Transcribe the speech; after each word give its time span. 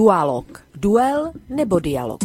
Dualog. 0.00 0.64
Duel 0.72 1.36
nebo 1.52 1.76
dialog. 1.76 2.24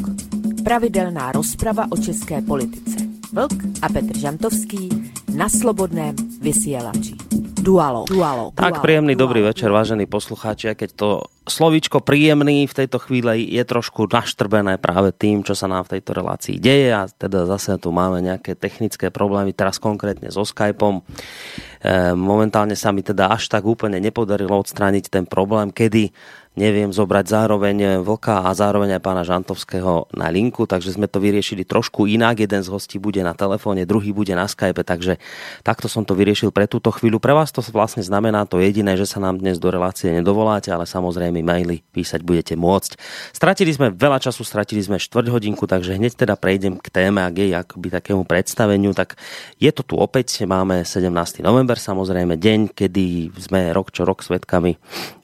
Pravidelná 0.63 1.35
rozprava 1.35 1.91
o 1.91 1.99
české 1.99 2.39
politice. 2.39 3.03
Vlk 3.35 3.83
a 3.83 3.91
Petr 3.91 4.15
Žantovský 4.15 5.11
na 5.35 5.51
Slobodném 5.51 6.15
vysielači. 6.39 7.19
Dualog. 7.59 8.07
Dualog. 8.07 8.55
Tak 8.55 8.79
príjemný 8.79 9.19
dobrý 9.19 9.43
večer, 9.43 9.75
vážení 9.75 10.07
poslucháči, 10.07 10.71
keď 10.71 10.89
to 10.95 11.09
slovíčko 11.49 11.99
príjemný 11.99 12.63
v 12.63 12.77
tejto 12.77 13.01
chvíli 13.01 13.43
je 13.51 13.63
trošku 13.67 14.07
naštrbené 14.07 14.79
práve 14.79 15.11
tým, 15.11 15.43
čo 15.43 15.57
sa 15.57 15.67
nám 15.67 15.83
v 15.89 15.97
tejto 15.97 16.15
relácii 16.15 16.55
deje 16.61 16.95
a 16.95 17.09
teda 17.09 17.43
zase 17.43 17.75
tu 17.81 17.91
máme 17.91 18.21
nejaké 18.21 18.55
technické 18.55 19.11
problémy, 19.11 19.51
teraz 19.51 19.81
konkrétne 19.81 20.29
so 20.29 20.45
Skypeom. 20.45 21.01
E, 21.01 22.13
momentálne 22.13 22.77
sa 22.77 22.93
mi 22.93 23.01
teda 23.01 23.33
až 23.33 23.49
tak 23.49 23.65
úplne 23.65 23.97
nepodarilo 23.97 24.61
odstrániť 24.61 25.09
ten 25.09 25.25
problém, 25.25 25.73
kedy 25.73 26.13
neviem 26.55 26.89
zobrať 26.89 27.25
zároveň 27.27 27.99
Vlka 28.01 28.47
a 28.47 28.49
zároveň 28.55 28.95
aj 28.97 29.01
pána 29.03 29.23
Žantovského 29.27 30.07
na 30.15 30.31
linku, 30.31 30.63
takže 30.63 30.95
sme 30.95 31.11
to 31.11 31.19
vyriešili 31.19 31.67
trošku 31.67 32.07
inak. 32.07 32.39
Jeden 32.39 32.63
z 32.63 32.71
hostí 32.71 32.95
bude 32.95 33.19
na 33.21 33.35
telefóne, 33.35 33.83
druhý 33.83 34.15
bude 34.15 34.31
na 34.31 34.47
Skype, 34.47 34.87
takže 34.87 35.19
takto 35.67 35.91
som 35.91 36.07
to 36.07 36.15
vyriešil 36.15 36.55
pre 36.55 36.65
túto 36.65 36.89
chvíľu. 36.95 37.19
Pre 37.19 37.35
vás 37.35 37.51
to 37.51 37.59
vlastne 37.75 38.01
znamená 38.01 38.47
to 38.47 38.63
jediné, 38.63 38.95
že 38.95 39.03
sa 39.03 39.19
nám 39.19 39.43
dnes 39.43 39.59
do 39.59 39.67
relácie 39.67 40.15
nedovoláte, 40.15 40.71
ale 40.71 40.87
samozrejme 40.87 41.43
maily 41.43 41.83
písať 41.91 42.23
budete 42.23 42.55
môcť. 42.55 42.95
Stratili 43.35 43.75
sme 43.75 43.91
veľa 43.91 44.23
času, 44.23 44.47
stratili 44.47 44.79
sme 44.79 44.95
štvrť 44.95 45.27
hodinku, 45.27 45.67
takže 45.67 45.99
hneď 45.99 46.15
teda 46.15 46.39
prejdem 46.39 46.79
k 46.79 46.87
téme, 46.87 47.19
ak 47.19 47.35
je 47.35 47.51
akoby 47.51 47.87
takému 47.91 48.23
predstaveniu, 48.23 48.95
tak 48.95 49.19
je 49.59 49.69
to 49.75 49.83
tu 49.83 49.99
opäť, 49.99 50.47
máme 50.47 50.87
17. 50.87 51.11
november 51.43 51.75
samozrejme, 51.75 52.39
deň, 52.39 52.71
kedy 52.71 53.35
sme 53.35 53.75
rok 53.75 53.91
čo 53.91 54.07
rok 54.07 54.23
svetkami 54.23 54.71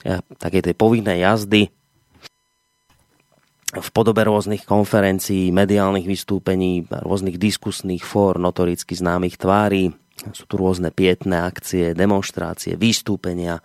eh, 0.04 0.20
takej 0.36 0.70
tej 0.70 0.74
povinnej 0.76 1.21
jazdy 1.22 1.70
v 3.72 3.88
podobe 3.96 4.20
rôznych 4.28 4.68
konferencií, 4.68 5.48
mediálnych 5.48 6.04
vystúpení, 6.04 6.84
rôznych 6.92 7.40
diskusných 7.40 8.04
fór, 8.04 8.36
notoricky 8.36 8.92
známych 8.92 9.40
tvári. 9.40 9.96
Sú 10.36 10.44
tu 10.44 10.60
rôzne 10.60 10.92
pietné 10.92 11.40
akcie, 11.40 11.96
demonstrácie, 11.96 12.76
vystúpenia 12.76 13.64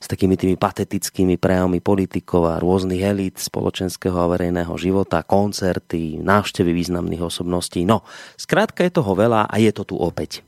s 0.00 0.06
takými 0.08 0.36
tými 0.36 0.56
patetickými 0.60 1.40
prejavmi 1.40 1.80
politikov 1.80 2.52
a 2.52 2.60
rôznych 2.60 3.00
elít 3.00 3.36
spoločenského 3.40 4.16
a 4.16 4.28
verejného 4.28 4.72
života, 4.76 5.24
koncerty, 5.24 6.20
návštevy 6.20 6.72
významných 6.72 7.24
osobností. 7.24 7.88
No, 7.88 8.04
skrátka 8.36 8.84
je 8.84 8.92
toho 8.92 9.12
veľa 9.12 9.48
a 9.48 9.54
je 9.56 9.72
to 9.72 9.88
tu 9.88 9.96
opäť. 9.96 10.44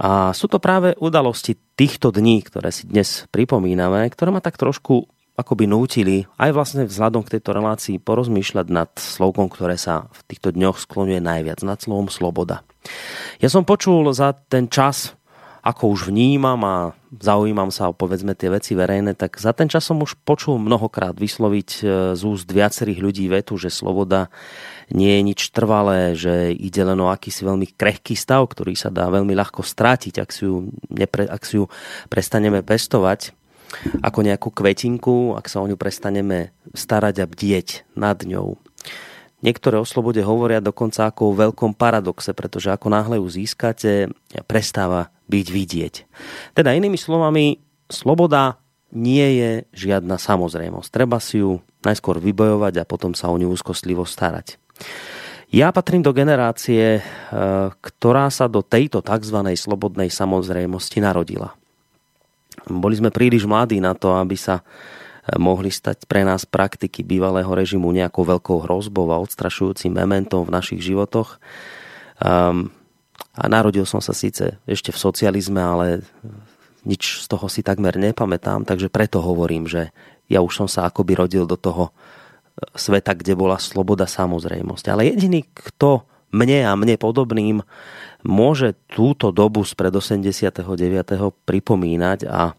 A 0.00 0.32
sú 0.32 0.48
to 0.48 0.56
práve 0.56 0.96
udalosti 0.96 1.56
týchto 1.76 2.12
dní, 2.12 2.40
ktoré 2.40 2.72
si 2.72 2.88
dnes 2.88 3.28
pripomíname, 3.28 4.08
ktoré 4.08 4.32
ma 4.32 4.40
tak 4.40 4.56
trošku 4.56 5.08
akoby 5.40 5.64
nútili 5.64 6.28
aj 6.36 6.50
vlastne 6.52 6.82
vzhľadom 6.84 7.24
k 7.24 7.40
tejto 7.40 7.56
relácii 7.56 7.96
porozmýšľať 7.96 8.66
nad 8.68 8.90
slovkom, 8.92 9.48
ktoré 9.48 9.80
sa 9.80 10.12
v 10.12 10.20
týchto 10.28 10.52
dňoch 10.52 10.76
skloňuje 10.76 11.24
najviac, 11.24 11.64
nad 11.64 11.80
slovom 11.80 12.12
sloboda. 12.12 12.60
Ja 13.40 13.48
som 13.48 13.64
počul 13.64 14.04
za 14.12 14.36
ten 14.36 14.68
čas, 14.68 15.16
ako 15.60 15.92
už 15.92 16.00
vnímam 16.08 16.60
a 16.64 16.76
zaujímam 17.12 17.68
sa 17.68 17.92
o 17.92 17.96
povedzme 17.96 18.32
tie 18.32 18.48
veci 18.48 18.72
verejné, 18.72 19.12
tak 19.12 19.36
za 19.36 19.52
ten 19.52 19.68
čas 19.68 19.84
som 19.84 20.00
už 20.00 20.16
počul 20.24 20.56
mnohokrát 20.56 21.12
vysloviť 21.12 21.68
e, 21.68 21.80
z 22.16 22.22
úst 22.24 22.48
viacerých 22.48 23.00
ľudí 23.04 23.28
vetu, 23.28 23.60
že 23.60 23.68
sloboda 23.68 24.32
nie 24.88 25.20
je 25.20 25.22
nič 25.26 25.40
trvalé, 25.52 26.16
že 26.16 26.56
ide 26.56 26.80
len 26.80 26.96
o 27.04 27.12
akýsi 27.12 27.44
veľmi 27.44 27.76
krehký 27.76 28.16
stav, 28.16 28.48
ktorý 28.48 28.72
sa 28.72 28.88
dá 28.88 29.12
veľmi 29.12 29.36
ľahko 29.36 29.60
strátiť, 29.60 30.24
ak 30.24 30.30
si 30.32 30.48
ju, 30.48 30.72
nepre, 30.88 31.28
ak 31.28 31.42
si 31.44 31.60
ju 31.60 31.68
prestaneme 32.08 32.64
pestovať 32.64 33.36
ako 34.02 34.26
nejakú 34.26 34.50
kvetinku, 34.50 35.38
ak 35.38 35.46
sa 35.46 35.62
o 35.62 35.68
ňu 35.68 35.78
prestaneme 35.78 36.54
starať 36.74 37.22
a 37.22 37.26
bdieť 37.26 37.86
nad 37.94 38.18
ňou. 38.20 38.58
Niektoré 39.40 39.80
o 39.80 39.88
slobode 39.88 40.20
hovoria 40.20 40.60
dokonca 40.60 41.08
ako 41.08 41.32
o 41.32 41.36
veľkom 41.38 41.72
paradoxe, 41.72 42.36
pretože 42.36 42.68
ako 42.68 42.92
náhle 42.92 43.16
ju 43.16 43.26
získate, 43.28 44.12
prestáva 44.44 45.08
byť 45.32 45.46
vidieť. 45.48 45.94
Teda 46.52 46.76
inými 46.76 47.00
slovami, 47.00 47.56
sloboda 47.88 48.60
nie 48.92 49.40
je 49.40 49.50
žiadna 49.72 50.20
samozrejmosť. 50.20 50.88
Treba 50.92 51.16
si 51.22 51.40
ju 51.40 51.64
najskôr 51.80 52.20
vybojovať 52.20 52.84
a 52.84 52.88
potom 52.88 53.16
sa 53.16 53.32
o 53.32 53.38
ňu 53.40 53.48
úzkostlivo 53.48 54.04
starať. 54.04 54.60
Ja 55.50 55.74
patrím 55.74 56.04
do 56.04 56.14
generácie, 56.14 57.00
eh, 57.00 57.02
ktorá 57.74 58.30
sa 58.30 58.46
do 58.46 58.62
tejto 58.62 59.02
tzv. 59.02 59.38
slobodnej 59.56 60.12
samozrejmosti 60.12 61.02
narodila. 61.02 61.56
Boli 62.68 62.98
sme 62.98 63.14
príliš 63.14 63.48
mladí 63.48 63.80
na 63.80 63.96
to, 63.96 64.16
aby 64.16 64.36
sa 64.36 64.60
eh, 64.60 65.36
mohli 65.40 65.72
stať 65.72 66.04
pre 66.04 66.26
nás 66.26 66.44
praktiky 66.44 67.06
bývalého 67.06 67.48
režimu 67.48 67.88
nejakou 67.94 68.26
veľkou 68.26 68.68
hrozbou 68.68 69.08
a 69.14 69.22
odstrašujúcim 69.22 69.94
mementom 69.94 70.44
v 70.44 70.54
našich 70.54 70.80
životoch. 70.84 71.40
Um, 72.20 72.68
a 73.32 73.48
narodil 73.48 73.88
som 73.88 74.04
sa 74.04 74.12
síce 74.12 74.60
ešte 74.68 74.92
v 74.92 75.00
socializme, 75.00 75.62
ale 75.62 76.04
nič 76.84 77.24
z 77.24 77.26
toho 77.28 77.48
si 77.48 77.64
takmer 77.64 77.96
nepamätám, 77.96 78.68
takže 78.68 78.92
preto 78.92 79.24
hovorím, 79.24 79.64
že 79.64 79.92
ja 80.28 80.44
už 80.44 80.64
som 80.64 80.68
sa 80.68 80.88
akoby 80.88 81.16
rodil 81.16 81.44
do 81.48 81.56
toho 81.56 81.90
eh, 81.90 82.68
sveta, 82.76 83.16
kde 83.16 83.38
bola 83.38 83.56
sloboda 83.56 84.04
samozrejmosť. 84.04 84.84
Ale 84.92 85.08
jediný, 85.08 85.46
kto 85.48 86.04
mne 86.30 86.58
a 86.66 86.72
mne 86.78 86.94
podobným 86.94 87.58
môže 88.26 88.76
túto 88.90 89.32
dobu 89.32 89.64
z 89.64 89.72
pred 89.74 89.94
89. 89.94 90.60
pripomínať 91.44 92.28
a 92.28 92.52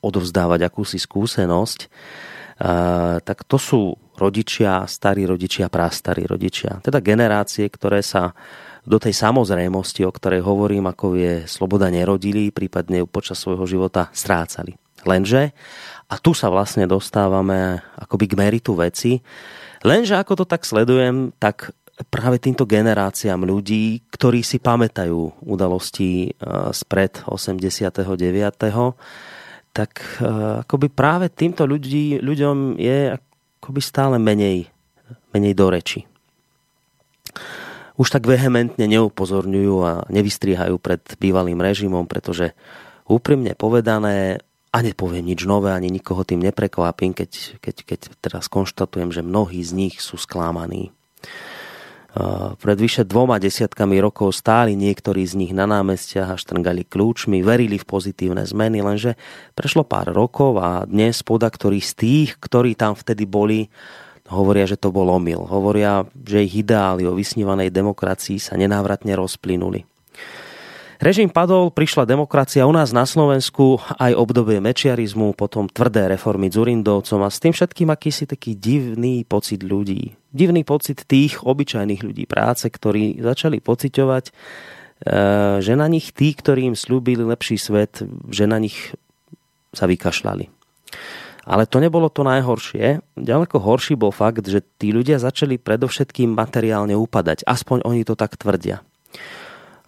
odovzdávať 0.00 0.60
akúsi 0.64 0.96
skúsenosť, 0.96 1.90
tak 3.22 3.38
to 3.46 3.58
sú 3.58 3.94
rodičia, 4.18 4.82
starí 4.90 5.22
rodičia, 5.26 5.70
prastarí 5.70 6.26
rodičia. 6.26 6.82
Teda 6.82 6.98
generácie, 6.98 7.70
ktoré 7.70 8.02
sa 8.02 8.34
do 8.82 8.98
tej 8.98 9.14
samozrejmosti, 9.14 10.02
o 10.02 10.10
ktorej 10.10 10.42
hovorím, 10.42 10.90
ako 10.90 11.14
je 11.14 11.32
sloboda 11.46 11.86
nerodili, 11.92 12.50
prípadne 12.50 13.06
počas 13.06 13.38
svojho 13.38 13.68
života 13.68 14.10
strácali. 14.10 14.74
Lenže, 15.06 15.54
a 16.10 16.18
tu 16.18 16.34
sa 16.34 16.50
vlastne 16.50 16.88
dostávame 16.88 17.78
akoby 18.00 18.26
k 18.26 18.38
meritu 18.40 18.74
veci, 18.74 19.22
lenže 19.86 20.18
ako 20.18 20.42
to 20.42 20.44
tak 20.48 20.66
sledujem, 20.66 21.30
tak 21.38 21.70
práve 22.06 22.38
týmto 22.38 22.62
generáciám 22.62 23.42
ľudí, 23.42 24.06
ktorí 24.14 24.46
si 24.46 24.62
pamätajú 24.62 25.42
udalosti 25.42 26.30
spred 26.70 27.26
89 27.26 27.98
tak 29.74 29.90
akoby 30.66 30.86
práve 30.90 31.30
týmto 31.30 31.62
ľudí, 31.66 32.18
ľuďom 32.18 32.78
je 32.78 33.14
akoby 33.14 33.80
stále 33.82 34.18
menej, 34.18 34.66
menej 35.30 35.54
do 35.54 35.66
reči. 35.70 36.02
Už 37.98 38.10
tak 38.10 38.26
vehementne 38.26 38.86
neupozorňujú 38.86 39.74
a 39.82 40.06
nevystrihajú 40.10 40.78
pred 40.78 41.02
bývalým 41.18 41.58
režimom, 41.58 42.06
pretože 42.06 42.54
úprimne 43.06 43.54
povedané, 43.54 44.42
a 44.70 44.78
nepoviem 44.82 45.26
nič 45.26 45.46
nové, 45.46 45.74
ani 45.74 45.90
nikoho 45.90 46.22
tým 46.22 46.42
neprekvapím, 46.42 47.14
keď, 47.14 47.58
keď, 47.62 47.76
keď 47.86 48.00
teraz 48.18 48.46
konštatujem, 48.50 49.10
že 49.10 49.26
mnohí 49.26 49.62
z 49.62 49.74
nich 49.74 49.96
sú 49.98 50.18
sklamaní 50.18 50.94
pred 52.58 52.78
vyše 52.78 53.06
dvoma 53.06 53.38
desiatkami 53.38 54.02
rokov 54.02 54.34
stáli 54.34 54.74
niektorí 54.74 55.22
z 55.22 55.38
nich 55.38 55.52
na 55.54 55.70
námestiach 55.70 56.34
a 56.34 56.40
štrngali 56.40 56.84
kľúčmi, 56.86 57.40
verili 57.46 57.78
v 57.78 57.86
pozitívne 57.86 58.42
zmeny, 58.42 58.82
lenže 58.82 59.14
prešlo 59.54 59.86
pár 59.86 60.10
rokov 60.10 60.58
a 60.58 60.82
dnes 60.84 61.22
poda 61.22 61.46
ktorý 61.46 61.78
z 61.78 61.92
tých, 61.94 62.30
ktorí 62.42 62.74
tam 62.74 62.98
vtedy 62.98 63.24
boli, 63.24 63.70
hovoria, 64.28 64.68
že 64.68 64.76
to 64.76 64.92
bol 64.92 65.08
omyl. 65.08 65.48
Hovoria, 65.48 66.04
že 66.12 66.44
ich 66.44 66.60
ideály 66.60 67.08
o 67.08 67.16
vysnívanej 67.16 67.72
demokracii 67.72 68.36
sa 68.36 68.58
nenávratne 68.60 69.16
rozplynuli. 69.16 69.97
Režim 70.98 71.30
padol, 71.30 71.70
prišla 71.70 72.10
demokracia 72.10 72.66
u 72.66 72.74
nás 72.74 72.90
na 72.90 73.06
Slovensku, 73.06 73.78
aj 74.02 74.18
obdobie 74.18 74.58
mečiarizmu, 74.58 75.30
potom 75.38 75.70
tvrdé 75.70 76.10
reformy 76.10 76.50
Zurindovcom 76.50 77.22
a 77.22 77.30
s 77.30 77.38
tým 77.38 77.54
všetkým 77.54 77.86
akýsi 77.86 78.26
taký 78.26 78.58
divný 78.58 79.22
pocit 79.22 79.62
ľudí. 79.62 80.18
Divný 80.34 80.66
pocit 80.66 81.06
tých 81.06 81.46
obyčajných 81.46 82.02
ľudí 82.02 82.26
práce, 82.26 82.66
ktorí 82.66 83.22
začali 83.22 83.62
pociťovať, 83.62 84.24
e, 84.26 84.32
že 85.62 85.72
na 85.78 85.86
nich 85.86 86.10
tí, 86.10 86.34
ktorí 86.34 86.66
im 86.66 86.74
slúbili 86.74 87.22
lepší 87.22 87.62
svet, 87.62 88.02
že 88.34 88.50
na 88.50 88.58
nich 88.58 88.90
sa 89.70 89.86
vykašľali. 89.86 90.50
Ale 91.46 91.70
to 91.70 91.78
nebolo 91.78 92.10
to 92.10 92.26
najhoršie. 92.26 93.06
Ďaleko 93.14 93.62
horší 93.62 93.94
bol 93.94 94.10
fakt, 94.10 94.50
že 94.50 94.66
tí 94.82 94.90
ľudia 94.90 95.22
začali 95.22 95.62
predovšetkým 95.62 96.34
materiálne 96.34 96.98
upadať. 96.98 97.46
Aspoň 97.46 97.86
oni 97.86 98.02
to 98.02 98.18
tak 98.18 98.34
tvrdia. 98.34 98.82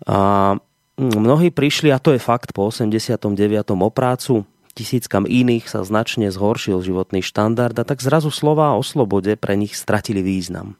A 0.07 0.55
Mnohí 1.01 1.49
prišli, 1.49 1.89
a 1.89 1.97
to 1.97 2.13
je 2.13 2.21
fakt, 2.21 2.53
po 2.53 2.69
89. 2.69 3.33
o 3.73 3.89
prácu, 3.89 4.45
tisíckam 4.77 5.25
iných 5.25 5.65
sa 5.65 5.81
značne 5.81 6.29
zhoršil 6.29 6.85
životný 6.85 7.25
štandard 7.25 7.73
a 7.73 7.89
tak 7.89 8.05
zrazu 8.05 8.29
slova 8.29 8.77
o 8.77 8.85
slobode 8.85 9.33
pre 9.41 9.57
nich 9.57 9.73
stratili 9.73 10.21
význam. 10.21 10.77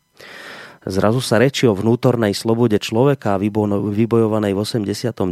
Zrazu 0.85 1.25
sa 1.25 1.41
reči 1.41 1.65
o 1.65 1.73
vnútornej 1.73 2.37
slobode 2.37 2.77
človeka 2.77 3.41
vybojovanej 3.41 4.53
v 4.53 4.61
89. 4.61 5.25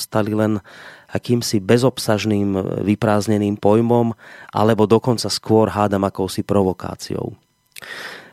stali 0.00 0.32
len 0.32 0.64
akýmsi 1.12 1.60
bezobsažným, 1.60 2.80
vyprázdneným 2.88 3.60
pojmom, 3.60 4.16
alebo 4.48 4.88
dokonca 4.88 5.28
skôr 5.28 5.68
hádam 5.68 6.08
akousi 6.08 6.40
provokáciou. 6.40 7.36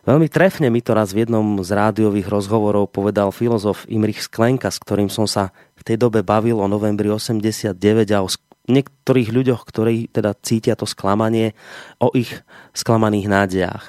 Veľmi 0.10 0.26
trefne 0.26 0.74
mi 0.74 0.82
to 0.82 0.98
raz 0.98 1.14
v 1.14 1.22
jednom 1.22 1.62
z 1.62 1.70
rádiových 1.70 2.34
rozhovorov 2.34 2.90
povedal 2.90 3.30
filozof 3.30 3.86
Imrich 3.86 4.26
Sklenka, 4.26 4.74
s 4.74 4.82
ktorým 4.82 5.06
som 5.06 5.30
sa 5.30 5.54
v 5.78 5.86
tej 5.86 6.02
dobe 6.02 6.26
bavil 6.26 6.58
o 6.58 6.66
novembri 6.66 7.14
89 7.14 7.78
a 8.18 8.26
o 8.26 8.30
niektorých 8.66 9.30
ľuďoch, 9.30 9.62
ktorí 9.62 10.10
teda 10.10 10.34
cítia 10.42 10.74
to 10.74 10.90
sklamanie, 10.90 11.54
o 12.02 12.10
ich 12.18 12.42
sklamaných 12.74 13.30
nádejách. 13.30 13.84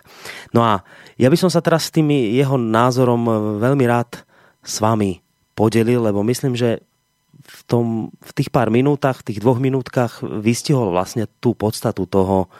No 0.53 0.61
a 0.61 0.85
ja 1.17 1.33
by 1.33 1.41
som 1.41 1.49
sa 1.49 1.65
teraz 1.65 1.89
s 1.89 1.95
tým 1.97 2.13
jeho 2.13 2.61
názorom 2.61 3.57
veľmi 3.57 3.89
rád 3.89 4.21
s 4.61 4.77
vami 4.77 5.25
podelil, 5.57 6.05
lebo 6.05 6.21
myslím, 6.21 6.53
že 6.53 6.85
v, 7.49 7.61
tom, 7.65 8.13
v 8.21 8.31
tých 8.37 8.53
pár 8.53 8.69
minútach, 8.69 9.25
v 9.25 9.33
tých 9.33 9.41
dvoch 9.41 9.57
minútkach 9.57 10.21
vystihol 10.21 10.93
vlastne 10.93 11.25
tú 11.41 11.57
podstatu 11.57 12.05
toho, 12.05 12.53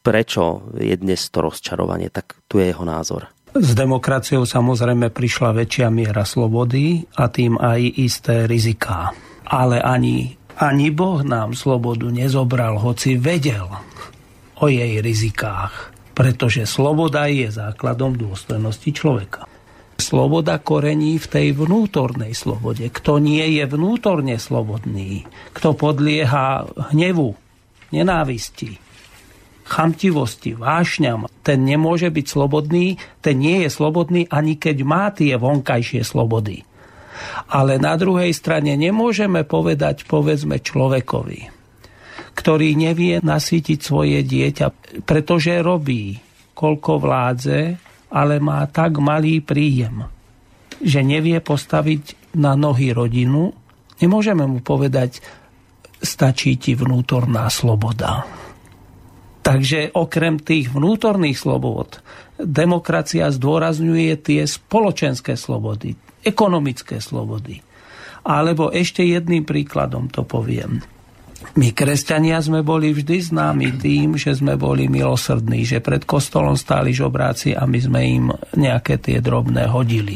prečo 0.00 0.72
je 0.76 0.96
dnes 0.96 1.20
to 1.30 1.44
rozčarovanie. 1.44 2.08
Tak 2.08 2.44
tu 2.48 2.58
je 2.60 2.72
jeho 2.72 2.84
názor. 2.84 3.28
S 3.50 3.74
demokraciou 3.74 4.46
samozrejme 4.46 5.10
prišla 5.10 5.50
väčšia 5.50 5.90
miera 5.90 6.22
slobody 6.22 7.02
a 7.18 7.26
tým 7.26 7.58
aj 7.58 7.80
isté 7.98 8.46
riziká. 8.46 9.10
Ale 9.50 9.82
ani, 9.82 10.38
ani 10.62 10.94
Boh 10.94 11.26
nám 11.26 11.58
slobodu 11.58 12.06
nezobral, 12.14 12.78
hoci 12.78 13.18
vedel 13.18 13.66
o 14.62 14.66
jej 14.70 15.02
rizikách, 15.02 15.90
pretože 16.14 16.62
sloboda 16.62 17.26
je 17.26 17.50
základom 17.50 18.14
dôstojnosti 18.14 18.90
človeka. 18.94 19.50
Sloboda 19.98 20.62
korení 20.62 21.18
v 21.18 21.26
tej 21.26 21.48
vnútornej 21.58 22.32
slobode. 22.32 22.86
Kto 22.88 23.18
nie 23.18 23.58
je 23.58 23.66
vnútorne 23.66 24.38
slobodný, 24.38 25.26
kto 25.50 25.74
podlieha 25.74 26.70
hnevu, 26.94 27.34
nenávisti, 27.90 28.89
chamtivosti, 29.70 30.58
vášňam, 30.58 31.30
ten 31.46 31.62
nemôže 31.62 32.10
byť 32.10 32.26
slobodný, 32.26 32.98
ten 33.22 33.38
nie 33.38 33.62
je 33.62 33.70
slobodný 33.70 34.26
ani 34.26 34.58
keď 34.58 34.76
má 34.82 35.14
tie 35.14 35.38
vonkajšie 35.38 36.02
slobody. 36.02 36.66
Ale 37.54 37.78
na 37.78 37.94
druhej 37.94 38.34
strane 38.34 38.74
nemôžeme 38.74 39.46
povedať, 39.46 40.10
povedzme, 40.10 40.58
človekovi, 40.58 41.40
ktorý 42.34 42.74
nevie 42.74 43.22
nasýtiť 43.22 43.78
svoje 43.78 44.26
dieťa, 44.26 44.66
pretože 45.06 45.62
robí, 45.62 46.18
koľko 46.56 46.98
vládze, 46.98 47.60
ale 48.10 48.42
má 48.42 48.66
tak 48.66 48.98
malý 48.98 49.38
príjem, 49.38 50.02
že 50.82 51.04
nevie 51.04 51.38
postaviť 51.38 52.34
na 52.40 52.56
nohy 52.56 52.90
rodinu, 52.90 53.52
nemôžeme 54.00 54.48
mu 54.48 54.64
povedať, 54.64 55.20
stačí 56.00 56.56
ti 56.56 56.72
vnútorná 56.72 57.46
sloboda. 57.52 58.24
Takže 59.50 59.98
okrem 59.98 60.38
tých 60.38 60.70
vnútorných 60.70 61.34
slobod, 61.34 61.98
demokracia 62.38 63.26
zdôrazňuje 63.26 64.14
tie 64.22 64.46
spoločenské 64.46 65.34
slobody, 65.34 65.98
ekonomické 66.22 67.02
slobody. 67.02 67.58
Alebo 68.22 68.70
ešte 68.70 69.02
jedným 69.02 69.42
príkladom 69.42 70.06
to 70.06 70.22
poviem. 70.22 70.78
My, 71.58 71.74
kresťania, 71.74 72.38
sme 72.38 72.62
boli 72.62 72.94
vždy 72.94 73.34
známi 73.34 73.74
tým, 73.82 74.14
že 74.14 74.38
sme 74.38 74.54
boli 74.54 74.86
milosrdní, 74.86 75.66
že 75.66 75.82
pred 75.82 76.06
kostolom 76.06 76.54
stáli 76.54 76.94
žobráci 76.94 77.50
a 77.50 77.66
my 77.66 77.78
sme 77.82 78.00
im 78.06 78.26
nejaké 78.54 79.02
tie 79.02 79.18
drobné 79.18 79.66
hodili. 79.66 80.14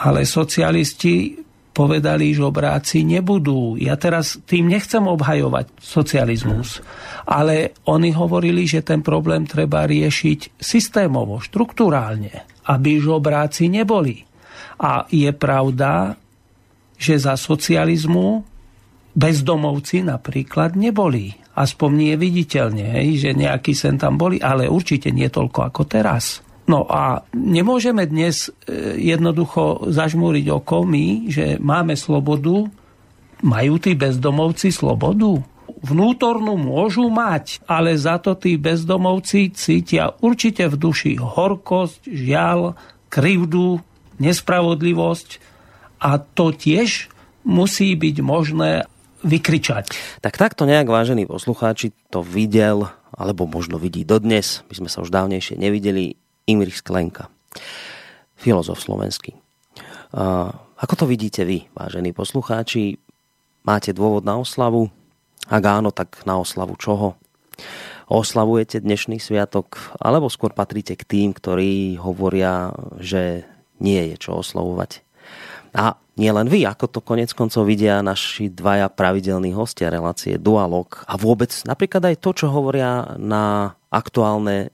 Ale 0.00 0.24
socialisti 0.24 1.44
povedali, 1.76 2.32
že 2.32 2.40
obráci 2.40 3.04
nebudú. 3.04 3.76
Ja 3.76 4.00
teraz 4.00 4.40
tým 4.48 4.72
nechcem 4.72 5.04
obhajovať 5.04 5.76
socializmus, 5.76 6.80
ale 7.28 7.76
oni 7.84 8.16
hovorili, 8.16 8.64
že 8.64 8.80
ten 8.80 9.04
problém 9.04 9.44
treba 9.44 9.84
riešiť 9.84 10.56
systémovo, 10.56 11.36
štruktúrálne, 11.44 12.48
aby 12.72 12.96
žobráci 12.96 13.68
neboli. 13.68 14.24
A 14.80 15.04
je 15.12 15.28
pravda, 15.36 16.16
že 16.96 17.20
za 17.20 17.36
socializmu 17.36 18.40
bezdomovci 19.12 20.00
napríklad 20.00 20.80
neboli. 20.80 21.36
Aspoň 21.56 21.90
nie 21.92 22.14
viditeľne, 22.16 23.00
že 23.16 23.36
nejakí 23.36 23.76
sen 23.76 24.00
tam 24.00 24.16
boli, 24.16 24.40
ale 24.40 24.68
určite 24.68 25.12
nie 25.12 25.28
toľko 25.28 25.72
ako 25.72 25.82
teraz. 25.88 26.45
No 26.66 26.82
a 26.90 27.22
nemôžeme 27.30 28.10
dnes 28.10 28.50
e, 28.50 28.98
jednoducho 28.98 29.86
zažmúriť 29.86 30.46
oko 30.50 30.82
my, 30.82 31.30
že 31.30 31.62
máme 31.62 31.94
slobodu, 31.94 32.66
majú 33.46 33.74
tí 33.78 33.94
bezdomovci 33.94 34.74
slobodu? 34.74 35.38
Vnútornú 35.86 36.58
môžu 36.58 37.06
mať, 37.06 37.62
ale 37.70 37.94
za 37.94 38.18
to 38.18 38.34
tí 38.34 38.58
bezdomovci 38.58 39.54
cítia 39.54 40.10
určite 40.18 40.66
v 40.66 40.74
duši 40.74 41.12
horkosť, 41.22 42.10
žiaľ, 42.10 42.74
krivdu, 43.06 43.78
nespravodlivosť 44.18 45.38
a 46.02 46.18
to 46.18 46.50
tiež 46.50 47.06
musí 47.46 47.94
byť 47.94 48.16
možné 48.26 48.90
vykričať. 49.22 50.18
Tak 50.18 50.34
takto 50.34 50.66
nejak, 50.66 50.90
vážení 50.90 51.30
poslucháči, 51.30 51.94
to 52.10 52.26
videl, 52.26 52.90
alebo 53.14 53.46
možno 53.46 53.78
vidí 53.78 54.02
dodnes, 54.02 54.66
my 54.66 54.74
sme 54.74 54.88
sa 54.90 55.02
už 55.02 55.14
dávnejšie 55.14 55.54
nevideli, 55.54 56.18
Imrich 56.46 56.78
Sklenka, 56.78 57.26
filozof 58.38 58.78
slovenský. 58.78 59.34
Ako 60.78 60.94
to 60.94 61.10
vidíte 61.10 61.42
vy, 61.42 61.66
vážení 61.74 62.14
poslucháči? 62.14 63.02
Máte 63.66 63.90
dôvod 63.90 64.22
na 64.22 64.38
oslavu? 64.38 64.86
Ak 65.50 65.66
áno, 65.66 65.90
tak 65.90 66.22
na 66.22 66.38
oslavu 66.38 66.78
čoho? 66.78 67.18
Oslavujete 68.06 68.78
dnešný 68.78 69.18
sviatok? 69.18 69.98
Alebo 69.98 70.30
skôr 70.30 70.54
patríte 70.54 70.94
k 70.94 71.02
tým, 71.02 71.34
ktorí 71.34 71.98
hovoria, 71.98 72.70
že 73.02 73.42
nie 73.82 74.14
je 74.14 74.30
čo 74.30 74.38
oslavovať? 74.38 75.02
A 75.74 75.98
nie 76.14 76.30
len 76.30 76.46
vy, 76.46 76.62
ako 76.62 76.86
to 76.86 77.00
konec 77.02 77.34
koncov 77.34 77.66
vidia 77.66 78.06
naši 78.06 78.54
dvaja 78.54 78.86
pravidelní 78.86 79.50
hostia 79.50 79.90
relácie 79.90 80.38
Dualog 80.38 81.02
a 81.10 81.18
vôbec 81.18 81.50
napríklad 81.66 82.14
aj 82.14 82.22
to, 82.22 82.30
čo 82.38 82.54
hovoria 82.54 83.18
na 83.18 83.74
aktuálne 83.90 84.70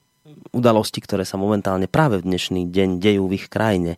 udalosti, 0.52 1.00
ktoré 1.00 1.24
sa 1.24 1.40
momentálne 1.40 1.88
práve 1.88 2.20
v 2.20 2.28
dnešný 2.28 2.68
deň 2.68 3.00
dejú 3.00 3.24
v 3.26 3.36
ich 3.40 3.48
krajine. 3.48 3.96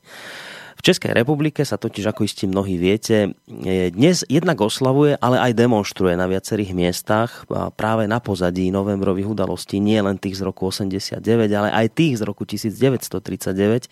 V 0.74 0.92
Českej 0.92 1.16
republike 1.16 1.64
sa 1.64 1.80
totiž, 1.80 2.12
ako 2.12 2.28
istí 2.28 2.44
mnohí 2.44 2.76
viete, 2.76 3.32
dnes 3.94 4.20
jednak 4.28 4.60
oslavuje, 4.60 5.16
ale 5.16 5.40
aj 5.40 5.56
demonstruje 5.56 6.12
na 6.12 6.28
viacerých 6.28 6.76
miestach 6.76 7.48
práve 7.72 8.04
na 8.04 8.20
pozadí 8.20 8.68
novembrových 8.68 9.32
udalostí, 9.32 9.80
nie 9.80 9.96
len 9.96 10.20
tých 10.20 10.36
z 10.36 10.42
roku 10.44 10.68
89, 10.68 11.24
ale 11.56 11.72
aj 11.72 11.86
tých 11.88 12.20
z 12.20 12.22
roku 12.28 12.44
1939. 12.44 13.88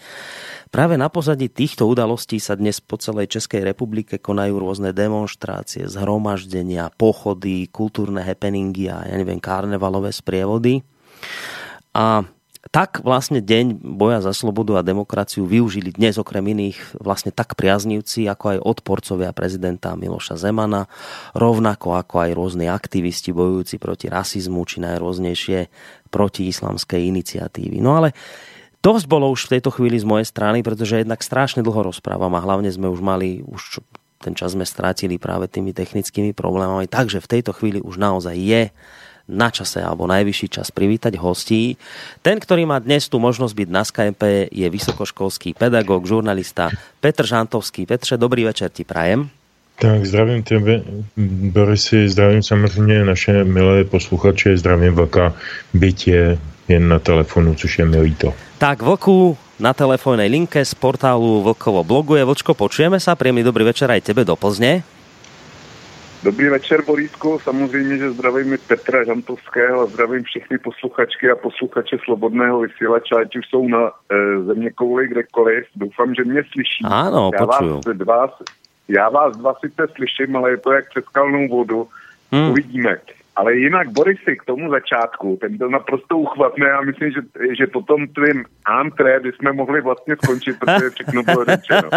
Práve 0.69 0.95
na 1.01 1.09
pozadí 1.09 1.49
týchto 1.49 1.89
udalostí 1.89 2.37
sa 2.37 2.61
dnes 2.61 2.85
po 2.85 3.01
celej 3.01 3.41
Českej 3.41 3.65
republike 3.65 4.21
konajú 4.21 4.61
rôzne 4.61 4.93
demonstrácie, 4.93 5.89
zhromaždenia, 5.89 6.93
pochody, 6.93 7.73
kultúrne 7.73 8.21
happeningy 8.21 8.93
a 8.93 9.09
ja 9.09 9.17
neviem, 9.17 9.41
karnevalové 9.41 10.13
sprievody. 10.13 10.85
A 11.97 12.21
tak 12.71 13.03
vlastne 13.03 13.43
deň 13.43 13.83
boja 13.83 14.23
za 14.23 14.31
slobodu 14.31 14.79
a 14.79 14.87
demokraciu 14.87 15.43
využili 15.43 15.91
dnes 15.91 16.15
okrem 16.15 16.47
iných 16.47 17.03
vlastne 17.03 17.35
tak 17.35 17.59
priaznivci, 17.59 18.31
ako 18.31 18.45
aj 18.55 18.59
odporcovia 18.63 19.35
prezidenta 19.35 19.99
Miloša 19.99 20.39
Zemana, 20.39 20.87
rovnako 21.35 21.99
ako 21.99 22.23
aj 22.23 22.31
rôzni 22.39 22.71
aktivisti 22.71 23.35
bojujúci 23.35 23.83
proti 23.83 24.07
rasizmu 24.07 24.63
či 24.63 24.79
najrôznejšie 24.79 25.59
proti 26.15 26.47
islamskej 26.47 27.03
iniciatívy. 27.11 27.83
No 27.83 27.99
ale 27.99 28.15
dosť 28.79 29.11
bolo 29.11 29.27
už 29.35 29.51
v 29.51 29.59
tejto 29.59 29.75
chvíli 29.75 29.99
z 29.99 30.07
mojej 30.07 30.31
strany, 30.31 30.63
pretože 30.63 31.03
jednak 31.03 31.19
strašne 31.19 31.67
dlho 31.67 31.91
rozprávam 31.91 32.31
a 32.39 32.45
hlavne 32.47 32.71
sme 32.71 32.87
už 32.87 33.03
mali, 33.03 33.43
už 33.43 33.83
ten 34.23 34.39
čas 34.39 34.55
sme 34.55 34.63
strátili 34.63 35.19
práve 35.19 35.51
tými 35.51 35.75
technickými 35.75 36.31
problémami, 36.31 36.87
takže 36.87 37.19
v 37.19 37.31
tejto 37.39 37.51
chvíli 37.51 37.83
už 37.83 37.99
naozaj 37.99 38.39
je 38.39 38.63
na 39.29 39.51
čase 39.51 39.83
alebo 39.83 40.07
najvyšší 40.11 40.49
čas 40.49 40.71
privítať 40.71 41.15
hostí. 41.19 41.79
Ten, 42.23 42.39
ktorý 42.39 42.67
má 42.67 42.79
dnes 42.83 43.07
tu 43.07 43.23
možnosť 43.23 43.55
byť 43.55 43.69
na 43.69 43.83
Skype, 43.87 44.51
je 44.51 44.67
vysokoškolský 44.67 45.55
pedagóg, 45.55 46.07
žurnalista 46.07 46.71
Petr 46.99 47.27
Žantovský. 47.27 47.87
Petře, 47.87 48.19
dobrý 48.19 48.45
večer 48.45 48.71
ti 48.71 48.85
prajem. 48.85 49.31
Tak 49.83 50.07
zdravím 50.07 50.43
tebe, 50.43 50.83
Borisy, 51.51 52.09
zdravím 52.09 52.43
samozřejmě 52.43 53.05
naše 53.05 53.45
milé 53.45 53.85
posluchače, 53.85 54.57
zdravím 54.57 54.95
Vlka, 54.95 55.35
byť 55.75 55.99
je 56.09 56.39
jen 56.69 56.89
na 56.89 56.99
telefonu, 56.99 57.55
což 57.55 57.79
je 57.79 57.85
mi 57.85 57.99
líto. 57.99 58.35
Tak 58.59 58.83
Vlku 58.83 59.37
na 59.59 59.75
telefónnej 59.75 60.31
linke 60.31 60.63
z 60.63 60.75
portálu 60.75 61.43
Vlkovo 61.43 61.83
bloguje. 61.83 62.23
Vlčko, 62.23 62.55
počujeme 62.55 63.03
sa, 63.03 63.19
príjemný 63.19 63.43
dobrý 63.43 63.67
večer 63.67 63.91
aj 63.91 64.07
tebe 64.07 64.23
do 64.23 64.39
Plzne. 64.39 64.87
Dobrý 66.25 66.49
večer, 66.49 66.85
Borísko. 66.85 67.39
Samozřejmě, 67.39 67.99
že 67.99 68.11
zdravím 68.11 68.53
i 68.53 68.59
Petra 68.59 69.05
Žantovského 69.05 69.81
a 69.81 69.87
zdravím 69.87 70.23
všechny 70.25 70.59
posluchačky 70.59 71.31
a 71.31 71.37
posluchače 71.37 71.97
Slobodného 72.05 72.61
vysílače, 72.61 73.15
ať 73.15 73.37
už 73.37 73.47
jsou 73.47 73.69
na 73.69 73.87
e, 73.89 74.43
země 74.43 74.71
kouli 74.71 75.09
kdekoliv. 75.09 75.65
Doufám, 75.77 76.15
že 76.15 76.25
mě 76.25 76.43
slyší. 76.53 76.85
Ano, 76.85 77.31
Já 77.35 77.47
počuju. 77.47 77.81
vás, 78.07 78.07
vás 78.07 78.31
Já 78.89 79.09
vás 79.09 79.37
dva 79.37 79.55
sice 79.61 79.87
slyším, 79.95 80.37
ale 80.37 80.51
je 80.51 80.57
to 80.57 80.73
jak 80.73 80.89
přes 80.89 81.05
kalnou 81.09 81.49
vodu. 81.49 81.89
Hmm. 82.33 82.51
Uvidíme. 82.51 82.99
Ale 83.37 83.57
jinak 83.57 83.89
Borisy 83.97 84.37
k 84.37 84.45
tomu 84.45 84.71
začátku, 84.71 85.39
ten 85.41 85.57
byl 85.57 85.71
naprosto 85.71 86.19
uchvatný 86.19 86.67
a 86.67 86.81
myslím, 86.81 87.11
že, 87.13 87.21
že 87.59 87.67
po 87.67 87.83
tom 87.83 88.09
tvým 88.09 88.45
antré 88.65 89.21
bychom 89.21 89.57
mohli 89.57 89.81
vlastně 89.81 90.17
skončit, 90.25 90.59
protože 90.59 90.91
všechno 90.91 91.23
bylo 91.23 91.45
řečeno. 91.51 91.89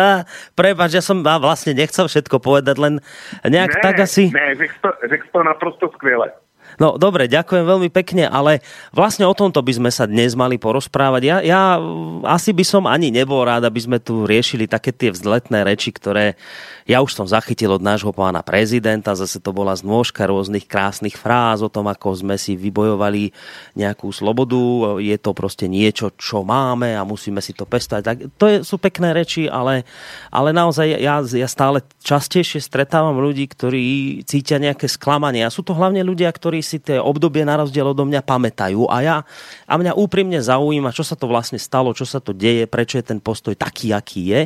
Prepač, 0.56 0.92
ja 0.94 1.02
som 1.02 1.24
vlastně 1.24 1.74
nechcel 1.74 2.08
všetko 2.08 2.40
povedať, 2.40 2.76
len 2.78 2.94
nejak 3.44 3.76
ne, 3.76 3.82
tak 3.84 4.00
asi... 4.00 4.32
Ne, 4.32 4.56
řekl 4.56 4.74
to, 4.82 4.90
řekl 5.10 5.28
to 5.32 5.44
naprosto 5.44 5.90
skvěle. 5.94 6.32
No 6.76 7.00
dobre, 7.00 7.32
ďakujem 7.32 7.64
veľmi 7.64 7.90
pekne, 7.94 8.28
ale 8.28 8.60
vlastne 8.92 9.24
o 9.24 9.38
tomto 9.38 9.64
by 9.64 9.74
sme 9.80 9.92
sa 9.94 10.10
dnes 10.10 10.36
mali 10.36 10.60
porozprávať. 10.60 11.22
Ja, 11.24 11.38
ja 11.40 11.62
asi 12.28 12.52
by 12.52 12.66
som 12.68 12.84
ani 12.84 13.16
nebol 13.16 13.48
rád, 13.48 13.64
aby 13.64 13.80
sme 13.80 13.98
tu 14.04 14.28
riešili 14.28 14.68
také 14.68 14.92
tie 14.92 15.14
vzletné 15.14 15.64
reči, 15.64 15.96
ktoré 15.96 16.36
ja 16.86 17.02
už 17.02 17.18
som 17.18 17.26
zachytil 17.26 17.74
od 17.74 17.82
nášho 17.82 18.14
pána 18.14 18.46
prezidenta, 18.46 19.18
zase 19.18 19.42
to 19.42 19.50
bola 19.50 19.74
znôžka 19.74 20.30
rôznych 20.30 20.70
krásnych 20.70 21.18
fráz 21.18 21.66
o 21.66 21.70
tom, 21.70 21.90
ako 21.90 22.14
sme 22.14 22.38
si 22.38 22.54
vybojovali 22.54 23.34
nejakú 23.74 24.14
slobodu, 24.14 25.02
je 25.02 25.18
to 25.18 25.34
proste 25.34 25.66
niečo, 25.66 26.14
čo 26.14 26.46
máme 26.46 26.94
a 26.94 27.02
musíme 27.02 27.42
si 27.42 27.58
to 27.58 27.66
pestať. 27.66 28.02
Tak 28.06 28.18
to 28.38 28.46
je, 28.46 28.58
sú 28.62 28.78
pekné 28.78 29.18
reči, 29.18 29.50
ale, 29.50 29.82
ale 30.30 30.54
naozaj 30.54 31.02
ja, 31.02 31.26
ja 31.26 31.50
stále 31.50 31.82
častejšie 32.06 32.62
stretávam 32.62 33.18
ľudí, 33.18 33.50
ktorí 33.50 34.22
cítia 34.22 34.62
nejaké 34.62 34.86
sklamanie 34.86 35.42
a 35.42 35.50
sú 35.50 35.66
to 35.66 35.74
hlavne 35.74 36.06
ľudia, 36.06 36.30
ktorí 36.30 36.62
si 36.62 36.78
tie 36.78 37.02
obdobie 37.02 37.50
na 37.50 37.58
rozdiel 37.66 37.98
odo 37.98 38.06
mňa 38.06 38.22
pamätajú 38.22 38.86
a 38.94 38.98
ja 39.02 39.18
a 39.66 39.74
mňa 39.74 39.98
úprimne 39.98 40.38
zaujíma, 40.38 40.94
čo 40.94 41.02
sa 41.02 41.18
to 41.18 41.26
vlastne 41.26 41.58
stalo, 41.58 41.98
čo 41.98 42.06
sa 42.06 42.22
to 42.22 42.30
deje, 42.30 42.70
prečo 42.70 43.02
je 43.02 43.10
ten 43.10 43.18
postoj 43.18 43.58
taký, 43.58 43.90
aký 43.90 44.22
je. 44.30 44.42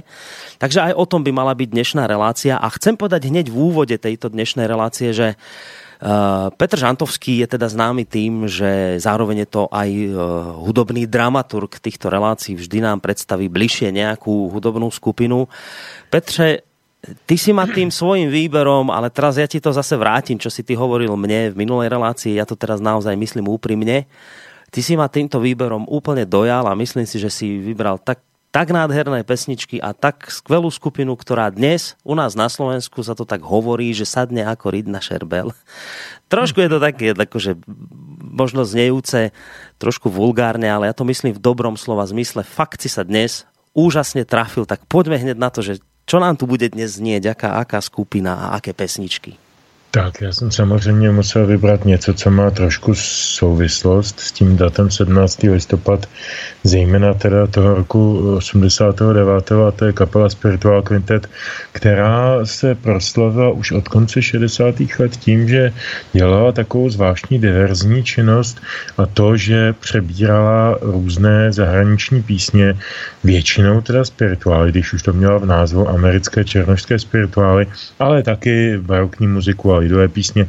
Takže 0.55 0.88
aj 0.88 0.93
o 0.96 1.03
tom 1.03 1.19
by 1.19 1.36
mala 1.36 1.51
byť 1.51 1.67
dnešná 1.67 2.08
relácia 2.08 2.29
relácia 2.30 2.62
a 2.62 2.70
chcem 2.70 2.94
povedať 2.94 3.34
hneď 3.34 3.50
v 3.50 3.58
úvode 3.58 3.98
tejto 3.98 4.30
dnešnej 4.30 4.70
relácie, 4.70 5.10
že 5.10 5.34
Uh, 6.00 6.48
Petr 6.56 6.80
Žantovský 6.80 7.44
je 7.44 7.48
teda 7.60 7.68
známy 7.68 8.08
tým, 8.08 8.48
že 8.48 8.96
zároveň 9.04 9.44
je 9.44 9.50
to 9.52 9.68
aj 9.68 9.90
uh, 9.92 10.16
hudobný 10.64 11.04
dramaturg 11.04 11.76
týchto 11.76 12.08
relácií, 12.08 12.56
vždy 12.56 12.80
nám 12.80 13.04
predstaví 13.04 13.52
bližšie 13.52 13.92
nejakú 13.92 14.48
hudobnú 14.48 14.88
skupinu. 14.96 15.52
Petře, 16.08 16.64
ty 17.28 17.36
si 17.36 17.52
ma 17.52 17.68
tým 17.68 17.92
svojim 17.92 18.32
výberom, 18.32 18.88
ale 18.96 19.12
teraz 19.12 19.36
ja 19.36 19.44
ti 19.44 19.60
to 19.60 19.76
zase 19.76 20.00
vrátim, 20.00 20.40
čo 20.40 20.48
si 20.48 20.64
ty 20.64 20.72
hovoril 20.72 21.20
mne 21.20 21.52
v 21.52 21.68
minulej 21.68 21.92
relácii, 21.92 22.40
ja 22.40 22.48
to 22.48 22.56
teraz 22.56 22.80
naozaj 22.80 23.20
myslím 23.20 23.52
úprimne. 23.52 24.08
Ty 24.72 24.80
si 24.80 24.96
ma 24.96 25.12
týmto 25.12 25.44
výberom 25.44 25.84
úplne 25.92 26.24
dojal 26.24 26.64
a 26.64 26.80
myslím 26.80 27.04
si, 27.04 27.20
že 27.20 27.28
si 27.28 27.60
vybral 27.60 28.00
tak 28.00 28.24
tak 28.50 28.74
nádherné 28.74 29.22
pesničky 29.22 29.77
a 29.77 29.94
tak 29.94 30.34
skvelú 30.34 30.74
skupinu, 30.74 31.13
ktorá 31.13 31.53
dnes 31.53 31.94
u 32.01 32.18
nás 32.18 32.34
na 32.34 32.50
Slovensku 32.50 33.06
sa 33.06 33.13
to 33.13 33.22
tak 33.22 33.46
hovorí, 33.46 33.94
že 33.94 34.10
sadne 34.10 34.41
ako 34.46 34.74
ryd 34.74 34.89
na 34.89 34.98
šerbel. 34.98 35.53
Trošku 36.34 36.58
je 36.62 36.70
to 36.70 36.82
také, 36.82 37.13
akože 37.13 37.62
možno 38.20 38.65
znejúce, 38.65 39.34
trošku 39.77 40.10
vulgárne, 40.10 40.70
ale 40.70 40.89
ja 40.89 40.94
to 40.94 41.06
myslím 41.06 41.34
v 41.34 41.41
dobrom 41.41 41.77
slova 41.77 42.06
zmysle. 42.06 42.46
Fakt 42.46 42.82
si 42.82 42.89
sa 42.89 43.06
dnes 43.06 43.46
úžasne 43.77 44.25
trafil, 44.25 44.65
tak 44.65 44.86
poďme 44.89 45.18
hneď 45.18 45.38
na 45.38 45.50
to, 45.53 45.62
že 45.62 45.82
čo 46.10 46.18
nám 46.18 46.41
tu 46.41 46.50
bude 46.50 46.65
dnes 46.74 46.98
znieť, 46.98 47.38
aká, 47.38 47.62
aká 47.62 47.77
skupina 47.86 48.50
a 48.50 48.58
aké 48.58 48.74
pesničky. 48.74 49.38
Tak, 49.91 50.22
já 50.22 50.31
jsem 50.31 50.51
samozřejmě 50.51 51.12
musel 51.12 51.46
vybrat 51.46 51.86
něco, 51.86 52.13
co 52.13 52.31
má 52.31 52.51
trošku 52.51 52.96
souvislost 52.96 54.19
s 54.19 54.31
tím 54.31 54.58
datem 54.58 54.91
17. 54.91 55.43
listopad, 55.43 56.05
zejména 56.63 57.13
teda 57.13 57.48
toho 57.48 57.74
roku 57.74 58.34
89. 58.38 59.51
a 59.51 59.72
to 59.72 59.86
je 59.86 59.93
kapela 59.93 60.29
Spiritual 60.29 60.81
Quintet, 60.81 61.29
která 61.72 62.46
se 62.46 62.75
proslavila 62.75 63.50
už 63.50 63.72
od 63.72 63.88
konce 63.88 64.22
60. 64.22 64.75
let 65.00 65.17
tím, 65.17 65.50
že 65.50 65.74
dělala 66.13 66.51
takovou 66.51 66.89
zvláštní 66.89 67.39
diverzní 67.39 68.03
činnost 68.03 68.62
a 68.98 69.05
to, 69.05 69.38
že 69.38 69.74
přebírala 69.74 70.77
různé 70.81 71.53
zahraniční 71.53 72.24
písně, 72.24 72.77
většinou 73.24 73.81
teda 73.81 74.03
spirituály, 74.03 74.72
když 74.72 74.93
už 74.93 75.01
to 75.01 75.13
měla 75.13 75.38
v 75.38 75.46
názvu 75.46 75.89
americké 75.89 76.46
černožské 76.46 77.00
spirituály, 77.00 77.67
ale 78.00 78.24
taky 78.24 78.77
barokní 78.77 79.27
muziku 79.27 79.79
lidové 79.80 80.08
písně. 80.08 80.48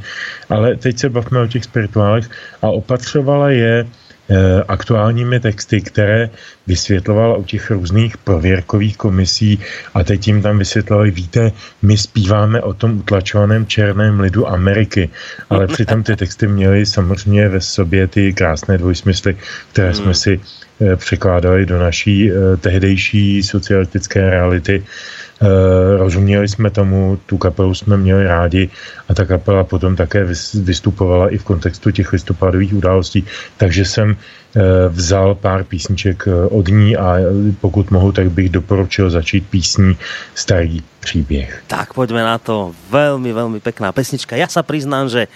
Ale 0.49 0.77
teď 0.77 0.99
se 0.99 1.09
bavíme 1.09 1.41
o 1.41 1.47
těch 1.47 1.65
spirituálech 1.65 2.31
a 2.63 2.69
opatřovala 2.69 3.51
je 3.51 3.87
eh, 3.87 4.63
aktuálními 4.69 5.41
texty, 5.41 5.81
které 5.81 6.31
vysvětlovala 6.67 7.37
u 7.37 7.45
těch 7.45 7.71
různých 7.71 8.19
prověrkových 8.19 8.97
komisí 8.97 9.59
a 9.95 10.05
teď 10.05 10.29
jim 10.29 10.43
tam 10.43 10.59
vysvětlovali, 10.59 11.11
víte, 11.11 11.53
my 11.83 11.97
zpíváme 11.99 12.63
o 12.63 12.75
tom 12.75 12.99
utlačovaném 12.99 13.67
černém 13.67 14.21
lidu 14.21 14.49
Ameriky, 14.49 15.11
ale 15.51 15.67
přitom 15.67 16.03
ty 16.03 16.17
texty 16.17 16.47
měly 16.47 16.87
samozřejmě 16.87 17.49
ve 17.49 17.61
sobě 17.61 18.07
ty 18.07 18.33
krásné 18.33 18.79
dvojsmysly, 18.79 19.37
které 19.73 19.95
jsme 19.95 20.05
hmm. 20.05 20.15
si 20.15 20.41
eh, 20.41 20.97
překládali 20.97 21.67
do 21.67 21.79
naší 21.79 22.31
eh, 22.31 22.57
tehdejší 22.57 23.43
socialistické 23.43 24.31
reality 24.31 24.85
rozuměli 25.97 26.49
jsme 26.49 26.71
tomu, 26.71 27.19
tu 27.27 27.39
kapelu 27.39 27.75
jsme 27.75 27.97
měli 27.97 28.25
rádi 28.25 28.71
a 29.09 29.15
ta 29.15 29.25
kapela 29.25 29.65
potom 29.65 29.97
také 29.97 30.25
vystupovala 30.55 31.29
i 31.29 31.39
v 31.39 31.45
kontextu 31.45 31.91
těch 31.91 32.13
listopadových 32.13 32.75
událostí, 32.75 33.25
takže 33.57 33.85
jsem 33.85 34.17
eh, 34.17 34.61
vzal 34.89 35.35
pár 35.35 35.65
písniček 35.65 36.25
eh, 36.29 36.49
od 36.49 36.69
ní 36.69 36.97
a 36.97 37.17
pokud 37.61 37.91
mohu, 37.91 38.13
tak 38.13 38.31
bych 38.31 38.49
doporučil 38.49 39.11
začít 39.11 39.47
písní 39.51 39.97
Starý 40.35 40.83
příběh. 41.01 41.63
Tak 41.67 41.95
pojďme 41.95 42.23
na 42.23 42.39
to. 42.39 42.73
Velmi, 42.91 43.33
velmi 43.33 43.61
pekná 43.61 43.93
pesnička. 43.93 44.37
Já 44.37 44.47
se 44.47 44.63
přiznám, 44.63 45.09
že 45.09 45.27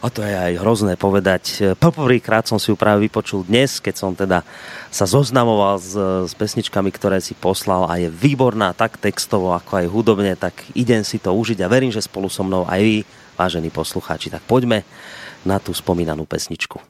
a 0.00 0.08
to 0.08 0.24
je 0.24 0.32
aj 0.32 0.60
hrozné 0.64 0.96
povedať. 0.96 1.76
Poprvýkrát 1.76 2.48
som 2.48 2.56
si 2.56 2.72
ju 2.72 2.76
práve 2.76 3.04
vypočul 3.04 3.44
dnes, 3.44 3.84
keď 3.84 3.94
som 3.94 4.16
teda 4.16 4.40
sa 4.88 5.04
zoznamoval 5.04 5.76
s, 5.76 5.92
s 6.26 6.32
pesničkami, 6.32 6.88
ktoré 6.88 7.20
si 7.20 7.36
poslal 7.36 7.84
a 7.84 8.00
je 8.00 8.08
výborná 8.08 8.72
tak 8.72 8.96
textovo, 8.96 9.52
ako 9.52 9.84
aj 9.84 9.86
hudobne, 9.92 10.32
tak 10.40 10.56
idem 10.72 11.04
si 11.04 11.20
to 11.20 11.36
užiť 11.36 11.60
a 11.60 11.70
verím, 11.70 11.92
že 11.92 12.00
spolu 12.00 12.32
so 12.32 12.40
mnou 12.40 12.64
aj 12.64 12.80
vy, 12.80 12.98
vážení 13.36 13.68
poslucháči. 13.68 14.32
Tak 14.32 14.40
poďme 14.48 14.88
na 15.44 15.60
tú 15.60 15.76
spomínanú 15.76 16.24
pesničku. 16.24 16.80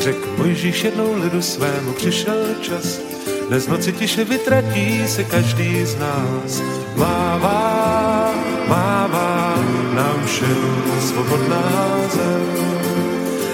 Řekl 0.00 0.26
Mojžíš 0.38 0.84
jednou 0.84 1.14
lidu 1.14 1.42
svému, 1.42 1.92
přišel 1.92 2.54
čas, 2.62 3.09
dnes 3.50 3.66
noci 3.66 3.92
tiše 3.92 4.24
vytratí 4.24 5.08
se 5.08 5.24
každý 5.24 5.84
z 5.84 5.98
nás. 5.98 6.62
Mává, 6.96 8.34
mává 8.68 9.54
nám 9.94 10.22
všem 10.26 10.82
svobodná 11.00 11.62
zem. 12.14 12.46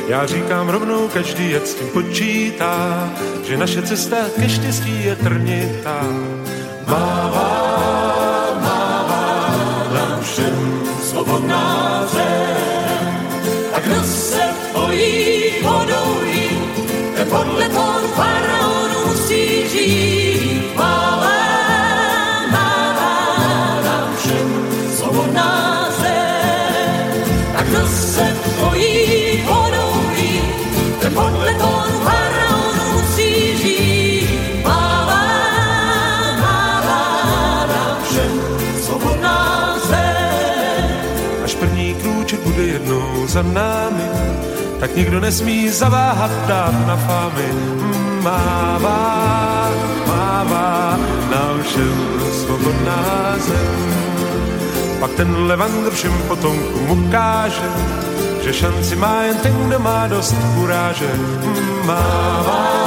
Já 0.08 0.26
říkám 0.26 0.68
rovnou, 0.68 1.08
každý 1.08 1.50
jak 1.50 1.66
s 1.66 1.74
tím 1.74 1.88
počítá, 1.88 3.10
že 3.48 3.56
naše 3.56 3.82
cesta 3.82 4.16
ke 4.36 4.48
štěstí 4.48 5.04
je 5.04 5.16
trnitá. 5.16 6.00
Mává, 6.86 7.48
mává 8.60 9.48
nám 9.94 10.20
všem 10.20 10.82
svobodná 11.02 12.06
zem. 12.12 13.16
A 13.72 13.80
kdo 13.80 14.02
se 14.02 14.42
bojí 14.74 15.52
vodou 15.62 16.20
jít, 16.24 16.92
podle 17.30 17.65
za 43.36 43.42
námi, 43.42 44.08
tak 44.80 44.96
nikdo 44.96 45.20
nesmí 45.20 45.68
zaváhat 45.68 46.30
dát 46.46 46.86
na 46.86 46.96
fámy. 46.96 47.48
Mává, 48.22 49.70
mává 50.08 50.98
nám 51.30 51.62
všem 51.62 51.96
svobodná 52.32 53.36
zem. 53.38 53.76
Pak 55.00 55.10
ten 55.14 55.36
levandr 55.36 55.90
všem 55.90 56.12
potomkům 56.28 56.90
ukáže, 56.90 57.68
že 58.44 58.52
šanci 58.52 58.96
má 58.96 59.22
jen 59.22 59.36
ten, 59.36 59.52
kdo 59.68 59.78
má 59.78 60.06
dost 60.06 60.36
kuráže. 60.54 61.10
Mává, 61.84 62.42
mává 62.48 62.85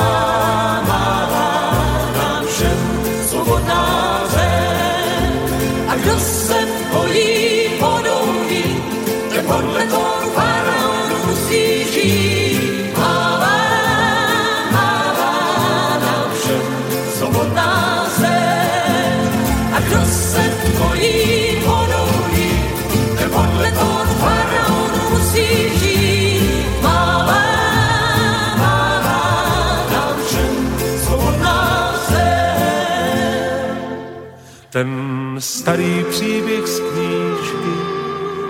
starý 35.69 36.05
příběh 36.09 36.67
z 36.67 36.79
knížky 36.79 37.75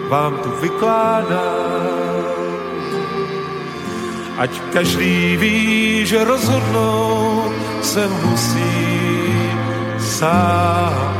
vám 0.09 0.37
tu 0.37 0.51
vykládá. 0.61 1.53
Ať 4.37 4.61
každý 4.73 5.37
ví, 5.37 6.05
že 6.05 6.23
rozhodnout 6.23 7.53
se 7.81 8.07
musí 8.07 9.03
sám. 9.99 11.19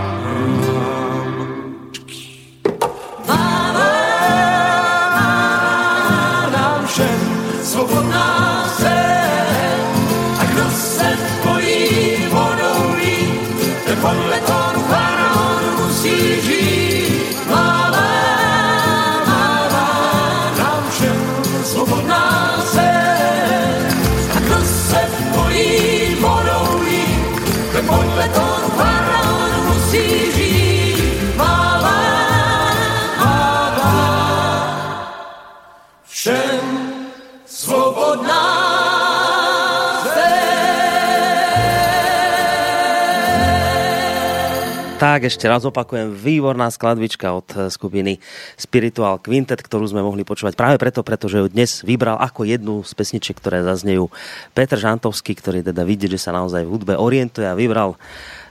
Tak 44.99 45.31
ešte 45.31 45.47
raz 45.47 45.63
opakujem, 45.63 46.11
výborná 46.11 46.67
skladbička 46.67 47.31
od 47.31 47.47
eh, 47.55 47.71
skupiny 47.71 48.19
Spiritual 48.59 49.15
Quintet, 49.23 49.63
ktorú 49.63 49.87
sme 49.87 50.03
mohli 50.03 50.27
počúvať 50.27 50.59
práve 50.59 50.75
preto, 50.75 51.07
pretože 51.07 51.39
ju 51.39 51.47
dnes 51.47 51.87
vybral 51.87 52.19
ako 52.19 52.43
jednu 52.43 52.83
z 52.83 52.91
pesničiek, 52.99 53.39
ktoré 53.39 53.63
zaznejú 53.63 54.11
Petr 54.51 54.75
Žantovský, 54.75 55.39
ktorý 55.39 55.63
teda 55.63 55.87
vidí, 55.87 56.11
že 56.11 56.19
sa 56.19 56.35
naozaj 56.35 56.67
v 56.67 56.71
hudbe 56.75 56.93
orientuje 56.99 57.47
a 57.47 57.55
vybral 57.55 57.95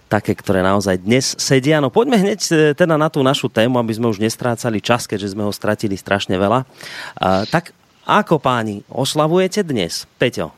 také, 0.09 0.33
ktoré 0.33 0.64
naozaj 0.64 1.05
dnes 1.05 1.37
sedia. 1.37 1.85
No 1.85 1.93
poďme 1.93 2.17
hneď 2.17 2.40
eh, 2.49 2.73
teda 2.73 2.97
na 2.97 3.12
tú 3.12 3.21
našu 3.21 3.52
tému, 3.52 3.76
aby 3.76 3.93
sme 3.93 4.09
už 4.09 4.17
nestrácali 4.17 4.81
čas, 4.81 5.05
keďže 5.05 5.37
sme 5.37 5.45
ho 5.45 5.52
stratili 5.52 6.00
strašne 6.00 6.40
veľa. 6.40 6.64
Uh, 6.64 7.45
tak 7.52 7.76
ako 8.09 8.40
páni, 8.40 8.88
oslavujete 8.88 9.69
dnes? 9.69 10.09
Peťo. 10.17 10.57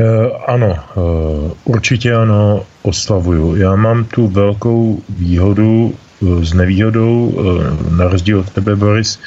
Eh, 0.00 0.30
ano, 0.46 0.72
eh, 0.72 1.52
určitě 1.64 2.14
ano, 2.14 2.62
oslavuju. 2.82 3.56
Já 3.56 3.76
mám 3.76 4.04
tu 4.04 4.28
velkou 4.28 5.02
výhodu 5.08 5.94
eh, 5.94 6.44
s 6.44 6.52
nevýhodou, 6.52 7.34
na 7.90 8.08
rozdíl 8.08 8.38
od 8.38 8.50
tebe, 8.50 8.76
Boris, 8.76 9.18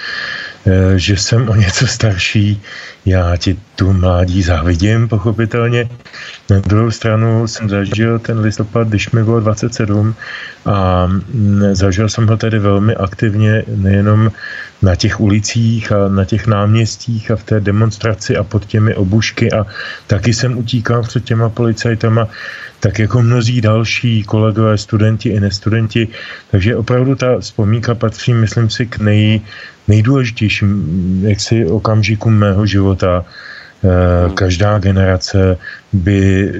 že 0.95 1.17
jsem 1.17 1.49
o 1.49 1.55
něco 1.55 1.87
starší. 1.87 2.61
Já 3.05 3.37
ti 3.37 3.59
tu 3.75 3.93
mládí 3.93 4.43
závidím, 4.43 5.07
pochopitelně. 5.07 5.89
Na 6.49 6.59
druhou 6.59 6.91
stranu 6.91 7.47
jsem 7.47 7.69
zažil 7.69 8.19
ten 8.19 8.39
listopad, 8.39 8.87
když 8.87 9.11
mi 9.11 9.23
bylo 9.23 9.39
27 9.39 10.15
a 10.65 11.07
mm, 11.07 11.75
zažil 11.75 12.09
jsem 12.09 12.27
ho 12.27 12.37
tedy 12.37 12.59
velmi 12.59 12.95
aktivně, 12.95 13.63
nejenom 13.67 14.31
na 14.81 14.95
těch 14.95 15.19
ulicích 15.19 15.91
a 15.91 16.07
na 16.07 16.25
těch 16.25 16.47
náměstích 16.47 17.31
a 17.31 17.35
v 17.35 17.43
té 17.43 17.59
demonstraci 17.59 18.37
a 18.37 18.43
pod 18.43 18.65
těmi 18.65 18.95
obušky 18.95 19.51
a 19.51 19.65
taky 20.07 20.33
jsem 20.33 20.57
utíkal 20.57 21.03
před 21.03 21.23
těma 21.23 21.49
policajtama, 21.49 22.27
tak 22.79 22.99
jako 22.99 23.21
mnozí 23.21 23.61
další 23.61 24.23
kolegové, 24.23 24.77
studenti 24.77 25.29
i 25.29 25.39
nestudenti. 25.39 26.07
Takže 26.51 26.75
opravdu 26.75 27.15
ta 27.15 27.39
vzpomínka 27.39 27.95
patří, 27.95 28.33
myslím 28.33 28.69
si, 28.69 28.85
k 28.85 28.99
nej, 28.99 29.41
nejdůležitějším 29.87 31.21
jaksi 31.25 31.65
okamžikům 31.65 32.33
mého 32.33 32.65
života 32.65 33.25
Eh, 33.83 34.31
každá 34.39 34.79
generace 34.79 35.57
by 35.93 36.51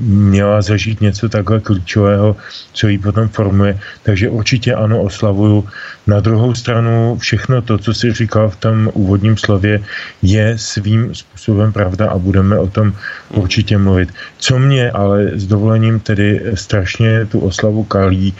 měla 0.00 0.62
zažít 0.62 1.00
něco 1.00 1.28
takhle 1.28 1.60
klíčového, 1.60 2.36
co 2.72 2.88
ji 2.88 2.98
potom 2.98 3.28
formuje. 3.28 3.78
Takže 4.02 4.28
určitě 4.28 4.74
ano, 4.74 5.02
oslavuju. 5.02 5.68
Na 6.06 6.20
druhou 6.20 6.54
stranu 6.54 7.16
všechno 7.20 7.62
to, 7.62 7.78
co 7.78 7.94
si 7.94 8.12
říkal 8.12 8.48
v 8.48 8.56
tom 8.56 8.90
úvodním 8.94 9.36
slově, 9.36 9.84
je 10.22 10.58
svým 10.58 11.14
způsobem 11.14 11.72
pravda 11.72 12.08
a 12.08 12.18
budeme 12.18 12.58
o 12.58 12.66
tom 12.66 12.92
určitě 13.28 13.78
mluvit. 13.78 14.08
Co 14.38 14.58
mě 14.58 14.90
ale 14.90 15.36
s 15.36 15.46
dovolením 15.46 16.00
tedy 16.00 16.40
strašně 16.54 17.26
tu 17.26 17.40
oslavu 17.40 17.84
kalí, 17.84 18.34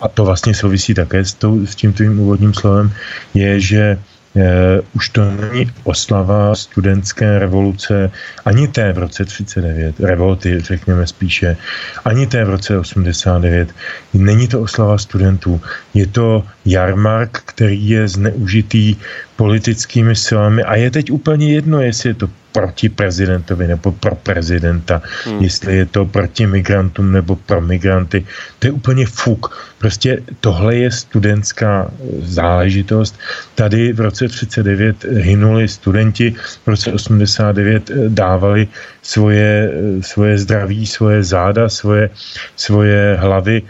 a 0.00 0.08
to 0.08 0.24
vlastně 0.24 0.54
souvisí 0.54 0.94
také 0.94 1.24
s, 1.24 1.34
tou, 1.34 1.66
s 1.66 1.74
tím 1.74 1.92
tvým 1.92 2.20
úvodním 2.20 2.54
slovem, 2.54 2.92
je, 3.34 3.60
že 3.60 3.98
Uh, 4.34 4.82
už 4.98 5.08
to 5.08 5.30
není 5.30 5.70
oslava 5.84 6.54
studentské 6.54 7.38
revoluce, 7.38 8.10
ani 8.44 8.68
té 8.68 8.92
v 8.92 8.98
roce 8.98 9.24
39, 9.24 10.00
revolty 10.00 10.60
řekněme 10.60 11.06
spíše, 11.06 11.56
ani 12.04 12.26
té 12.26 12.44
v 12.44 12.50
roce 12.50 12.78
89. 12.78 13.70
Není 14.14 14.48
to 14.48 14.60
oslava 14.60 14.98
studentů, 14.98 15.60
je 15.94 16.06
to 16.06 16.42
jarmark, 16.64 17.42
který 17.46 17.88
je 17.88 18.08
zneužitý 18.08 18.96
politickými 19.36 20.16
silami 20.16 20.62
a 20.62 20.76
je 20.76 20.90
teď 20.90 21.10
úplně 21.10 21.54
jedno, 21.54 21.80
jestli 21.80 22.10
je 22.10 22.14
to 22.14 22.28
proti 22.54 22.88
prezidentovi 22.88 23.66
nebo 23.66 23.92
pro 23.92 24.14
prezidenta, 24.14 25.02
hmm. 25.26 25.42
jestli 25.42 25.76
je 25.76 25.86
to 25.86 26.06
proti 26.06 26.46
migrantům 26.46 27.12
nebo 27.12 27.36
pro 27.36 27.60
migranty. 27.60 28.22
To 28.58 28.66
je 28.66 28.72
úplně 28.72 29.06
fuk. 29.06 29.50
Prostě 29.78 30.22
tohle 30.40 30.76
je 30.76 30.90
studentská 30.90 31.90
záležitost. 32.22 33.18
Tady 33.54 33.92
v 33.92 34.00
roce 34.00 34.28
39 34.28 35.04
hynuli 35.04 35.68
studenti, 35.68 36.34
v 36.64 36.66
roce 36.68 36.92
89 36.92 37.90
dávali 38.08 38.68
svoje, 39.02 39.74
svoje 40.00 40.38
zdraví, 40.38 40.86
svoje 40.86 41.24
záda, 41.26 41.68
svoje, 41.68 42.10
svoje 42.56 43.18
hlavy 43.18 43.62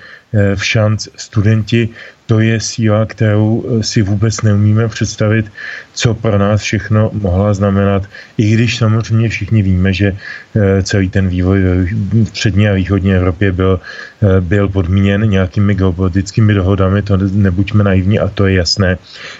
v 0.54 0.64
šanc 0.64 1.08
studenti. 1.16 1.88
To 2.26 2.40
je 2.40 2.60
síla, 2.60 3.06
kterou 3.06 3.64
eh, 3.64 3.82
si 3.82 4.02
vůbec 4.02 4.42
neumíme 4.42 4.88
představit, 4.88 5.52
co 5.92 6.14
pro 6.14 6.38
nás 6.38 6.60
všechno 6.60 7.10
mohla 7.12 7.54
znamenat, 7.54 8.02
i 8.38 8.50
když 8.50 8.76
samozřejmě 8.76 9.28
všichni 9.28 9.62
víme, 9.62 9.92
že 9.92 10.16
eh, 10.56 10.82
celý 10.82 11.08
ten 11.10 11.28
vývoj 11.28 11.60
v 11.60 12.24
střední 12.28 12.68
a 12.68 12.72
východní 12.72 13.14
Evropě 13.14 13.52
byl, 13.52 13.80
eh, 14.22 14.40
byl 14.40 14.68
podmíněn 14.68 15.30
nějakými 15.30 15.74
geopolitickými 15.74 16.54
dohodami, 16.54 17.02
to 17.02 17.16
nebuďme 17.16 17.84
naivní 17.84 18.18
a 18.18 18.28
to 18.28 18.46
je 18.46 18.54
jasné, 18.54 18.98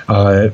ale 0.09 0.53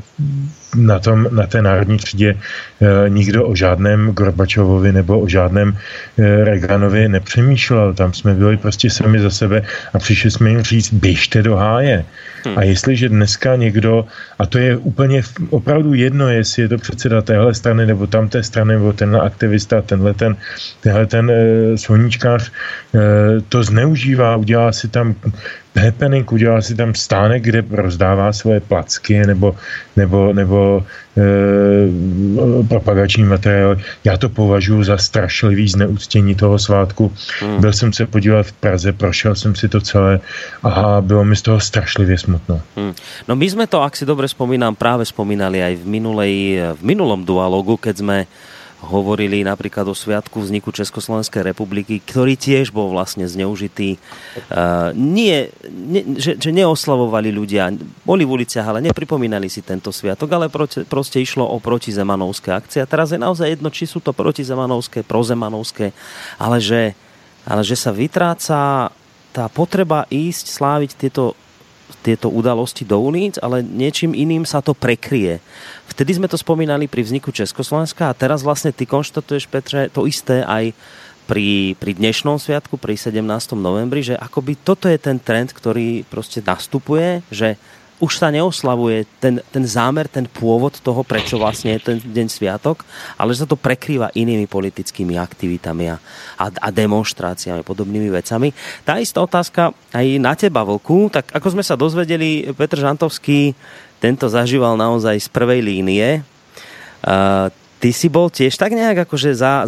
na, 0.75 0.99
tom, 0.99 1.27
na 1.31 1.47
té 1.47 1.63
národní 1.63 1.99
třídě 1.99 2.31
e, 2.35 3.09
nikdo 3.09 3.47
o 3.47 3.55
žádném 3.55 4.11
Gorbačovovi 4.11 4.93
nebo 4.93 5.21
o 5.21 5.29
žádném 5.29 5.77
e, 6.19 6.45
Reganovi 6.45 7.09
nepřemýšlel. 7.09 7.95
Tam 7.95 8.13
jsme 8.13 8.35
byli 8.35 8.57
prostě 8.57 8.91
sami 8.91 9.21
za 9.21 9.31
sebe 9.31 9.63
a 9.95 9.99
přišli 9.99 10.31
jsme 10.31 10.51
jim 10.51 10.63
říct, 10.63 10.93
běžte 10.93 11.43
do 11.43 11.57
háje. 11.57 12.05
Hmm. 12.45 12.59
A 12.59 12.63
jestliže 12.63 13.09
dneska 13.09 13.57
někdo, 13.57 14.05
a 14.39 14.47
to 14.47 14.59
je 14.59 14.77
úplně 14.77 15.23
opravdu 15.51 15.95
jedno, 15.95 16.29
jestli 16.29 16.63
je 16.63 16.69
to 16.69 16.79
předseda 16.79 17.23
téhle 17.23 17.55
strany 17.55 17.87
nebo 17.87 18.07
tamté 18.07 18.43
strany, 18.43 18.73
nebo 18.73 18.93
tenhle 18.93 19.21
aktivista, 19.21 19.83
tenhle 19.83 20.15
ten, 20.15 20.37
tenhle 20.81 21.07
ten 21.07 21.31
e, 21.31 21.35
sluníčkář, 21.79 22.51
e, 22.95 23.01
to 23.49 23.63
zneužívá, 23.63 24.37
udělá 24.37 24.73
si 24.73 24.89
tam 24.89 25.15
happening, 25.77 26.33
udělal 26.33 26.63
si 26.63 26.75
tam 26.75 26.95
stánek, 26.95 27.43
kde 27.43 27.65
rozdává 27.71 28.33
svoje 28.33 28.61
placky 28.61 29.27
nebo, 29.27 29.57
nebo, 29.97 30.33
nebo 30.33 30.87
e, 31.17 31.23
propagační 32.69 33.25
materiál. 33.25 33.77
Já 34.05 34.17
to 34.17 34.29
považuji 34.29 34.85
za 34.85 34.99
strašlivý 34.99 35.69
zneúctění 35.69 36.35
toho 36.35 36.59
svátku. 36.59 37.13
Hmm. 37.41 37.61
Byl 37.61 37.73
jsem 37.73 37.93
se 37.93 38.07
podívat 38.07 38.47
v 38.47 38.53
Praze, 38.53 38.93
prošel 38.93 39.35
jsem 39.35 39.55
si 39.55 39.69
to 39.69 39.81
celé 39.81 40.21
a 40.63 41.01
bylo 41.01 41.25
mi 41.25 41.37
z 41.37 41.43
toho 41.43 41.61
strašlivě 41.61 42.19
smutno. 42.19 42.61
Hmm. 42.77 42.95
No 43.29 43.37
my 43.37 43.51
jsme 43.51 43.67
to, 43.67 43.83
ak 43.83 43.97
si 43.97 44.07
dobře 44.07 44.27
vzpomínám, 44.27 44.75
právě 44.75 45.05
vzpomínali 45.05 45.63
aj 45.63 45.77
v, 45.77 45.87
minulej, 45.87 46.61
v 46.75 46.83
minulom 46.83 47.25
dualogu, 47.25 47.77
keď 47.77 47.97
jsme 47.97 48.27
hovorili 48.81 49.45
napríklad 49.45 49.85
o 49.85 49.95
sviatku 49.97 50.41
vzniku 50.41 50.73
Československej 50.73 51.45
republiky, 51.45 52.01
ktorý 52.01 52.35
tiež 52.35 52.73
bol 52.73 52.89
vlastne 52.89 53.29
zneužitý. 53.29 54.01
Uh, 54.49 54.97
nie, 54.97 55.53
ne, 55.69 56.17
že, 56.17 56.41
že 56.41 56.51
neoslavovali 56.51 57.29
ľudia, 57.29 57.69
boli 58.03 58.25
v 58.25 58.41
uliciach, 58.41 58.65
ale 58.65 58.81
nepripomínali 58.81 59.53
si 59.53 59.61
tento 59.61 59.93
sviatok, 59.93 60.33
ale 60.33 60.47
proste, 60.49 60.89
proste 60.89 61.21
išlo 61.21 61.45
o 61.45 61.61
protizemanovské 61.61 62.51
akcie. 62.57 62.81
A 62.81 62.89
teraz 62.89 63.13
je 63.13 63.21
naozaj 63.21 63.61
jedno, 63.61 63.69
či 63.69 63.85
sú 63.85 64.01
to 64.01 64.17
protizemanovské, 64.17 65.05
prozemanovské, 65.05 65.93
ale 66.41 66.59
že, 66.59 66.97
ale 67.45 67.61
že 67.61 67.77
sa 67.77 67.93
vytráca 67.93 68.89
tá 69.31 69.45
potreba 69.53 70.09
ísť 70.11 70.51
sláviť 70.51 70.91
tieto 70.97 71.39
tieto 72.01 72.33
udalosti 72.33 72.89
do 72.89 72.97
ulic, 72.97 73.37
ale 73.45 73.61
niečím 73.61 74.17
iným 74.17 74.49
sa 74.49 74.65
to 74.65 74.73
prekrie. 74.73 75.43
Vtedy 76.01 76.17
sme 76.17 76.33
to 76.33 76.41
spomínali 76.41 76.89
pri 76.89 77.05
vzniku 77.05 77.29
Československa 77.29 78.09
a 78.09 78.17
teraz 78.17 78.41
vlastne 78.41 78.73
ty 78.73 78.89
konštatuješ, 78.89 79.45
Petre, 79.53 79.93
to 79.93 80.09
isté 80.09 80.41
aj 80.49 80.73
pri, 81.29 81.77
pri 81.77 81.93
dnešnom 81.93 82.41
sviatku, 82.41 82.81
pri 82.81 82.97
17. 82.97 83.21
novembri, 83.53 84.01
že 84.01 84.17
akoby 84.17 84.57
toto 84.65 84.89
je 84.89 84.97
ten 84.97 85.21
trend, 85.21 85.53
ktorý 85.53 86.09
proste 86.09 86.41
nastupuje, 86.41 87.21
že 87.29 87.61
už 88.01 88.17
sa 88.17 88.33
neoslavuje 88.33 89.05
ten, 89.21 89.45
ten 89.53 89.65
zámer, 89.69 90.09
ten 90.09 90.25
pôvod 90.25 90.81
toho, 90.81 91.05
prečo 91.05 91.37
vlastne 91.37 91.77
je 91.77 91.93
ten 91.93 91.97
deň 92.01 92.33
sviatok, 92.33 92.81
ale 93.21 93.37
že 93.37 93.45
sa 93.45 93.53
to 93.53 93.61
prekrýva 93.61 94.09
inými 94.17 94.49
politickými 94.49 95.21
aktivitami 95.21 95.93
a, 95.93 96.01
a, 96.41 96.49
a 96.49 96.69
demonstráciami, 96.73 97.61
podobnými 97.61 98.09
vecami. 98.09 98.57
Tá 98.89 98.97
istá 98.97 99.21
otázka 99.21 99.77
aj 99.93 100.07
na 100.17 100.33
teba, 100.33 100.65
Vlku, 100.65 101.13
tak 101.13 101.29
ako 101.29 101.61
sme 101.61 101.61
sa 101.61 101.77
dozvedeli, 101.77 102.49
Petr 102.57 102.81
Žantovský 102.81 103.53
tento 104.01 104.27
zažíval 104.27 104.81
naozaj 104.81 105.21
z 105.21 105.29
prvej 105.29 105.61
línie. 105.61 106.25
Ty 107.81 107.91
si 107.97 108.09
bol 108.13 108.29
tiež 108.29 108.61
tak 108.61 108.77
nejak 108.77 109.09
akože 109.09 109.33
za, 109.33 109.65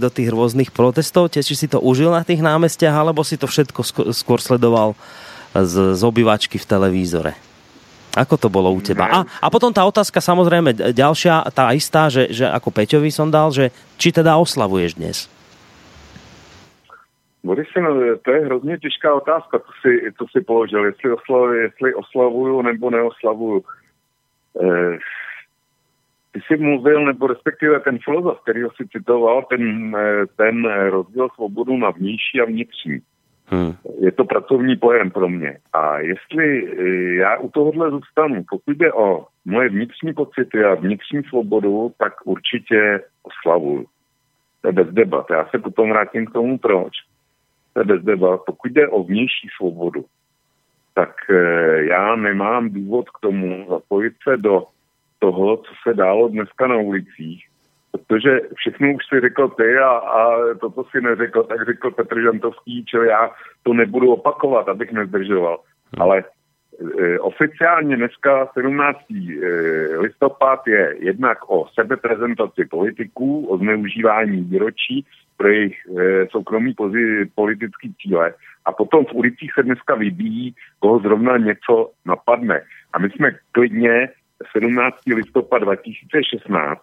do 0.00 0.08
tých 0.08 0.32
rôznych 0.32 0.72
protestov? 0.72 1.32
Tiež 1.32 1.52
si 1.52 1.68
to 1.68 1.80
užil 1.80 2.12
na 2.12 2.24
tých 2.24 2.40
námestiach, 2.40 2.92
alebo 2.92 3.20
si 3.24 3.36
to 3.36 3.48
všetko 3.48 3.80
skôr 4.12 4.40
sledoval 4.40 4.96
z, 5.52 5.96
z 5.96 6.02
obyvačky 6.04 6.56
v 6.56 6.68
televízore. 6.68 7.32
Ako 8.12 8.36
to 8.36 8.52
bolo 8.52 8.68
u 8.68 8.80
teba? 8.84 9.08
A, 9.08 9.20
a 9.24 9.46
potom 9.48 9.72
tá 9.72 9.88
otázka 9.88 10.20
samozrejme 10.20 10.92
ďalšia, 10.92 11.48
tá 11.48 11.72
istá, 11.72 12.12
že, 12.12 12.28
že 12.28 12.44
ako 12.44 12.68
Peťovi 12.68 13.08
som 13.08 13.32
dal, 13.32 13.48
že 13.48 13.72
či 13.96 14.12
teda 14.12 14.36
oslavuješ 14.36 15.00
dnes? 15.00 15.31
Boris, 17.44 17.68
no, 17.80 18.18
to 18.24 18.30
je 18.32 18.40
hrozně 18.40 18.78
těžká 18.78 19.14
otázka, 19.14 19.58
co 19.58 19.72
si, 19.82 20.12
co 20.18 20.26
si 20.30 20.44
položil, 20.44 20.84
jestli, 20.84 21.12
oslav, 21.12 21.54
jestli 21.54 21.94
oslavuju 21.94 22.62
nebo 22.62 22.90
neoslavuju. 22.90 23.64
Eh, 24.62 24.98
ty 26.32 26.40
jsi 26.40 26.56
mluvil, 26.56 27.04
nebo 27.06 27.26
respektive 27.26 27.80
ten 27.80 27.98
filozof, 27.98 28.40
který 28.40 28.62
ho 28.62 28.70
si 28.70 28.88
citoval, 28.88 29.42
ten, 29.42 29.96
eh, 29.96 30.26
ten 30.36 30.64
rozděl 30.90 31.28
svobodu 31.34 31.76
na 31.76 31.90
vnější 31.90 32.40
a 32.40 32.44
vnitřní. 32.44 32.98
Hmm. 33.46 33.74
Je 34.00 34.12
to 34.12 34.24
pracovní 34.24 34.76
pojem 34.76 35.10
pro 35.10 35.28
mě. 35.28 35.58
A 35.72 35.98
jestli 35.98 36.68
eh, 36.68 37.14
já 37.14 37.38
u 37.38 37.48
tohohle 37.48 37.90
zůstanu, 37.90 38.44
pokud 38.50 38.76
jde 38.76 38.92
o 38.92 39.26
moje 39.44 39.68
vnitřní 39.68 40.14
pocity 40.14 40.64
a 40.64 40.74
vnitřní 40.74 41.22
svobodu, 41.22 41.92
tak 41.98 42.12
určitě 42.24 43.00
oslavuju. 43.22 43.86
To 44.60 44.68
je 44.68 44.72
bez 44.72 44.88
debat. 44.88 45.26
Já 45.30 45.48
se 45.50 45.58
potom 45.58 45.90
vrátím 45.90 46.26
k 46.26 46.32
tomu, 46.32 46.58
proč. 46.58 46.92
Je 47.78 47.84
bez 47.84 48.02
debat. 48.02 48.40
Pokud 48.46 48.72
jde 48.72 48.88
o 48.88 49.02
vnější 49.02 49.48
svobodu, 49.56 50.04
tak 50.94 51.14
eh, 51.30 51.84
já 51.84 52.16
nemám 52.16 52.70
důvod 52.70 53.10
k 53.10 53.18
tomu 53.20 53.66
zapojit 53.70 54.12
se 54.28 54.36
do 54.36 54.64
toho, 55.18 55.56
co 55.56 55.72
se 55.82 55.94
dálo 55.94 56.28
dneska 56.28 56.66
na 56.66 56.76
ulicích, 56.76 57.46
protože 57.92 58.40
všechno 58.54 58.92
už 58.92 59.02
si 59.08 59.20
řekl 59.20 59.48
ty 59.48 59.78
a, 59.78 59.88
a 59.88 60.36
to, 60.60 60.70
co 60.70 60.84
si 60.90 61.00
neřekl, 61.00 61.42
tak 61.42 61.66
řekl 61.66 61.90
Petr 61.90 62.22
Žantovský, 62.22 62.84
čili 62.84 63.08
já 63.08 63.30
to 63.62 63.74
nebudu 63.74 64.12
opakovat, 64.12 64.68
abych 64.68 64.92
nezdržoval. 64.92 65.58
Hmm. 65.92 66.02
Ale 66.02 66.24
e, 66.98 67.18
oficiálně 67.18 67.96
dneska 67.96 68.48
17. 68.52 68.98
E, 69.10 69.16
listopad 69.96 70.66
je 70.66 70.96
jednak 70.98 71.38
o 71.50 71.66
sebeprezentaci 71.74 72.64
politiků, 72.64 73.46
o 73.46 73.58
zneužívání 73.58 74.40
výročí 74.40 75.06
pro 75.36 75.48
jejich 75.48 75.86
e, 75.98 76.26
soukromý 76.26 76.74
pozi, 76.74 77.30
politický 77.34 77.94
cíle. 78.02 78.34
A 78.64 78.72
potom 78.72 79.04
v 79.04 79.12
ulicích 79.12 79.52
se 79.54 79.62
dneska 79.62 79.94
vybíjí, 79.94 80.54
koho 80.78 80.98
zrovna 80.98 81.36
něco 81.36 81.90
napadne. 82.06 82.62
A 82.92 82.98
my 82.98 83.10
jsme 83.10 83.30
klidně 83.52 84.08
17. 84.52 84.96
listopad 85.06 85.62
2016 85.62 86.80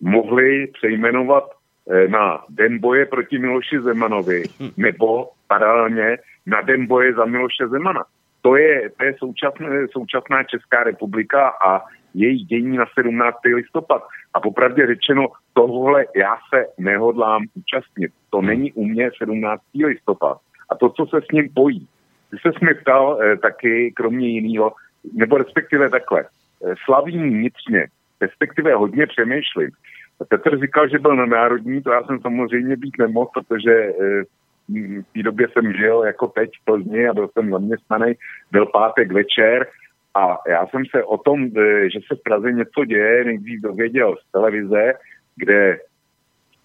mohli 0.00 0.66
přejmenovat 0.66 1.44
eh, 1.90 2.08
na 2.08 2.44
Den 2.48 2.78
boje 2.78 3.06
proti 3.06 3.38
Miloši 3.38 3.80
Zemanovi 3.80 4.42
nebo 4.76 5.28
paralelně 5.48 6.18
na 6.46 6.60
Den 6.60 6.86
boje 6.86 7.14
za 7.14 7.24
Miloše 7.24 7.68
Zemana. 7.68 8.04
To 8.42 8.56
je, 8.56 8.90
to 8.90 9.04
je 9.04 9.14
současné, 9.18 9.66
současná 9.90 10.42
Česká 10.42 10.84
republika 10.84 11.52
a 11.66 11.80
její 12.14 12.44
dění 12.44 12.76
na 12.76 12.84
17. 12.94 13.38
listopad. 13.54 14.02
A 14.34 14.40
popravdě 14.40 14.86
řečeno, 14.86 15.26
tohle 15.52 16.06
já 16.16 16.36
se 16.54 16.66
nehodlám 16.78 17.42
účastnit. 17.54 18.12
To 18.30 18.42
není 18.42 18.72
u 18.72 18.84
mě 18.84 19.10
17. 19.18 19.62
listopad. 19.84 20.38
A 20.70 20.74
to, 20.74 20.90
co 20.90 21.06
se 21.06 21.20
s 21.20 21.32
ním 21.32 21.48
pojí. 21.54 21.88
Ty 22.30 22.36
se 22.42 22.64
mi 22.64 22.74
ptal 22.74 23.18
eh, 23.22 23.36
taky, 23.36 23.92
kromě 23.96 24.28
jiného, 24.28 24.72
nebo 25.12 25.38
respektive 25.38 25.90
takhle, 25.90 26.24
eh, 26.24 26.74
slavím 26.84 27.30
vnitřně, 27.30 27.86
respektive 28.20 28.74
hodně 28.74 29.06
přemýšlím, 29.06 29.70
Petr 30.28 30.60
říkal, 30.60 30.88
že 30.88 30.98
byl 30.98 31.16
na 31.16 31.26
národní, 31.26 31.82
to 31.82 31.90
já 31.90 32.02
jsem 32.02 32.20
samozřejmě 32.20 32.76
být 32.76 32.98
nemohl, 32.98 33.30
protože 33.34 33.72
eh, 33.72 34.22
v 34.68 35.12
té 35.14 35.22
době 35.22 35.48
jsem 35.52 35.72
žil 35.72 36.02
jako 36.06 36.26
teď 36.26 36.50
v 36.60 36.64
Plzni 36.64 37.08
a 37.08 37.14
byl 37.14 37.28
jsem 37.28 37.50
zaměstnaný, 37.50 38.12
byl 38.52 38.66
pátek 38.66 39.12
večer 39.12 39.66
a 40.14 40.38
já 40.48 40.66
jsem 40.66 40.82
se 40.86 41.04
o 41.04 41.18
tom, 41.18 41.44
eh, 41.44 41.90
že 41.90 41.98
se 42.08 42.14
v 42.14 42.22
Praze 42.22 42.52
něco 42.52 42.84
děje, 42.84 43.24
nejdřív 43.24 43.60
dověděl 43.60 44.16
z 44.16 44.32
televize, 44.32 44.92
kde 45.36 45.78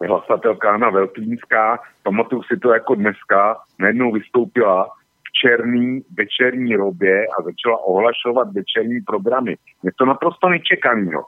hlasatelka 0.06 0.74
Anna 0.74 0.90
Velklínská, 0.90 1.80
pamatuju 2.04 2.44
si 2.44 2.58
to 2.58 2.74
jako 2.74 2.96
dneska, 2.96 3.58
najednou 3.80 4.12
vystoupila 4.12 4.90
v 5.28 5.32
černý 5.42 6.02
večerní 6.18 6.76
robě 6.76 7.28
a 7.28 7.44
začala 7.44 7.78
ohlašovat 7.78 8.48
večerní 8.54 9.02
programy. 9.02 9.56
Je 9.84 9.92
to 9.96 10.06
naprosto 10.06 10.50
nečekaného. 10.50 11.26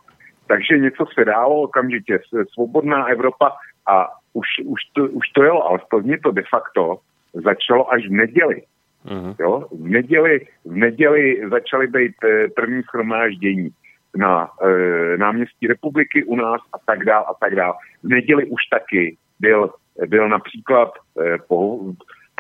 Takže 0.48 0.78
něco 0.78 1.06
se 1.14 1.26
dálo 1.26 1.62
okamžitě. 1.62 2.20
Svobodná 2.54 3.06
Evropa 3.06 3.52
a 3.88 4.08
už, 4.34 4.48
už, 4.66 4.82
to, 4.94 5.04
už 5.04 5.30
to 5.30 5.44
jelo, 5.44 5.68
ale 5.70 5.80
v 5.80 5.90
Plzni 5.90 6.18
to 6.18 6.32
de 6.32 6.44
facto 6.50 7.00
začalo 7.34 7.94
až 7.94 8.08
v 8.08 8.12
neděli. 8.12 8.62
Uh-huh. 9.06 9.36
Jo? 9.40 9.68
V, 9.72 9.90
neděli, 9.90 10.40
v 10.66 10.76
neděli 10.76 11.42
začaly 11.50 11.88
být 11.88 12.16
eh, 12.24 12.48
první 12.48 12.84
schromáždění 12.84 13.70
na 14.16 14.50
e, 14.62 15.18
náměstí 15.18 15.68
republiky 15.68 16.24
u 16.24 16.36
nás 16.36 16.62
a 16.74 16.78
tak 16.86 17.06
dál 17.06 17.26
a 17.30 17.34
tak 17.40 17.56
dál. 17.56 17.74
V 18.04 18.08
neděli 18.08 18.46
už 18.46 18.62
taky 18.72 19.18
byl, 19.40 19.70
byl 20.08 20.30
například 20.30 20.92
e, 20.94 21.38
po, 21.48 21.80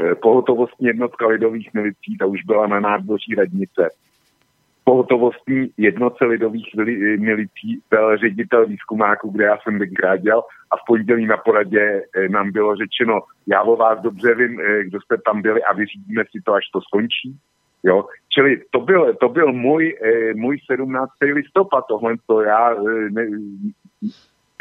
e, 0.03 0.15
pohotovostní 0.15 0.87
jednotka 0.87 1.27
lidových 1.27 1.73
milicí, 1.73 2.17
ta 2.19 2.25
už 2.25 2.43
byla 2.43 2.67
na 2.67 2.79
nádvoří 2.79 3.35
radnice 3.35 3.89
pohotovostní 4.89 5.69
jednoce 5.77 6.25
lidových 6.25 6.65
milicí 7.19 7.81
byl 7.89 8.17
ředitel 8.17 8.65
výzkumáku, 8.65 9.29
kde 9.29 9.45
já 9.45 9.57
jsem 9.57 9.79
tenkrát 9.79 10.17
dělal 10.17 10.43
a 10.71 10.77
v 10.77 10.85
pondělí 10.87 11.25
na 11.25 11.37
poradě 11.37 12.01
eh, 12.15 12.29
nám 12.29 12.51
bylo 12.51 12.75
řečeno, 12.75 13.21
já 13.47 13.61
o 13.61 13.75
vás 13.75 14.01
dobře 14.01 14.35
vím, 14.35 14.59
eh, 14.59 14.83
kdo 14.83 15.01
jste 15.01 15.17
tam 15.25 15.41
byli 15.41 15.63
a 15.63 15.73
vyřídíme 15.73 16.23
si 16.31 16.41
to, 16.45 16.53
až 16.53 16.63
to 16.73 16.81
skončí. 16.81 17.37
Jo? 17.83 18.05
Čili 18.33 18.61
to 18.71 18.79
byl, 18.79 19.13
to 19.13 19.29
byl 19.29 19.53
můj, 19.53 19.97
eh, 20.01 20.33
můj 20.33 20.57
17. 20.71 21.33
listopad, 21.33 21.85
tohle 21.87 22.15
to 22.27 22.41
já 22.41 22.75
ne, 23.09 23.27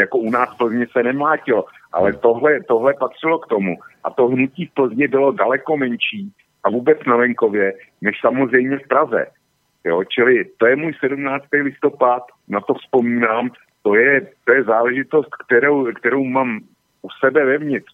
jako 0.01 0.19
u 0.19 0.31
nás 0.31 0.55
v 0.55 0.59
Plzně 0.59 0.87
se 0.93 1.03
nemlátilo, 1.03 1.65
ale 1.93 2.13
tohle, 2.13 2.61
tohle 2.69 2.95
patřilo 2.95 3.39
k 3.39 3.47
tomu. 3.47 3.77
A 4.05 4.11
to 4.11 4.29
hnutí 4.29 4.67
v 4.67 4.75
Plzně 4.75 5.09
bylo 5.09 5.33
daleko 5.33 5.77
menší 5.77 6.33
a 6.65 6.71
vůbec 6.71 6.99
na 7.07 7.17
venkově, 7.17 7.73
než 8.01 8.21
samozřejmě 8.21 8.79
v 8.79 8.89
Praze. 8.89 9.27
Jo, 9.85 10.05
čili 10.05 10.45
to 10.59 10.67
je 10.67 10.77
můj 10.77 10.95
17. 11.01 11.45
listopad, 11.53 12.23
na 12.49 12.61
to 12.61 12.75
vzpomínám, 12.75 13.51
to 13.83 13.95
je, 13.95 14.27
to 14.45 14.53
je 14.53 14.65
záležitost, 14.65 15.29
kterou, 15.45 15.93
kterou 15.93 16.25
mám 16.25 16.61
u 17.03 17.09
sebe 17.25 17.45
vevnitř. 17.45 17.93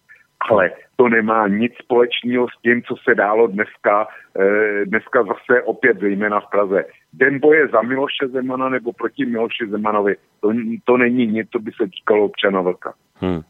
Ale 0.49 0.71
to 0.95 1.09
nemá 1.09 1.47
nic 1.47 1.73
společného 1.83 2.47
s 2.47 2.61
tím, 2.61 2.83
co 2.83 2.95
se 3.03 3.15
dálo 3.15 3.47
dneska, 3.47 4.07
eh, 4.39 4.85
dneska 4.85 5.23
zase 5.23 5.61
opět 5.63 5.99
zejména 5.99 6.39
v 6.39 6.49
Praze. 6.49 6.85
Den 7.13 7.39
boje 7.39 7.67
za 7.67 7.81
Miloše 7.81 8.27
Zemana 8.27 8.69
nebo 8.69 8.93
proti 8.93 9.25
Miloše 9.25 9.67
Zemanovi, 9.67 10.15
to, 10.41 10.53
to 10.83 10.97
není 10.97 11.27
nic, 11.27 11.49
co 11.49 11.59
by 11.59 11.71
se 11.71 11.83
týkalo 11.87 12.25
občana 12.25 12.61
Vlka. 12.61 12.93
Hmm. 13.15 13.41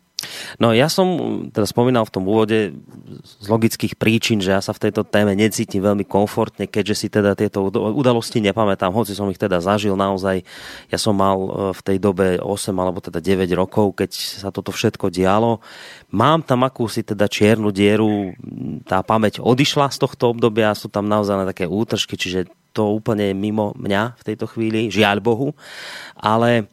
No 0.57 0.71
ja 0.71 0.87
som 0.87 1.07
teda 1.51 1.67
spomínal 1.67 2.07
v 2.07 2.13
tom 2.13 2.23
úvode 2.25 2.75
z 3.23 3.45
logických 3.47 3.99
príčin, 3.99 4.39
že 4.39 4.55
ja 4.55 4.61
sa 4.61 4.71
v 4.71 4.89
tejto 4.89 5.03
téme 5.05 5.33
necítim 5.33 5.83
veľmi 5.83 6.07
komfortne, 6.07 6.65
keďže 6.69 6.95
si 6.95 7.07
teda 7.11 7.35
tieto 7.37 7.67
udalosti 7.71 8.39
nepamätám, 8.41 8.93
hoci 8.93 9.13
som 9.13 9.29
ich 9.29 9.39
teda 9.41 9.59
zažil 9.59 9.97
naozaj. 9.97 10.45
Ja 10.89 10.97
som 11.01 11.17
mal 11.17 11.37
e, 11.37 11.49
v 11.75 11.81
tej 11.81 11.97
dobe 11.99 12.27
8 12.39 12.71
alebo 12.75 12.99
teda 13.03 13.19
9 13.19 13.47
rokov, 13.55 13.97
keď 13.97 14.11
sa 14.13 14.49
toto 14.49 14.71
všetko 14.71 15.11
dialo. 15.11 15.63
Mám 16.13 16.47
tam 16.47 16.63
akúsi 16.63 17.03
teda 17.03 17.27
čiernu 17.27 17.69
dieru, 17.69 18.33
tá 18.85 19.01
pamäť 19.01 19.43
odišla 19.43 19.91
z 19.91 19.97
tohto 20.01 20.31
obdobia, 20.31 20.77
sú 20.77 20.87
tam 20.87 21.09
naozaj 21.09 21.35
na 21.35 21.45
také 21.49 21.65
útržky, 21.67 22.15
čiže 22.15 22.47
to 22.75 22.91
úplne 22.91 23.31
mimo 23.31 23.71
mňa 23.79 24.19
v 24.19 24.25
tejto 24.27 24.51
chvíli, 24.51 24.91
žiaľ 24.91 25.23
Bohu. 25.23 25.55
Ale 26.19 26.67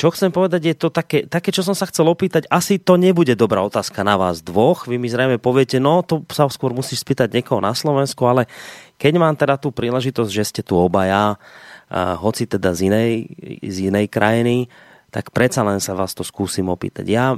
čo 0.00 0.08
chcem 0.08 0.32
povedať 0.32 0.72
je 0.72 0.74
to 0.80 0.88
také, 0.88 1.28
také, 1.28 1.52
čo 1.52 1.60
som 1.60 1.76
sa 1.76 1.84
chcel 1.84 2.08
opýtať, 2.08 2.48
asi 2.48 2.80
to 2.80 2.96
nebude 2.96 3.36
dobrá 3.36 3.60
otázka 3.60 4.00
na 4.00 4.16
vás 4.16 4.40
dvoch. 4.40 4.88
Vy 4.88 4.96
mi 4.96 5.12
zrejme 5.12 5.36
poviete, 5.36 5.76
no 5.76 6.00
to 6.00 6.24
sa 6.32 6.48
skôr 6.48 6.72
musíš 6.72 7.04
spýtať 7.04 7.28
niekoho 7.28 7.60
na 7.60 7.76
Slovensku, 7.76 8.24
ale 8.24 8.48
keď 8.96 9.20
mám 9.20 9.36
teda 9.36 9.60
tú 9.60 9.68
príležitosť, 9.68 10.32
že 10.32 10.48
ste 10.48 10.62
tu 10.64 10.80
obaja, 10.80 11.36
uh, 11.36 12.16
hoci 12.16 12.48
teda 12.48 12.72
z 12.72 12.88
inej, 12.88 13.12
z 13.60 13.92
inej 13.92 14.08
krajiny, 14.08 14.72
tak 15.12 15.36
predsa 15.36 15.60
len 15.68 15.84
sa 15.84 15.92
vás 15.92 16.16
to 16.16 16.24
skúsim 16.24 16.72
opýtať. 16.72 17.04
Ja 17.04 17.36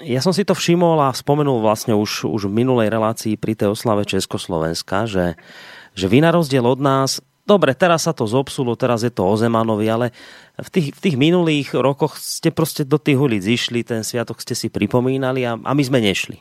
ja 0.00 0.24
som 0.24 0.32
si 0.32 0.40
to 0.40 0.56
všimol 0.56 1.04
a 1.04 1.12
spomenul 1.12 1.60
vlastne 1.60 1.92
už, 1.92 2.24
už 2.24 2.48
v 2.48 2.64
minulej 2.64 2.88
relácii 2.88 3.36
pri 3.36 3.52
tej 3.52 3.76
oslave 3.76 4.08
Československa, 4.08 5.04
že, 5.04 5.36
že 5.92 6.08
vy 6.08 6.24
na 6.24 6.32
rozdiel 6.32 6.64
od 6.64 6.80
nás, 6.80 7.20
dobre, 7.46 7.74
teraz 7.74 8.06
sa 8.06 8.12
to 8.14 8.24
zobsulo, 8.28 8.78
teraz 8.78 9.02
je 9.02 9.12
to 9.12 9.26
o 9.26 9.34
Zemanovi, 9.34 9.86
ale 9.90 10.14
v 10.58 10.68
tých, 10.68 10.88
v 10.94 11.00
tých 11.00 11.16
minulých 11.18 11.68
rokoch 11.74 12.16
ste 12.18 12.54
proste 12.54 12.86
do 12.86 12.96
tých 12.96 13.18
ulic 13.18 13.44
išli, 13.44 13.82
ten 13.82 14.06
sviatok 14.06 14.40
ste 14.40 14.54
si 14.54 14.70
pripomínali 14.70 15.44
a, 15.46 15.58
a 15.58 15.70
my 15.74 15.82
sme 15.82 16.00
nešli. 16.00 16.40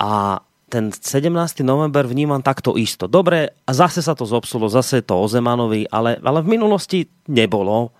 A 0.00 0.42
ten 0.72 0.90
17. 0.90 1.30
november 1.62 2.02
vnímam 2.02 2.42
takto 2.42 2.74
isto. 2.74 3.06
Dobre, 3.06 3.54
a 3.62 3.70
zase 3.70 4.02
sa 4.02 4.18
to 4.18 4.26
zobsulo, 4.26 4.66
zase 4.66 4.98
je 4.98 5.06
to 5.06 5.14
o 5.14 5.26
Zemanovi, 5.30 5.86
ale, 5.86 6.18
ale 6.18 6.42
v 6.42 6.58
minulosti 6.58 7.06
nebolo. 7.30 7.94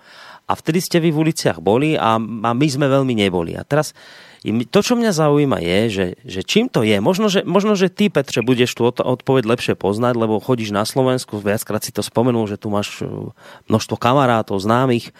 A 0.44 0.52
vtedy 0.58 0.82
ste 0.82 0.98
vy 0.98 1.14
v 1.14 1.30
uliciach 1.30 1.62
boli 1.62 1.94
a, 1.94 2.18
a 2.18 2.50
my 2.50 2.66
sme 2.66 2.90
veľmi 2.90 3.14
neboli. 3.14 3.54
A 3.54 3.62
teraz 3.62 3.94
to, 4.44 4.78
čo 4.84 4.92
mňa 4.92 5.12
zaujíma 5.16 5.56
je, 5.64 5.80
že, 5.88 6.06
že 6.20 6.40
čím 6.44 6.68
to 6.68 6.84
je. 6.84 7.00
Možno 7.00 7.32
že, 7.32 7.40
možno, 7.48 7.72
že 7.72 7.88
ty, 7.88 8.12
Petře, 8.12 8.44
budeš 8.44 8.76
tu 8.76 8.84
odpoveď 8.84 9.48
lepšie 9.48 9.72
poznať, 9.72 10.20
lebo 10.20 10.36
chodíš 10.36 10.68
na 10.68 10.84
Slovensku, 10.84 11.40
viackrát 11.40 11.80
si 11.80 11.96
to 11.96 12.04
spomenul, 12.04 12.44
že 12.44 12.60
tu 12.60 12.68
máš 12.68 13.00
e, 13.00 13.08
množstvo 13.72 13.96
kamarátov, 13.96 14.60
známych, 14.60 15.16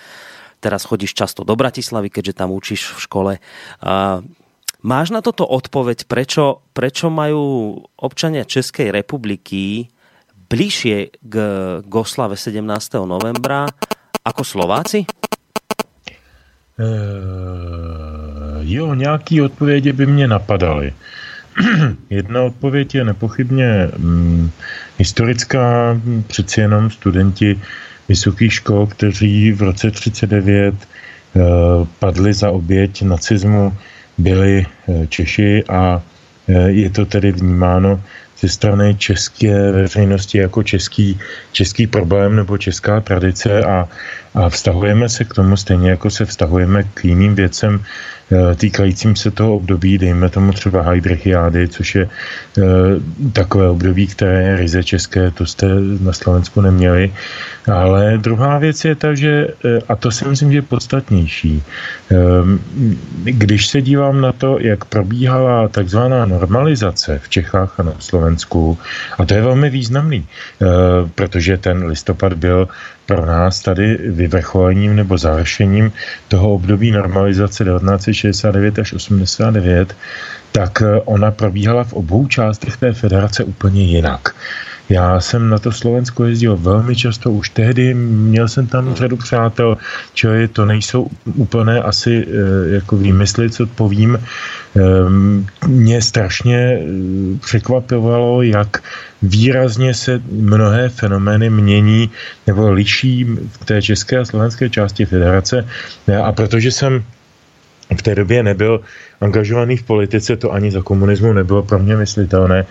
teraz 0.60 0.84
chodíš 0.84 1.16
často 1.16 1.40
do 1.40 1.56
Bratislavy, 1.56 2.12
keďže 2.12 2.36
tam 2.36 2.52
učíš 2.52 2.92
v 2.92 3.00
škole. 3.00 3.32
A 3.80 4.20
máš 4.84 5.08
na 5.08 5.24
toto 5.24 5.48
odpoveď, 5.48 6.04
prečo, 6.04 6.60
prečo 6.76 7.08
majú 7.08 7.80
občania 7.96 8.44
Českej 8.44 8.92
republiky 8.92 9.88
bližšie 10.52 11.16
k, 11.24 11.34
k 11.80 11.92
oslave 11.96 12.36
17. 12.36 12.60
novembra 13.08 13.72
ako 14.20 14.44
Slováci? 14.44 15.08
E, 16.76 16.84
jo, 18.64 18.94
nějaký 18.94 19.42
odpovědi 19.42 19.92
by 19.92 20.06
mě 20.06 20.28
napadaly. 20.28 20.92
Jedna 22.10 22.42
odpověď 22.42 22.94
je 22.94 23.04
nepochybně 23.04 23.88
hm, 23.98 24.50
historická, 24.98 26.00
přeci 26.26 26.60
jenom 26.60 26.90
studenti 26.90 27.60
vysokých 28.08 28.52
škol, 28.52 28.86
kteří 28.86 29.52
v 29.52 29.62
roce 29.62 29.90
39 29.90 30.74
e, 30.74 30.78
padli 31.98 32.32
za 32.34 32.50
oběť 32.50 33.02
nacismu, 33.02 33.76
byli 34.18 34.66
e, 34.66 35.06
Češi 35.06 35.64
a 35.68 36.02
e, 36.48 36.70
je 36.70 36.90
to 36.90 37.06
tedy 37.06 37.32
vnímáno 37.32 38.00
ze 38.40 38.48
strany 38.48 38.94
české 38.94 39.72
veřejnosti 39.72 40.38
jako 40.38 40.62
český, 40.62 41.18
český 41.52 41.86
problém 41.86 42.36
nebo 42.36 42.58
česká 42.58 43.00
tradice 43.00 43.64
a, 43.64 43.88
a 44.34 44.48
vztahujeme 44.48 45.08
se 45.08 45.24
k 45.24 45.34
tomu 45.34 45.56
stejně 45.56 45.90
jako 45.90 46.10
se 46.10 46.24
vztahujeme 46.24 46.82
k 46.82 47.04
jiným 47.04 47.34
věcem, 47.34 47.84
Eh, 48.32 48.54
týkajícím 48.54 49.16
se 49.16 49.30
toho 49.30 49.56
období, 49.56 49.98
dejme 49.98 50.28
tomu 50.28 50.52
třeba 50.52 50.82
Heidrichiády, 50.82 51.68
což 51.68 51.94
je 51.94 52.08
eh, 52.08 52.62
takové 53.32 53.68
období, 53.68 54.06
které 54.06 54.42
je 54.42 54.56
ryze 54.56 54.84
české, 54.84 55.30
to 55.30 55.46
jste 55.46 55.66
na 56.00 56.12
Slovensku 56.12 56.60
neměli. 56.60 57.12
Ale 57.72 58.18
druhá 58.18 58.58
věc 58.58 58.84
je 58.84 58.94
ta, 58.94 59.14
že, 59.14 59.48
eh, 59.64 59.78
a 59.88 59.96
to 59.96 60.10
si 60.10 60.24
myslím, 60.24 60.52
že 60.52 60.58
je 60.58 60.62
podstatnější, 60.62 61.62
když 63.24 63.66
se 63.66 63.82
dívám 63.82 64.20
na 64.20 64.32
to, 64.32 64.58
jak 64.60 64.84
probíhala 64.84 65.68
takzvaná 65.68 66.26
normalizace 66.26 67.18
v 67.18 67.28
Čechách 67.28 67.80
a 67.80 67.82
na 67.82 67.94
Slovensku, 67.98 68.78
a 69.18 69.24
to 69.24 69.34
je 69.34 69.42
velmi 69.42 69.70
významný, 69.70 70.26
protože 71.14 71.58
ten 71.58 71.84
listopad 71.84 72.32
byl 72.34 72.68
pro 73.06 73.26
nás 73.26 73.60
tady 73.60 73.96
vyvrcholením 73.96 74.96
nebo 74.96 75.18
završením 75.18 75.92
toho 76.28 76.54
období 76.54 76.90
normalizace 76.90 77.64
1969 77.64 78.78
až 78.78 78.92
89, 78.92 79.96
tak 80.52 80.82
eh, 80.82 81.00
ona 81.04 81.30
probíhala 81.30 81.84
v 81.84 81.92
obou 81.92 82.26
částech 82.26 82.76
té 82.76 82.92
federace 82.92 83.44
úplně 83.44 83.82
jinak. 83.82 84.34
Já 84.88 85.20
jsem 85.20 85.48
na 85.48 85.58
to 85.58 85.72
Slovensko 85.72 86.24
jezdil 86.24 86.56
velmi 86.56 86.96
často, 86.96 87.32
už 87.32 87.48
tehdy 87.48 87.94
měl 87.94 88.48
jsem 88.48 88.66
tam 88.66 88.94
řadu 88.94 89.16
přátel, 89.16 89.76
čili 90.14 90.48
to 90.48 90.64
nejsou 90.64 91.10
úplné 91.34 91.82
asi 91.82 92.26
eh, 92.26 92.74
jako 92.74 92.96
výmysly, 92.96 93.50
co 93.50 93.66
povím. 93.66 94.18
Ehm, 94.76 95.46
mě 95.66 96.02
strašně 96.02 96.58
eh, 96.58 96.84
překvapovalo, 97.40 98.42
jak 98.42 98.82
výrazně 99.22 99.94
se 99.94 100.20
mnohé 100.30 100.88
fenomény 100.88 101.50
mění 101.50 102.10
nebo 102.46 102.72
liší 102.72 103.24
v 103.60 103.64
té 103.64 103.82
české 103.82 104.18
a 104.18 104.24
slovenské 104.24 104.70
části 104.70 105.04
federace. 105.04 105.66
A 106.22 106.32
protože 106.32 106.70
jsem 106.70 107.04
v 107.96 108.02
té 108.02 108.14
době 108.14 108.42
nebyl 108.42 108.80
angažovaný 109.20 109.76
v 109.76 109.82
politice, 109.82 110.36
to 110.36 110.52
ani 110.52 110.70
za 110.70 110.82
komunismu 110.82 111.32
nebylo 111.32 111.62
pro 111.62 111.78
mě 111.78 111.96
myslitelné, 111.96 112.64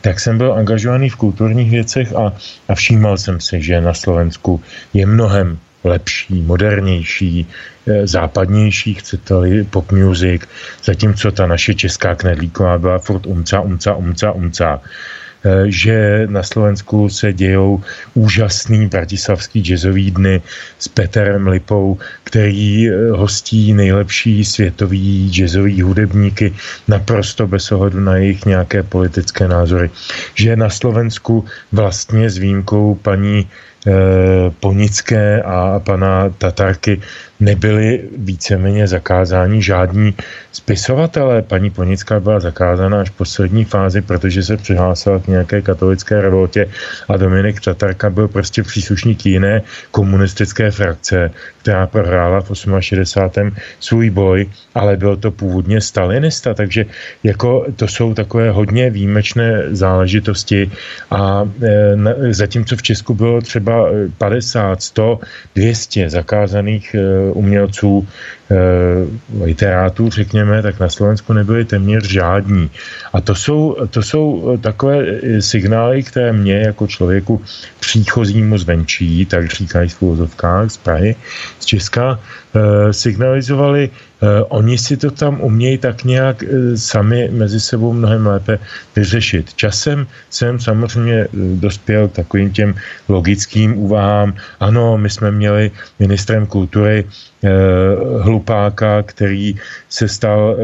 tak 0.00 0.20
jsem 0.20 0.38
byl 0.38 0.52
angažovaný 0.52 1.08
v 1.08 1.16
kulturních 1.16 1.70
věcech 1.70 2.12
a, 2.12 2.32
a 2.68 2.74
všímal 2.74 3.18
jsem 3.18 3.40
si, 3.40 3.62
že 3.62 3.80
na 3.80 3.94
Slovensku 3.94 4.62
je 4.94 5.06
mnohem 5.06 5.58
lepší, 5.84 6.42
modernější, 6.42 7.46
eh, 7.86 8.06
západnější, 8.06 8.94
chcete-li 8.94 9.64
pop 9.64 9.92
music, 9.92 10.42
zatímco 10.84 11.30
ta 11.30 11.46
naše 11.46 11.74
česká 11.74 12.14
knedlíková 12.14 12.78
byla 12.78 12.98
furt 12.98 13.26
umca, 13.26 13.60
umca, 13.60 13.94
umca, 13.94 14.32
umca. 14.32 14.80
Eh, 15.40 15.72
že 15.72 16.26
na 16.28 16.42
Slovensku 16.42 17.08
se 17.08 17.32
dějou 17.32 17.80
úžasný 18.14 18.86
bratislavský 18.86 19.60
jazzový 19.64 20.10
dny 20.10 20.42
s 20.78 20.88
Peterem 20.88 21.48
Lipou, 21.48 21.98
který 22.24 22.88
eh, 22.88 23.10
hostí 23.10 23.72
nejlepší 23.72 24.44
světový 24.44 25.30
jazzový 25.32 25.82
hudebníky 25.82 26.52
naprosto 26.88 27.46
bez 27.46 27.72
ohledu 27.72 28.00
na 28.00 28.16
jejich 28.16 28.44
nějaké 28.44 28.82
politické 28.82 29.48
názory. 29.48 29.90
Že 30.34 30.56
na 30.56 30.70
Slovensku 30.70 31.44
vlastně 31.72 32.30
s 32.30 32.36
výjimkou 32.36 32.94
paní 32.94 33.48
Eh, 33.86 34.50
Ponické 34.60 35.42
a 35.42 35.80
pana 35.80 36.28
Tatarky 36.28 37.00
nebyli 37.40 38.08
víceméně 38.18 38.88
zakázáni 38.88 39.62
žádní 39.62 40.14
spisovatelé. 40.52 41.42
Paní 41.42 41.70
Ponická 41.70 42.20
byla 42.20 42.40
zakázána 42.40 43.00
až 43.00 43.10
v 43.10 43.24
poslední 43.24 43.64
fázi, 43.64 44.02
protože 44.02 44.42
se 44.42 44.56
přihlásila 44.56 45.18
k 45.18 45.28
nějaké 45.28 45.62
katolické 45.62 46.20
revoltě 46.20 46.68
a 47.08 47.16
Dominik 47.16 47.60
Tatarka 47.60 48.10
byl 48.10 48.28
prostě 48.28 48.62
příslušník 48.62 49.26
jiné 49.26 49.62
komunistické 49.90 50.70
frakce, 50.70 51.30
která 51.62 51.86
prohrála 51.86 52.40
v 52.40 52.52
68. 52.80 53.56
svůj 53.80 54.10
boj, 54.10 54.46
ale 54.74 54.96
byl 54.96 55.16
to 55.16 55.30
původně 55.30 55.80
stalinista, 55.80 56.54
takže 56.54 56.86
jako 57.24 57.66
to 57.76 57.88
jsou 57.88 58.14
takové 58.14 58.50
hodně 58.50 58.90
výjimečné 58.90 59.62
záležitosti 59.70 60.70
a 61.10 61.48
e, 61.62 62.34
zatímco 62.34 62.76
v 62.76 62.82
Česku 62.82 63.14
bylo 63.14 63.40
třeba 63.40 63.88
50, 64.18 64.82
100, 64.82 65.20
200 65.54 66.10
zakázaných 66.10 66.94
e, 66.94 67.29
umělců, 67.32 68.08
literátů, 69.42 70.10
řekněme, 70.10 70.62
tak 70.62 70.80
na 70.80 70.88
Slovensku 70.88 71.32
nebyly 71.32 71.64
téměř 71.64 72.04
žádní. 72.08 72.70
A 73.12 73.20
to 73.20 73.34
jsou, 73.34 73.76
to 73.90 74.02
jsou 74.02 74.58
takové 74.60 75.04
signály, 75.40 76.02
které 76.02 76.32
mě 76.32 76.54
jako 76.54 76.86
člověku 76.86 77.42
příchozímu 77.80 78.58
zvenčí, 78.58 79.26
tak 79.26 79.50
říkají 79.50 79.88
v 79.88 79.94
filozofkách 79.94 80.70
z 80.70 80.76
Prahy, 80.76 81.16
z 81.58 81.64
Česka, 81.64 82.20
signalizovali, 82.90 83.90
oni 84.48 84.78
si 84.78 84.96
to 84.96 85.10
tam 85.10 85.40
umějí 85.40 85.78
tak 85.78 86.04
nějak 86.04 86.44
sami 86.76 87.28
mezi 87.32 87.60
sebou 87.60 87.92
mnohem 87.92 88.26
lépe 88.26 88.58
vyřešit. 88.96 89.54
Časem 89.54 90.06
jsem 90.30 90.60
samozřejmě 90.60 91.28
dospěl 91.54 92.08
takovým 92.08 92.52
těm 92.52 92.74
logickým 93.08 93.78
úvahám. 93.78 94.34
Ano, 94.60 94.98
my 94.98 95.10
jsme 95.10 95.30
měli 95.30 95.70
ministrem 95.98 96.46
kultury 96.46 97.04
hlupáka, 98.20 99.02
který 99.02 99.54
se 99.88 100.08
stal 100.08 100.56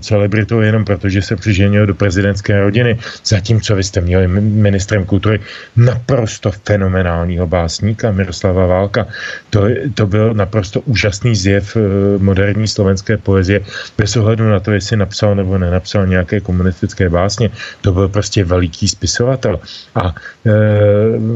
celebritou 0.00 0.60
jenom 0.60 0.84
proto, 0.84 1.08
že 1.08 1.22
se 1.22 1.36
přiženil 1.36 1.86
do 1.86 1.94
prezidentské 1.94 2.60
rodiny, 2.60 2.98
zatímco 3.24 3.76
vy 3.76 3.84
jste 3.84 4.00
měli 4.00 4.28
ministrem 4.40 5.04
kultury 5.04 5.40
naprosto 5.76 6.50
fenomenálního 6.50 7.46
básníka 7.46 8.12
Miroslava 8.12 8.66
Válka. 8.66 9.06
To, 9.50 9.68
to 9.94 10.06
byl 10.06 10.34
naprosto 10.34 10.80
úžasný 10.80 11.36
zjev 11.36 11.76
eh, 11.76 11.80
moderní 12.18 12.68
slovenské 12.68 13.16
poezie, 13.16 13.60
bez 13.98 14.16
ohledu 14.16 14.48
na 14.48 14.60
to, 14.60 14.72
jestli 14.72 14.96
napsal 14.96 15.34
nebo 15.34 15.58
nenapsal 15.58 16.06
nějaké 16.06 16.40
komunistické 16.40 17.08
básně. 17.08 17.50
To 17.80 17.92
byl 17.92 18.08
prostě 18.08 18.44
veliký 18.44 18.88
spisovatel. 18.88 19.60
A 19.94 20.14
e, 20.46 20.52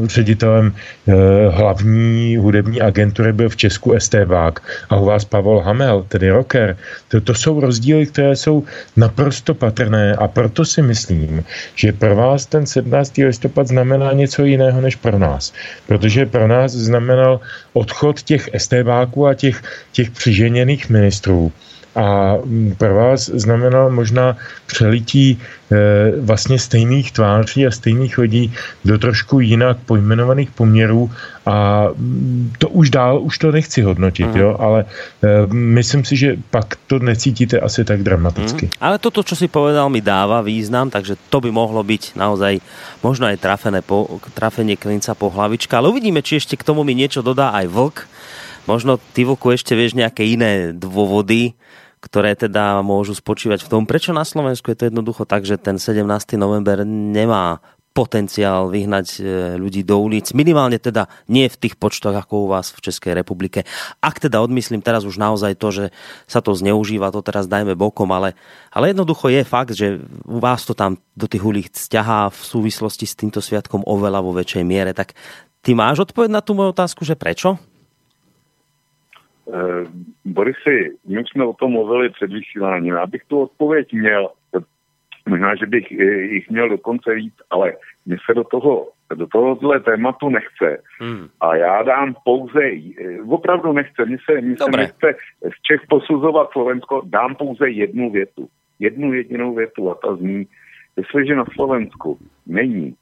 ředitelem 0.07 0.73
e, 0.73 1.13
hlavní 1.49 2.37
hudební 2.37 2.81
agentury 2.81 3.33
byl 3.33 3.49
v 3.49 3.55
Česku 3.55 3.93
ST 3.99 4.15
Vák 4.25 4.62
a 4.89 4.95
u 4.95 5.05
vás 5.05 5.25
Pavel 5.25 5.59
Hamel, 5.59 6.05
tedy 6.07 6.29
rocker. 6.29 6.77
To, 7.07 7.21
to 7.21 7.33
jsou 7.33 7.59
rozdíly, 7.59 8.05
které 8.05 8.35
jsou 8.35 8.63
naprosto 8.97 9.53
patrné 9.53 10.15
a 10.15 10.27
proto 10.27 10.65
si 10.65 10.81
myslím, 10.81 11.43
že 11.75 11.91
pro 11.91 12.15
vás 12.15 12.45
ten 12.45 12.65
17. 12.65 13.17
listopad 13.17 13.67
znamená 13.67 14.13
něco 14.13 14.43
jiného 14.43 14.81
než 14.81 14.95
pro 14.95 15.19
nás. 15.19 15.53
Protože 15.87 16.25
pro 16.25 16.47
nás 16.47 16.71
znamenal 16.71 17.39
odchod 17.73 18.21
těch 18.21 18.49
STBáků 18.57 19.27
a 19.27 19.33
těch, 19.33 19.63
těch 19.91 20.11
přiženěných 20.11 20.89
ministrů 20.89 21.51
a 21.95 22.37
mm, 22.41 22.75
pro 22.77 22.95
vás 22.95 23.29
znamenal 23.29 23.91
možná 23.91 24.37
přelití 24.65 25.37
e, 25.37 25.77
vlastně 26.21 26.59
stejných 26.59 27.11
tváří 27.11 27.67
a 27.67 27.71
stejných 27.71 28.17
lidí 28.17 28.53
do 28.85 28.97
trošku 28.97 29.39
jinak 29.39 29.77
pojmenovaných 29.85 30.51
poměrů 30.51 31.11
a 31.45 31.87
mm, 31.95 32.53
to 32.57 32.69
už 32.69 32.89
dál, 32.89 33.21
už 33.21 33.37
to 33.37 33.51
nechci 33.51 33.81
hodnotit, 33.81 34.27
mm. 34.33 34.39
jo, 34.39 34.57
ale 34.59 34.85
e, 34.85 35.53
myslím 35.53 36.05
si, 36.05 36.17
že 36.17 36.35
pak 36.49 36.75
to 36.87 36.99
necítíte 36.99 37.59
asi 37.59 37.85
tak 37.85 38.03
dramaticky. 38.03 38.65
Mm. 38.65 38.71
Ale 38.81 38.97
toto, 38.97 39.21
čo 39.21 39.37
si 39.37 39.45
povedal, 39.45 39.89
mi 39.93 40.01
dáva 40.01 40.41
význam, 40.41 40.89
takže 40.89 41.13
to 41.29 41.41
by 41.41 41.53
mohlo 41.53 41.83
byť 41.85 42.17
naozaj 42.17 42.57
možno 43.05 43.29
aj 43.29 43.37
trafené 43.37 43.85
po, 43.85 44.17
trafenie 44.33 44.81
klinca 44.81 45.13
po 45.13 45.29
hlavička, 45.29 45.77
ale 45.77 45.93
uvidíme, 45.93 46.25
či 46.25 46.41
ešte 46.41 46.57
k 46.57 46.65
tomu 46.65 46.81
mi 46.81 46.97
niečo 46.97 47.21
dodá 47.21 47.53
aj 47.53 47.69
vlk. 47.69 47.97
Možno 48.63 48.95
ty, 48.95 49.27
Vlku, 49.27 49.51
ešte 49.51 49.75
vieš 49.75 49.91
nejaké 49.99 50.23
iné 50.23 50.71
dôvody, 50.71 51.51
ktoré 52.03 52.35
teda 52.35 52.83
môžu 52.83 53.15
spočívať 53.15 53.63
v 53.63 53.71
tom, 53.71 53.87
prečo 53.87 54.11
na 54.11 54.27
Slovensku 54.27 54.67
je 54.67 54.77
to 54.83 54.87
jednoducho 54.91 55.23
tak, 55.23 55.47
že 55.47 55.55
ten 55.55 55.79
17. 55.79 56.03
november 56.35 56.83
nemá 56.83 57.63
potenciál 57.93 58.73
vyhnať 58.73 59.07
e, 59.15 59.17
ľudí 59.61 59.85
do 59.85 60.01
ulic. 60.01 60.33
Minimálne 60.33 60.81
teda 60.81 61.05
nie 61.29 61.45
v 61.45 61.55
tých 61.61 61.77
počtoch 61.77 62.11
ako 62.11 62.33
u 62.43 62.47
vás 62.49 62.73
v 62.73 62.89
Českej 62.89 63.13
republike. 63.13 63.69
Ak 64.01 64.17
teda 64.17 64.41
odmyslím 64.41 64.81
teraz 64.81 65.05
už 65.05 65.21
naozaj 65.21 65.53
to, 65.61 65.69
že 65.69 65.85
sa 66.25 66.41
to 66.41 66.57
zneužíva, 66.57 67.13
to 67.13 67.21
teraz 67.21 67.45
dajme 67.45 67.77
bokom, 67.77 68.09
ale, 68.09 68.33
ale 68.73 68.91
jednoducho 68.91 69.29
je 69.29 69.45
fakt, 69.45 69.77
že 69.77 70.01
u 70.25 70.41
vás 70.41 70.65
to 70.65 70.73
tam 70.73 70.97
do 71.13 71.29
tých 71.29 71.45
ulic 71.45 71.77
ťahá 71.77 72.33
v 72.33 72.41
súvislosti 72.41 73.05
s 73.05 73.13
týmto 73.13 73.39
sviatkom 73.45 73.85
oveľa 73.85 74.25
vo 74.25 74.33
väčšej 74.33 74.65
miere. 74.65 74.97
Tak 74.97 75.13
ty 75.61 75.77
máš 75.77 76.09
odpoveď 76.09 76.33
na 76.33 76.41
tú 76.41 76.57
moju 76.57 76.73
otázku, 76.73 77.05
že 77.05 77.13
prečo? 77.13 77.61
Eh, 79.47 79.85
Borisy, 80.25 80.97
my 81.07 81.21
už 81.21 81.29
jsme 81.29 81.45
o 81.45 81.53
tom 81.53 81.71
mluvili 81.71 82.09
před 82.09 82.33
vysíláním. 82.33 82.93
Já 82.93 83.05
bych 83.05 83.23
tu 83.25 83.41
odpověď 83.41 83.93
měl, 83.93 84.29
možná, 85.29 85.55
že 85.55 85.65
bych 85.65 85.91
eh, 85.91 86.03
jich 86.05 86.49
měl 86.49 86.69
dokonce 86.69 87.15
víc, 87.15 87.33
ale 87.49 87.73
mě 88.05 88.17
se 88.25 88.33
do 88.33 88.43
toho 88.43 88.87
do 89.15 89.27
tohohle 89.27 89.79
tématu 89.79 90.29
nechce. 90.29 90.81
Hmm. 90.99 91.27
A 91.41 91.55
já 91.55 91.83
dám 91.83 92.15
pouze, 92.23 92.59
eh, 92.63 93.21
opravdu 93.29 93.73
nechce, 93.73 94.05
mně 94.05 94.17
se, 94.29 94.41
mě 94.41 94.55
se 94.57 94.77
nechce 94.77 95.15
z 95.41 95.61
Čech 95.61 95.81
posuzovat 95.89 96.49
Slovensko, 96.51 97.01
dám 97.05 97.35
pouze 97.35 97.69
jednu 97.69 98.11
větu. 98.11 98.47
Jednu 98.79 99.13
jedinou 99.13 99.55
větu 99.55 99.91
a 99.91 99.95
ta 99.95 100.15
zní, 100.15 100.47
jestliže 100.97 101.35
na 101.35 101.45
Slovensku 101.53 102.19
není 102.47 102.95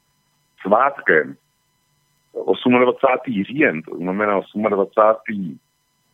svátkem 0.62 1.34
28. 2.34 3.44
říjen, 3.44 3.82
to 3.82 3.96
znamená 3.96 4.40
28 4.68 5.58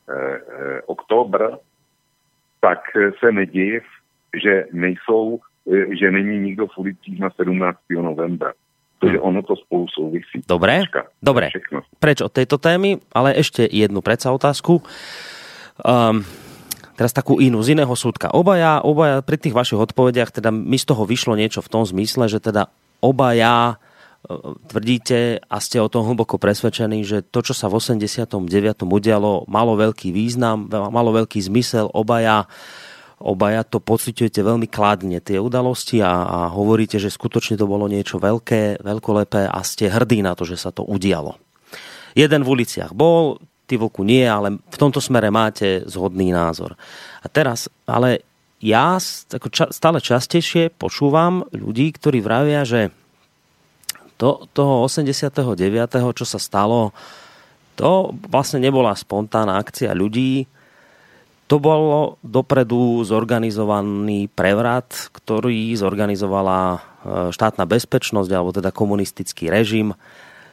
Eh, 0.09 0.15
eh, 0.15 0.81
oktober, 0.89 1.61
tak 2.61 2.81
se 3.21 3.33
neděje, 3.33 3.81
že 4.43 4.65
nejsou, 4.73 5.39
eh, 5.69 5.97
že 5.97 6.11
není 6.11 6.39
nikdo 6.39 6.67
v 6.67 6.79
ulicích 6.79 7.21
na 7.21 7.29
17. 7.31 8.01
novembra. 8.03 8.57
Takže 9.05 9.21
ono 9.21 9.43
to 9.45 9.55
spolu 9.57 9.87
souvisí. 9.93 10.41
Dobre, 10.49 10.83
dobre. 11.23 11.53
Preč 12.01 12.19
od 12.25 12.33
tejto 12.33 12.59
témy, 12.59 12.99
ale 13.15 13.37
ešte 13.37 13.69
jednu 13.69 14.03
predsa 14.03 14.35
otázku. 14.35 14.83
Um, 15.85 16.27
teraz 16.99 17.15
takú 17.15 17.39
inú, 17.39 17.63
z 17.63 17.79
iného 17.79 17.95
súdka. 17.95 18.35
Obaja, 18.35 18.83
obaja 18.83 19.23
pri 19.23 19.39
tých 19.39 19.55
vašich 19.55 19.79
odpovediach, 19.79 20.35
teda 20.35 20.51
mi 20.51 20.81
z 20.81 20.89
toho 20.89 21.07
vyšlo 21.07 21.39
niečo 21.39 21.63
v 21.63 21.71
tom 21.71 21.87
zmysle, 21.87 22.27
že 22.27 22.43
teda 22.43 22.75
obaja 22.99 23.79
tvrdíte 24.69 25.41
a 25.47 25.57
ste 25.63 25.79
o 25.79 25.89
tom 25.89 26.05
hlboko 26.05 26.43
presvedčení, 26.43 27.07
že 27.07 27.23
to, 27.23 27.41
čo 27.41 27.55
sa 27.55 27.71
v 27.71 27.79
89. 27.79 28.35
udialo, 28.83 29.47
malo 29.47 29.73
veľký 29.79 30.11
význam, 30.11 30.67
malo 30.69 31.15
veľký 31.15 31.39
zmysel, 31.39 31.89
obaja 31.95 32.51
obaja 33.19 33.67
to 33.67 33.83
pocitujete 33.83 34.39
veľmi 34.47 34.71
kladne, 34.71 35.19
tie 35.19 35.43
udalosti 35.43 35.99
a, 35.99 36.23
a 36.23 36.39
hovoríte, 36.55 37.03
že 37.03 37.11
skutočne 37.11 37.59
to 37.59 37.67
bolo 37.67 37.91
niečo 37.91 38.23
veľké, 38.23 38.79
veľkolepé 38.79 39.51
a 39.51 39.59
ste 39.67 39.91
hrdí 39.91 40.23
na 40.23 40.39
to, 40.39 40.47
že 40.47 40.55
sa 40.55 40.71
to 40.71 40.87
udialo. 40.87 41.35
Jeden 42.15 42.47
v 42.47 42.53
uliciach 42.55 42.95
bol, 42.95 43.43
ty 43.67 43.75
voku 43.75 44.07
nie, 44.07 44.23
ale 44.23 44.63
v 44.63 44.77
tomto 44.79 45.03
smere 45.03 45.35
máte 45.35 45.83
zhodný 45.85 46.31
názor. 46.31 46.79
A 47.21 47.27
teraz, 47.27 47.67
ale 47.85 48.23
ja 48.63 48.99
stále 49.71 49.99
častejšie 49.99 50.75
počúvam 50.75 51.47
ľudí, 51.51 51.95
ktorí 51.95 52.23
vravia, 52.23 52.63
že 52.63 52.91
to, 54.19 54.51
toho 54.51 54.85
89., 54.85 55.39
čo 56.13 56.27
sa 56.27 56.37
stalo, 56.43 56.91
to 57.79 58.11
vlastne 58.27 58.59
nebola 58.59 58.91
spontánna 58.99 59.63
akcia 59.63 59.95
ľudí, 59.95 60.51
to 61.49 61.57
bolo 61.57 62.21
dopredu 62.21 63.01
zorganizovaný 63.09 64.29
prevrat, 64.29 65.09
ktorý 65.17 65.73
zorganizovala 65.81 66.61
e, 66.61 66.79
štátna 67.33 67.65
bezpečnosť, 67.65 68.31
alebo 68.37 68.53
teda 68.53 68.69
komunistický 68.69 69.49
režim. 69.49 69.97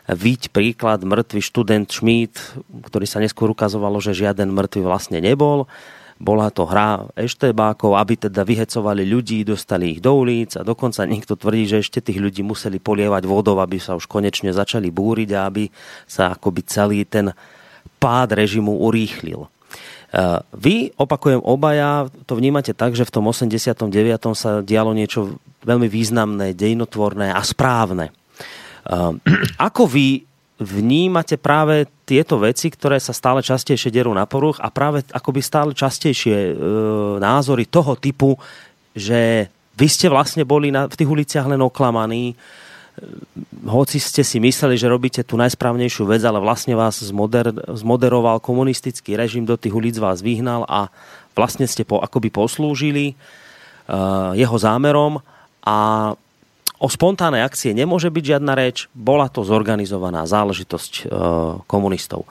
Víť 0.08 0.56
príklad 0.56 1.04
mŕtvy 1.04 1.42
študent 1.44 1.92
Schmidt, 1.92 2.40
ktorý 2.88 3.04
sa 3.04 3.20
neskôr 3.20 3.52
ukazovalo, 3.52 4.00
že 4.00 4.16
žiaden 4.16 4.56
mŕtvy 4.56 4.88
vlastne 4.88 5.20
nebol 5.20 5.68
bola 6.16 6.48
to 6.48 6.64
hra 6.64 7.12
eštebákov, 7.20 8.00
aby 8.00 8.16
teda 8.16 8.48
vyhecovali 8.48 9.04
ľudí, 9.04 9.44
dostali 9.44 9.98
ich 9.98 10.00
do 10.00 10.16
ulic 10.16 10.56
a 10.56 10.64
dokonca 10.64 11.04
niekto 11.04 11.36
tvrdí, 11.36 11.68
že 11.68 11.84
ešte 11.84 12.00
tých 12.00 12.24
ľudí 12.24 12.40
museli 12.40 12.80
polievať 12.80 13.28
vodou, 13.28 13.60
aby 13.60 13.76
sa 13.84 14.00
už 14.00 14.08
konečne 14.08 14.56
začali 14.56 14.88
búriť 14.88 15.30
a 15.36 15.52
aby 15.52 15.68
sa 16.08 16.32
akoby 16.32 16.62
celý 16.64 17.04
ten 17.04 17.36
pád 18.00 18.40
režimu 18.40 18.80
urýchlil. 18.88 19.44
E, 19.44 19.50
vy, 20.56 20.96
opakujem, 20.96 21.44
obaja 21.44 22.08
to 22.24 22.40
vnímate 22.40 22.72
tak, 22.72 22.96
že 22.96 23.04
v 23.04 23.12
tom 23.12 23.28
89. 23.28 23.92
sa 24.40 24.64
dialo 24.64 24.96
niečo 24.96 25.36
veľmi 25.68 25.92
významné, 25.92 26.56
dejnotvorné 26.56 27.36
a 27.36 27.42
správne. 27.44 28.08
E, 28.08 28.12
ako 29.68 29.84
vy 29.84 30.24
vnímate 30.56 31.36
práve 31.36 31.84
tieto 32.08 32.40
veci, 32.40 32.72
ktoré 32.72 32.96
sa 33.04 33.12
stále 33.12 33.44
častejšie 33.44 33.92
derú 33.92 34.16
na 34.16 34.24
poruch 34.24 34.64
a 34.64 34.72
práve 34.72 35.04
akoby 35.12 35.42
stále 35.44 35.72
častejšie 35.76 36.36
e, 36.36 36.54
názory 37.20 37.68
toho 37.68 38.00
typu, 38.00 38.40
že 38.96 39.52
vy 39.76 39.88
ste 39.92 40.08
vlastne 40.08 40.48
boli 40.48 40.72
na, 40.72 40.88
v 40.88 40.96
tých 40.96 41.12
uliciach 41.12 41.52
len 41.52 41.60
oklamaní, 41.60 42.32
e, 42.32 42.36
hoci 43.68 44.00
ste 44.00 44.24
si 44.24 44.40
mysleli, 44.40 44.80
že 44.80 44.88
robíte 44.88 45.28
tú 45.28 45.36
najsprávnejšiu 45.36 46.08
vec, 46.08 46.24
ale 46.24 46.40
vlastne 46.40 46.72
vás 46.72 47.04
zmoder, 47.04 47.52
zmoderoval 47.76 48.40
komunistický 48.40 49.20
režim, 49.20 49.44
do 49.44 49.60
tých 49.60 49.76
ulic 49.76 50.00
vás 50.00 50.24
vyhnal 50.24 50.64
a 50.72 50.88
vlastne 51.36 51.68
ste 51.68 51.84
po, 51.84 52.00
akoby 52.00 52.32
poslúžili 52.32 53.12
uh, 53.12 54.32
jeho 54.40 54.56
zámerom 54.56 55.20
a 55.60 56.14
O 56.76 56.92
spontánnej 56.92 57.40
akcie 57.40 57.72
nemôže 57.72 58.12
byť 58.12 58.24
žiadna 58.36 58.52
reč, 58.52 58.92
bola 58.92 59.32
to 59.32 59.48
zorganizovaná 59.48 60.28
záležitosť 60.28 60.94
e, 60.94 61.04
komunistov. 61.72 62.28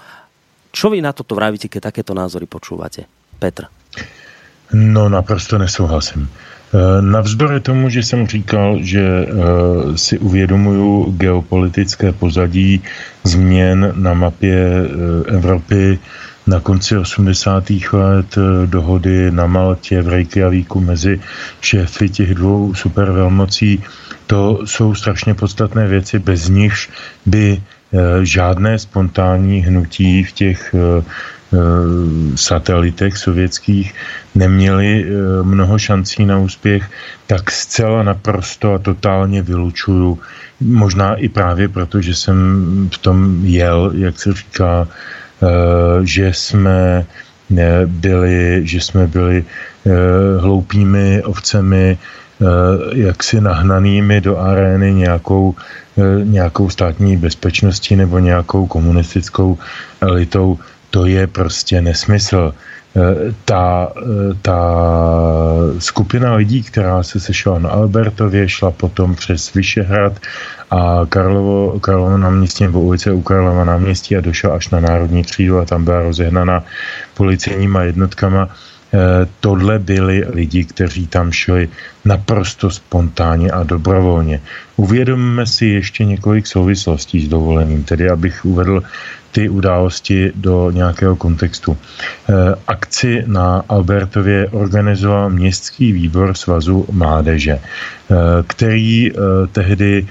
Čo 0.69 0.93
vy 0.93 1.01
na 1.01 1.17
toto 1.17 1.33
vravíte, 1.33 1.73
keď 1.73 1.89
takéto 1.89 2.13
názory 2.13 2.45
počúvate? 2.45 3.09
Petr. 3.41 3.73
No 4.75 5.09
naprosto 5.09 5.57
nesouhlasím. 5.57 6.29
E, 6.29 6.31
navzdory 7.01 7.61
tomu, 7.65 7.89
že 7.89 8.03
jsem 8.03 8.27
říkal, 8.27 8.85
že 8.85 9.01
e, 9.01 9.27
si 9.97 10.19
uvědomuju 10.19 11.17
geopolitické 11.17 12.13
pozadí 12.13 12.83
změn 13.25 13.93
na 13.97 14.15
mapě 14.15 14.89
Evropy 15.27 15.99
na 16.47 16.61
konci 16.61 16.97
80. 16.97 17.65
let 17.93 18.39
dohody 18.67 19.31
na 19.31 19.47
Maltě 19.47 20.03
v 20.03 20.09
Reykjavíku 20.09 20.81
mezi 20.81 21.21
šéfy 21.61 22.09
těch 22.09 22.35
dvou 22.35 22.75
supervelmocí 22.75 23.83
to 24.27 24.61
jsou 24.65 24.95
strašně 24.95 25.35
podstatné 25.35 25.87
věci, 25.87 26.19
bez 26.19 26.49
nichž 26.49 26.91
by 27.27 27.63
eh, 27.63 28.25
žádné 28.25 28.79
spontánní 28.79 29.61
hnutí 29.61 30.25
v 30.25 30.33
těch 30.33 30.75
eh, 30.75 31.05
eh, 31.53 31.57
satelitech 32.35 33.17
sovětských 33.17 33.95
neměli 34.35 35.07
mnoho 35.43 35.79
šancí 35.79 36.27
na 36.27 36.39
úspěch, 36.39 36.91
tak 37.27 37.51
zcela 37.51 38.03
naprosto 38.03 38.75
a 38.75 38.79
totálně 38.79 39.43
vylučuju. 39.43 40.19
Možná 40.61 41.15
i 41.15 41.29
právě 41.29 41.69
proto, 41.69 42.01
že 42.01 42.15
jsem 42.15 42.37
v 42.95 42.99
tom 42.99 43.47
jel, 43.47 43.93
jak 43.95 44.19
se 44.19 44.33
říká, 44.33 44.89
že 46.03 46.33
jsme 46.33 47.07
byli, 47.87 48.61
že 48.65 48.81
jsme 48.81 49.07
byli 49.07 49.45
hloupými 50.41 51.23
ovcemi, 51.23 51.99
Eh, 52.43 52.99
jaksi 52.99 53.41
nahnanými 53.41 54.21
do 54.21 54.39
arény 54.39 54.95
nějakou, 54.95 55.55
eh, 55.99 56.25
nějakou 56.25 56.71
státní 56.71 57.17
bezpečností 57.17 57.97
nebo 57.97 58.19
nějakou 58.19 58.67
komunistickou 58.67 59.59
elitou, 60.01 60.59
to 60.91 61.07
je 61.07 61.27
prostě 61.27 61.81
nesmysl. 61.81 62.55
Eh, 62.97 63.35
ta, 63.45 63.93
ta 64.43 64.61
skupina 65.79 66.35
lidí, 66.35 66.63
která 66.63 67.03
se 67.03 67.21
sešla 67.21 67.59
na 67.59 67.71
Albertově, 67.71 68.49
šla 68.49 68.71
potom 68.71 69.15
přes 69.15 69.55
Vyšehrad 69.55 70.19
a 70.75 71.07
Karlovo, 71.09 71.81
Karlovo 71.81 72.19
náměstí 72.19 72.65
nebo 72.65 72.81
ulice 72.81 73.13
u 73.13 73.23
Karlova 73.23 73.65
náměstí 73.65 74.17
a 74.17 74.21
došla 74.21 74.55
až 74.55 74.69
na 74.71 74.81
Národní 74.81 75.23
třídu 75.23 75.59
a 75.59 75.65
tam 75.65 75.85
byla 75.85 76.03
rozehnaná 76.03 76.65
policejníma 77.15 77.83
jednotkama 77.83 78.49
tohle 79.41 79.79
byli 79.79 80.25
lidi, 80.29 80.65
kteří 80.65 81.07
tam 81.07 81.33
šli 81.33 81.69
naprosto 82.05 82.71
spontánně 82.71 83.51
a 83.51 83.63
dobrovolně. 83.63 84.41
Uvědomíme 84.77 85.47
si 85.47 85.67
ještě 85.67 86.05
několik 86.05 86.47
souvislostí 86.47 87.27
s 87.27 87.29
dovolením, 87.29 87.85
tedy 87.85 88.11
abych 88.11 88.45
uvedl 88.45 88.83
ty 89.33 89.49
události 89.49 90.33
do 90.35 90.71
nějakého 90.71 91.17
kontextu. 91.17 91.77
Akci 92.67 93.25
na 93.27 93.65
Albertově 93.69 94.49
organizoval 94.49 95.31
městský 95.31 95.93
výbor 95.93 96.35
Svazu 96.35 96.87
mládeže, 96.93 97.59
který 98.47 99.13
tehdy 99.53 100.07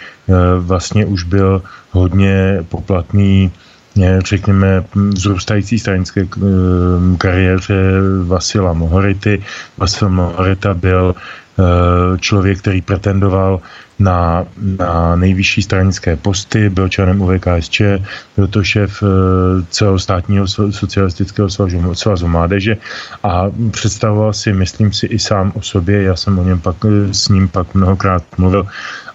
vlastně 0.59 1.05
už 1.05 1.23
byl 1.23 1.61
hodně 1.91 2.63
poplatný 2.69 3.51
řekněme, 4.25 4.83
vzrůstající 4.95 5.79
stranické 5.79 6.21
eh, 6.21 6.41
kariéře 7.17 7.75
Vasila 8.25 8.73
Mohority. 8.73 9.43
Vasil 9.77 10.09
Mohorita 10.09 10.73
byl 10.73 11.15
člověk, 12.19 12.59
který 12.59 12.81
pretendoval 12.81 13.61
na, 13.99 14.45
na 14.57 15.15
nejvyšší 15.15 15.61
stranické 15.61 16.15
posty, 16.15 16.69
byl 16.69 16.89
členem 16.89 17.21
UVKSČ, 17.21 17.81
byl 18.35 18.47
to 18.47 18.63
šéf 18.63 19.03
eh, 19.03 19.07
celostátního 19.69 20.47
socialistického 20.47 21.49
svazu, 21.49 21.95
svazu 21.95 22.27
mládeže 22.27 22.77
a 23.23 23.45
představoval 23.71 24.33
si, 24.33 24.53
myslím 24.53 24.93
si 24.93 25.05
i 25.05 25.19
sám 25.19 25.51
o 25.55 25.61
sobě, 25.61 26.03
já 26.03 26.15
jsem 26.15 26.39
o 26.39 26.43
něm 26.43 26.59
pak, 26.59 26.75
s 27.11 27.29
ním 27.29 27.47
pak 27.47 27.73
mnohokrát 27.73 28.23
mluvil, 28.37 28.67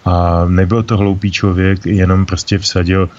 a 0.05 0.45
nebyl 0.47 0.83
to 0.83 0.97
hloupý 0.97 1.31
člověk, 1.31 1.85
jenom 1.85 2.25
prostě 2.25 2.57
vsadil 2.57 3.09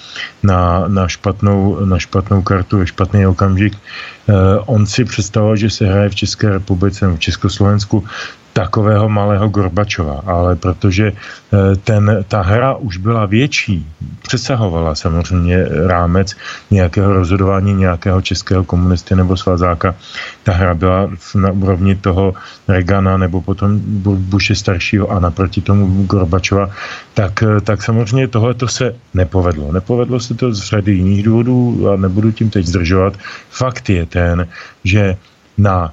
na, 0.42 0.88
na, 0.88 1.08
špatnou, 1.08 1.84
na 1.84 1.98
špatnou 1.98 2.42
kartu 2.42 2.78
ve 2.78 2.86
špatný 2.86 3.26
okamžik. 3.26 3.76
Eh, 3.76 4.32
on 4.66 4.86
si 4.86 5.04
představoval, 5.04 5.56
že 5.56 5.70
se 5.70 5.86
hraje 5.86 6.08
v 6.08 6.14
České 6.14 6.50
republice 6.50 7.04
nebo 7.04 7.16
v 7.16 7.20
Československu 7.20 8.04
takového 8.52 9.08
malého 9.08 9.48
Gorbačova, 9.48 10.22
ale 10.26 10.56
protože 10.56 11.12
eh, 11.12 11.76
ten, 11.76 12.24
ta 12.28 12.42
hra 12.42 12.74
už 12.74 12.96
byla 12.96 13.26
větší, 13.26 13.86
přesahovala 14.22 14.94
samozřejmě 14.94 15.66
rámec 15.86 16.36
nějakého 16.70 17.12
rozhodování 17.12 17.74
nějakého 17.74 18.22
českého 18.22 18.64
komunisty 18.64 19.16
nebo 19.16 19.36
svazáka. 19.36 19.94
Ta 20.42 20.52
hra 20.52 20.74
byla 20.74 21.10
na 21.34 21.50
úrovni 21.50 21.94
toho 21.94 22.34
Regana 22.68 23.16
nebo 23.16 23.40
potom 23.40 23.80
Buše 24.30 24.54
staršího 24.54 25.10
a 25.10 25.20
naproti 25.20 25.60
tomu 25.60 26.04
Gorbačova, 26.06 26.70
tak, 27.14 27.42
eh, 27.42 27.60
tak 27.60 27.82
samozřejmě 27.82 28.28
tohle 28.28 28.54
to 28.54 28.68
se 28.68 28.94
nepovedlo. 29.14 29.72
Nepovedlo 29.72 30.20
se 30.20 30.34
to 30.34 30.54
z 30.54 30.60
řady 30.62 30.92
jiných 30.92 31.22
důvodů 31.22 31.88
a 31.90 31.96
nebudu 31.96 32.32
tím 32.32 32.50
teď 32.50 32.66
zdržovat. 32.66 33.14
Fakt 33.50 33.90
je 33.90 34.06
ten, 34.06 34.46
že 34.84 35.16
na 35.58 35.92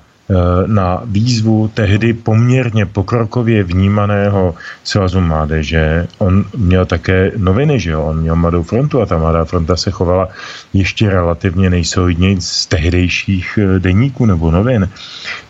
na 0.68 1.02
výzvu 1.06 1.68
tehdy 1.74 2.14
poměrně 2.14 2.86
pokrokově 2.86 3.64
vnímaného 3.64 4.56
svazu 4.84 5.22
mládeže. 5.22 6.08
On 6.18 6.46
měl 6.58 6.86
také 6.86 7.32
noviny, 7.38 7.80
že 7.80 7.92
jo? 7.92 8.04
On 8.04 8.18
měl 8.22 8.36
Mladou 8.36 8.64
frontu 8.64 9.02
a 9.02 9.06
ta 9.06 9.18
Mladá 9.18 9.46
fronta 9.46 9.76
se 9.76 9.92
chovala 9.92 10.28
ještě 10.74 11.10
relativně 11.10 11.70
nejsolidněji 11.70 12.42
z 12.42 12.66
tehdejších 12.66 13.60
eh, 13.62 13.80
deníků 13.80 14.26
nebo 14.26 14.52
novin. 14.52 14.90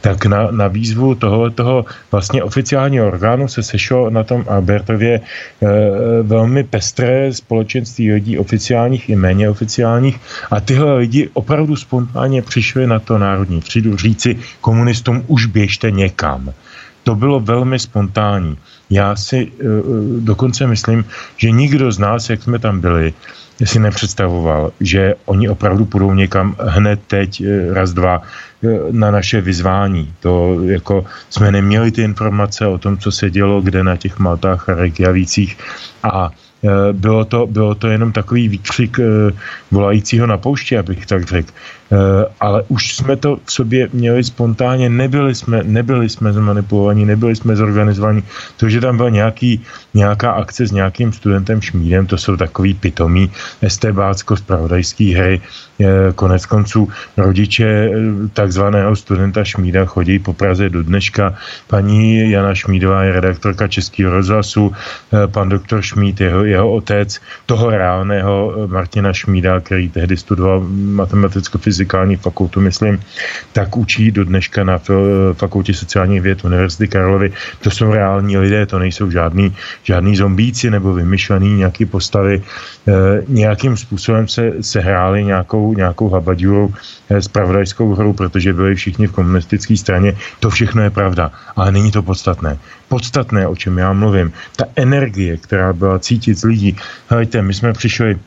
Tak 0.01 0.25
na, 0.25 0.51
na 0.51 0.67
výzvu 0.67 1.15
toho, 1.15 1.49
toho 1.49 1.85
vlastně 2.11 2.43
oficiálního 2.43 3.07
orgánu 3.07 3.47
se 3.47 3.63
sešlo 3.63 4.09
na 4.09 4.23
tom 4.23 4.45
Albertově 4.47 5.13
e, 5.15 5.21
velmi 6.23 6.63
pestré 6.63 7.33
společenství 7.33 8.13
lidí 8.13 8.37
oficiálních 8.37 9.09
i 9.09 9.15
méně 9.15 9.49
oficiálních 9.49 10.19
a 10.51 10.59
tyhle 10.59 10.97
lidi 10.97 11.29
opravdu 11.33 11.75
spontánně 11.75 12.41
přišli 12.41 12.87
na 12.87 12.99
to 12.99 13.17
národní 13.17 13.61
třídu 13.61 13.97
říci, 13.97 14.37
komunistům 14.67 15.23
už 15.31 15.47
běžte 15.55 15.87
někam. 15.91 16.51
To 17.07 17.15
bylo 17.15 17.39
velmi 17.39 17.79
spontánní. 17.79 18.59
Já 18.91 19.15
si 19.15 19.47
uh, 19.47 20.19
dokonce 20.19 20.67
myslím, 20.67 21.07
že 21.39 21.55
nikdo 21.55 21.87
z 21.87 21.99
nás, 22.03 22.27
jak 22.27 22.43
jsme 22.43 22.59
tam 22.59 22.83
byli, 22.83 23.15
si 23.63 23.79
nepředstavoval, 23.79 24.75
že 24.83 25.15
oni 25.25 25.49
opravdu 25.49 25.87
půjdou 25.87 26.13
někam 26.13 26.55
hned 26.59 26.99
teď, 27.07 27.41
eh, 27.41 27.73
raz, 27.73 27.95
dva, 27.95 28.21
na 28.91 29.11
naše 29.11 29.41
vyzvání. 29.41 30.13
To 30.19 30.59
jako 30.67 31.05
jsme 31.29 31.51
neměli 31.51 31.91
ty 31.95 32.03
informace 32.03 32.67
o 32.67 32.77
tom, 32.77 32.97
co 32.97 33.09
se 33.11 33.31
dělo, 33.31 33.63
kde 33.63 33.87
na 33.87 33.95
těch 33.95 34.19
Maltách 34.19 34.69
a 34.69 34.75
Reykjavících 34.75 35.57
a 36.03 36.29
bylo 36.91 37.25
to, 37.25 37.47
bylo 37.47 37.75
to 37.75 37.87
jenom 37.87 38.11
takový 38.11 38.49
výkřik 38.49 38.99
volajícího 39.71 40.27
na 40.27 40.37
pouště, 40.37 40.79
abych 40.79 41.05
tak 41.05 41.27
řekl. 41.27 41.51
Eh, 41.87 42.25
ale 42.39 42.63
už 42.67 42.95
jsme 42.95 43.15
to 43.15 43.39
v 43.45 43.51
sobě 43.51 43.89
měli 43.93 44.23
spontánně, 44.23 44.89
nebyli 44.89 45.35
jsme, 45.35 45.63
nebyli 45.63 46.09
jsme 46.09 46.33
zmanipulovaní, 46.33 47.05
nebyli 47.05 47.35
jsme 47.35 47.55
zorganizovaní. 47.55 48.23
To, 48.57 48.69
že 48.69 48.81
tam 48.81 48.97
byla 48.97 49.09
nějaký, 49.09 49.63
nějaká 49.93 50.31
akce 50.31 50.67
s 50.67 50.71
nějakým 50.71 51.13
studentem 51.13 51.61
Šmídem, 51.61 52.05
to 52.07 52.17
jsou 52.17 52.37
takový 52.37 52.73
pitomý 52.73 53.31
estebácko 53.61 54.37
spravodajský 54.37 55.13
hry. 55.13 55.41
Eh, 55.79 56.11
konec 56.15 56.45
konců 56.45 56.89
rodiče 57.17 57.63
eh, 57.63 57.89
takzvaného 58.33 58.95
studenta 58.95 59.43
Šmída 59.43 59.85
chodí 59.85 60.19
po 60.19 60.33
Praze 60.33 60.69
do 60.69 60.83
dneška. 60.83 61.39
Paní 61.67 62.31
Jana 62.31 62.55
Šmídová 62.55 63.03
je 63.03 63.11
redaktorka 63.13 63.67
Českého 63.67 64.11
rozhlasu, 64.11 64.71
pan 65.31 65.49
doktor 65.49 65.81
Šmíd, 65.81 66.21
jeho, 66.21 66.45
jeho 66.49 66.71
otec, 66.71 67.19
toho 67.45 67.69
reálného 67.69 68.53
Martina 68.67 69.13
Šmída, 69.13 69.59
který 69.59 69.89
tehdy 69.89 70.17
studoval 70.17 70.65
matematicko 70.71 71.57
fyzikální 71.57 72.15
fakultu, 72.15 72.61
myslím, 72.61 72.99
tak 73.53 73.77
učí 73.77 74.11
do 74.11 74.25
dneška 74.25 74.63
na 74.63 74.79
fakultě 75.33 75.73
sociálních 75.73 76.21
věd 76.21 76.45
Univerzity 76.45 76.87
Karlovy. 76.87 77.31
To 77.61 77.71
jsou 77.71 77.91
reální 77.91 78.37
lidé, 78.37 78.65
to 78.65 78.79
nejsou 78.79 79.11
žádný, 79.11 79.55
žádný 79.83 80.15
zombíci 80.15 80.69
nebo 80.69 80.93
vymyšlený 80.93 81.57
nějaký 81.57 81.85
postavy. 81.85 82.41
E, 82.87 82.91
nějakým 83.27 83.77
způsobem 83.77 84.27
se, 84.27 84.53
se 84.61 84.79
hráli 84.79 85.23
nějakou, 85.23 85.73
nějakou 85.73 86.09
habadžurou 86.09 86.73
e, 87.09 87.21
s 87.21 87.27
pravodajskou 87.27 87.95
hrou, 87.95 88.13
protože 88.13 88.53
byli 88.53 88.75
všichni 88.75 89.07
v 89.07 89.11
komunistické 89.11 89.77
straně. 89.77 90.13
To 90.39 90.49
všechno 90.49 90.81
je 90.81 90.89
pravda, 90.89 91.31
ale 91.55 91.71
není 91.71 91.91
to 91.91 92.03
podstatné. 92.03 92.57
Podstatné, 92.87 93.47
o 93.47 93.55
čem 93.55 93.77
já 93.77 93.93
mluvím, 93.93 94.33
ta 94.55 94.65
energie, 94.75 95.37
která 95.37 95.73
byla 95.73 95.99
cítit 95.99 96.37
z 96.37 96.43
lidí. 96.43 96.77
Hejte, 97.09 97.41
my 97.41 97.53
jsme 97.53 97.73
přišli 97.73 98.19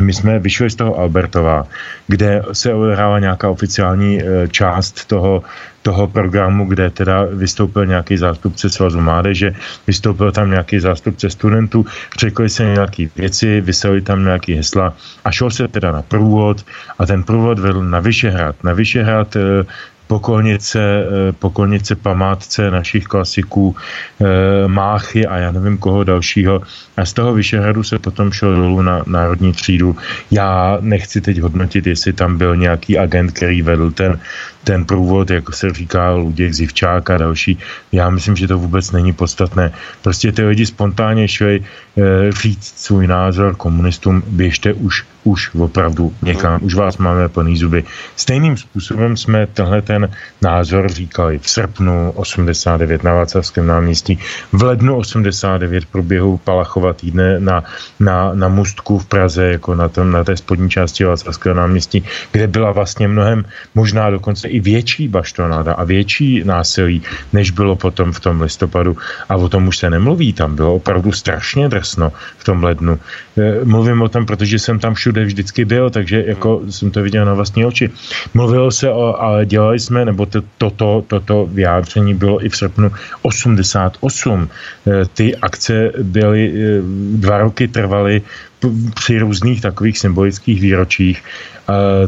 my 0.00 0.12
jsme 0.12 0.38
vyšli 0.38 0.70
z 0.70 0.74
toho 0.74 0.98
Albertova, 0.98 1.66
kde 2.06 2.42
se 2.52 2.74
odehrála 2.74 3.18
nějaká 3.18 3.50
oficiální 3.50 4.22
e, 4.22 4.48
část 4.48 5.04
toho, 5.04 5.42
toho 5.82 6.08
programu, 6.08 6.64
kde 6.66 6.90
teda 6.90 7.24
vystoupil 7.24 7.86
nějaký 7.86 8.16
zástupce 8.16 8.70
svazu 8.70 9.00
mládeže, 9.00 9.52
vystoupil 9.86 10.32
tam 10.32 10.50
nějaký 10.50 10.80
zástupce 10.80 11.30
studentů, 11.30 11.86
řekli 12.18 12.48
se 12.48 12.64
nějaké 12.64 13.06
věci, 13.16 13.60
vyseli 13.60 14.00
tam 14.00 14.24
nějaký 14.24 14.54
hesla 14.54 14.92
a 15.24 15.30
šel 15.30 15.50
se 15.50 15.68
teda 15.68 15.92
na 15.92 16.02
průvod 16.02 16.64
a 16.98 17.06
ten 17.06 17.24
průvod 17.24 17.58
vedl 17.58 17.84
na 17.84 18.00
Vyšehrad. 18.00 18.64
Na 18.64 18.72
Vyšehrad 18.72 19.36
e, 19.36 19.40
pokolnice, 20.10 20.82
eh, 20.82 21.32
pokolnice 21.38 21.94
památce 21.94 22.70
našich 22.70 23.06
klasiků, 23.06 23.76
eh, 23.78 24.26
Máchy 24.66 25.22
a 25.22 25.38
já 25.38 25.50
nevím 25.54 25.78
koho 25.78 26.02
dalšího. 26.02 26.66
A 26.98 27.06
z 27.06 27.12
toho 27.14 27.30
Vyšehradu 27.38 27.86
se 27.86 28.02
potom 28.02 28.34
šel 28.34 28.58
dolů 28.58 28.82
na 28.82 29.06
Národní 29.06 29.54
třídu. 29.54 29.94
Já 30.34 30.82
nechci 30.82 31.22
teď 31.22 31.38
hodnotit, 31.46 31.86
jestli 31.86 32.10
tam 32.12 32.34
byl 32.34 32.58
nějaký 32.58 32.98
agent, 32.98 33.30
který 33.38 33.62
vedl 33.62 33.90
ten, 33.94 34.18
ten 34.64 34.84
průvod, 34.84 35.30
jako 35.30 35.52
se 35.52 35.72
říká 35.72 36.10
Luděk 36.10 36.54
Zivčák 36.54 37.10
a 37.10 37.18
další. 37.18 37.58
Já 37.92 38.10
myslím, 38.10 38.36
že 38.36 38.48
to 38.48 38.58
vůbec 38.58 38.90
není 38.92 39.12
podstatné. 39.12 39.72
Prostě 40.02 40.32
ty 40.32 40.44
lidi 40.44 40.66
spontánně 40.66 41.28
šli 41.28 41.60
e, 41.60 42.32
říct 42.32 42.74
svůj 42.76 43.06
názor 43.06 43.56
komunistům, 43.56 44.22
běžte 44.26 44.72
už, 44.72 45.04
už 45.24 45.54
opravdu 45.54 46.12
někam, 46.22 46.60
už 46.62 46.74
vás 46.74 46.98
máme 46.98 47.28
plný 47.28 47.56
zuby. 47.56 47.84
Stejným 48.16 48.56
způsobem 48.56 49.16
jsme 49.16 49.46
tenhle 49.46 49.82
ten 49.82 50.08
názor 50.42 50.92
říkali 50.92 51.38
v 51.38 51.50
srpnu 51.50 52.10
89 52.10 53.04
na 53.04 53.14
Václavském 53.14 53.66
náměstí, 53.66 54.18
v 54.52 54.62
lednu 54.62 54.96
89 54.96 55.84
proběhu 55.84 56.36
Palachova 56.36 56.92
týdne 56.92 57.40
na, 57.40 57.64
na, 58.00 58.34
na 58.34 58.48
Mustku 58.48 58.98
v 58.98 59.06
Praze, 59.06 59.44
jako 59.46 59.74
na, 59.74 59.88
tom, 59.88 60.10
na 60.10 60.24
té 60.24 60.36
spodní 60.36 60.70
části 60.70 61.04
Václavského 61.04 61.54
náměstí, 61.54 62.04
kde 62.32 62.46
byla 62.46 62.72
vlastně 62.72 63.08
mnohem, 63.08 63.44
možná 63.74 64.10
dokonce 64.10 64.48
i 64.50 64.60
větší 64.60 65.08
baštonáda 65.08 65.72
a 65.72 65.84
větší 65.84 66.42
násilí, 66.44 67.02
než 67.32 67.50
bylo 67.50 67.76
potom 67.76 68.12
v 68.12 68.20
tom 68.20 68.40
listopadu. 68.40 68.96
A 69.28 69.36
o 69.36 69.48
tom 69.48 69.68
už 69.68 69.78
se 69.78 69.90
nemluví, 69.90 70.32
tam 70.32 70.56
bylo 70.56 70.74
opravdu 70.74 71.12
strašně 71.12 71.68
drsno 71.68 72.12
v 72.38 72.44
tom 72.44 72.64
lednu. 72.64 72.98
E, 73.38 73.64
mluvím 73.64 74.02
o 74.02 74.08
tom, 74.08 74.26
protože 74.26 74.58
jsem 74.58 74.78
tam 74.78 74.94
všude 74.94 75.24
vždycky 75.24 75.64
byl, 75.64 75.90
takže 75.90 76.24
jako 76.26 76.62
jsem 76.70 76.90
to 76.90 77.02
viděl 77.02 77.24
na 77.24 77.34
vlastní 77.34 77.64
oči. 77.64 77.90
Mluvilo 78.34 78.70
se 78.70 78.90
o, 78.90 79.14
ale 79.20 79.46
dělali 79.46 79.78
jsme, 79.78 80.04
nebo 80.04 80.26
to, 80.26 80.42
toto, 80.58 81.04
toto 81.06 81.46
vyjádření 81.46 82.14
bylo 82.14 82.44
i 82.44 82.48
v 82.48 82.56
srpnu 82.56 82.90
88. 83.22 84.48
E, 84.86 85.06
ty 85.14 85.36
akce 85.36 85.92
byly, 86.02 86.42
e, 86.48 86.82
dva 87.16 87.38
roky 87.38 87.68
trvaly, 87.68 88.22
při 88.94 89.18
různých 89.18 89.60
takových 89.60 89.98
symbolických 89.98 90.60
výročích. 90.60 91.22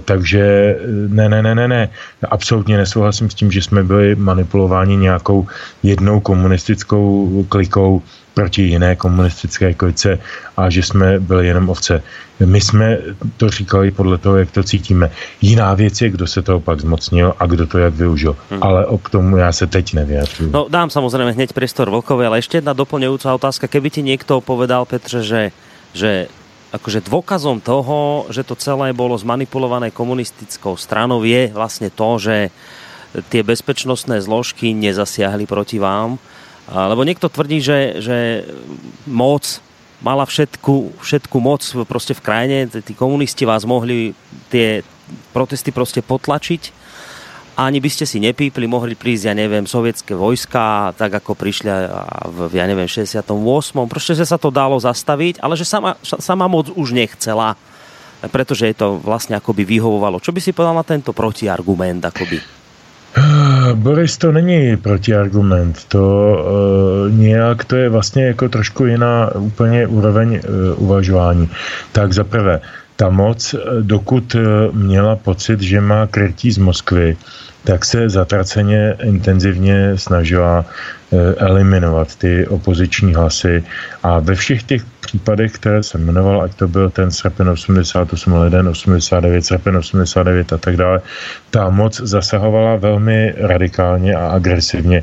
Takže 0.04 0.76
ne, 1.08 1.28
ne, 1.28 1.42
ne, 1.42 1.54
ne, 1.54 1.68
ne. 1.68 1.88
Absolutně 2.30 2.76
nesouhlasím 2.76 3.30
s 3.30 3.34
tím, 3.34 3.52
že 3.52 3.62
jsme 3.62 3.84
byli 3.84 4.14
manipulováni 4.14 4.96
nějakou 4.96 5.46
jednou 5.82 6.20
komunistickou 6.20 7.46
klikou 7.48 8.02
proti 8.34 8.62
jiné 8.62 8.96
komunistické 8.96 9.74
kojce 9.74 10.18
a 10.56 10.70
že 10.70 10.82
jsme 10.82 11.20
byli 11.20 11.46
jenom 11.46 11.68
ovce. 11.68 12.02
My 12.44 12.60
jsme 12.60 12.98
to 13.36 13.48
říkali 13.48 13.90
podle 13.90 14.18
toho, 14.18 14.36
jak 14.36 14.50
to 14.50 14.62
cítíme. 14.62 15.10
Jiná 15.40 15.74
věc 15.74 16.00
je, 16.00 16.10
kdo 16.10 16.26
se 16.26 16.42
toho 16.42 16.60
pak 16.60 16.80
zmocnil 16.80 17.34
a 17.38 17.46
kdo 17.46 17.66
to 17.66 17.78
jak 17.78 17.94
využil. 17.94 18.36
Hmm. 18.50 18.62
Ale 18.62 18.86
o 18.86 18.98
k 18.98 19.10
tomu 19.10 19.36
já 19.36 19.52
se 19.52 19.66
teď 19.66 19.94
nevyjadřuju. 19.94 20.50
No 20.52 20.66
dám 20.68 20.90
samozřejmě 20.90 21.32
hneď 21.32 21.52
priestor 21.52 21.90
Vlkovi, 21.90 22.26
ale 22.26 22.38
ještě 22.38 22.56
jedna 22.56 22.72
doplňujúca 22.72 23.34
otázka. 23.34 23.68
Keby 23.68 23.90
ti 23.90 24.02
někdo 24.02 24.40
povedal, 24.40 24.84
Petře, 24.84 25.22
že, 25.22 25.50
že 25.94 26.26
akože 26.72 27.04
dôkazom 27.04 27.60
toho, 27.60 28.26
že 28.32 28.42
to 28.48 28.56
celé 28.56 28.96
bolo 28.96 29.12
zmanipulované 29.20 29.92
komunistickou 29.92 30.80
stranou 30.80 31.20
je 31.20 31.52
vlastne 31.52 31.92
to, 31.92 32.16
že 32.16 32.48
tie 33.28 33.44
bezpečnostné 33.44 34.24
zložky 34.24 34.72
nezasiahli 34.72 35.44
proti 35.44 35.76
vám, 35.76 36.16
lebo 36.72 37.04
niekto 37.04 37.28
tvrdí, 37.28 37.60
že, 37.60 38.00
že 38.00 38.48
moc 39.04 39.60
mala 40.00 40.24
všetku, 40.24 40.96
všetku 41.04 41.36
moc 41.40 41.60
prostě 41.84 42.14
v 42.14 42.24
krajine, 42.24 42.58
tí 42.66 42.96
komunisti 42.96 43.44
vás 43.44 43.68
mohli 43.68 44.16
tie 44.48 44.82
protesty 45.32 45.70
prostě 45.70 46.02
potlačiť 46.02 46.72
ani 47.56 47.78
by 47.84 47.90
ste 47.92 48.08
si 48.08 48.16
nepípli, 48.16 48.64
mohli 48.64 48.96
prísť, 48.96 49.28
ja 49.28 49.34
neviem, 49.36 49.68
sovietské 49.68 50.16
vojska, 50.16 50.96
tak 50.96 51.20
ako 51.20 51.36
prišli 51.36 51.68
v, 52.32 52.52
ja 52.56 52.64
neviem, 52.64 52.88
68. 52.88 53.28
Proste, 53.88 54.16
že 54.16 54.24
sa 54.24 54.40
to 54.40 54.48
dalo 54.48 54.80
zastaviť, 54.80 55.44
ale 55.44 55.54
že 55.56 55.68
sama, 55.68 56.00
sama 56.02 56.48
moc 56.48 56.72
už 56.72 56.96
nechcela, 56.96 57.54
pretože 58.32 58.72
je 58.72 58.76
to 58.76 58.96
vlastne 59.02 59.36
akoby 59.36 59.68
vyhovovalo. 59.68 60.22
Čo 60.22 60.32
by 60.32 60.40
si 60.40 60.56
povedal 60.56 60.76
na 60.78 60.86
tento 60.86 61.12
protiargument, 61.12 62.00
akoby? 62.00 62.62
Boris, 63.74 64.16
to 64.16 64.32
není 64.32 64.76
protiargument, 64.76 65.84
to 65.84 66.00
uh, 66.00 67.12
nějak, 67.12 67.64
to 67.64 67.76
je 67.76 67.88
vlastně 67.88 68.24
jako 68.26 68.48
trošku 68.48 68.86
jiná 68.86 69.34
úplně 69.34 69.86
úroveň 69.86 70.40
uh, 70.40 70.82
uvažování. 70.82 71.50
Tak 71.92 72.12
za 72.12 72.24
prvé, 72.24 72.60
ta 73.02 73.10
moc, 73.10 73.54
dokud 73.82 74.36
měla 74.72 75.16
pocit, 75.16 75.60
že 75.60 75.80
má 75.80 76.06
krytí 76.06 76.52
z 76.52 76.58
Moskvy, 76.58 77.16
tak 77.64 77.84
se 77.84 78.08
zatraceně 78.08 78.94
intenzivně 79.02 79.98
snažila 79.98 80.64
Eh, 80.64 81.01
eliminovat 81.36 82.16
ty 82.16 82.46
opoziční 82.46 83.14
hlasy 83.14 83.64
a 84.02 84.18
ve 84.18 84.34
všech 84.34 84.62
těch 84.62 84.82
případech, 85.00 85.52
které 85.52 85.82
jsem 85.82 86.06
jmenoval, 86.06 86.42
ať 86.42 86.54
to 86.54 86.68
byl 86.68 86.90
ten 86.90 87.10
srpen 87.10 87.48
88, 87.48 88.32
leden 88.32 88.68
89, 88.68 89.44
srpen 89.44 89.76
89 89.76 90.52
a 90.52 90.58
tak 90.58 90.76
dále, 90.76 91.00
ta 91.50 91.70
moc 91.70 92.00
zasahovala 92.00 92.76
velmi 92.76 93.34
radikálně 93.36 94.14
a 94.14 94.28
agresivně. 94.28 95.02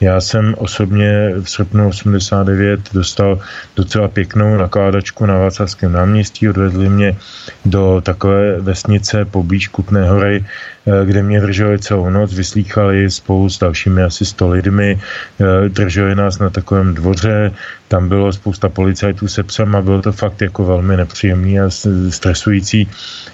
Já 0.00 0.20
jsem 0.20 0.54
osobně 0.58 1.34
v 1.42 1.50
srpnu 1.50 1.88
89 1.88 2.80
dostal 2.94 3.38
docela 3.76 4.08
pěknou 4.08 4.56
nakládačku 4.56 5.26
na 5.26 5.38
Václavském 5.38 5.92
náměstí, 5.92 6.48
odvezli 6.48 6.88
mě 6.88 7.16
do 7.64 8.00
takové 8.04 8.60
vesnice 8.60 9.24
poblíž 9.24 9.68
Kutné 9.68 10.08
hory, 10.08 10.44
eh, 10.44 11.06
kde 11.06 11.22
mě 11.22 11.40
drželi 11.40 11.78
celou 11.78 12.10
noc, 12.10 12.34
vyslýchali 12.34 13.10
spolu 13.10 13.48
s 13.48 13.58
dalšími 13.58 14.02
asi 14.02 14.24
100 14.24 14.48
lidmi, 14.48 15.00
eh, 15.40 15.47
drželi 15.68 16.14
nás 16.14 16.38
na 16.38 16.50
takovém 16.50 16.94
dvoře, 16.94 17.52
tam 17.88 18.08
bylo 18.08 18.32
spousta 18.32 18.68
policajtů 18.68 19.28
se 19.28 19.42
psem 19.42 19.76
a 19.76 19.82
bylo 19.82 20.02
to 20.02 20.12
fakt 20.12 20.42
jako 20.42 20.64
velmi 20.64 20.96
nepříjemný 20.96 21.60
a 21.60 21.70
stresující. 22.10 22.88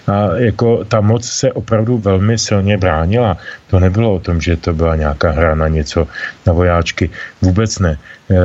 A 0.07 0.37
jako 0.37 0.85
ta 0.85 1.01
moc 1.01 1.25
se 1.25 1.53
opravdu 1.53 1.99
velmi 1.99 2.39
silně 2.39 2.79
bránila. 2.79 3.37
To 3.71 3.81
nebylo 3.81 4.15
o 4.15 4.21
tom, 4.21 4.41
že 4.41 4.57
to 4.57 4.73
byla 4.73 4.97
nějaká 4.97 5.31
hra 5.31 5.55
na 5.55 5.69
něco, 5.69 6.09
na 6.47 6.53
vojáčky. 6.53 7.11
Vůbec 7.43 7.79
ne. 7.79 7.99
E, 8.31 8.37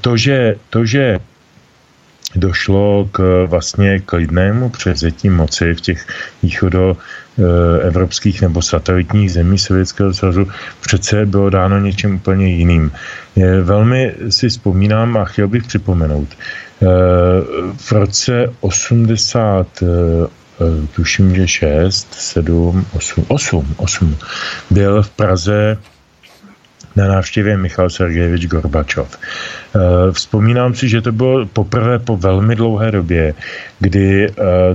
to, 0.00 0.16
že, 0.16 0.56
to, 0.70 0.86
že 0.86 1.18
došlo 2.36 3.08
k 3.12 3.46
vlastně 3.48 4.00
klidnému 4.00 4.68
převzetí 4.68 5.30
moci 5.30 5.74
v 5.74 5.80
těch 5.80 6.06
východo 6.42 6.96
Eh, 7.38 7.82
evropských 7.82 8.42
nebo 8.42 8.62
satelitních 8.62 9.32
zemí 9.32 9.58
Sovětského 9.58 10.14
svazu 10.14 10.46
přece 10.80 11.26
bylo 11.26 11.50
dáno 11.50 11.78
něčím 11.80 12.14
úplně 12.14 12.46
jiným. 12.48 12.92
Velmi 13.62 14.14
si 14.28 14.48
vzpomínám 14.48 15.16
a 15.16 15.24
chtěl 15.24 15.48
bych 15.48 15.62
připomenout, 15.62 16.28
eh, 16.30 16.86
v 17.76 17.92
roce 17.92 18.52
80 18.60 19.82
eh, 19.82 19.86
tuším, 20.94 21.34
že 21.34 21.48
6, 21.48 22.14
7, 22.14 22.86
8, 22.92 23.24
8, 23.28 23.74
8 23.76 24.16
byl 24.70 25.02
v 25.02 25.10
Praze 25.10 25.78
na 26.96 27.08
návštěvě 27.08 27.56
Michal 27.56 27.90
Sergejevič 27.90 28.46
Gorbačov. 28.46 29.08
Eh, 29.16 29.78
vzpomínám 30.12 30.74
si, 30.74 30.88
že 30.88 31.00
to 31.00 31.12
bylo 31.12 31.46
poprvé 31.46 31.98
po 31.98 32.16
velmi 32.16 32.54
dlouhé 32.54 32.90
době, 32.90 33.34
kdy 33.80 34.26
eh, 34.26 34.32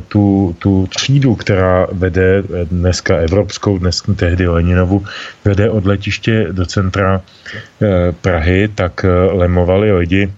tu, 0.08 0.56
tu 0.60 0.88
třídu, 0.88 1.36
která 1.36 1.88
vede 1.92 2.44
dneska 2.72 3.16
evropskou, 3.18 3.78
dnes 3.78 4.04
tehdy 4.16 4.48
Leninovu, 4.48 5.06
vede 5.46 5.70
od 5.70 5.86
letiště 5.86 6.48
do 6.52 6.66
centra 6.66 7.22
eh, 7.82 8.12
Prahy, 8.22 8.68
tak 8.68 9.06
lemovali 9.32 9.92
lidi 9.94 10.32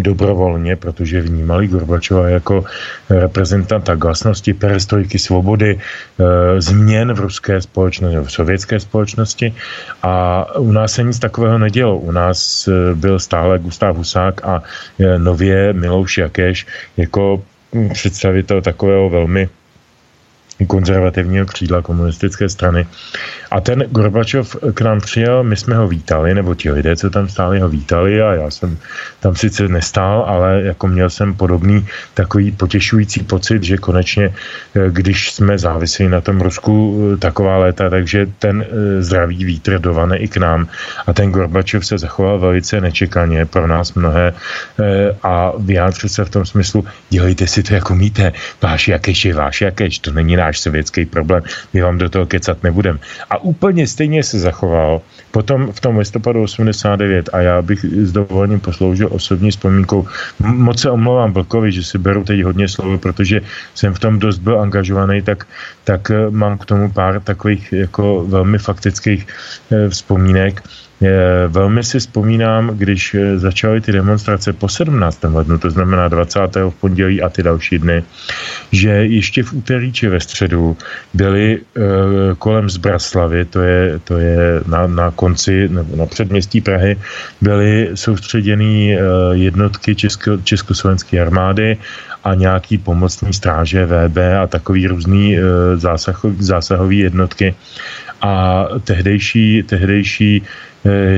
dobrovolně, 0.00 0.76
protože 0.76 1.20
vnímali 1.20 1.68
Gorbačova 1.68 2.28
jako 2.28 2.64
reprezentanta 3.10 3.94
glasnosti, 3.94 4.54
perestrojky, 4.54 5.18
svobody, 5.18 5.78
e, 5.78 6.60
změn 6.60 7.12
v 7.12 7.20
ruské 7.20 7.60
společnosti, 7.60 8.18
v 8.18 8.32
sovětské 8.32 8.80
společnosti 8.80 9.54
a 10.02 10.46
u 10.58 10.72
nás 10.72 10.92
se 10.92 11.02
nic 11.02 11.18
takového 11.18 11.58
nedělo. 11.58 11.98
U 11.98 12.10
nás 12.10 12.68
e, 12.68 12.94
byl 12.94 13.18
stále 13.18 13.58
Gustav 13.58 13.96
Husák 13.96 14.44
a 14.44 14.62
nově 15.18 15.72
Milouš 15.72 16.18
Jakeš 16.18 16.66
jako 16.96 17.42
představitel 17.92 18.62
takového 18.62 19.10
velmi 19.10 19.48
konzervativního 20.66 21.46
křídla 21.46 21.82
komunistické 21.82 22.48
strany. 22.48 22.86
A 23.50 23.60
ten 23.60 23.84
Gorbačov 23.90 24.56
k 24.74 24.80
nám 24.80 25.00
přijel, 25.00 25.44
my 25.44 25.56
jsme 25.56 25.76
ho 25.76 25.88
vítali, 25.88 26.34
nebo 26.34 26.54
ti 26.54 26.70
lidé, 26.70 26.96
co 26.96 27.10
tam 27.10 27.28
stáli, 27.28 27.60
ho 27.60 27.68
vítali 27.68 28.22
a 28.22 28.34
já 28.34 28.50
jsem 28.50 28.78
tam 29.20 29.36
sice 29.36 29.68
nestál, 29.68 30.24
ale 30.28 30.62
jako 30.62 30.88
měl 30.88 31.10
jsem 31.10 31.34
podobný 31.34 31.86
takový 32.14 32.52
potěšující 32.52 33.22
pocit, 33.22 33.62
že 33.62 33.76
konečně, 33.76 34.34
eh, 34.74 34.90
když 34.90 35.32
jsme 35.32 35.58
závislí 35.58 36.08
na 36.08 36.20
tom 36.20 36.40
Rusku 36.40 36.72
eh, 36.72 37.16
taková 37.16 37.58
léta, 37.58 37.90
takže 37.90 38.26
ten 38.38 38.64
eh, 38.64 39.02
zdravý 39.02 39.44
vítr 39.44 39.78
dovane 39.78 40.16
i 40.16 40.28
k 40.28 40.36
nám. 40.36 40.68
A 41.06 41.12
ten 41.12 41.32
Gorbačov 41.32 41.86
se 41.86 41.98
zachoval 41.98 42.38
velice 42.38 42.80
nečekaně 42.80 43.46
pro 43.46 43.66
nás 43.66 43.94
mnohé 43.94 44.32
a 45.22 45.52
vyjádřil 45.58 46.08
se 46.08 46.24
v 46.24 46.30
tom 46.30 46.44
smyslu, 46.46 46.84
dělejte 47.10 47.46
si 47.46 47.62
to 47.62 47.74
jako 47.74 47.94
míte, 47.94 48.32
váš 48.62 48.88
jakéž 48.88 49.24
je 49.24 49.34
váš 49.34 49.60
jakéž, 49.60 49.98
to 49.98 50.12
není 50.12 50.36
náš 50.36 50.51
sovětský 50.58 51.06
problém, 51.06 51.42
my 51.72 51.82
vám 51.82 51.98
do 51.98 52.08
toho 52.08 52.26
kecat 52.26 52.62
nebudem. 52.62 52.98
A 53.30 53.38
úplně 53.38 53.86
stejně 53.86 54.22
se 54.22 54.38
zachoval 54.38 55.00
potom 55.30 55.72
v 55.72 55.80
tom 55.80 55.98
listopadu 55.98 56.42
89 56.42 57.30
a 57.32 57.40
já 57.40 57.62
bych 57.62 57.84
s 57.84 58.12
dovolením 58.12 58.60
posloužil 58.60 59.08
osobní 59.10 59.50
vzpomínkou. 59.50 60.06
Moc 60.38 60.80
se 60.80 60.90
omlouvám 60.90 61.32
Blkovi, 61.32 61.72
že 61.72 61.82
si 61.84 61.98
beru 61.98 62.24
teď 62.24 62.42
hodně 62.42 62.68
slovo, 62.68 62.98
protože 62.98 63.40
jsem 63.74 63.94
v 63.94 63.98
tom 63.98 64.18
dost 64.18 64.38
byl 64.38 64.60
angažovaný, 64.60 65.22
tak, 65.22 65.46
tak 65.84 66.10
eh, 66.10 66.30
mám 66.30 66.58
k 66.58 66.64
tomu 66.64 66.90
pár 66.92 67.20
takových 67.20 67.72
jako 67.72 68.24
velmi 68.28 68.58
faktických 68.58 69.26
eh, 69.72 69.88
vzpomínek. 69.88 70.62
Velmi 71.48 71.84
si 71.84 71.98
vzpomínám, 71.98 72.70
když 72.74 73.14
eh, 73.14 73.38
začaly 73.38 73.80
ty 73.80 73.92
demonstrace 73.92 74.52
po 74.52 74.68
17. 74.68 75.24
lednu, 75.24 75.58
to 75.58 75.70
znamená 75.70 76.08
20. 76.08 76.40
v 76.54 76.74
pondělí 76.80 77.22
a 77.22 77.28
ty 77.28 77.42
další 77.42 77.78
dny, 77.78 78.04
že 78.72 78.90
ještě 78.90 79.42
v 79.42 79.52
úterý 79.52 79.92
či 79.92 80.08
ve 80.08 80.20
středu 80.20 80.76
byly 81.14 81.58
eh, 81.60 81.80
kolem 82.38 82.70
Zbraslavy, 82.70 83.44
to 83.44 83.60
je, 83.60 83.98
to 84.04 84.18
je 84.18 84.60
na, 84.66 84.86
na 84.86 85.10
konci, 85.10 85.68
na 85.68 86.06
předměstí 86.06 86.60
Prahy, 86.60 86.96
byly 87.40 87.90
soustředěny 87.94 88.96
eh, 88.96 89.00
jednotky 89.32 89.94
Česko, 89.94 90.36
Československé 90.44 91.20
armády 91.20 91.76
a 92.24 92.34
nějaký 92.34 92.78
pomocný 92.78 93.32
stráže 93.32 93.86
VB 93.86 94.16
a 94.42 94.46
takový 94.46 94.86
různý 94.86 95.36
zásahový, 95.74 96.36
zásahový 96.38 96.98
jednotky 96.98 97.54
a 98.22 98.64
tehdejší, 98.84 99.62
tehdejší 99.62 100.42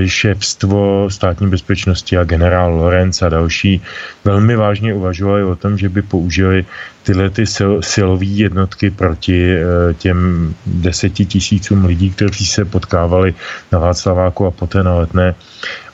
šéfstvo 0.06 1.10
státní 1.10 1.48
bezpečnosti 1.48 2.18
a 2.18 2.24
generál 2.24 2.74
Lorenz 2.74 3.22
a 3.22 3.28
další 3.28 3.82
velmi 4.24 4.56
vážně 4.56 4.94
uvažovali 4.94 5.44
o 5.44 5.56
tom, 5.56 5.78
že 5.78 5.88
by 5.88 6.02
použili 6.02 6.64
tyhle 7.04 7.30
ty 7.30 7.46
sil, 7.54 7.72
silové 7.82 8.24
jednotky 8.24 8.90
proti 8.90 9.54
e, 9.54 9.64
těm 9.94 10.54
deseti 10.66 11.26
tisícům 11.26 11.84
lidí, 11.84 12.10
kteří 12.10 12.46
se 12.46 12.64
potkávali 12.64 13.34
na 13.72 13.78
Václaváku 13.78 14.46
a 14.46 14.50
poté 14.50 14.82
na 14.82 14.94
Letné. 14.94 15.34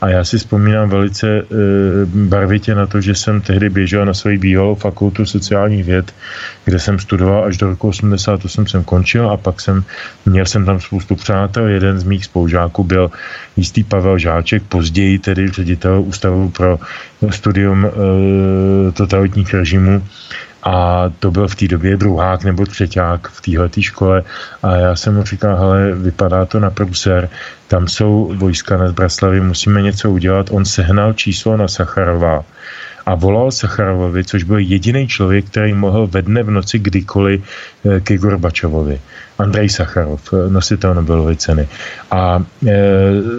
A 0.00 0.08
já 0.08 0.24
si 0.24 0.38
vzpomínám 0.38 0.88
velice 0.88 1.28
e, 1.28 1.44
barvitě 2.06 2.74
na 2.74 2.86
to, 2.86 3.00
že 3.00 3.14
jsem 3.14 3.40
tehdy 3.40 3.70
běžel 3.70 4.06
na 4.06 4.14
svoji 4.14 4.38
bývalou 4.38 4.74
fakultu 4.74 5.26
sociálních 5.26 5.84
věd, 5.84 6.14
kde 6.64 6.78
jsem 6.78 6.98
studoval 6.98 7.44
až 7.44 7.56
do 7.56 7.66
roku 7.66 7.88
88 7.88 8.66
jsem 8.66 8.84
končil 8.84 9.30
a 9.30 9.36
pak 9.36 9.60
jsem, 9.60 9.84
měl 10.26 10.46
jsem 10.46 10.64
tam 10.64 10.80
spoustu 10.80 11.16
přátel. 11.16 11.66
Jeden 11.66 11.98
z 12.00 12.04
mých 12.04 12.24
spolužáků 12.24 12.84
byl 12.84 13.10
jistý 13.60 13.84
Pavel 13.84 14.18
Žáček, 14.18 14.62
později 14.62 15.18
tedy 15.18 15.48
ředitel 15.48 16.00
Ústavu 16.00 16.50
pro 16.50 16.78
studium 17.30 17.86
e, 17.86 17.90
totalitních 18.92 19.54
režimů. 19.54 20.02
A 20.62 21.04
to 21.18 21.30
byl 21.30 21.48
v 21.48 21.54
té 21.54 21.68
době 21.68 21.96
druhák 21.96 22.44
nebo 22.44 22.66
třeťák 22.66 23.28
v 23.28 23.40
téhle 23.40 23.68
škole. 23.80 24.22
A 24.62 24.76
já 24.76 24.96
jsem 24.96 25.14
mu 25.14 25.24
říkal, 25.24 25.56
hele, 25.56 25.94
vypadá 25.94 26.44
to 26.44 26.60
na 26.60 26.70
průser, 26.70 27.28
tam 27.68 27.88
jsou 27.88 28.32
vojska 28.36 28.76
nad 28.76 28.94
Braslavy, 28.94 29.40
musíme 29.40 29.82
něco 29.82 30.10
udělat. 30.10 30.50
On 30.50 30.64
sehnal 30.64 31.12
číslo 31.12 31.56
na 31.56 31.68
Sacharova 31.68 32.44
a 33.10 33.14
volal 33.14 33.50
Sacharovovi, 33.50 34.24
což 34.24 34.42
byl 34.42 34.58
jediný 34.58 35.08
člověk, 35.08 35.50
který 35.50 35.74
mohl 35.74 36.06
ve 36.06 36.22
dne 36.22 36.42
v 36.42 36.50
noci 36.50 36.78
kdykoliv 36.78 37.42
eh, 37.42 38.00
ke 38.00 38.18
Gorbačovovi. 38.18 39.00
Andrej 39.38 39.68
Sacharov, 39.68 40.22
eh, 40.32 40.50
nositel 40.50 40.94
Nobelovy 40.94 41.36
ceny. 41.36 41.66
A 42.10 42.38
e, 42.38 42.76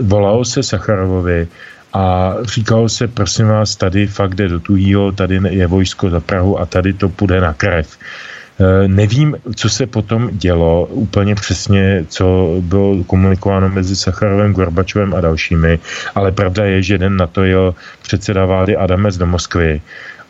volal 0.02 0.46
se 0.46 0.64
Sacharovovi 0.64 1.48
a 1.94 2.36
říkalo 2.44 2.90
se, 2.90 3.08
prosím 3.08 3.48
vás, 3.48 3.76
tady 3.76 4.08
fakt 4.08 4.36
jde 4.36 4.48
do 4.48 4.60
tuhýho, 4.60 5.12
tady 5.12 5.40
je 5.50 5.68
vojsko 5.68 6.10
za 6.10 6.20
Prahu 6.20 6.60
a 6.60 6.66
tady 6.66 6.94
to 6.94 7.10
půjde 7.10 7.42
na 7.42 7.54
krev. 7.54 7.98
E, 8.62 8.88
nevím, 8.88 9.38
co 9.56 9.70
se 9.70 9.88
potom 9.88 10.30
dělo 10.32 10.86
úplně 10.86 11.36
přesně, 11.36 12.06
co 12.08 12.56
bylo 12.62 13.04
komunikováno 13.04 13.70
mezi 13.70 13.96
Sacharovem, 13.96 14.54
Gorbačovem 14.54 15.14
a 15.14 15.22
dalšími, 15.22 15.80
ale 16.16 16.32
pravda 16.32 16.66
je, 16.66 16.84
že 16.84 16.98
den 16.98 17.18
na 17.18 17.28
to 17.28 17.44
jel 17.44 17.76
předseda 18.02 18.46
vlády 18.46 18.78
Adamec 18.78 19.18
do 19.18 19.26
Moskvy. 19.26 19.82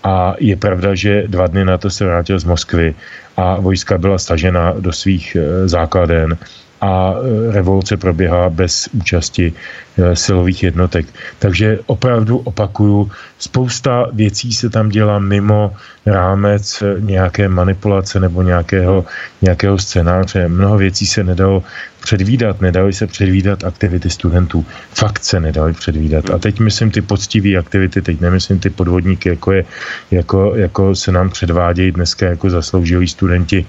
A 0.03 0.35
je 0.39 0.55
pravda, 0.55 0.95
že 0.95 1.27
dva 1.27 1.47
dny 1.47 1.65
na 1.65 1.77
to 1.77 1.89
se 1.89 2.05
vrátil 2.05 2.39
z 2.39 2.43
Moskvy 2.43 2.95
a 3.37 3.59
vojska 3.59 3.97
byla 3.97 4.17
stažena 4.17 4.73
do 4.79 4.93
svých 4.93 5.35
e, 5.35 5.67
základen 5.67 6.37
a 6.81 7.13
e, 7.13 7.51
revoluce 7.51 7.97
proběhla 7.97 8.49
bez 8.49 8.89
účasti 8.93 9.53
e, 9.97 10.15
silových 10.15 10.63
jednotek. 10.63 11.05
Takže 11.39 11.79
opravdu 11.85 12.37
opakuju, 12.37 13.11
spousta 13.39 14.05
věcí 14.13 14.53
se 14.53 14.69
tam 14.69 14.89
dělá 14.89 15.19
mimo 15.19 15.73
rámec 16.05 16.81
e, 16.81 17.01
nějaké 17.01 17.49
manipulace 17.49 18.19
nebo 18.19 18.41
nějakého, 18.41 19.05
nějakého 19.41 19.77
scénáře. 19.77 20.47
Mnoho 20.47 20.77
věcí 20.77 21.05
se 21.05 21.23
nedalo 21.23 21.63
předvídat, 22.01 22.61
nedali 22.61 22.93
se 22.93 23.07
předvídat 23.07 23.63
aktivity 23.63 24.09
studentů. 24.09 24.65
Fakt 24.93 25.23
se 25.23 25.39
nedali 25.39 25.73
předvídat. 25.73 26.29
A 26.29 26.37
teď 26.37 26.59
myslím 26.59 26.91
ty 26.91 27.01
poctivé 27.01 27.57
aktivity, 27.57 28.01
teď 28.01 28.21
nemyslím 28.21 28.59
ty 28.59 28.69
podvodníky, 28.69 29.29
jako, 29.29 29.51
je, 29.51 29.65
jako, 30.11 30.55
jako 30.55 30.95
se 30.95 31.11
nám 31.11 31.29
předvádějí 31.29 31.91
dneska 31.91 32.25
jako 32.25 32.49
zasloužilí 32.49 33.07
studenti, 33.07 33.65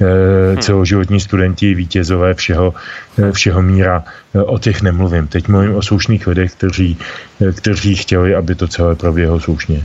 eh, 0.00 0.56
celoživotní 0.56 1.20
studenti, 1.20 1.74
vítězové 1.74 2.34
všeho, 2.34 2.74
eh, 3.18 3.32
všeho 3.32 3.62
míra. 3.62 4.04
Eh, 4.34 4.42
o 4.42 4.58
těch 4.58 4.82
nemluvím. 4.82 5.26
Teď 5.26 5.48
mluvím 5.48 5.74
o 5.74 5.82
slušných 5.82 6.26
lidech, 6.26 6.52
kteří, 6.52 6.98
kteří 7.56 7.94
chtěli, 7.96 8.34
aby 8.34 8.54
to 8.54 8.68
celé 8.68 8.94
proběhlo 8.94 9.40
slušně. 9.40 9.82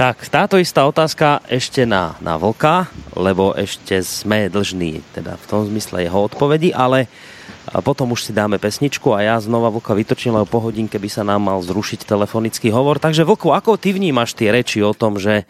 Tak, 0.00 0.32
táto 0.32 0.56
istá 0.56 0.88
otázka 0.88 1.44
ešte 1.44 1.84
na, 1.84 2.16
na 2.24 2.40
Vlka, 2.40 2.88
lebo 3.12 3.52
ešte 3.52 4.00
sme 4.00 4.48
dlžní 4.48 5.04
teda 5.12 5.36
v 5.36 5.44
tom 5.44 5.68
zmysle 5.68 6.08
jeho 6.08 6.24
odpovedi, 6.24 6.72
ale 6.72 7.04
potom 7.84 8.16
už 8.16 8.24
si 8.24 8.32
dáme 8.32 8.56
pesničku 8.56 9.12
a 9.12 9.20
ja 9.20 9.36
znova 9.36 9.68
Vlka 9.68 9.92
vytočím, 9.92 10.40
lebo 10.40 10.48
po 10.48 10.64
hodinke 10.64 10.96
by 10.96 11.04
sa 11.04 11.20
nám 11.20 11.44
mal 11.44 11.60
zrušiť 11.60 12.08
telefonický 12.08 12.72
hovor. 12.72 12.96
Takže 12.96 13.28
Vlku, 13.28 13.52
ako 13.52 13.76
ty 13.76 13.92
vnímaš 13.92 14.32
tie 14.32 14.48
reči 14.48 14.80
o 14.80 14.96
tom, 14.96 15.20
že 15.20 15.44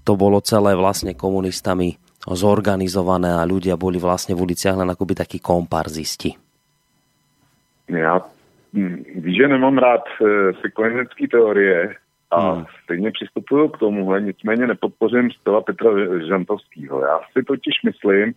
to 0.00 0.16
bolo 0.16 0.40
celé 0.40 0.72
vlastne 0.72 1.12
komunistami 1.12 2.00
zorganizované 2.24 3.36
a 3.36 3.44
ľudia 3.44 3.76
boli 3.76 4.00
vlastne 4.00 4.32
v 4.32 4.48
uliciach 4.48 4.80
len 4.80 4.88
akoby 4.96 5.12
takí 5.12 5.44
komparzisti? 5.44 6.32
Já 7.92 8.16
víš, 9.20 9.36
že 9.36 9.48
nemám 9.48 9.78
rád 9.78 10.08
e, 10.18 10.56
sekvenecké 10.64 11.28
teorie, 11.28 12.00
a 12.34 12.52
hmm. 12.52 12.64
stejně 12.84 13.10
přistupuju 13.10 13.68
k 13.68 13.78
tomuhle, 13.78 14.20
nicméně 14.20 14.66
nepodpořím 14.66 15.30
stela 15.30 15.60
Petra 15.60 15.90
Žantovského. 16.28 17.00
Já 17.00 17.20
si 17.32 17.42
totiž 17.42 17.74
myslím, 17.84 18.34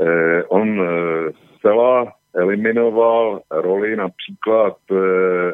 eh, 0.00 0.44
on 0.44 0.82
eh, 0.82 1.32
zcela 1.56 2.12
eliminoval 2.34 3.40
roli 3.50 3.96
například 3.96 4.76
eh, 4.92 4.96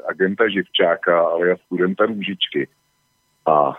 agenta 0.09 0.49
Živčáka, 0.49 1.20
ale 1.20 1.57
studenta 1.66 2.07
Růžičky. 2.07 2.68
A 3.47 3.72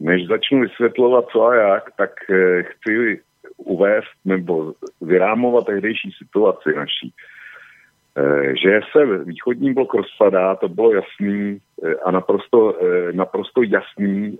než 0.00 0.26
začnu 0.26 0.60
vysvětlovat 0.60 1.24
co 1.32 1.46
a 1.46 1.54
jak, 1.54 1.90
tak 1.96 2.10
eh, 2.30 2.62
chci 2.62 3.20
uvést 3.56 4.16
nebo 4.24 4.72
vyrámovat 5.00 5.66
tehdejší 5.66 6.10
situaci 6.18 6.74
naší. 6.76 7.12
Eh, 7.12 7.35
že 8.62 8.80
se 8.92 9.24
východní 9.24 9.74
blok 9.74 9.94
rozpadá, 9.94 10.54
to 10.54 10.68
bylo 10.68 10.92
jasný 10.92 11.58
eh, 11.84 11.94
a 11.94 12.10
naprosto, 12.10 12.78
eh, 12.80 13.12
naprosto 13.12 13.62
jasný 13.62 14.38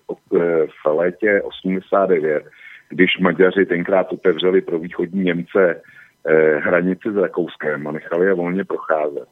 v 0.84 0.86
létě 0.86 1.42
89, 1.42 2.44
když 2.88 3.18
Maďaři 3.18 3.66
tenkrát 3.66 4.12
otevřeli 4.12 4.60
pro 4.60 4.78
východní 4.78 5.24
Němce 5.24 5.82
hranici 6.58 7.12
s 7.12 7.16
Rakouskem 7.16 7.86
a 7.86 7.92
nechali 7.92 8.26
je 8.26 8.34
volně 8.34 8.64
procházet. 8.64 9.28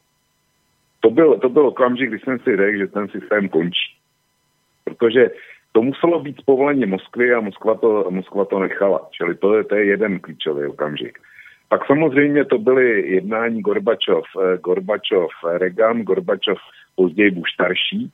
To 0.99 1.09
byl, 1.09 1.39
to 1.39 1.49
byl 1.49 1.67
okamžik, 1.67 2.09
kdy 2.09 2.19
jsem 2.19 2.39
si 2.39 2.57
řekl, 2.57 2.77
že 2.77 2.87
ten 2.87 3.07
systém 3.07 3.49
končí. 3.49 3.97
Protože 4.83 5.29
to 5.71 5.81
muselo 5.81 6.19
být 6.19 6.45
povolení 6.45 6.85
Moskvy 6.85 7.33
a 7.33 7.39
Moskva 7.39 7.75
to, 7.75 8.05
Moskva 8.09 8.45
to 8.45 8.59
nechala. 8.59 9.07
Čili 9.11 9.35
to 9.35 9.57
je, 9.57 9.63
to 9.63 9.75
je 9.75 9.85
jeden 9.85 10.19
klíčový 10.19 10.67
okamžik. 10.67 11.19
Pak 11.69 11.85
samozřejmě 11.85 12.45
to 12.45 12.57
byly 12.57 13.09
jednání 13.11 13.61
Gorbačov, 13.61 14.23
eh, 14.43 14.57
Gorbačov 14.57 15.31
Reagan, 15.57 16.01
Gorbačov 16.01 16.57
později 16.95 17.31
Bush 17.31 17.51
starší. 17.53 18.11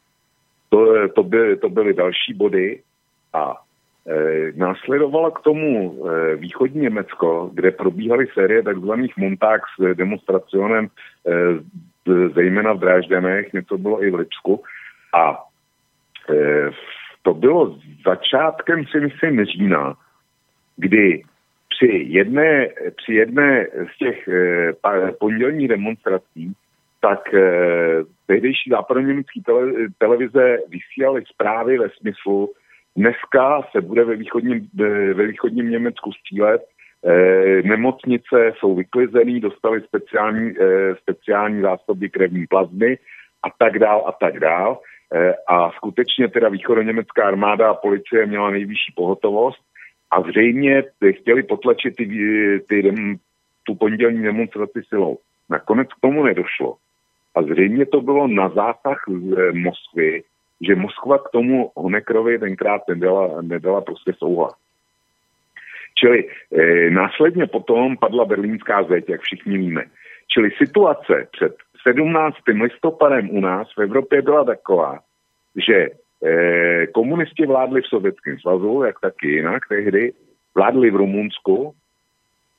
To, 0.70 1.10
to, 1.10 1.24
by, 1.24 1.58
to 1.58 1.70
byly 1.70 1.94
další 1.94 2.34
body 2.34 2.82
a 3.34 3.56
e, 4.08 4.52
následovalo 4.56 5.32
k 5.32 5.42
tomu 5.42 5.96
e, 6.08 6.36
východní 6.36 6.82
Německo, 6.82 7.50
kde 7.54 7.72
probíhaly 7.72 8.28
série 8.34 8.64
takzvaných 8.64 9.18
monták 9.18 9.62
s 9.80 9.96
demonstracionem, 9.96 10.88
e, 10.88 11.32
zejména 12.34 12.74
v 12.74 12.80
Drážďanech, 12.80 13.54
něco 13.54 13.78
bylo 13.78 14.04
i 14.04 14.12
v 14.12 14.16
Lipsku. 14.16 14.64
A 15.14 15.44
e, 16.30 16.70
to 17.22 17.34
bylo 17.34 17.78
začátkem, 18.06 18.86
si 18.86 19.00
myslím, 19.00 19.46
října, 19.46 19.96
kdy 20.78 21.24
při 21.82 22.06
jedné, 22.08 22.68
při 22.96 23.14
jedné 23.14 23.68
z 23.96 23.98
těch 23.98 24.28
eh, 24.28 25.12
pondělních 25.20 25.68
demonstrací 25.68 26.54
tak 27.02 27.34
eh, 27.34 28.04
tehdejší 28.28 28.70
západoněmecké 28.70 29.42
tele, 29.46 29.72
televize 29.98 30.58
vysílaly 30.70 31.24
zprávy 31.34 31.78
ve 31.78 31.90
smyslu, 31.90 32.50
dneska 32.96 33.62
se 33.72 33.82
bude 33.82 34.04
ve 34.04 34.16
východním, 34.16 34.70
ve 35.14 35.28
východním 35.28 35.70
Německu 35.70 36.12
střílet, 36.12 36.62
eh, 37.06 37.62
nemocnice 37.64 38.54
jsou 38.60 38.76
vyklizený, 38.76 39.40
dostali 39.40 39.82
speciální, 39.82 40.54
eh, 40.62 40.96
speciální 40.96 41.62
zásoby 41.62 42.10
krevní 42.10 42.48
plazmy 42.48 42.98
a 43.44 43.50
tak 43.58 43.80
dál 43.80 44.04
a 44.08 44.12
tak 44.12 44.40
dál. 44.40 44.80
Eh, 45.14 45.34
a 45.48 45.72
skutečně 45.72 46.28
teda 46.28 46.50
východoněmecká 46.50 47.28
armáda 47.28 47.70
a 47.70 47.74
policie 47.74 48.26
měla 48.26 48.50
nejvyšší 48.50 48.94
pohotovost 48.96 49.71
a 50.12 50.22
zřejmě 50.22 50.84
chtěli 51.12 51.44
potlačit 51.44 51.96
ty, 51.96 52.06
ty, 52.70 52.96
tu 53.64 53.76
pondělní 53.76 54.24
demonstraci 54.24 54.82
silou. 54.90 55.18
Nakonec 55.50 55.88
k 55.88 56.02
tomu 56.02 56.24
nedošlo. 56.24 56.76
A 57.36 57.42
zřejmě 57.42 57.86
to 57.86 58.02
bylo 58.02 58.28
na 58.28 58.50
zásah 58.50 59.04
z 59.08 59.54
Moskvy, 59.54 60.24
že 60.62 60.76
Moskva 60.76 61.18
k 61.18 61.30
tomu 61.30 61.72
Honekrovi 61.76 62.40
tenkrát 62.40 62.82
nedala, 62.90 63.42
nedala 63.42 63.82
prostě 63.82 64.14
souhlas. 64.18 64.54
Čili 66.00 66.28
e, 66.28 66.90
následně 66.90 67.48
potom 67.48 67.98
padla 67.98 68.26
berlínská 68.26 68.84
zeď, 68.84 69.10
jak 69.10 69.22
všichni 69.22 69.58
víme. 69.58 69.84
Čili 70.34 70.52
situace 70.52 71.28
před 71.32 71.56
17. 71.88 72.38
listopadem 72.62 73.30
u 73.30 73.40
nás 73.40 73.68
v 73.78 73.82
Evropě 73.82 74.22
byla 74.22 74.44
taková, 74.44 75.00
že 75.68 75.88
Eh, 75.88 76.01
komunisti 76.94 77.46
vládli 77.46 77.82
v 77.82 77.88
Sovětském 77.88 78.40
svazu, 78.40 78.84
jak 78.84 79.00
taky 79.00 79.28
jinak 79.28 79.68
tehdy, 79.70 80.14
vládli 80.56 80.92
v 80.92 80.96
Rumunsku 80.96 81.74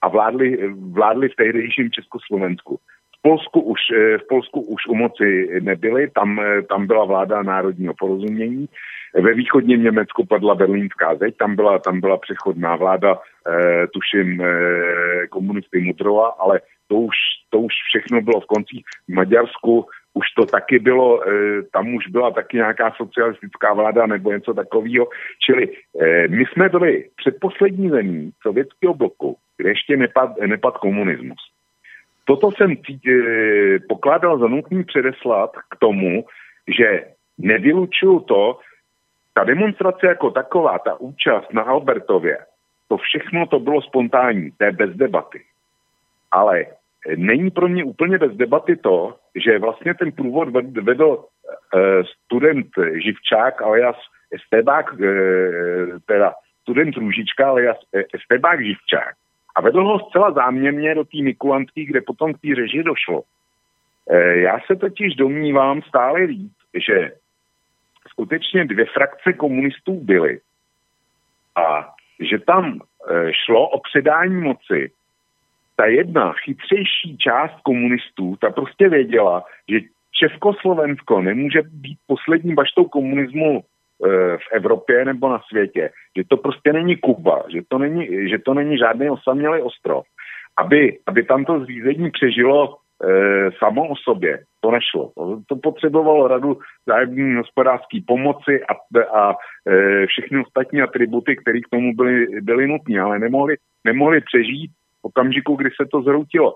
a 0.03 0.09
vládli, 0.09 0.73
vládli 0.75 1.29
v 1.29 1.37
tehdejším 1.37 1.91
Československu. 1.91 2.77
V 3.19 3.23
Polsku 3.23 3.61
už, 3.61 3.81
v 4.25 4.29
Polsku 4.29 4.61
už 4.61 4.83
u 4.89 4.95
moci 4.95 5.61
nebyli, 5.61 6.11
tam, 6.11 6.41
tam 6.69 6.87
byla 6.87 7.05
vláda 7.05 7.43
národního 7.43 7.95
porozumění. 7.99 8.69
Ve 9.15 9.35
východním 9.35 9.83
Německu 9.83 10.27
padla 10.27 10.55
berlínská 10.55 11.15
zeď, 11.15 11.37
tam 11.37 11.57
byla, 11.57 11.79
tam 11.79 12.01
byla 12.01 12.17
přechodná 12.17 12.77
vláda, 12.77 13.19
eh, 13.19 13.87
tuším, 13.87 14.41
eh, 14.41 15.27
komunisty 15.31 15.81
Mudrova, 15.81 16.29
ale 16.29 16.61
to 16.89 16.95
už, 16.95 17.17
to 17.51 17.59
už 17.59 17.73
všechno 17.89 18.21
bylo 18.21 18.41
v 18.41 18.47
koncích. 18.47 18.85
V 19.09 19.15
Maďarsku 19.15 19.87
už 20.15 20.27
to 20.37 20.47
taky 20.47 20.79
bylo, 20.79 21.29
eh, 21.29 21.63
tam 21.73 21.95
už 21.95 22.07
byla 22.07 22.31
taky 22.31 22.57
nějaká 22.57 22.93
socialistická 22.97 23.73
vláda 23.75 24.07
nebo 24.07 24.33
něco 24.33 24.55
takového. 24.55 25.09
Čili 25.47 25.69
eh, 26.01 26.29
my 26.29 26.45
jsme 26.47 26.69
byli 26.69 27.09
předposlední 27.17 27.91
zemí 27.91 28.31
sovětského 28.43 28.95
bloku, 28.95 29.37
kde 29.57 29.71
ještě 29.71 29.97
nepad, 29.97 30.37
nepad 30.47 30.77
komunismus. 30.79 31.39
Toto 32.25 32.51
jsem 32.51 32.73
eh, 32.73 33.79
pokládal 33.89 34.39
za 34.39 34.49
nutný 34.49 34.85
předeslat 34.85 35.51
k 35.71 35.77
tomu, 35.79 36.25
že 36.79 37.05
nevylučuju 37.39 38.21
to, 38.21 38.59
ta 39.35 39.45
demonstrace 39.45 40.07
jako 40.07 40.31
taková, 40.31 40.79
ta 40.79 41.01
účast 41.01 41.53
na 41.53 41.63
Albertově, 41.63 42.39
to 42.89 42.97
všechno 42.97 43.47
to 43.47 43.61
bylo 43.61 43.83
spontánní, 43.83 44.51
to 44.51 44.65
je 44.65 44.73
bez 44.73 44.91
debaty. 44.97 45.43
Ale 46.31 46.67
není 47.17 47.51
pro 47.51 47.69
mě 47.69 47.85
úplně 47.85 48.19
bez 48.19 48.33
debaty 48.33 48.77
to, 48.77 49.17
že 49.45 49.59
vlastně 49.59 49.95
ten 49.95 50.13
průvod 50.13 50.49
vedl 50.83 51.07
uh, 51.07 51.25
student 52.05 52.67
Živčák 53.05 53.63
alias 53.63 53.97
Estebák, 54.35 54.93
uh, 54.93 54.99
teda 56.07 56.35
student 56.63 56.97
Růžička 56.97 57.49
alias 57.49 57.77
Estebák 58.15 58.65
Živčák. 58.65 59.15
A 59.55 59.61
vedl 59.61 59.85
ho 59.85 59.99
zcela 59.99 60.33
záměrně 60.33 60.95
do 60.95 61.05
té 61.05 61.23
Mikulantky, 61.23 61.85
kde 61.85 62.01
potom 62.01 62.35
k 62.35 62.41
té 62.41 62.49
reži 62.57 62.83
došlo. 62.83 63.23
Já 64.35 64.61
se 64.67 64.77
totiž 64.77 65.15
domnívám 65.15 65.83
stále 65.83 66.27
víc, 66.27 66.53
že 66.87 67.13
skutečně 68.09 68.65
dvě 68.65 68.85
frakce 68.85 69.33
komunistů 69.33 70.01
byly 70.01 70.41
a 71.57 71.95
že 72.21 72.39
tam 72.39 72.81
šlo 73.45 73.69
o 73.69 73.81
předání 73.81 74.41
moci 74.41 74.91
ta 75.77 75.87
jedna 75.87 76.33
chytřejší 76.33 77.19
část 77.19 77.61
komunistů, 77.63 78.37
ta 78.41 78.51
prostě 78.51 78.89
věděla, 78.89 79.45
že 79.69 79.81
Československo 80.15 81.21
nemůže 81.21 81.63
být 81.63 81.99
poslední 82.07 82.55
baštou 82.55 82.85
komunismu 82.85 83.61
e, 83.61 83.63
v 84.37 84.47
Evropě 84.53 85.05
nebo 85.05 85.29
na 85.29 85.41
světě, 85.49 85.91
že 86.17 86.23
to 86.29 86.37
prostě 86.37 86.73
není 86.73 86.97
Kuba, 86.97 87.45
že 87.53 87.61
to 87.69 87.79
není, 87.79 88.29
že 88.29 88.39
to 88.39 88.55
není 88.55 88.79
žádný 88.79 89.11
osamělý 89.11 89.63
ostrov. 89.63 90.05
Aby, 90.57 90.99
aby 91.07 91.25
tam 91.25 91.45
to 91.45 91.61
zřízení 91.61 92.11
přežilo 92.11 92.77
e, 92.77 93.51
samo 93.59 93.89
o 93.89 93.97
sobě, 93.97 94.45
to 94.61 94.71
nešlo. 94.71 95.13
To, 95.17 95.41
to 95.49 95.57
potřebovalo 95.57 96.29
radu 96.29 96.59
zájemní 96.87 97.37
hospodářské 97.37 97.99
pomoci 98.07 98.61
a, 98.65 98.73
a 99.19 99.35
e, 99.69 100.07
všechny 100.07 100.39
ostatní 100.39 100.83
atributy, 100.83 101.37
které 101.37 101.61
k 101.61 101.69
tomu 101.71 101.95
byly, 101.95 102.27
byly 102.41 102.69
nutné, 102.69 103.01
ale 103.01 103.19
nemohli, 103.19 103.57
nemohli 103.85 104.21
přežít 104.21 104.71
okamžiku, 105.03 105.57
kdy 105.57 105.71
se 105.71 105.89
to 105.91 106.03
zhroutilo. 106.03 106.55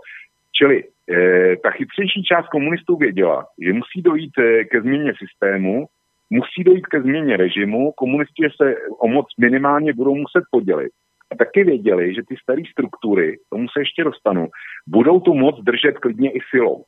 Čili 0.58 0.84
e, 0.84 1.56
ta 1.56 1.70
chytřejší 1.70 2.22
část 2.22 2.48
komunistů 2.48 2.96
věděla, 2.96 3.46
že 3.64 3.72
musí 3.72 4.02
dojít 4.02 4.38
e, 4.38 4.64
ke 4.64 4.80
změně 4.80 5.12
systému, 5.18 5.86
musí 6.30 6.64
dojít 6.64 6.86
ke 6.86 7.00
změně 7.00 7.36
režimu, 7.36 7.92
komunisti 7.92 8.48
se 8.56 8.74
o 8.98 9.08
moc 9.08 9.26
minimálně 9.38 9.92
budou 9.92 10.14
muset 10.14 10.44
podělit. 10.50 10.92
A 11.32 11.36
taky 11.36 11.64
věděli, 11.64 12.14
že 12.14 12.22
ty 12.28 12.36
staré 12.42 12.62
struktury, 12.70 13.38
tomu 13.50 13.68
se 13.68 13.80
ještě 13.80 14.04
dostanu, 14.04 14.48
budou 14.86 15.20
tu 15.20 15.34
moc 15.34 15.60
držet 15.60 15.98
klidně 15.98 16.30
i 16.30 16.38
silou. 16.50 16.84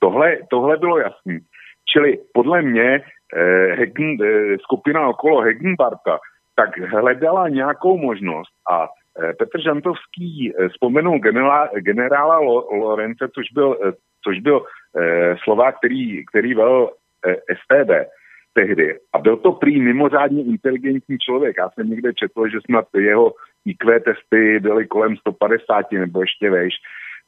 Tohle, 0.00 0.36
tohle 0.50 0.76
bylo 0.76 0.98
jasný. 0.98 1.38
Čili 1.92 2.18
podle 2.34 2.62
mě 2.62 3.00
eh, 3.36 3.74
Hegen, 3.74 4.16
eh, 4.22 4.58
skupina 4.58 5.08
okolo 5.08 5.40
Hegenbarta 5.40 6.18
tak 6.56 6.78
hledala 6.78 7.48
nějakou 7.48 7.98
možnost 7.98 8.50
a 8.70 8.88
Eh, 9.07 9.07
Petr 9.38 9.60
Žantovský 9.60 10.52
eh, 10.52 10.68
vzpomenul 10.68 11.18
generála, 11.18 11.70
generála 11.74 12.38
Lorence, 12.38 13.28
což 13.34 13.52
byl, 13.52 13.78
eh, 13.86 13.92
což 14.24 14.40
byl 14.40 14.64
Slovák, 15.44 15.78
který, 15.78 16.26
který 16.26 16.54
vel 16.54 16.90
STB 17.54 17.90
tehdy. 18.54 18.98
A 19.12 19.18
byl 19.18 19.36
to 19.36 19.52
prý 19.52 19.80
mimořádně 19.80 20.44
inteligentní 20.44 21.18
člověk. 21.18 21.56
Já 21.58 21.70
jsem 21.70 21.90
někde 21.90 22.14
četl, 22.14 22.48
že 22.48 22.58
snad 22.64 22.84
jeho 22.96 23.32
IQ 23.64 24.00
testy 24.00 24.60
byly 24.60 24.86
kolem 24.86 25.16
150 25.16 25.92
nebo 25.92 26.20
ještě 26.20 26.50
vejš. 26.50 26.74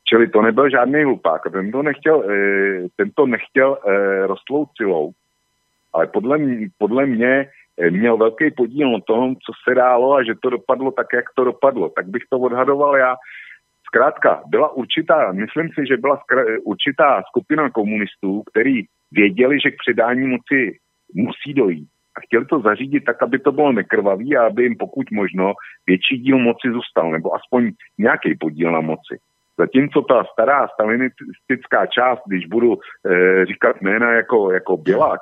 Čili 0.09 0.29
to 0.29 0.43
nebyl 0.43 0.71
žádný 0.71 1.05
hlupák. 1.05 1.43
Ten 1.53 1.71
to 1.71 1.83
nechtěl, 1.83 2.25
ten 2.97 3.11
to 3.15 3.27
nechtěl 3.27 3.79
rostlout 4.27 4.69
silou. 4.77 5.11
Ale 5.93 6.07
podle, 6.07 6.39
podle 6.79 7.07
mě 7.07 7.47
Eh, 7.47 7.51
měl 7.91 8.17
velký 8.17 8.51
podíl 8.51 8.93
na 8.93 8.99
tom, 9.07 9.35
co 9.35 9.53
se 9.69 9.75
dálo 9.75 10.15
a 10.15 10.25
že 10.25 10.35
to 10.43 10.51
dopadlo 10.51 10.91
tak, 10.91 11.07
jak 11.15 11.25
to 11.37 11.45
dopadlo. 11.45 11.89
Tak 11.89 12.07
bych 12.07 12.23
to 12.31 12.39
odhadoval 12.39 12.97
já. 12.97 13.17
Zkrátka, 13.87 14.43
byla 14.47 14.73
určitá, 14.73 15.33
myslím 15.33 15.69
si, 15.69 15.87
že 15.89 15.97
byla 15.97 16.23
určitá 16.65 17.23
skupina 17.29 17.71
komunistů, 17.71 18.43
který 18.51 18.83
věděli, 19.13 19.59
že 19.61 19.71
k 19.71 19.81
předání 19.85 20.27
moci 20.27 20.79
musí 21.15 21.55
dojít. 21.55 21.89
A 22.17 22.21
chtěli 22.21 22.45
to 22.47 22.61
zařídit 22.61 23.05
tak, 23.05 23.23
aby 23.23 23.39
to 23.39 23.53
bylo 23.53 23.73
nekrvavý 23.73 24.37
a 24.37 24.47
aby 24.47 24.63
jim 24.63 24.77
pokud 24.77 25.11
možno 25.11 25.55
větší 25.87 26.19
díl 26.19 26.39
moci 26.39 26.69
zůstal, 26.73 27.11
nebo 27.11 27.35
aspoň 27.35 27.71
nějaký 27.99 28.35
podíl 28.41 28.73
na 28.73 28.81
moci. 28.81 29.19
Zatímco 29.59 30.03
ta 30.03 30.25
stará 30.33 30.69
stalinistická 30.69 31.87
část, 31.87 32.23
když 32.27 32.47
budu 32.47 32.79
e, 32.79 33.47
říkat 33.47 33.83
jména 33.83 34.13
jako, 34.13 34.53
jako 34.53 34.77
Bělák, 34.77 35.21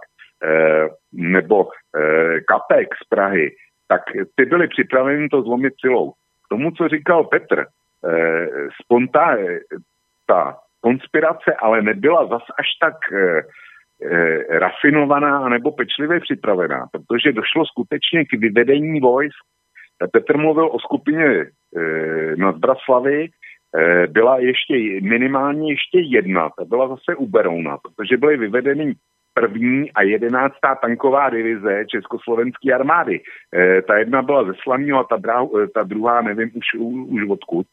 nebo 1.12 1.66
e, 1.66 2.40
Kapek 2.40 2.88
z 3.04 3.08
Prahy, 3.08 3.50
tak 3.88 4.02
ty 4.36 4.44
byli 4.44 4.68
připraveni 4.68 5.28
to 5.28 5.42
zlomit 5.42 5.74
silou. 5.80 6.10
K 6.10 6.48
tomu, 6.48 6.70
co 6.70 6.88
říkal 6.88 7.24
Petr, 7.24 7.60
e, 7.60 7.66
spontá, 8.82 9.36
ta 10.26 10.56
konspirace 10.80 11.54
ale 11.54 11.82
nebyla 11.82 12.26
zas 12.26 12.42
až 12.58 12.66
tak 12.80 12.96
rafinovaná 14.48 15.48
nebo 15.48 15.72
pečlivě 15.72 16.20
připravená, 16.20 16.86
protože 16.92 17.32
došlo 17.32 17.66
skutečně 17.66 18.24
k 18.24 18.32
vyvedení 18.32 19.00
vojsk. 19.00 19.36
Petr 20.12 20.36
mluvil 20.36 20.66
o 20.72 20.78
skupině 20.78 21.46
na 22.36 22.52
Zbraslavy, 22.52 23.28
e, 23.76 24.06
byla 24.06 24.38
ještě 24.38 24.74
minimálně 25.02 25.72
ještě 25.72 25.98
jedna, 26.00 26.50
ta 26.58 26.64
byla 26.64 26.88
zase 26.88 27.16
u 27.16 27.26
Berouna, 27.26 27.78
protože 27.78 28.16
byly 28.16 28.36
vyvedeny 28.36 28.94
první 29.40 29.92
a 29.92 30.02
jedenáctá 30.02 30.74
tanková 30.74 31.30
divize 31.30 31.84
Československé 31.88 32.72
armády. 32.72 33.20
E, 33.54 33.82
ta 33.82 33.98
jedna 33.98 34.22
byla 34.22 34.44
ze 34.44 34.52
Slaného 34.62 34.98
a 34.98 35.04
ta, 35.04 35.16
drá, 35.16 35.42
e, 35.42 35.66
ta 35.66 35.82
druhá 35.82 36.22
nevím 36.22 36.50
už, 36.54 36.80
už 37.08 37.22
odkud. 37.28 37.66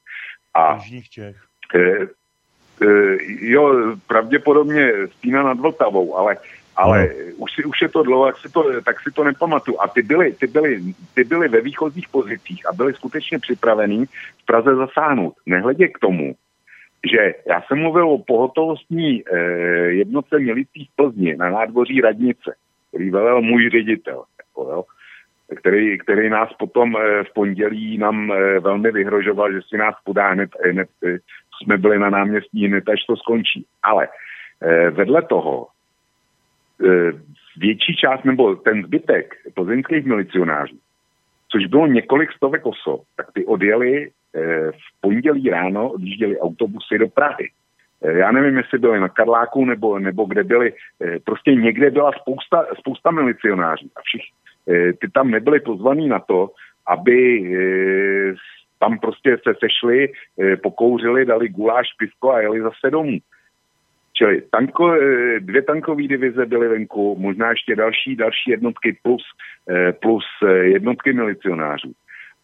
A, 0.54 0.80
Čech. 1.10 1.36
E, 1.76 1.80
e, 1.80 3.18
jo, 3.42 3.96
pravděpodobně 4.08 4.92
Stína 5.08 5.44
nad 5.44 5.60
Vltavou, 5.60 6.18
ale 6.18 6.38
ale 6.76 7.08
no. 7.08 7.36
už, 7.38 7.52
si, 7.56 7.64
už 7.64 7.82
je 7.82 7.90
to 7.90 8.04
dlouho, 8.04 8.26
tak 8.26 8.38
si 8.38 8.50
to, 8.50 8.82
tak 8.82 9.00
si 9.00 9.12
to 9.12 9.24
nepamatuju. 9.24 9.78
A 9.82 9.88
ty 9.88 10.02
byly, 10.02 10.34
ty, 10.34 10.48
byly, 10.48 10.84
ty 11.14 11.24
byly 11.24 11.48
ve 11.48 11.62
výchozích 11.62 12.10
pozicích 12.10 12.70
a 12.70 12.74
byly 12.74 12.94
skutečně 12.94 13.40
připravený 13.40 14.06
v 14.44 14.46
Praze 14.46 14.76
zasáhnout. 14.76 15.34
Nehledě 15.46 15.88
k 15.88 16.00
tomu, 16.00 16.36
že 17.12 17.34
já 17.48 17.62
jsem 17.62 17.80
mluvil 17.80 18.10
o 18.10 18.18
pohotovostní 18.18 19.24
eh, 19.28 19.38
jednotce 19.88 20.40
milicí 20.40 20.86
v 20.86 20.96
Plzni 20.96 21.36
na 21.36 21.50
nádvoří 21.50 22.02
radnice, 22.02 22.56
který 22.90 23.10
velel 23.10 23.42
můj 23.42 23.70
ředitel, 23.70 24.24
jako, 24.40 24.72
jo, 24.72 24.84
který, 25.56 25.98
který 25.98 26.30
nás 26.30 26.54
potom 26.54 26.98
eh, 26.98 27.24
v 27.24 27.34
pondělí 27.34 27.98
nám 27.98 28.32
eh, 28.32 28.60
velmi 28.60 28.92
vyhrožoval, 28.92 29.54
že 29.54 29.60
si 29.70 29.78
nás 29.78 29.96
podá 30.04 30.30
hned, 30.30 30.50
hned 30.70 30.90
eh, 31.06 31.18
jsme 31.62 31.78
byli 31.78 32.00
na 32.00 32.10
náměstí 32.10 32.68
hned, 32.68 32.90
až 32.90 33.04
to 33.08 33.16
skončí. 33.18 33.66
Ale 33.84 34.08
eh, 34.62 34.90
vedle 34.90 35.22
toho 35.22 35.68
eh, 36.86 37.12
větší 37.58 37.96
část 37.96 38.24
nebo 38.24 38.56
ten 38.56 38.84
zbytek 38.84 39.36
plzeňských 39.54 40.06
milicionářů, 40.06 40.78
což 41.52 41.66
bylo 41.66 41.88
několik 41.88 42.32
stovek 42.32 42.66
osob, 42.66 43.02
tak 43.18 43.32
ty 43.34 43.46
odjeli 43.46 44.12
Eh, 44.12 44.12
v 44.72 45.02
pondělí 45.02 45.50
ráno 45.50 45.90
odjížděli 45.92 46.40
autobusy 46.40 46.98
do 46.98 47.08
Prahy. 47.08 47.50
Eh, 48.04 48.18
já 48.18 48.32
nevím, 48.32 48.58
jestli 48.58 48.78
byli 48.80 49.00
na 49.00 49.10
Karláku 49.10 49.66
nebo, 49.66 50.00
nebo 50.00 50.26
kde 50.26 50.44
byli. 50.44 50.74
Eh, 51.02 51.20
prostě 51.20 51.56
někde 51.56 51.92
byla 51.92 52.12
spousta, 52.12 52.66
spousta 52.80 53.12
milicionářů 53.12 53.86
a 53.96 54.00
všich, 54.04 54.22
ty 55.02 55.10
tam 55.14 55.32
nebyli 55.32 55.60
pozvaní 55.60 56.08
na 56.10 56.20
to, 56.20 56.50
aby 56.88 57.18
tam 58.80 59.00
prostě 59.00 59.38
se 59.48 59.54
sešli, 59.60 60.10
pokouřili, 60.64 61.26
dali 61.26 61.50
guláš, 61.50 61.88
pisko 61.98 62.32
a 62.32 62.42
jeli 62.42 62.62
zase 62.62 62.90
domů. 62.90 63.18
Čili 64.14 64.42
tanko, 64.42 64.96
dvě 65.40 65.62
tankové 65.62 66.04
divize 66.04 66.46
byly 66.46 66.68
venku, 66.68 67.16
možná 67.20 67.50
ještě 67.50 67.76
další, 67.76 68.16
další 68.16 68.52
jednotky 68.52 68.98
plus, 69.04 69.24
plus 70.02 70.26
jednotky 70.62 71.14
milicionářů. 71.14 71.92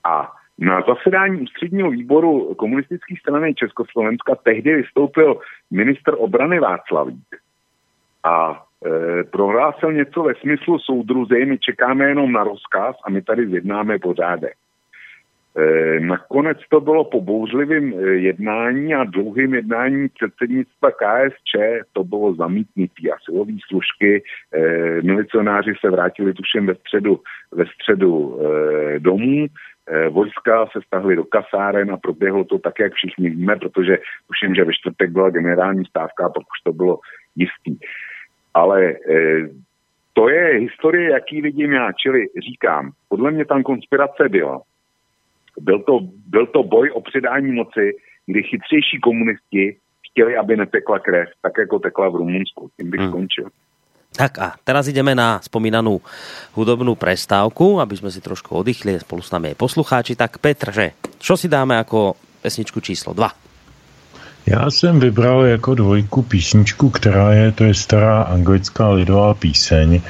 A 0.03 0.31
Na 0.61 0.81
zasedání 0.81 1.41
ústředního 1.41 1.89
výboru 1.89 2.53
komunistické 2.53 3.15
strany 3.19 3.53
Československa 3.55 4.35
tehdy 4.35 4.75
vystoupil 4.75 5.39
minister 5.71 6.13
obrany 6.17 6.59
Václavík 6.59 7.35
a 8.23 8.65
e, 8.85 9.23
prohlásil 9.23 9.93
něco 9.93 10.23
ve 10.23 10.35
smyslu 10.35 10.79
soudruzy, 10.79 11.45
my 11.45 11.57
čekáme 11.59 12.05
jenom 12.05 12.31
na 12.31 12.43
rozkaz 12.43 12.95
a 13.05 13.09
my 13.09 13.21
tady 13.21 13.47
zjednáme 13.47 13.99
pořádek. 13.99 14.53
E, 15.57 15.99
nakonec 15.99 16.57
to 16.69 16.81
bylo 16.81 17.03
po 17.03 17.21
bouřlivém 17.21 17.93
e, 17.93 18.07
jednání 18.07 18.95
a 18.95 19.03
dlouhým 19.03 19.53
jednání 19.53 20.09
předsednictva 20.09 20.91
KSČ 20.91 21.51
to 21.93 22.03
bylo 22.03 22.35
zamítnutý 22.35 23.11
a 23.11 23.15
silové 23.25 23.53
služky, 23.67 24.23
e, 24.53 25.01
milicionáři 25.01 25.73
se 25.79 25.89
vrátili 25.89 26.33
tuším 26.33 26.65
ve 26.65 26.75
středu, 26.75 27.19
ve 27.51 27.65
středu 27.65 28.39
domů, 28.97 29.47
vojska 30.09 30.67
se 30.71 30.79
stahly 30.87 31.15
do 31.15 31.23
kasáren 31.23 31.91
a 31.91 31.97
proběhlo 31.97 32.43
to 32.43 32.59
tak, 32.59 32.79
jak 32.79 32.93
všichni 32.93 33.29
víme, 33.29 33.55
protože 33.55 33.97
tuším, 34.27 34.55
že 34.55 34.63
ve 34.63 34.73
čtvrtek 34.73 35.09
byla 35.09 35.29
generální 35.29 35.85
stávka 35.85 36.29
pak 36.29 36.43
už 36.43 36.61
to 36.63 36.73
bylo 36.73 36.99
jistý. 37.35 37.77
Ale 38.53 38.93
to 40.13 40.29
je 40.29 40.59
historie, 40.59 41.11
jaký 41.11 41.41
vidím 41.41 41.73
já, 41.73 41.91
čili 41.91 42.27
říkám, 42.47 42.91
podle 43.09 43.31
mě 43.31 43.45
tam 43.45 43.63
konspirace 43.63 44.29
byla 44.29 44.61
byl 45.59 45.79
to, 45.79 45.99
byl 46.27 46.47
to 46.47 46.63
boj 46.63 46.91
o 46.91 47.01
předání 47.01 47.51
moci, 47.51 47.91
kdy 48.25 48.43
chytřejší 48.43 48.99
komunisti 48.99 49.77
chtěli, 50.11 50.37
aby 50.37 50.57
netekla 50.57 50.99
krev, 50.99 51.29
tak 51.41 51.53
jako 51.57 51.79
tekla 51.79 52.09
v 52.09 52.15
Rumunsku. 52.15 52.69
Tím 52.77 52.89
bych 52.89 52.99
hmm. 52.99 53.09
skončil. 53.09 53.47
Tak 54.21 54.37
a 54.37 54.53
teraz 54.61 54.85
ideme 54.85 55.17
na 55.17 55.41
spomínanú 55.41 55.97
hudobnú 56.53 56.93
prestávku, 56.93 57.81
aby 57.81 57.97
sme 57.97 58.13
si 58.13 58.21
trošku 58.21 58.53
oddychli, 58.53 59.01
spolu 59.01 59.25
s 59.25 59.33
nami 59.33 59.49
aj 59.49 59.57
poslucháči. 59.57 60.13
Tak 60.13 60.37
Petr, 60.37 60.69
že, 60.69 60.93
čo 61.17 61.33
si 61.33 61.49
dáme 61.49 61.73
ako 61.81 62.13
pesničku 62.45 62.77
číslo 62.85 63.17
2? 63.17 63.41
Já 64.45 64.71
jsem 64.71 64.99
vybral 64.99 65.45
jako 65.45 65.75
dvojku 65.75 66.21
písničku, 66.21 66.89
která 66.89 67.33
je, 67.33 67.51
to 67.51 67.63
je 67.63 67.73
stará 67.73 68.21
anglická 68.21 68.89
lidová 68.89 69.33
píseň, 69.33 70.01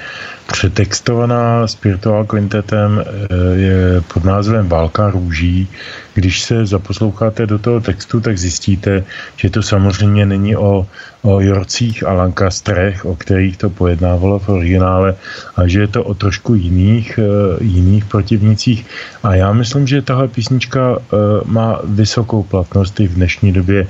přetextovaná 0.48 1.68
Spiritual 1.68 2.26
Quintetem 2.26 3.00
eh, 3.00 3.36
je 3.56 4.02
pod 4.14 4.24
názvem 4.24 4.68
Válka 4.68 5.10
růží. 5.10 5.68
Když 6.14 6.42
se 6.42 6.66
zaposloucháte 6.66 7.46
do 7.46 7.60
toho 7.60 7.82
textu, 7.82 8.22
tak 8.22 8.38
zjistíte, 8.38 9.04
že 9.36 9.50
to 9.50 9.64
samozřejmě 9.64 10.26
není 10.26 10.56
o, 10.56 10.88
o 11.22 11.42
Jorcích 11.42 12.04
a 12.08 12.14
Lancastrech, 12.14 13.06
o 13.06 13.16
kterých 13.16 13.58
to 13.58 13.70
pojednávalo 13.70 14.40
v 14.40 14.50
originále, 14.50 15.16
a 15.56 15.68
že 15.68 15.80
je 15.80 15.88
to 15.88 16.04
o 16.04 16.14
trošku 16.14 16.56
jiných, 16.56 17.20
eh, 17.20 17.64
jiných 17.64 18.06
protivnicích. 18.06 18.86
A 19.24 19.36
já 19.36 19.54
myslím, 19.54 19.88
že 19.88 20.02
tahle 20.02 20.28
písnička 20.28 20.98
eh, 20.98 21.18
má 21.46 21.80
vysokou 21.84 22.44
platnost 22.44 23.00
i 23.00 23.08
v 23.08 23.14
dnešní 23.14 23.52
době 23.52 23.88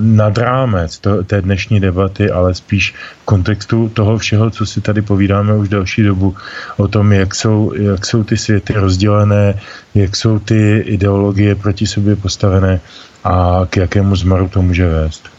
nad 0.00 0.38
rámec 0.38 1.00
té 1.26 1.42
dnešní 1.42 1.80
debaty, 1.80 2.30
ale 2.30 2.54
spíš 2.54 2.94
v 3.22 3.24
kontextu 3.24 3.88
toho 3.88 4.18
všeho, 4.18 4.50
co 4.50 4.66
si 4.66 4.80
tady 4.80 5.02
povídáme 5.02 5.56
už 5.56 5.68
další 5.68 6.02
dobu 6.02 6.34
o 6.76 6.88
tom, 6.88 7.12
jak 7.12 7.34
jsou, 7.34 7.72
jak 7.74 8.06
jsou 8.06 8.24
ty 8.24 8.36
světy 8.36 8.72
rozdělené, 8.72 9.54
jak 9.94 10.16
jsou 10.16 10.38
ty 10.38 10.78
ideologie 10.78 11.54
proti 11.54 11.86
sobě 11.86 12.16
postavené 12.16 12.80
a 13.24 13.66
k 13.70 13.76
jakému 13.76 14.16
zmaru 14.16 14.48
to 14.48 14.62
může 14.62 14.88
vést. 14.88 15.37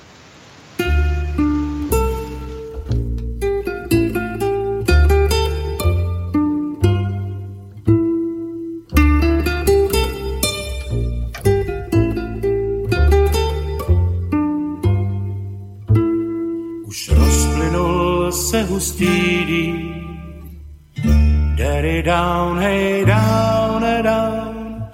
Down, 22.04 22.60
hey 22.60 23.06
down, 23.06 23.84
hey 23.84 24.04
down, 24.04 24.88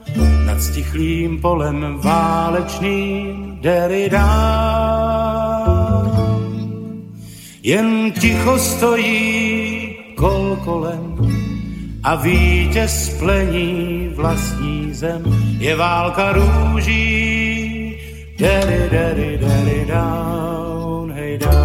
nad 0.45 0.61
stichlým 0.61 1.41
polem 1.41 1.97
válečným, 2.01 3.59
daddy 3.61 4.09
down. 4.09 4.25
Jen 7.63 8.11
ticho 8.11 8.57
stojí 8.57 9.95
kol 10.15 10.57
kolem 10.65 11.15
a 12.03 12.15
vítěz 12.15 13.17
plení 13.19 14.09
vlastní 14.15 14.93
zem. 14.93 15.23
Je 15.59 15.75
válka 15.75 16.33
růží, 16.33 17.95
daddy, 18.39 18.89
daddy, 18.91 19.37
daddy 19.41 19.85
down, 19.85 21.11
hey 21.11 21.37
down. 21.37 21.64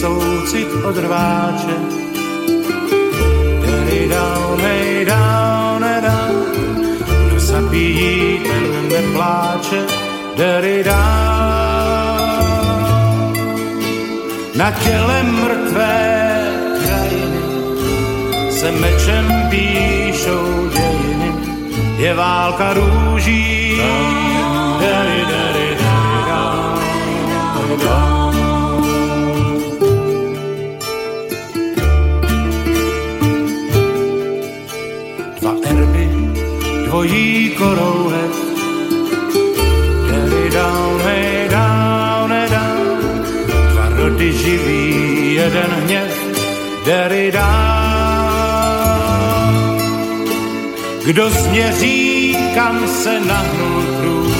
Soucit 0.00 0.68
od 0.84 0.96
rváče. 0.96 1.76
Daddy 3.66 4.08
down, 4.08 4.60
hey 4.60 5.04
down, 5.04 5.84
hey 5.84 6.00
down. 6.02 6.36
Kdo 7.26 7.40
zapíjí, 7.40 8.38
ten 8.38 8.88
nepláče. 8.88 9.80
Daddy 10.36 10.84
down. 10.84 10.96
Na 14.54 14.70
těle 14.70 15.22
mrtvé 15.22 16.44
krajiny 16.84 17.42
se 18.50 18.72
mečem 18.72 19.26
píšou 19.50 20.68
dějiny. 20.72 21.32
Je 21.96 22.14
válka 22.14 22.72
růží. 22.72 23.76
Daddy, 24.80 25.20
daddy, 25.20 25.22
daddy, 25.30 25.76
down, 26.26 26.80
daddy, 27.54 27.84
down. 27.84 28.15
dvojí 28.15 28.15
jeden 45.46 45.70
hněv, 45.70 46.10
down. 47.32 47.46
Kdo 51.04 51.30
směří, 51.30 52.36
kam 52.54 52.88
se 52.88 53.20
nahnul 53.20 53.82
trůn, 54.00 54.34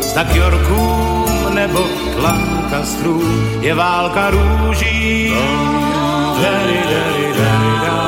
znak 0.00 0.34
Yorkům 0.34 1.54
nebo 1.54 1.78
k 2.14 2.18
Lancastrů, 2.22 3.22
je 3.60 3.74
válka 3.74 4.30
růží. 4.30 5.34
Daddy, 6.42 6.80
daddy 6.90 7.32
down, 7.36 8.07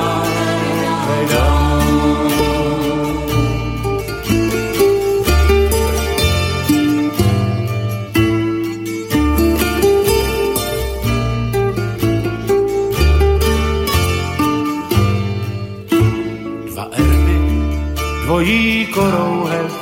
tvojí 18.41 18.87
korouhev. 18.87 19.73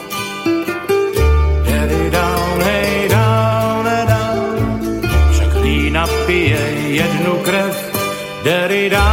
Daddy 1.67 2.11
down, 2.11 2.61
hey 2.61 3.09
down, 3.09 3.87
hey 3.87 4.07
down, 4.07 5.01
však 5.33 5.63
lína 5.63 6.07
pije 6.27 6.59
jednu 6.89 7.35
krev. 7.47 7.77
Daddy 8.45 8.91
down, 8.91 9.07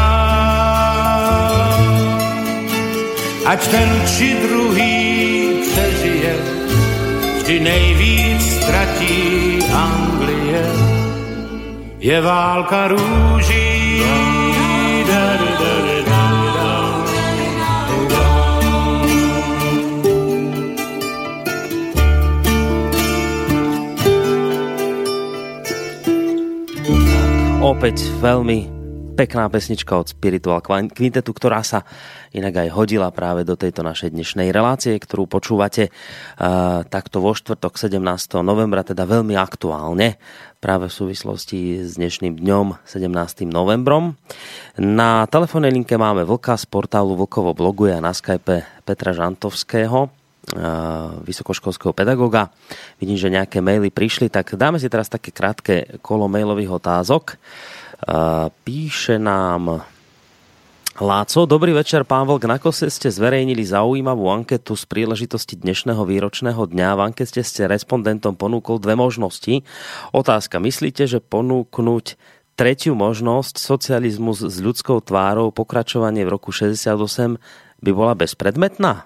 ať 3.46 3.68
ten 3.68 3.90
či 4.18 4.34
druhý 4.50 4.98
přežije, 5.62 6.36
vždy 7.38 7.60
nejvíc 7.60 8.42
ztratí 8.42 9.62
Anglie. 9.74 10.66
Je 12.00 12.22
válka 12.22 12.88
růží, 12.88 14.02
opäť 27.76 28.08
veľmi 28.24 28.72
Pekná 29.20 29.52
pesnička 29.52 30.00
od 30.00 30.08
Spiritual 30.08 30.64
Quintetu, 30.64 31.36
ktorá 31.36 31.60
sa 31.60 31.84
inak 32.32 32.64
aj 32.64 32.70
hodila 32.72 33.12
práve 33.12 33.44
do 33.44 33.60
tejto 33.60 33.84
našej 33.84 34.16
dnešnej 34.16 34.48
relácie, 34.56 34.96
ktorú 34.96 35.28
počúvate 35.28 35.92
uh, 35.92 36.88
takto 36.88 37.20
vo 37.20 37.36
štvrtok 37.36 37.76
17. 37.76 38.00
novembra, 38.48 38.88
teda 38.88 39.04
veľmi 39.04 39.36
aktuálne 39.36 40.16
práve 40.64 40.88
v 40.88 40.94
súvislosti 41.04 41.84
s 41.84 42.00
dnešným 42.00 42.40
dňom 42.40 42.88
17. 42.88 43.44
novembrom. 43.52 44.16
Na 44.80 45.28
telefónnej 45.28 45.76
linke 45.76 46.00
máme 46.00 46.24
Vlka 46.24 46.56
z 46.56 46.72
portálu 46.72 47.20
Vlkovo 47.20 47.52
blogu 47.52 47.92
a 47.92 48.00
na 48.00 48.16
Skype 48.16 48.88
Petra 48.88 49.12
Žantovského, 49.12 50.25
vysokoškolského 51.26 51.96
pedagoga. 51.96 52.54
Vidím, 53.02 53.18
že 53.18 53.34
nejaké 53.34 53.66
maily 53.66 53.90
prišli, 53.90 54.30
tak 54.30 54.54
dáme 54.54 54.78
si 54.78 54.86
teraz 54.86 55.10
také 55.10 55.34
krátke 55.34 55.98
kolo 56.06 56.30
mailových 56.30 56.78
otázok. 56.78 57.42
Píše 58.62 59.18
nám 59.18 59.82
Láco, 60.96 61.44
dobrý 61.44 61.76
večer, 61.76 62.08
pán 62.08 62.24
Vlk. 62.24 62.48
Na 62.48 62.56
kose 62.56 62.88
ste 62.88 63.12
zverejnili 63.12 63.68
zaujímavú 63.68 64.32
anketu 64.32 64.80
z 64.80 64.88
príležitosti 64.88 65.60
dnešného 65.60 66.08
výročného 66.08 66.72
dňa. 66.72 66.96
V 66.96 67.04
ankete 67.12 67.44
ste 67.44 67.68
respondentom 67.68 68.40
ponúkol 68.40 68.80
dve 68.80 68.96
možnosti. 68.96 69.68
Otázka, 70.16 70.56
myslíte, 70.64 71.04
že 71.04 71.20
ponúknuť 71.20 72.16
tretiu 72.56 72.96
možnosť, 72.96 73.60
socializmus 73.60 74.40
s 74.40 74.64
ľudskou 74.64 75.04
tvárou, 75.04 75.52
pokračovanie 75.52 76.24
v 76.24 76.32
roku 76.32 76.56
68, 76.56 77.44
by 77.84 77.92
bola 77.92 78.16
bezpredmetná? 78.16 79.04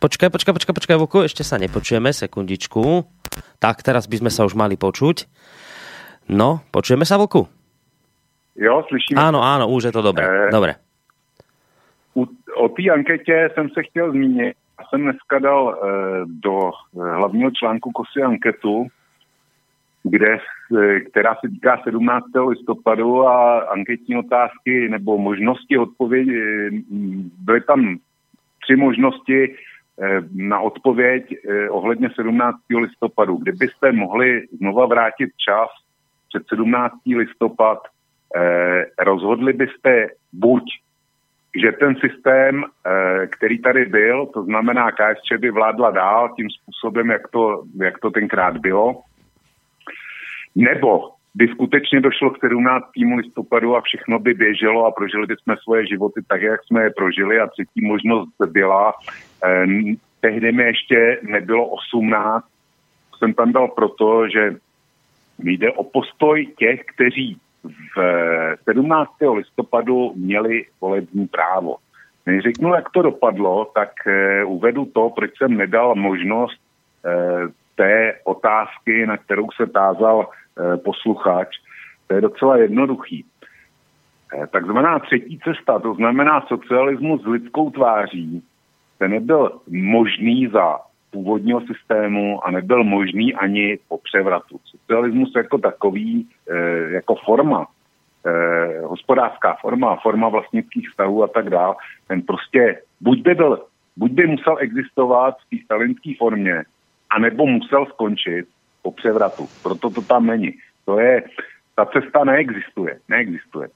Počkaj, 0.00 0.32
počkaj, 0.32 0.56
počkaj, 0.56 0.74
počkaj, 0.80 0.96
Vlku, 0.96 1.28
ešte 1.28 1.44
sa 1.44 1.60
nepočujeme, 1.60 2.08
sekundičku. 2.08 3.04
Tak, 3.60 3.84
teraz 3.84 4.08
by 4.08 4.24
sme 4.24 4.30
sa 4.32 4.48
už 4.48 4.56
mali 4.56 4.80
počuť. 4.80 5.28
No, 6.32 6.64
počujeme 6.72 7.04
sa, 7.04 7.20
Vlku? 7.20 7.44
Jo, 8.56 8.80
slyšíme. 8.88 9.20
Ano, 9.20 9.44
ano, 9.44 9.68
už 9.68 9.84
je 9.84 9.92
to 9.92 10.00
dobré. 10.00 10.24
Eh, 10.24 10.48
dobré. 10.48 10.80
U, 12.16 12.24
o 12.56 12.68
té 12.72 12.88
anketě 12.88 13.52
jsem 13.52 13.68
se 13.76 13.82
chtěl 13.92 14.10
zmínit. 14.10 14.56
Já 14.80 14.84
jsem 14.88 15.00
dneska 15.04 15.38
dal 15.38 15.68
eh, 15.68 15.80
do 16.24 16.72
eh, 16.72 17.16
hlavního 17.20 17.50
článku 17.50 17.92
Kosy 17.92 18.22
anketu, 18.24 18.88
kde, 20.02 20.38
která 21.10 21.34
se 21.34 21.48
týká 21.48 21.80
17. 21.84 22.24
listopadu 22.48 23.28
a 23.28 23.58
anketní 23.58 24.16
otázky 24.16 24.88
nebo 24.88 25.18
možnosti 25.18 25.78
odpovědi. 25.78 26.40
Byly 27.44 27.60
tam 27.60 27.98
tři 28.64 28.76
možnosti 28.76 29.56
na 30.34 30.60
odpověď 30.60 31.24
eh, 31.32 31.70
ohledně 31.70 32.10
17. 32.16 32.58
listopadu. 32.80 33.36
Kdybyste 33.36 33.92
mohli 33.92 34.46
znova 34.58 34.86
vrátit 34.86 35.30
čas 35.48 35.68
před 36.28 36.42
17. 36.48 36.94
listopad, 37.16 37.78
eh, 38.36 38.84
rozhodli 38.98 39.52
byste 39.52 40.08
buď, 40.32 40.62
že 41.62 41.72
ten 41.72 41.96
systém, 41.96 42.64
který 43.30 43.58
tady 43.58 43.84
byl, 43.84 44.26
to 44.26 44.44
znamená 44.44 44.90
KSČ 44.92 45.32
by 45.38 45.50
vládla 45.50 45.90
dál 45.90 46.28
tím 46.36 46.46
způsobem, 46.50 47.10
jak 47.10 47.28
to, 47.28 47.62
jak 47.82 47.98
to 47.98 48.10
tenkrát 48.10 48.56
bylo, 48.56 49.02
nebo 50.54 51.10
by 51.34 51.48
skutečně 51.48 52.00
došlo 52.00 52.30
k 52.30 52.40
17. 52.40 52.86
listopadu 53.16 53.76
a 53.76 53.80
všechno 53.80 54.18
by 54.18 54.34
běželo 54.34 54.86
a 54.86 54.90
prožili 54.90 55.26
bychom 55.26 55.56
svoje 55.56 55.86
životy 55.86 56.20
tak, 56.28 56.42
jak 56.42 56.60
jsme 56.64 56.82
je 56.82 56.90
prožili. 56.90 57.40
A 57.40 57.46
třetí 57.46 57.80
možnost 57.86 58.28
byla, 58.46 58.92
eh, 59.44 59.66
tehdy 60.20 60.52
mi 60.52 60.62
ještě 60.62 61.20
nebylo 61.22 61.66
18, 61.66 62.46
jsem 63.18 63.34
tam 63.34 63.52
dal 63.52 63.68
proto, 63.68 64.28
že 64.28 64.56
jde 65.38 65.72
o 65.72 65.84
postoj 65.84 66.46
těch, 66.58 66.80
kteří 66.94 67.38
v 67.64 67.98
17. 68.64 69.34
listopadu 69.34 70.12
měli 70.16 70.64
volební 70.80 71.26
právo. 71.26 71.76
Než 72.26 72.42
řeknu, 72.42 72.74
jak 72.74 72.90
to 72.90 73.02
dopadlo, 73.02 73.70
tak 73.74 73.92
eh, 74.06 74.44
uvedu 74.44 74.84
to, 74.84 75.10
proč 75.10 75.30
jsem 75.38 75.56
nedal 75.56 75.94
možnost 75.94 76.60
eh, 77.06 77.48
té 77.80 78.14
otázky, 78.24 79.06
na 79.06 79.16
kterou 79.16 79.46
se 79.56 79.66
tázal 79.66 80.28
Eh, 80.60 80.76
posluchač. 80.76 81.48
To 82.06 82.14
je 82.14 82.20
docela 82.20 82.56
jednoduchý. 82.56 83.24
Eh, 84.34 84.46
takzvaná 84.46 84.98
třetí 84.98 85.38
cesta, 85.38 85.78
to 85.78 85.94
znamená 85.94 86.40
socialismus 86.48 87.22
s 87.22 87.26
lidskou 87.26 87.70
tváří, 87.70 88.42
ten 88.98 89.10
nebyl 89.10 89.60
možný 89.68 90.46
za 90.46 90.78
původního 91.10 91.60
systému 91.60 92.46
a 92.46 92.50
nebyl 92.50 92.84
možný 92.84 93.34
ani 93.34 93.78
po 93.88 93.98
převratu. 93.98 94.60
Socialismus 94.64 95.32
jako 95.36 95.58
takový, 95.58 96.28
eh, 96.50 96.90
jako 96.90 97.14
forma, 97.14 97.66
hospodářská 98.84 99.56
forma, 99.60 99.96
forma 99.96 100.28
vlastnických 100.28 100.88
vztahů 100.88 101.24
a 101.24 101.28
tak 101.28 101.50
dále, 101.50 101.74
ten 102.08 102.22
prostě 102.22 102.82
buď 103.00 103.22
by 103.22 103.34
byl, 103.34 103.64
buď 103.96 104.10
by 104.12 104.26
musel 104.26 104.56
existovat 104.60 105.34
v 105.40 105.50
té 105.50 105.64
stalinské 105.64 106.12
formě, 106.18 106.62
anebo 107.10 107.46
musel 107.46 107.86
skončit 107.86 108.46
po 108.82 108.92
převratu. 108.92 109.46
Proto 109.62 109.90
to 109.90 110.02
tam 110.02 110.26
není. 110.26 110.54
To 110.84 111.00
je, 111.00 111.22
ta 111.74 111.84
cesta 111.86 112.24
neexistuje. 112.24 112.98
Neexistuje. 113.08 113.68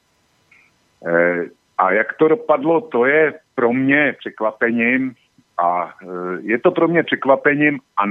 E, 1.06 1.44
a 1.78 1.92
jak 1.92 2.12
to 2.12 2.28
dopadlo, 2.28 2.80
to 2.80 3.06
je 3.06 3.34
pro 3.54 3.72
mě 3.72 4.14
překvapením 4.18 5.14
a 5.58 5.94
e, 6.02 6.06
je 6.40 6.58
to 6.58 6.70
pro 6.70 6.88
mě 6.88 7.02
překvapením 7.02 7.80
a 7.96 8.02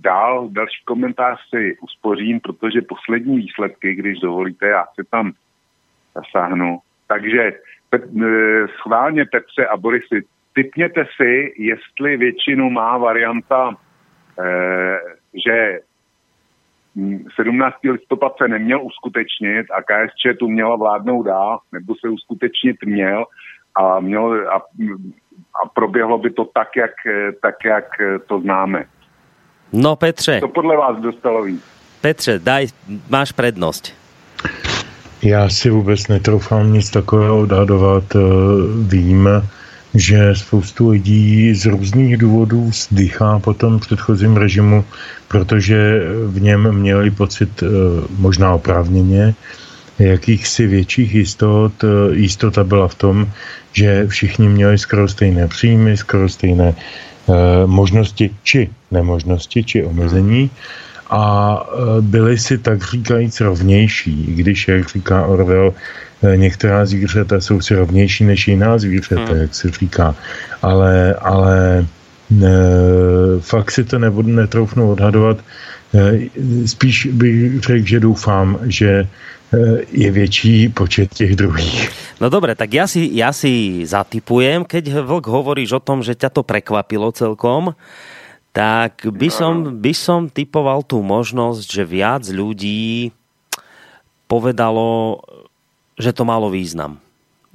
dál 0.00 0.48
další 0.48 0.84
komentář 0.84 1.38
si 1.48 1.76
uspořím, 1.80 2.40
protože 2.40 2.82
poslední 2.82 3.36
výsledky, 3.36 3.94
když 3.94 4.18
dovolíte, 4.18 4.66
já 4.66 4.84
se 4.94 5.02
tam 5.10 5.32
zasáhnu. 6.14 6.78
Takže 7.08 7.52
pe, 7.90 7.98
e, 7.98 8.68
schválně 8.68 9.24
Petře 9.24 9.66
a 9.66 9.76
Borisy, 9.76 10.24
typněte 10.54 11.06
si, 11.16 11.54
jestli 11.58 12.16
většinu 12.16 12.70
má 12.70 12.98
varianta, 12.98 13.76
že 15.46 15.78
17. 17.36 17.76
listopad 17.84 18.32
se 18.38 18.48
neměl 18.48 18.82
uskutečnit 18.82 19.66
a 19.70 19.82
KSČ 19.82 20.38
tu 20.38 20.48
měla 20.48 20.76
vládnout 20.76 21.22
dál, 21.22 21.58
nebo 21.72 21.94
se 22.00 22.08
uskutečnit 22.08 22.76
měl 22.84 23.24
a, 23.74 24.00
měl, 24.00 24.50
a, 24.50 24.56
a 25.64 25.68
proběhlo 25.74 26.18
by 26.18 26.30
to 26.30 26.44
tak 26.44 26.68
jak, 26.76 26.94
tak, 27.42 27.54
jak 27.64 27.84
to 28.26 28.40
známe. 28.40 28.84
No 29.72 29.96
Petře. 29.96 30.40
To 30.40 30.48
podle 30.48 30.76
vás 30.76 30.98
dostalo 30.98 31.42
víc. 31.42 31.64
Petře, 32.00 32.38
daj, 32.38 32.66
máš 33.10 33.32
prednost. 33.32 33.94
Já 35.22 35.48
si 35.48 35.70
vůbec 35.70 36.08
netroufám 36.08 36.72
nic 36.72 36.90
takového 36.90 37.40
odhadovat. 37.40 38.04
Vím, 38.88 39.28
že 39.96 40.34
spoustu 40.34 40.88
lidí 40.90 41.54
z 41.54 41.66
různých 41.66 42.16
důvodů 42.16 42.70
zdychá 42.72 43.38
po 43.38 43.54
tom 43.54 43.80
předchozím 43.80 44.36
režimu, 44.36 44.84
protože 45.28 46.00
v 46.26 46.40
něm 46.40 46.72
měli 46.72 47.10
pocit 47.10 47.62
eh, 47.62 47.66
možná 48.18 48.54
oprávněně 48.54 49.34
jakýchsi 49.98 50.66
větších 50.66 51.14
jistot. 51.14 51.72
Eh, 51.84 52.14
jistota 52.14 52.64
byla 52.64 52.88
v 52.88 52.94
tom, 52.94 53.16
že 53.72 54.06
všichni 54.06 54.48
měli 54.48 54.78
skoro 54.78 55.08
stejné 55.08 55.48
příjmy, 55.48 55.96
skoro 55.96 56.28
stejné 56.28 56.74
eh, 56.74 57.32
možnosti 57.66 58.30
či 58.42 58.70
nemožnosti, 58.90 59.64
či 59.64 59.84
omezení 59.84 60.50
a 61.10 61.62
byli 62.00 62.38
si 62.38 62.58
tak 62.58 62.82
říkajíc 62.82 63.40
rovnější, 63.40 64.34
když, 64.42 64.68
jak 64.68 64.88
říká 64.88 65.26
Orwell, 65.26 65.74
některá 66.22 66.86
zvířata 66.86 67.40
jsou 67.40 67.60
si 67.60 67.74
rovnější 67.74 68.24
než 68.24 68.48
jiná 68.48 68.78
zvířata, 68.78 69.32
hmm. 69.32 69.40
jak 69.40 69.54
se 69.54 69.70
říká. 69.70 70.14
Ale, 70.62 71.14
ale 71.14 71.86
ne, 72.30 72.58
fakt 73.40 73.70
si 73.70 73.84
to 73.84 73.98
nebudu 73.98 74.28
netroufnu 74.28 74.90
odhadovat. 74.90 75.38
Eh, 75.94 76.28
spíš 76.66 77.06
bych 77.06 77.60
řekl, 77.60 77.86
že 77.86 78.00
doufám, 78.00 78.58
že 78.66 78.90
eh, 79.06 79.78
je 79.92 80.10
větší 80.10 80.68
počet 80.68 81.14
těch 81.14 81.36
druhých. 81.36 81.90
No 82.20 82.32
dobre, 82.32 82.56
tak 82.56 82.72
ja 82.72 82.88
si, 82.88 83.12
ja 83.12 83.30
si 83.30 83.84
zatypujem, 83.84 84.64
keď 84.64 85.04
Vlk 85.04 85.28
hovoríš 85.28 85.78
o 85.78 85.84
tom, 85.84 86.00
že 86.00 86.16
ťa 86.16 86.32
to 86.32 86.42
prekvapilo 86.42 87.12
celkom, 87.12 87.76
tak 88.56 89.04
by 89.04 89.28
som, 89.28 89.78
by 89.78 89.92
som 89.92 90.32
typoval 90.32 90.80
tú 90.80 91.04
možnosť, 91.04 91.60
že 91.68 91.84
viac 91.84 92.24
ľudí 92.24 93.12
povedalo, 94.26 95.20
že 95.98 96.12
to 96.12 96.24
malo 96.24 96.52
význam. 96.52 97.00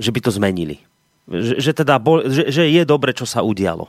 Že 0.02 0.12
by 0.12 0.20
to 0.22 0.32
zmenili. 0.34 0.78
Že, 1.30 1.62
že 1.62 1.72
teda 1.78 2.02
bol, 2.02 2.26
že, 2.26 2.50
že 2.50 2.66
je 2.68 2.84
dobre, 2.84 3.14
čo 3.14 3.30
sa 3.30 3.46
udialo. 3.46 3.88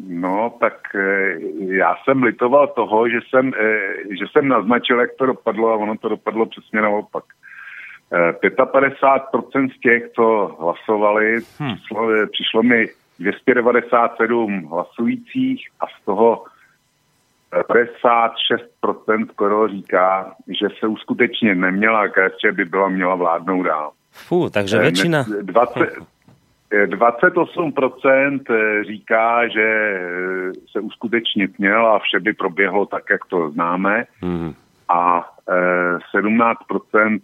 No, 0.00 0.56
tak 0.60 0.94
e, 0.94 1.36
já 1.76 1.96
jsem 1.96 2.22
litoval 2.22 2.66
toho, 2.66 3.08
že 3.08 3.18
jsem, 3.28 3.52
e, 3.54 3.68
že 4.18 4.24
jsem 4.32 4.48
naznačil, 4.48 5.00
jak 5.00 5.10
to 5.18 5.26
dopadlo 5.26 5.68
a 5.68 5.76
ono 5.76 5.96
to 5.98 6.08
dopadlo 6.08 6.46
přesně 6.46 6.80
naopak. 6.80 7.24
55% 8.10 9.70
z 9.76 9.80
těch, 9.80 10.02
co 10.16 10.56
hlasovali, 10.60 11.36
hmm. 11.58 11.76
přišlo, 11.76 12.10
e, 12.10 12.26
přišlo 12.26 12.62
mi 12.62 12.88
297 13.18 14.68
hlasujících 14.70 15.68
a 15.80 15.86
z 15.86 16.04
toho 16.04 16.44
56% 17.52 19.28
skoro 19.30 19.68
říká, 19.68 20.34
že 20.48 20.68
se 20.78 20.86
uskutečně 20.86 21.54
neměla, 21.54 22.08
KSČ 22.08 22.46
by 22.52 22.64
byla 22.64 22.88
měla 22.88 23.14
vládnout 23.14 23.62
dál. 23.62 23.90
Fú, 24.10 24.50
takže 24.50 24.78
většina... 24.78 25.24
20, 25.42 25.98
28% 26.86 28.40
říká, 28.86 29.48
že 29.48 30.00
se 30.70 30.80
uskutečnit 30.80 31.58
měl 31.58 31.86
a 31.86 31.98
vše 31.98 32.20
by 32.20 32.32
proběhlo 32.32 32.86
tak, 32.86 33.10
jak 33.10 33.24
to 33.24 33.50
známe. 33.50 34.04
Hmm. 34.20 34.54
A 34.88 35.28
17% 36.14 37.20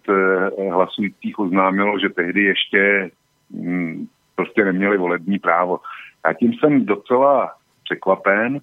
hlasujících 0.73 1.39
oznámilo, 1.39 1.99
že 1.99 2.09
tehdy 2.09 2.43
ještě 2.43 3.11
hm, 3.51 4.07
prostě 4.35 4.65
neměli 4.65 4.99
volební 4.99 5.39
právo. 5.39 5.81
A 6.25 6.33
tím 6.33 6.53
jsem 6.53 6.87
docela 6.87 7.53
překvapen. 7.85 8.61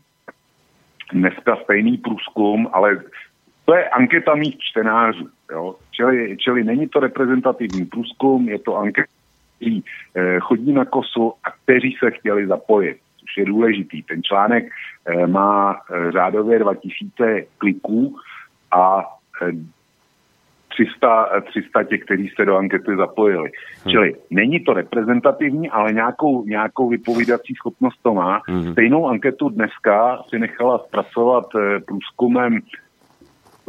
Dneska 1.13 1.55
stejný 1.63 1.97
průzkum, 1.97 2.69
ale 2.73 3.01
to 3.65 3.75
je 3.75 3.89
anketa 3.89 4.35
mých 4.35 4.57
čtenářů. 4.59 5.29
Jo? 5.51 5.75
Čili, 5.91 6.37
čili 6.37 6.63
není 6.63 6.87
to 6.87 6.99
reprezentativní 6.99 7.85
průzkum, 7.85 8.49
je 8.49 8.59
to 8.59 8.77
anketa, 8.77 9.11
který 9.55 9.83
eh, 10.15 10.39
chodí 10.39 10.73
na 10.73 10.85
kosu 10.85 11.33
a 11.43 11.51
kteří 11.51 11.95
se 11.99 12.11
chtěli 12.11 12.47
zapojit, 12.47 12.97
což 13.19 13.37
je 13.37 13.45
důležitý. 13.45 14.03
Ten 14.03 14.23
článek 14.23 14.63
eh, 15.05 15.27
má 15.27 15.75
eh, 15.75 16.11
řádově 16.11 16.59
2000 16.59 17.45
kliků 17.57 18.17
a 18.71 19.05
eh, 19.41 19.51
300, 20.73 21.41
300 21.49 21.83
těch, 21.83 22.01
kteří 22.01 22.29
se 22.35 22.45
do 22.45 22.57
ankety 22.57 22.95
zapojili. 22.95 23.51
Hmm. 23.83 23.91
Čili 23.91 24.15
není 24.29 24.59
to 24.59 24.73
reprezentativní, 24.73 25.69
ale 25.69 25.93
nějakou, 25.93 26.45
nějakou 26.45 26.89
vypovídací 26.89 27.53
schopnost 27.55 27.99
to 28.01 28.13
má. 28.13 28.41
Hmm. 28.47 28.71
Stejnou 28.71 29.07
anketu 29.07 29.49
dneska 29.49 30.23
si 30.29 30.39
nechala 30.39 30.77
zpracovat 30.77 31.45
eh, 31.55 31.79
průzkumem 31.79 32.59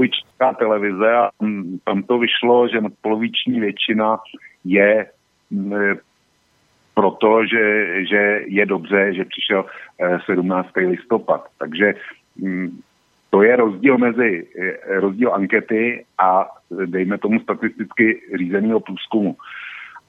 Česká 0.02 0.52
televize 0.52 1.12
a 1.12 1.30
tam 1.84 2.02
to 2.02 2.18
vyšlo, 2.18 2.68
že 2.68 2.78
poloviční 3.00 3.60
většina 3.60 4.18
je 4.64 5.06
eh, 5.06 5.94
proto, 6.94 7.46
že, 7.46 7.86
že 8.04 8.40
je 8.46 8.66
dobře, 8.66 9.14
že 9.14 9.24
přišel 9.24 9.64
17. 10.26 10.68
Eh, 10.76 10.80
listopad. 10.80 11.46
Takže 11.58 11.94
mm, 12.36 12.80
to 13.34 13.42
je 13.42 13.56
rozdíl 13.56 13.98
mezi 13.98 14.46
rozdíl 14.86 15.34
ankety 15.34 16.04
a 16.18 16.46
dejme 16.86 17.18
tomu 17.18 17.40
statisticky 17.40 18.20
řízeného 18.38 18.80
průzkumu. 18.80 19.36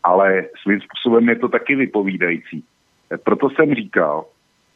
Ale 0.03 0.45
svým 0.61 0.81
způsobem 0.81 1.29
je 1.29 1.35
to 1.35 1.47
taky 1.47 1.75
vypovídající. 1.75 2.63
Proto 3.23 3.49
jsem 3.49 3.75
říkal 3.75 4.25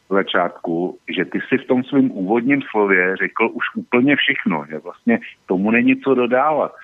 v 0.08 0.14
začátku, 0.14 0.98
že 1.16 1.24
ty 1.24 1.38
si 1.48 1.58
v 1.58 1.66
tom 1.66 1.84
svém 1.84 2.10
úvodním 2.10 2.62
slově 2.70 3.16
řekl 3.16 3.50
už 3.52 3.64
úplně 3.74 4.16
všechno, 4.16 4.64
že 4.70 4.78
vlastně 4.78 5.18
tomu 5.46 5.70
není 5.70 6.00
co 6.00 6.14
dodávat. 6.14 6.74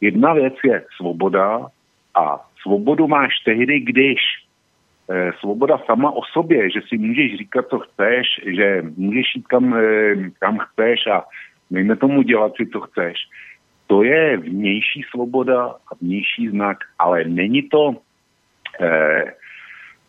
Jedna 0.00 0.34
věc 0.34 0.54
je 0.64 0.84
svoboda 0.96 1.66
a 2.14 2.40
svobodu 2.62 3.08
máš 3.08 3.32
tehdy, 3.44 3.80
když 3.80 4.18
eh, 4.18 4.45
svoboda 5.40 5.78
sama 5.86 6.10
o 6.10 6.22
sobě, 6.32 6.70
že 6.70 6.80
si 6.88 6.98
můžeš 6.98 7.38
říkat, 7.38 7.68
co 7.68 7.78
chceš, 7.78 8.26
že 8.46 8.82
můžeš 8.96 9.34
jít 9.34 9.46
kam, 9.46 9.74
eh, 9.74 10.30
kam 10.38 10.58
chceš 10.58 11.06
a 11.06 11.24
nejme 11.70 11.96
tomu 11.96 12.22
dělat 12.22 12.52
si, 12.56 12.66
co 12.66 12.80
chceš. 12.80 13.16
To 13.86 14.02
je 14.02 14.36
vnější 14.36 15.02
svoboda 15.10 15.66
a 15.66 15.94
vnější 16.00 16.48
znak, 16.48 16.78
ale 16.98 17.24
není 17.24 17.62
to 17.62 17.94
eh, 18.80 19.24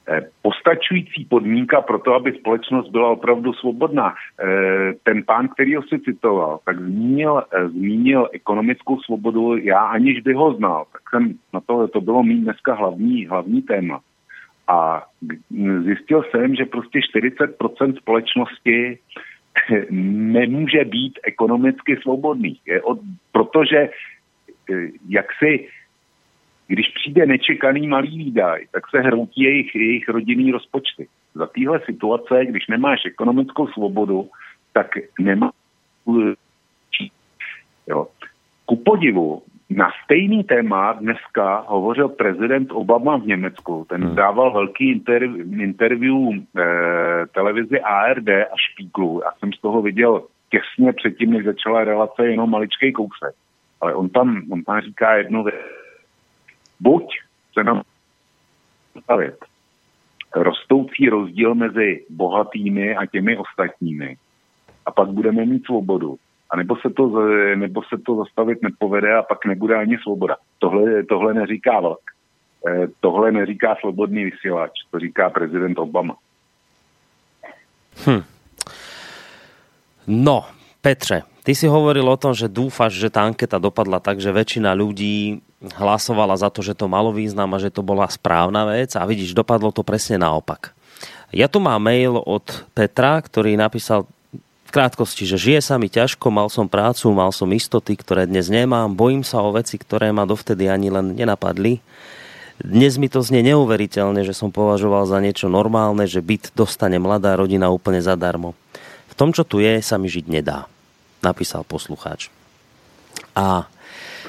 eh, 0.10 0.22
postačující 0.42 1.26
podmínka 1.26 1.82
pro 1.82 2.00
to, 2.00 2.14
aby 2.14 2.34
společnost 2.34 2.90
byla 2.90 3.10
opravdu 3.10 3.54
svobodná. 3.54 4.14
Eh, 4.14 4.94
ten 5.04 5.24
pán, 5.24 5.48
který 5.48 5.76
ho 5.76 5.84
si 5.84 6.00
citoval, 6.00 6.60
tak 6.66 6.80
zmínil, 6.80 7.44
eh, 7.54 7.70
zmínil 7.70 8.30
ekonomickou 8.34 9.00
svobodu, 9.00 9.58
já 9.58 9.80
aniž 9.80 10.22
by 10.22 10.34
ho 10.34 10.54
znal, 10.54 10.86
tak 10.94 11.02
jsem 11.10 11.34
na 11.54 11.60
to, 11.60 11.88
to 11.88 12.02
bylo 12.02 12.24
mít 12.24 12.42
dneska 12.42 12.74
hlavní, 12.74 13.26
hlavní 13.26 13.62
téma. 13.62 14.02
A 14.68 15.04
zjistil 15.84 16.24
jsem, 16.24 16.56
že 16.56 16.66
prostě 16.66 17.00
40% 17.00 17.98
společnosti 17.98 19.00
nemůže 19.90 20.86
být 20.86 21.20
ekonomicky 21.24 21.98
svobodný. 22.02 22.60
Je 22.66 22.82
od, 22.82 23.00
protože 23.32 23.78
eh, 23.78 24.88
jak 25.10 25.26
si, 25.40 25.68
když 26.68 26.88
přijde 26.96 27.26
nečekaný 27.26 27.88
malý 27.88 28.18
výdaj, 28.18 28.66
tak 28.72 28.90
se 28.90 29.00
hroutí 29.00 29.44
jejich, 29.44 29.76
jejich 29.76 30.10
rodinný 30.10 30.52
rozpočty. 30.52 31.08
Za 31.34 31.48
téhle 31.48 31.82
situace, 31.86 32.46
když 32.46 32.68
nemáš 32.68 33.06
ekonomickou 33.06 33.68
svobodu, 33.68 34.30
tak 34.74 34.88
nemá 35.20 35.52
jo. 37.88 38.08
Ku 38.66 38.76
podivu, 38.76 39.44
na 39.70 39.90
stejný 40.04 40.44
téma 40.44 40.94
dneska 40.94 41.66
hovořil 41.68 42.10
prezident 42.10 42.72
Obama 42.72 43.18
v 43.18 43.26
Německu. 43.26 43.86
Ten 43.90 44.04
hmm. 44.04 44.16
dával 44.16 44.54
velký 44.54 44.92
interview, 44.92 45.62
interview 45.62 46.16
eh, 46.34 46.64
televizi 47.34 47.82
ARD 47.82 48.30
a 48.30 48.56
Špíklu. 48.72 49.22
Já 49.24 49.32
jsem 49.40 49.54
z 49.54 49.62
toho 49.62 49.82
viděl 49.82 50.24
těsně 50.50 50.94
předtím, 50.94 51.34
než 51.34 51.46
začala 51.46 51.84
relace, 51.84 52.28
jenom 52.28 52.50
maličkej 52.50 52.92
kousek. 52.92 53.36
Ale 53.82 53.96
on 53.96 54.10
tam, 54.10 54.42
on 54.52 54.64
tam 54.64 54.82
říká 54.82 55.16
jednu 55.16 55.44
věc. 55.44 55.66
Buď 56.80 57.04
se 57.54 57.64
nám 57.64 57.82
stavit 59.04 59.36
rostoucí 60.36 61.10
rozdíl 61.10 61.56
mezi 61.56 62.06
bohatými 62.10 62.96
a 62.96 63.06
těmi 63.06 63.38
ostatními 63.38 64.18
a 64.86 64.92
pak 64.92 65.10
budeme 65.10 65.46
mít 65.46 65.66
svobodu 65.66 66.18
a 66.50 66.58
nebo 66.58 66.76
se 66.76 66.90
to, 66.90 67.28
nebo 67.56 67.82
se 67.84 67.98
to 68.06 68.16
zastavit 68.16 68.62
nepovede 68.62 69.16
a 69.16 69.24
pak 69.24 69.46
nebude 69.46 69.76
ani 69.76 69.98
svoboda. 69.98 70.36
Tohle, 70.60 71.04
tohle 71.04 71.34
neříká 71.34 71.80
Vlk. 71.80 72.00
Eh, 72.68 72.88
tohle 73.00 73.32
neříká 73.32 73.76
slobodný 73.80 74.24
vysílač, 74.24 74.72
to 74.92 75.00
říká 75.00 75.30
prezident 75.30 75.80
Obama. 75.80 76.16
Hm. 78.06 78.24
No, 80.08 80.46
Petře, 80.82 81.24
ty 81.44 81.56
si 81.56 81.68
hovoril 81.68 82.10
o 82.10 82.18
tom, 82.18 82.34
že 82.34 82.48
dúfaš, 82.48 82.96
že 82.96 83.12
tá 83.12 83.28
anketa 83.28 83.60
dopadla 83.60 84.00
tak, 84.00 84.24
že 84.24 84.32
väčšina 84.32 84.72
ľudí 84.72 85.44
hlasovala 85.60 86.38
za 86.38 86.48
to, 86.54 86.64
že 86.64 86.78
to 86.78 86.88
malo 86.88 87.12
význam 87.12 87.50
a 87.52 87.62
že 87.62 87.74
to 87.74 87.82
bola 87.84 88.08
správna 88.08 88.64
vec 88.70 88.96
a 88.96 89.04
vidíš, 89.04 89.36
dopadlo 89.36 89.74
to 89.74 89.84
presne 89.84 90.22
naopak. 90.22 90.72
Ja 91.36 91.52
tu 91.52 91.60
mám 91.60 91.84
mail 91.84 92.16
od 92.16 92.68
Petra, 92.72 93.20
ktorý 93.20 93.60
napísal 93.60 94.08
v 94.68 94.76
krátkosti, 94.76 95.24
že 95.24 95.40
žije 95.40 95.64
sa 95.64 95.80
mi 95.80 95.88
ťažko, 95.88 96.28
mal 96.28 96.52
som 96.52 96.68
prácu, 96.68 97.08
mal 97.16 97.32
som 97.32 97.48
istoty, 97.56 97.96
ktoré 97.96 98.28
dnes 98.28 98.52
nemám, 98.52 98.92
bojím 98.92 99.24
sa 99.24 99.40
o 99.40 99.56
veci, 99.56 99.80
ktoré 99.80 100.12
ma 100.12 100.28
dovtedy 100.28 100.68
ani 100.68 100.92
len 100.92 101.16
nenapadli. 101.16 101.80
Dnes 102.60 103.00
mi 103.00 103.08
to 103.08 103.24
znie 103.24 103.46
neuveriteľne, 103.48 104.28
že 104.28 104.36
som 104.36 104.52
považoval 104.52 105.08
za 105.08 105.24
niečo 105.24 105.48
normálne, 105.48 106.04
že 106.04 106.20
byt 106.20 106.52
dostane 106.52 107.00
mladá 107.00 107.40
rodina 107.40 107.72
úplne 107.72 108.04
zadarmo. 108.04 108.60
V 109.08 109.14
tom, 109.16 109.32
čo 109.32 109.48
tu 109.48 109.64
je, 109.64 109.80
sa 109.80 109.96
mi 109.96 110.12
žiť 110.12 110.28
nedá, 110.28 110.68
napísal 111.24 111.64
poslucháč. 111.64 112.28
A 113.38 113.72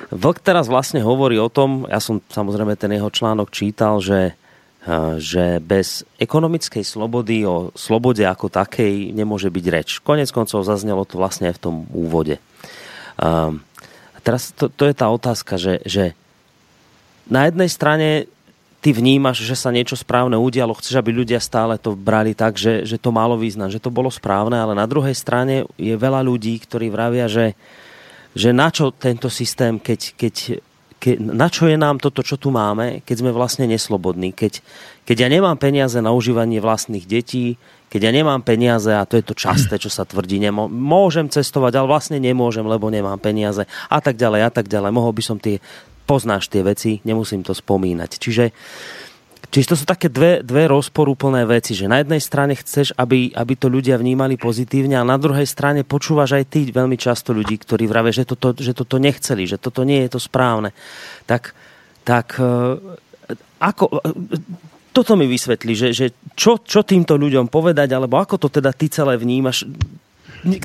Vlk 0.09 0.41
teraz 0.41 0.70
vlastne 0.70 1.05
hovorí 1.05 1.36
o 1.36 1.53
tom, 1.53 1.84
ja 1.91 2.01
som 2.01 2.22
samozrejme 2.32 2.78
ten 2.80 2.95
jeho 2.97 3.12
článok 3.12 3.53
čítal, 3.53 4.01
že 4.01 4.32
že 5.20 5.61
bez 5.61 6.09
ekonomickej 6.16 6.80
slobody 6.80 7.45
o 7.45 7.68
slobode 7.76 8.24
ako 8.24 8.49
takej 8.49 9.12
nemôže 9.12 9.53
byť 9.53 9.64
reč. 9.68 9.89
Konec 10.01 10.32
koncov 10.32 10.64
zaznelo 10.64 11.04
to 11.04 11.21
vlastne 11.21 11.53
aj 11.53 11.61
v 11.61 11.62
tom 11.62 11.76
úvode. 11.92 12.41
Teraz 14.25 14.53
to, 14.57 14.72
to 14.72 14.88
je 14.88 14.95
tá 14.96 15.12
otázka, 15.12 15.61
že, 15.61 15.84
že 15.84 16.04
na 17.29 17.45
jednej 17.45 17.68
strane 17.68 18.08
ty 18.79 18.95
vnímaš, 18.95 19.42
že 19.45 19.58
sa 19.58 19.75
niečo 19.75 19.99
správne 19.99 20.38
udialo, 20.38 20.72
chceš, 20.72 20.96
aby 21.03 21.11
ľudia 21.12 21.42
stále 21.42 21.76
to 21.76 21.99
brali 21.99 22.33
tak, 22.33 22.57
že, 22.57 22.87
že 22.87 22.96
to 22.96 23.11
malo 23.11 23.34
význam, 23.37 23.68
že 23.68 23.83
to 23.83 23.92
bolo 23.92 24.08
správne, 24.08 24.57
ale 24.57 24.72
na 24.72 24.87
druhej 24.87 25.12
strane 25.12 25.67
je 25.76 25.95
veľa 25.99 26.22
ľudí, 26.22 26.57
ktorí 26.62 26.88
vravia, 26.88 27.26
že, 27.26 27.58
že 28.33 28.54
na 28.54 28.71
čo 28.71 28.95
tento 28.95 29.26
systém, 29.29 29.83
keď, 29.83 30.00
keď 30.14 30.34
ke, 30.99 31.14
na 31.18 31.46
čo 31.46 31.70
je 31.70 31.79
nám 31.79 32.03
toto, 32.03 32.26
čo 32.26 32.34
tu 32.37 32.50
máme, 32.50 33.07
keď 33.07 33.16
sme 33.22 33.30
vlastne 33.30 33.70
neslobodní, 33.70 34.34
keď, 34.34 34.61
keď 35.07 35.16
ja 35.25 35.29
nemám 35.30 35.57
peniaze 35.57 35.99
na 36.03 36.11
užívanie 36.11 36.58
vlastných 36.58 37.07
detí, 37.07 37.54
keď 37.88 38.11
ja 38.11 38.12
nemám 38.12 38.45
peniaze, 38.45 38.92
a 38.92 39.07
to 39.08 39.16
je 39.16 39.25
to 39.25 39.33
časté, 39.33 39.80
čo 39.80 39.88
sa 39.88 40.04
tvrdí, 40.04 40.37
nemo, 40.42 40.68
môžem 40.68 41.30
cestovať, 41.30 41.79
ale 41.79 41.88
vlastne 41.88 42.18
nemôžem, 42.20 42.66
lebo 42.66 42.92
nemám 42.92 43.16
peniaze 43.16 43.64
a 43.88 43.99
tak 44.03 44.20
ďalej 44.20 44.41
a 44.45 44.50
tak 44.53 44.68
ďalej. 44.68 44.91
Mohol 44.92 45.12
by 45.16 45.22
som 45.25 45.38
tie, 45.41 45.62
poznáš 46.04 46.53
tie 46.53 46.61
veci, 46.61 47.00
nemusím 47.08 47.41
to 47.41 47.57
spomínať. 47.57 48.11
Čiže 48.20 48.45
uh, 48.50 48.97
Čiže 49.49 49.68
to 49.72 49.76
sú 49.80 49.84
také 49.88 50.12
dve, 50.12 50.45
dve 50.45 50.68
rozporúplné 50.68 51.49
veci, 51.49 51.72
že 51.72 51.88
na 51.88 52.04
jednej 52.04 52.20
strane 52.20 52.53
chceš, 52.53 52.92
aby, 53.00 53.33
aby 53.33 53.54
to 53.57 53.72
ľudia 53.72 53.96
vnímali 53.96 54.37
pozitívne 54.37 55.00
a 55.00 55.08
na 55.08 55.16
druhej 55.16 55.49
strane 55.49 55.88
počúvaš 55.88 56.37
aj 56.37 56.45
ty 56.53 56.68
veľmi 56.68 57.00
často 57.00 57.33
ľudí, 57.33 57.57
ktorí 57.57 57.88
vravia, 57.88 58.12
že 58.12 58.29
toto, 58.29 58.53
že 58.53 58.76
toto 58.76 59.00
nechceli, 59.00 59.49
že 59.49 59.57
toto 59.57 59.88
nie 59.88 60.04
je 60.04 60.12
to 60.12 60.20
správne. 60.20 60.76
Tak, 61.25 61.57
tak 62.04 62.37
e, 62.37 62.76
ako, 63.57 63.84
e, 63.88 64.12
toto 64.92 65.16
mi 65.16 65.25
vysvetlí, 65.25 65.72
že, 65.72 65.88
že 65.96 66.12
čo, 66.37 66.61
čo 66.61 66.84
týmto 66.84 67.16
ľuďom 67.16 67.49
povedať, 67.49 67.88
alebo 67.96 68.20
ako 68.20 68.37
to 68.37 68.49
teda 68.53 68.76
ty 68.76 68.92
celé 68.92 69.16
vnímaš? 69.16 69.64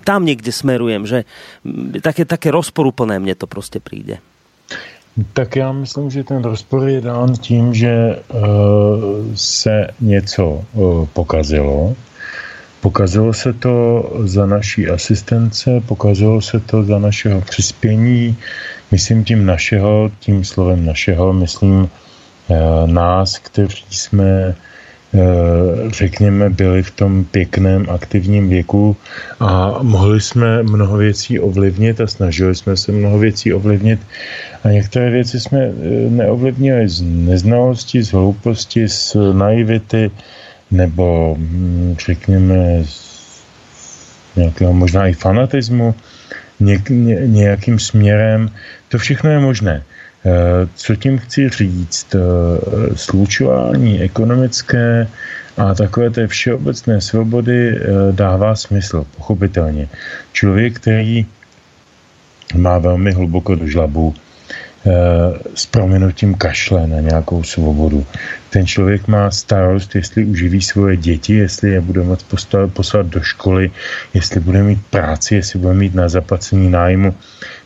tam 0.03 0.26
někde 0.26 0.51
smerujem, 0.51 1.07
že 1.07 1.26
také, 2.01 2.26
také 2.26 2.51
rozporuplné 2.51 3.19
mně 3.19 3.35
to 3.35 3.47
prostě 3.47 3.80
přijde. 3.80 4.18
Tak 5.34 5.56
já 5.56 5.72
myslím, 5.72 6.10
že 6.10 6.23
ten 6.23 6.44
rozpor 6.44 6.90
je 6.90 7.02
dán 7.02 7.34
tím, 7.34 7.73
že 7.73 8.19
uh, 8.34 8.41
se 9.35 9.88
něco 10.02 10.61
uh, 10.73 11.06
pokazilo. 11.14 11.95
Pokazilo 12.81 13.34
se 13.34 13.53
to 13.53 14.03
za 14.23 14.45
naší 14.45 14.90
asistence, 14.90 15.81
pokazilo 15.85 16.41
se 16.41 16.60
to 16.60 16.84
za 16.84 16.99
našeho 16.99 17.41
přispění, 17.41 18.38
myslím 18.91 19.23
tím 19.23 19.45
našeho, 19.45 20.11
tím 20.19 20.44
slovem 20.44 20.85
našeho, 20.85 21.34
myslím 21.34 21.73
uh, 21.73 21.88
nás, 22.91 23.40
kteří 23.40 23.85
jsme 23.90 24.56
Eh, 24.56 24.72
řekněme, 25.88 26.49
byli 26.49 26.84
v 26.84 26.91
tom 26.91 27.26
pěkném 27.26 27.85
aktivním 27.90 28.49
věku 28.49 28.98
a 29.40 29.80
mohli 29.81 30.22
jsme 30.22 30.64
mnoho 30.64 30.98
věcí 30.98 31.40
ovlivnit 31.40 32.02
a 32.02 32.07
snažili 32.07 32.56
jsme 32.56 32.77
se 32.77 32.91
mnoho 32.91 33.19
věcí 33.19 33.53
ovlivnit 33.53 33.99
a 34.64 34.69
některé 34.69 35.10
věci 35.10 35.40
jsme 35.40 35.60
eh, 35.60 35.73
neovlivnili 36.10 36.90
z 36.90 37.02
neznalosti, 37.02 38.03
z 38.03 38.11
hlouposti, 38.11 38.90
z 38.90 39.15
naivity 39.34 40.11
nebo 40.72 41.35
hm, 41.40 41.95
řekněme 42.06 42.84
z 42.85 43.14
nějakého 44.35 44.73
možná 44.73 45.07
i 45.07 45.14
fanatismu 45.14 45.95
nějakým 47.26 47.80
směrem. 47.80 48.49
To 48.90 48.98
všechno 48.98 49.30
je 49.30 49.40
možné. 49.40 49.84
Eh, 50.25 50.67
co 50.75 50.95
tím 50.95 51.17
chci 51.17 51.49
říct? 51.49 52.15
Eh, 52.15 52.19
slučování 52.95 54.01
ekonomické 54.01 55.07
a 55.57 55.73
takové 55.73 56.09
té 56.09 56.27
všeobecné 56.27 57.01
svobody 57.01 57.75
eh, 57.75 57.81
dává 58.11 58.55
smysl, 58.55 59.05
pochopitelně. 59.15 59.87
Člověk, 60.33 60.79
který 60.79 61.25
má 62.55 62.77
velmi 62.77 63.11
hluboko 63.11 63.55
do 63.55 63.67
žlabu, 63.67 64.15
s 65.55 65.65
proměnutím 65.65 66.35
kašle 66.35 66.87
na 66.87 66.99
nějakou 66.99 67.43
svobodu. 67.43 68.05
Ten 68.49 68.67
člověk 68.67 69.07
má 69.07 69.31
starost, 69.31 69.95
jestli 69.95 70.25
uživí 70.25 70.61
svoje 70.61 70.97
děti, 70.97 71.33
jestli 71.35 71.69
je 71.69 71.81
bude 71.81 72.03
moct 72.03 72.25
poslat 72.73 73.07
do 73.07 73.21
školy, 73.21 73.71
jestli 74.13 74.39
bude 74.39 74.63
mít 74.63 74.79
práci, 74.89 75.35
jestli 75.35 75.59
bude 75.59 75.73
mít 75.73 75.95
na 75.95 76.09
zaplacení 76.09 76.69
nájmu. 76.69 77.15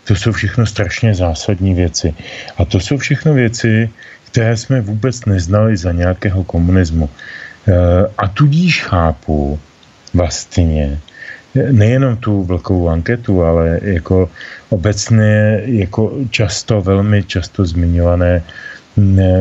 To 0.08 0.16
jsou 0.16 0.32
všechno 0.32 0.66
strašně 0.66 1.16
zásadní 1.16 1.74
věci. 1.74 2.14
A 2.58 2.66
to 2.66 2.80
jsou 2.80 2.98
všechno 2.98 3.34
věci, 3.34 3.90
které 4.32 4.58
jsme 4.58 4.82
vůbec 4.82 5.26
neznali 5.26 5.78
za 5.78 5.92
nějakého 5.92 6.44
komunismu. 6.44 7.10
E, 7.68 7.74
a 8.18 8.28
tudíž 8.28 8.84
chápu 8.84 9.60
vlastně 10.14 11.00
nejenom 11.72 12.18
tu 12.18 12.44
vlkovou 12.44 12.90
anketu, 12.90 13.44
ale 13.44 13.80
jako 13.82 14.30
obecně 14.70 15.62
jako 15.66 16.14
často, 16.30 16.82
velmi 16.82 17.24
často 17.24 17.66
zmiňované 17.66 18.44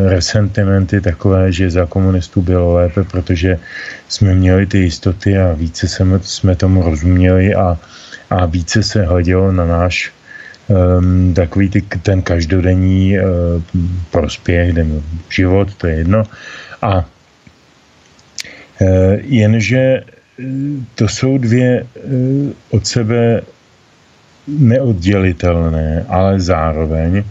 resentimenty 0.07 1.01
takové, 1.01 1.53
že 1.53 1.71
za 1.71 1.87
komunistů 1.87 2.43
bylo 2.43 2.75
lépe, 2.75 3.05
protože 3.05 3.59
jsme 4.09 4.35
měli 4.35 4.67
ty 4.67 4.79
jistoty 4.79 5.39
a 5.39 5.53
více 5.53 5.89
jsme, 5.89 6.21
jsme 6.23 6.57
tomu 6.57 6.83
rozuměli 6.83 7.55
a, 7.55 7.79
a 8.31 8.47
více 8.47 8.83
se 8.83 9.03
hledělo 9.03 9.53
na 9.53 9.67
náš 9.67 10.13
takový 11.35 11.69
ty, 11.69 11.81
ten 12.03 12.23
každodenní 12.23 13.19
uh, 13.19 13.25
prospěch, 14.11 14.73
den, 14.73 15.03
život, 15.31 15.75
to 15.75 15.87
je 15.87 15.95
jedno. 15.95 16.25
A 16.83 16.97
uh, 16.99 17.07
jenže 19.23 19.79
eh, 19.79 20.03
to 20.95 21.09
jsou 21.09 21.39
dvě 21.39 21.87
od 22.71 22.87
sebe 22.87 23.41
neoddělitelné, 24.47 26.05
ale 26.09 26.41
zároveň 26.41 27.25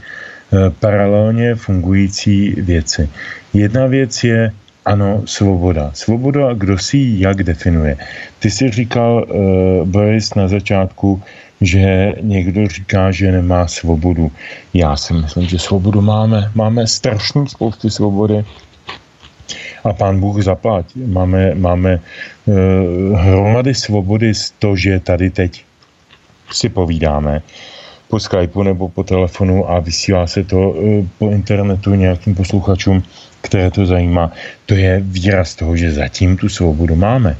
paralelně 0.79 1.55
fungující 1.55 2.51
věci. 2.51 3.09
Jedna 3.53 3.87
věc 3.87 4.23
je 4.23 4.51
ano, 4.85 5.23
svoboda. 5.25 5.91
Svoboda, 5.93 6.53
kdo 6.53 6.77
si 6.77 6.97
ji 6.97 7.21
jak 7.21 7.43
definuje. 7.43 7.97
Ty 8.39 8.51
jsi 8.51 8.69
říkal, 8.69 9.25
uh, 9.27 9.87
Boris, 9.87 10.33
na 10.35 10.47
začátku, 10.47 11.21
že 11.61 12.13
někdo 12.21 12.67
říká, 12.67 13.11
že 13.11 13.31
nemá 13.31 13.67
svobodu. 13.67 14.31
Já 14.73 14.95
si 14.95 15.13
myslím, 15.13 15.47
že 15.47 15.59
svobodu 15.59 16.01
máme. 16.01 16.51
Máme 16.55 16.87
strašnou 16.87 17.47
spousty 17.47 17.91
svobody 17.91 18.45
a 19.83 19.93
pán 19.93 20.19
Bůh 20.19 20.43
zaplať. 20.43 20.85
Máme, 20.95 21.55
máme 21.55 21.99
uh, 21.99 22.55
hromady 23.19 23.75
svobody 23.75 24.33
z 24.33 24.51
to, 24.59 24.75
že 24.75 24.99
tady 24.99 25.29
teď 25.29 25.65
si 26.51 26.69
povídáme 26.69 27.41
po 28.09 28.19
Skypeu 28.19 28.63
nebo 28.63 28.89
po 28.89 29.03
telefonu 29.03 29.69
a 29.69 29.79
vysílá 29.79 30.27
se 30.27 30.43
to 30.43 30.69
uh, 30.69 31.05
po 31.17 31.29
internetu 31.29 31.95
nějakým 31.95 32.35
posluchačům, 32.35 33.03
které 33.41 33.71
to 33.71 33.85
zajímá. 33.85 34.31
To 34.65 34.73
je 34.73 34.99
výraz 35.03 35.55
toho, 35.55 35.77
že 35.77 35.91
zatím 35.91 36.37
tu 36.37 36.49
svobodu 36.49 36.95
máme. 36.95 37.37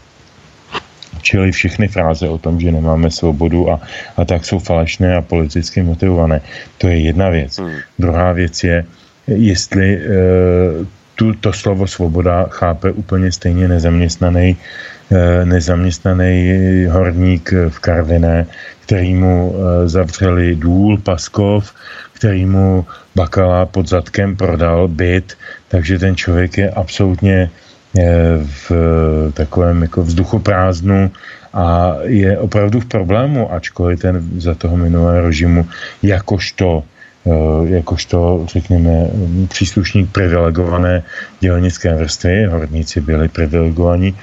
Čili 1.26 1.50
všechny 1.50 1.90
fráze 1.90 2.30
o 2.30 2.38
tom, 2.38 2.62
že 2.62 2.70
nemáme 2.70 3.10
svobodu 3.10 3.74
a, 3.74 3.82
a 4.18 4.22
tak 4.26 4.46
jsou 4.46 4.62
falešné 4.62 5.18
a 5.18 5.26
politicky 5.26 5.82
motivované. 5.82 6.42
To 6.78 6.88
je 6.88 7.10
jedna 7.10 7.30
věc. 7.30 7.58
Hmm. 7.58 7.82
Druhá 8.00 8.32
věc 8.32 8.64
je, 8.64 8.86
jestli 9.28 9.98
e, 9.98 10.00
tu, 11.16 11.34
to 11.34 11.50
slovo 11.54 11.88
svoboda 11.88 12.46
chápe 12.54 12.92
úplně 12.92 13.32
stejně 13.32 13.68
nezaměstnaný, 13.68 14.58
e, 15.12 15.46
nezaměstnaný 15.46 16.32
horník 16.86 17.54
v 17.70 17.78
Karviné, 17.80 18.46
který 18.86 19.18
mu 19.18 19.34
e, 19.50 19.90
zavřeli 19.90 20.56
důl 20.56 21.02
Paskov, 21.02 21.74
který 22.14 22.46
mu 22.46 22.86
Bakala 23.16 23.66
pod 23.66 23.90
zadkem 23.90 24.36
prodal 24.36 24.88
byt, 24.88 25.34
takže 25.68 26.00
ten 26.00 26.16
člověk 26.16 26.58
je 26.58 26.70
absolutně 26.70 27.50
v 28.46 28.72
takovém 29.34 29.82
jako 29.82 30.04
vzduchoprázdnu 30.04 31.12
a 31.54 31.96
je 32.04 32.38
opravdu 32.38 32.80
v 32.80 32.86
problému, 32.86 33.54
ačkoliv 33.54 34.00
ten 34.00 34.20
za 34.38 34.56
toho 34.56 34.78
minulého 34.78 35.22
režimu 35.22 35.66
jakožto 36.04 36.84
eh, 36.84 37.32
jakožto, 37.80 38.46
řekněme, 38.48 39.08
příslušník 39.48 40.12
privilegované 40.12 41.04
dělnické 41.40 41.96
vrstvy, 41.96 42.46
horníci 42.46 43.02
byli 43.02 43.28
privilegovaní, 43.28 44.16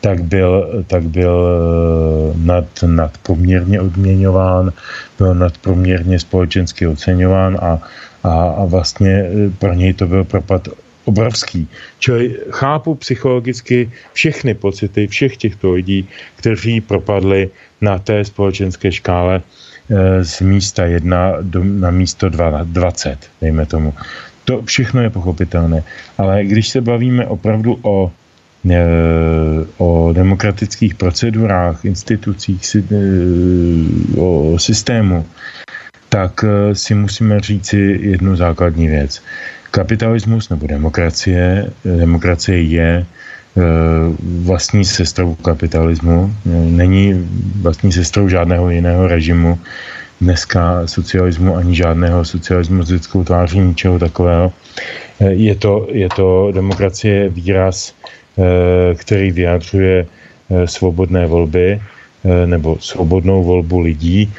tak 0.00 0.24
byl, 0.24 0.84
tak 0.86 1.02
byl 1.02 1.36
eh, 1.48 2.38
nad, 2.44 2.64
nadpoměrně 2.86 3.80
odměňován, 3.80 4.72
byl 5.18 5.34
nadpoměrně 5.34 6.18
společensky 6.18 6.86
oceňován 6.86 7.58
a, 7.60 7.78
a, 8.24 8.32
a 8.32 8.64
vlastně 8.64 9.12
eh, 9.12 9.50
pro 9.58 9.74
něj 9.74 9.92
to 9.94 10.06
byl 10.06 10.24
propad 10.24 10.68
obrovský. 11.08 11.64
Čili 11.98 12.36
chápu 12.52 12.94
psychologicky 12.94 13.90
všechny 14.12 14.54
pocity 14.54 15.06
všech 15.06 15.36
těchto 15.36 15.72
lidí, 15.72 16.08
kteří 16.36 16.80
propadli 16.80 17.50
na 17.80 17.98
té 17.98 18.24
společenské 18.24 18.92
škále 18.92 19.40
e, 19.40 20.24
z 20.24 20.40
místa 20.40 20.84
1 20.84 21.32
do, 21.42 21.64
na 21.64 21.90
místo 21.90 22.28
20, 22.28 23.16
dejme 23.40 23.66
tomu. 23.66 23.94
To 24.44 24.62
všechno 24.62 25.02
je 25.02 25.10
pochopitelné. 25.10 25.82
Ale 26.18 26.44
když 26.44 26.68
se 26.68 26.80
bavíme 26.80 27.26
opravdu 27.26 27.78
o 27.82 28.12
e, 28.68 28.80
o 29.78 30.12
demokratických 30.12 30.94
procedurách, 30.94 31.84
institucích, 31.84 32.60
e, 32.76 32.84
o 34.20 34.58
systému, 34.58 35.24
tak 36.08 36.44
si 36.72 36.94
musíme 36.94 37.40
říci 37.40 37.76
jednu 38.00 38.36
základní 38.36 38.88
věc 38.88 39.22
kapitalismus 39.70 40.48
nebo 40.48 40.66
demokracie, 40.66 41.70
demokracie 41.84 42.62
je 42.62 42.90
e, 42.98 43.04
vlastní 44.44 44.84
sestrou 44.84 45.34
kapitalismu, 45.34 46.34
není 46.64 47.28
vlastní 47.60 47.92
sestrou 47.92 48.28
žádného 48.28 48.70
jiného 48.70 49.06
režimu, 49.06 49.58
dneska 50.20 50.86
socialismu 50.86 51.56
ani 51.56 51.74
žádného 51.74 52.24
socialismu 52.24 52.82
s 52.82 52.90
lidskou 52.90 53.24
tváří, 53.24 53.60
ničeho 53.60 53.98
takového. 53.98 54.52
E, 55.20 55.32
je 55.32 55.54
to, 55.54 55.86
je 55.90 56.08
to 56.16 56.52
demokracie 56.54 57.28
výraz, 57.28 57.94
e, 58.38 58.94
který 58.94 59.30
vyjadřuje 59.30 60.06
svobodné 60.64 61.26
volby 61.26 61.80
nebo 62.24 62.76
svobodnou 62.80 63.44
volbu 63.44 63.80
lidí 63.80 64.32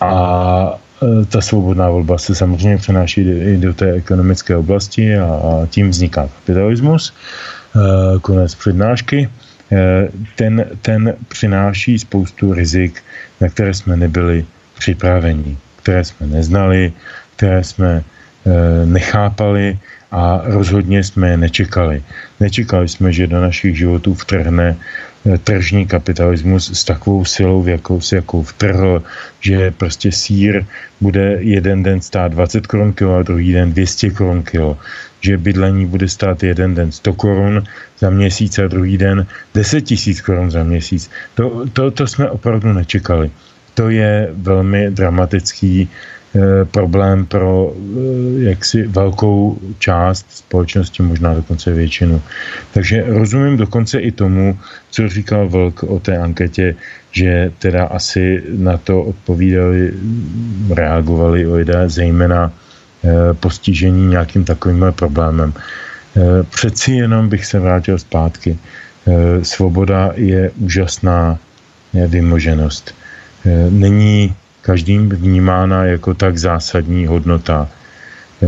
a 0.00 0.12
Eh, 0.68 0.87
ta 1.28 1.40
svobodná 1.40 1.90
volba 1.90 2.18
se 2.18 2.34
samozřejmě 2.34 2.76
přenáší 2.78 3.20
i 3.20 3.56
do 3.56 3.74
té 3.74 3.92
ekonomické 3.92 4.56
oblasti 4.56 5.18
a, 5.18 5.24
a 5.24 5.66
tím 5.66 5.90
vzniká 5.90 6.22
kapitalismus. 6.22 7.14
Eh, 7.76 8.18
konec 8.20 8.54
přednášky. 8.54 9.28
Eh, 9.72 10.08
ten, 10.36 10.64
ten 10.82 11.14
přináší 11.28 11.98
spoustu 11.98 12.54
rizik, 12.54 13.02
na 13.40 13.48
které 13.48 13.74
jsme 13.74 13.96
nebyli 13.96 14.44
připraveni, 14.78 15.56
které 15.82 16.04
jsme 16.04 16.26
neznali, 16.26 16.92
které 17.36 17.64
jsme 17.64 18.02
nechápali 18.84 19.78
a 20.12 20.40
rozhodně 20.44 21.04
jsme 21.04 21.36
nečekali. 21.36 22.02
Nečekali 22.40 22.88
jsme, 22.88 23.12
že 23.12 23.26
do 23.26 23.40
našich 23.40 23.78
životů 23.78 24.14
vtrhne 24.14 24.76
tržní 25.44 25.86
kapitalismus 25.86 26.70
s 26.72 26.84
takovou 26.84 27.24
silou, 27.24 27.62
v 27.62 27.68
jakou 27.68 28.00
si 28.00 28.14
jakou 28.14 28.42
vtrhl, 28.42 29.02
že 29.40 29.70
prostě 29.70 30.12
sír 30.12 30.64
bude 31.00 31.36
jeden 31.40 31.82
den 31.82 32.00
stát 32.00 32.32
20 32.32 32.66
korun 32.66 32.92
kilo 32.92 33.14
a 33.16 33.22
druhý 33.22 33.52
den 33.52 33.72
200 33.72 34.10
korun 34.10 34.42
kilo. 34.42 34.78
Že 35.20 35.38
bydlení 35.38 35.86
bude 35.86 36.08
stát 36.08 36.42
jeden 36.42 36.74
den 36.74 36.92
100 36.92 37.12
korun 37.12 37.64
za 37.98 38.10
měsíc 38.10 38.58
a 38.58 38.66
druhý 38.66 38.98
den 38.98 39.26
10 39.54 39.80
tisíc 39.80 40.20
korun 40.20 40.50
za 40.50 40.64
měsíc. 40.64 41.10
To, 41.34 41.66
to, 41.72 41.90
to 41.90 42.06
jsme 42.06 42.30
opravdu 42.30 42.72
nečekali. 42.72 43.30
To 43.74 43.90
je 43.90 44.28
velmi 44.32 44.90
dramatický 44.90 45.88
Eh, 45.88 46.17
problém 46.70 47.26
pro 47.26 47.72
eh, 47.72 48.50
jaksi 48.50 48.86
velkou 48.86 49.58
část 49.78 50.26
společnosti, 50.30 51.02
možná 51.02 51.34
dokonce 51.34 51.72
většinu. 51.72 52.22
Takže 52.74 53.04
rozumím 53.06 53.56
dokonce 53.56 54.00
i 54.00 54.12
tomu, 54.12 54.58
co 54.90 55.08
říkal 55.08 55.48
Vlk 55.48 55.82
o 55.82 55.98
té 55.98 56.18
anketě, 56.18 56.74
že 57.12 57.52
teda 57.58 57.86
asi 57.86 58.42
na 58.58 58.76
to 58.76 59.02
odpovídali, 59.02 59.92
reagovali 60.74 61.46
lidé, 61.46 61.88
zejména 61.88 62.52
eh, 62.52 63.34
postižení 63.34 64.06
nějakým 64.06 64.44
takovým 64.44 64.84
problémem. 64.90 65.52
Přeci 66.50 66.92
jenom 66.92 67.28
bych 67.28 67.46
se 67.46 67.58
vrátil 67.58 67.98
zpátky. 67.98 68.58
Svoboda 69.42 70.10
je 70.14 70.50
úžasná 70.58 71.38
vymoženost. 71.94 72.94
Není 73.70 74.34
každým 74.68 75.08
vnímána 75.08 75.84
jako 75.96 76.14
tak 76.14 76.36
zásadní 76.36 77.08
hodnota. 77.08 77.64
E, 77.64 78.46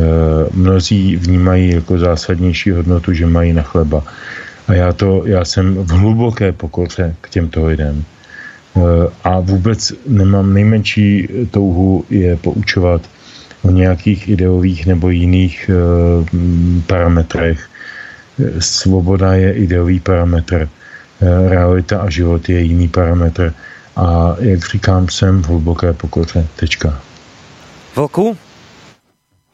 mnozí 0.53 1.17
vnímají 1.17 1.81
jako 1.81 1.99
zásadnější 1.99 2.71
hodnotu, 2.71 3.17
že 3.17 3.27
mají 3.27 3.57
na 3.57 3.65
chleba. 3.65 4.05
A 4.69 4.75
já, 4.75 4.93
to, 4.93 5.23
já 5.25 5.45
jsem 5.45 5.75
v 5.75 5.91
hluboké 5.91 6.53
pokoře 6.53 7.17
k 7.21 7.29
těmto 7.29 7.65
lidem. 7.67 8.05
E, 8.05 8.81
a 9.25 9.41
vůbec 9.41 9.93
nemám 10.07 10.53
nejmenší 10.53 11.29
touhu 11.51 12.05
je 12.13 12.37
poučovat 12.37 13.01
o 13.65 13.71
nějakých 13.73 14.29
ideových 14.29 14.87
nebo 14.93 15.09
jiných 15.09 15.71
e, 15.73 15.75
parametrech. 16.85 17.65
Svoboda 18.59 19.41
je 19.41 19.53
ideový 19.53 20.01
parametr, 20.01 20.69
realita 21.21 22.01
a 22.01 22.11
život 22.11 22.49
je 22.49 22.61
jiný 22.61 22.89
parametr 22.89 23.53
a 24.01 24.37
jak 24.41 24.59
říkám, 24.59 25.09
jsem 25.09 25.43
v 25.43 25.47
hluboké 25.49 25.93
pokoře. 25.93 26.41
Tečka. 26.61 26.89
Vlku? 27.97 28.37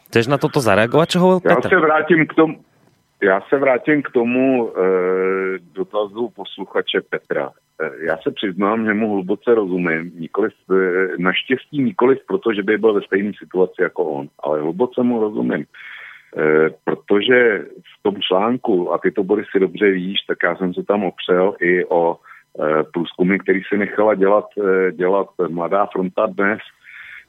Chceš 0.07 0.27
na 0.27 0.39
toto 0.39 0.61
zareagovat, 0.61 1.11
čo 1.11 1.19
hovoril 1.19 1.41
Petr? 1.41 1.67
Já 1.67 1.71
se 1.71 1.81
vrátím 1.87 2.27
k 2.27 2.35
tomu, 2.35 2.55
já 3.23 3.41
se 3.49 3.59
vrátím 3.59 4.03
k 4.03 4.11
tomu 4.11 4.71
e, 4.71 4.83
dotazu 5.75 6.29
posluchače 6.37 7.01
Petra. 7.11 7.51
E, 7.51 8.07
já 8.07 8.17
se 8.17 8.31
přiznám, 8.31 8.87
že 8.87 8.95
mu 8.95 9.13
hluboce 9.13 9.55
rozumím, 9.55 10.13
nikoliv, 10.19 10.53
e, 10.71 10.75
naštěstí 11.19 11.83
nikoliv 11.83 12.19
proto, 12.29 12.53
že 12.55 12.63
by 12.63 12.79
byl 12.79 12.93
ve 12.93 13.03
stejné 13.03 13.33
situaci 13.39 13.83
jako 13.83 14.05
on, 14.05 14.29
ale 14.39 14.61
hluboce 14.61 15.03
mu 15.03 15.21
rozumím. 15.21 15.65
E, 15.65 16.71
protože 16.85 17.59
v 17.99 18.03
tom 18.03 18.15
článku, 18.29 18.93
a 18.93 18.99
ty 18.99 19.11
to 19.11 19.25
body 19.25 19.43
si 19.53 19.61
dobře 19.61 19.91
víš, 19.91 20.19
tak 20.29 20.39
já 20.43 20.57
jsem 20.57 20.75
se 20.75 20.83
tam 20.83 21.05
opřel 21.05 21.55
i 21.61 21.85
o 21.85 22.17
Eh, 22.17 22.21
průzkumy, 22.93 23.39
který 23.39 23.63
si 23.69 23.79
nechala 23.79 24.15
dělat, 24.15 24.45
eh, 24.59 24.93
dělat 24.93 25.27
Mladá 25.49 25.87
fronta 25.87 26.27
dnes, 26.27 26.59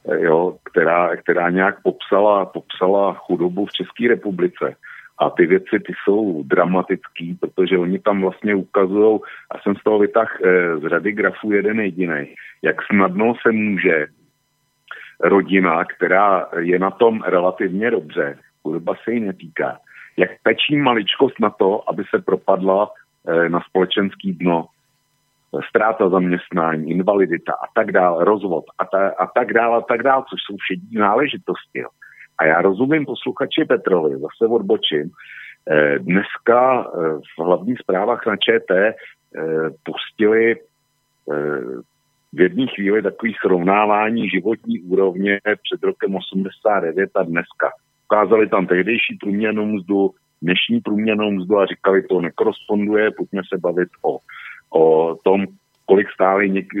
eh, 0.08 0.20
jo, 0.20 0.56
která, 0.64 1.16
která 1.16 1.50
nějak 1.50 1.82
popsala, 1.82 2.46
popsala 2.46 3.14
chudobu 3.14 3.66
v 3.66 3.72
České 3.72 4.08
republice. 4.08 4.74
A 5.18 5.30
ty 5.30 5.46
věci 5.46 5.80
ty 5.86 5.92
jsou 6.04 6.42
dramatický, 6.42 7.34
protože 7.40 7.78
oni 7.78 7.98
tam 7.98 8.20
vlastně 8.20 8.54
ukazují, 8.54 9.20
a 9.50 9.58
jsem 9.58 9.74
z 9.76 9.82
toho 9.82 9.98
vytah 9.98 10.38
z 10.78 10.88
řady 10.88 11.12
grafů 11.12 11.52
jeden 11.52 11.80
jediný, 11.80 12.34
jak 12.62 12.76
snadno 12.86 13.34
se 13.42 13.52
může 13.52 14.06
rodina, 15.20 15.84
která 15.84 16.46
je 16.58 16.78
na 16.78 16.90
tom 16.90 17.22
relativně 17.26 17.90
dobře, 17.90 18.38
chudoba 18.62 18.94
se 19.04 19.12
jí 19.12 19.20
netýká, 19.20 19.78
jak 20.16 20.30
pečí 20.42 20.76
maličkost 20.76 21.40
na 21.40 21.50
to, 21.50 21.82
aby 21.90 22.04
se 22.10 22.22
propadla 22.22 22.90
na 23.48 23.60
společenský 23.60 24.32
dno 24.32 24.66
ztráta 25.68 26.08
zaměstnání, 26.08 26.90
invalidita 26.90 27.52
a 27.52 27.66
tak 27.74 27.92
dále, 27.92 28.24
rozvod 28.24 28.64
a, 28.78 28.84
ta, 28.84 29.08
a 29.08 29.26
tak 29.26 29.52
dále 29.52 29.78
a 29.78 29.80
tak 29.80 30.02
dále, 30.02 30.22
což 30.30 30.40
jsou 30.40 30.56
všední 30.56 31.00
náležitosti. 31.00 31.84
A 32.38 32.44
já 32.44 32.62
rozumím 32.62 33.06
posluchači 33.06 33.64
Petrovi, 33.64 34.18
zase 34.18 34.46
odbočím. 34.52 35.10
Eh, 35.70 35.98
dneska 35.98 36.80
eh, 36.80 37.18
v 37.38 37.44
hlavních 37.44 37.78
zprávách 37.78 38.26
na 38.26 38.36
ČT 38.36 38.70
eh, 38.78 38.94
pustili 39.82 40.56
v 42.32 42.40
jedné 42.40 42.66
chvíli 42.66 43.02
takový 43.02 43.34
srovnávání 43.40 44.28
životní 44.28 44.80
úrovně 44.80 45.40
před 45.44 45.82
rokem 45.82 46.16
89 46.16 47.10
a 47.14 47.22
dneska. 47.22 47.70
Ukázali 48.04 48.48
tam 48.48 48.66
tehdejší 48.66 49.16
průměrnou 49.20 49.66
mzdu, 49.66 50.10
dnešní 50.42 50.80
průměrnou 50.80 51.30
mzdu 51.30 51.58
a 51.58 51.66
říkali, 51.66 52.02
to 52.02 52.20
nekoresponduje, 52.20 53.10
pojďme 53.10 53.42
se 53.48 53.58
bavit 53.58 53.88
o 54.02 54.18
o 54.70 55.16
tom, 55.24 55.46
kolik 55.88 56.10
stály 56.10 56.50
něk, 56.50 56.74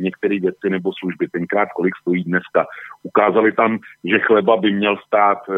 některé 0.00 0.40
věci 0.40 0.70
nebo 0.70 0.90
služby, 0.98 1.28
tenkrát 1.28 1.68
kolik 1.76 1.94
stojí 2.00 2.24
dneska. 2.24 2.66
Ukázali 3.02 3.52
tam, 3.52 3.78
že 4.04 4.18
chleba 4.18 4.56
by 4.56 4.72
měl 4.72 4.96
stát 5.06 5.38
e, 5.48 5.52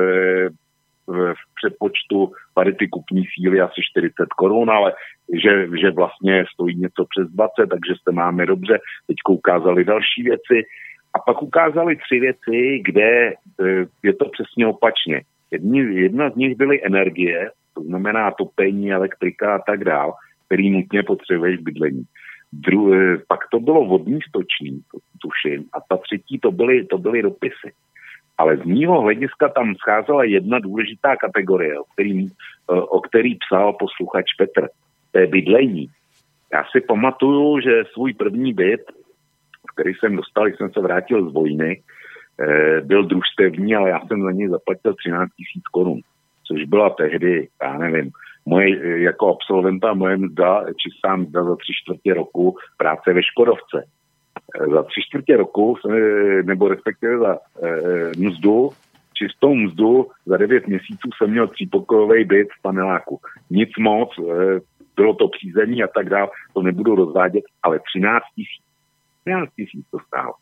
v 1.09 1.43
přepočtu 1.55 2.33
parity 2.55 2.89
kupní 2.89 3.25
síly 3.35 3.61
asi 3.61 3.81
40 3.91 4.27
korun, 4.37 4.71
ale 4.71 4.93
že, 5.43 5.69
že 5.81 5.91
vlastně 5.91 6.45
stojí 6.55 6.77
něco 6.77 7.05
přes 7.05 7.29
20, 7.31 7.67
takže 7.71 7.95
se 8.03 8.13
máme 8.13 8.47
dobře. 8.47 8.79
Teď 9.07 9.17
ukázali 9.29 9.85
další 9.85 10.23
věci 10.23 10.57
a 11.15 11.19
pak 11.19 11.43
ukázali 11.43 11.97
tři 11.97 12.21
věci, 12.21 12.83
kde 12.85 13.11
e, 13.11 13.35
je 14.03 14.13
to 14.15 14.25
přesně 14.25 14.67
opačně. 14.67 15.23
Jedni, 15.51 15.81
jedna 15.81 16.31
z 16.31 16.35
nich 16.37 16.57
byly 16.57 16.85
energie, 16.85 17.51
to 17.75 17.83
znamená 17.83 18.31
topení, 18.31 18.93
elektrika 18.93 19.55
a 19.55 19.59
tak 19.59 19.85
dále 19.85 20.13
který 20.51 20.71
nutně 20.71 21.03
potřebuješ 21.03 21.61
bydlení. 21.61 22.05
Dru, 22.53 22.95
eh, 22.95 23.19
pak 23.29 23.41
to 23.51 23.61
bylo 23.61 23.85
vodní 23.85 24.19
stoční, 24.29 24.83
to 24.93 24.99
tuším, 25.23 25.65
a 25.73 25.79
ta 25.89 25.97
třetí 25.97 26.39
to 26.39 26.51
byly, 26.51 26.87
to 26.87 26.99
byly 26.99 27.23
dopisy. 27.23 27.71
Ale 28.39 28.57
z 28.57 28.65
mýho 28.65 29.01
hlediska 29.01 29.49
tam 29.49 29.75
scházela 29.75 30.25
jedna 30.25 30.59
důležitá 30.59 31.17
kategorie, 31.17 31.79
o 31.79 31.85
který, 31.85 32.27
eh, 32.27 32.33
o 32.75 33.01
který 33.01 33.35
psal 33.35 33.73
posluchač 33.73 34.25
Petr. 34.39 34.69
To 35.13 35.19
je 35.19 35.27
bydlení. 35.27 35.87
Já 36.53 36.65
si 36.73 36.81
pamatuju, 36.81 37.61
že 37.61 37.85
svůj 37.93 38.15
první 38.15 38.53
byt, 38.53 38.83
který 39.75 39.95
jsem 39.95 40.17
dostal, 40.17 40.47
když 40.47 40.59
jsem 40.59 40.73
se 40.73 40.81
vrátil 40.81 41.31
z 41.31 41.33
vojny, 41.33 41.83
eh, 42.41 42.81
byl 42.81 43.07
družstevní, 43.07 43.75
ale 43.75 43.91
já 43.91 44.01
jsem 44.07 44.23
za 44.23 44.33
něj 44.33 44.49
zaplatil 44.49 44.95
13 44.95 45.31
000 45.55 45.63
korun, 45.71 46.01
což 46.47 46.65
byla 46.65 46.91
tehdy, 46.91 47.49
já 47.63 47.79
nevím, 47.79 48.11
moje, 48.47 49.03
jako 49.03 49.29
absolventa 49.29 49.95
moje 49.95 50.17
mzda, 50.17 50.65
čistá 50.77 51.17
mzda 51.17 51.45
za 51.45 51.57
tři 51.57 51.73
čtvrtě 51.83 52.15
roku 52.15 52.57
práce 52.77 53.13
ve 53.13 53.23
Škodovce. 53.23 53.85
Za 54.75 54.83
tři 54.83 55.01
čtvrtě 55.09 55.37
roku, 55.37 55.77
nebo 56.43 56.69
respektive 56.69 57.19
za 57.19 57.39
eh, 57.63 58.11
mzdu, 58.19 58.71
čistou 59.15 59.55
mzdu 59.55 60.07
za 60.27 60.37
devět 60.37 60.67
měsíců 60.67 61.09
jsem 61.17 61.31
měl 61.31 61.49
třípokojový 61.49 62.25
byt 62.25 62.49
v 62.59 62.63
paneláku. 62.63 63.21
Nic 63.51 63.71
moc, 63.79 64.11
eh, 64.19 64.61
bylo 64.97 65.15
to 65.15 65.29
přízemí 65.29 65.83
a 65.83 65.89
tak 65.89 66.09
dále, 66.09 66.29
to 66.55 66.63
nebudu 66.63 66.95
rozvádět, 66.95 67.45
ale 67.63 67.81
13 67.95 68.23
tisíc. 68.35 68.65
13 69.25 69.51
tisíc 69.57 69.87
to 69.91 69.99
stálo. 70.07 70.33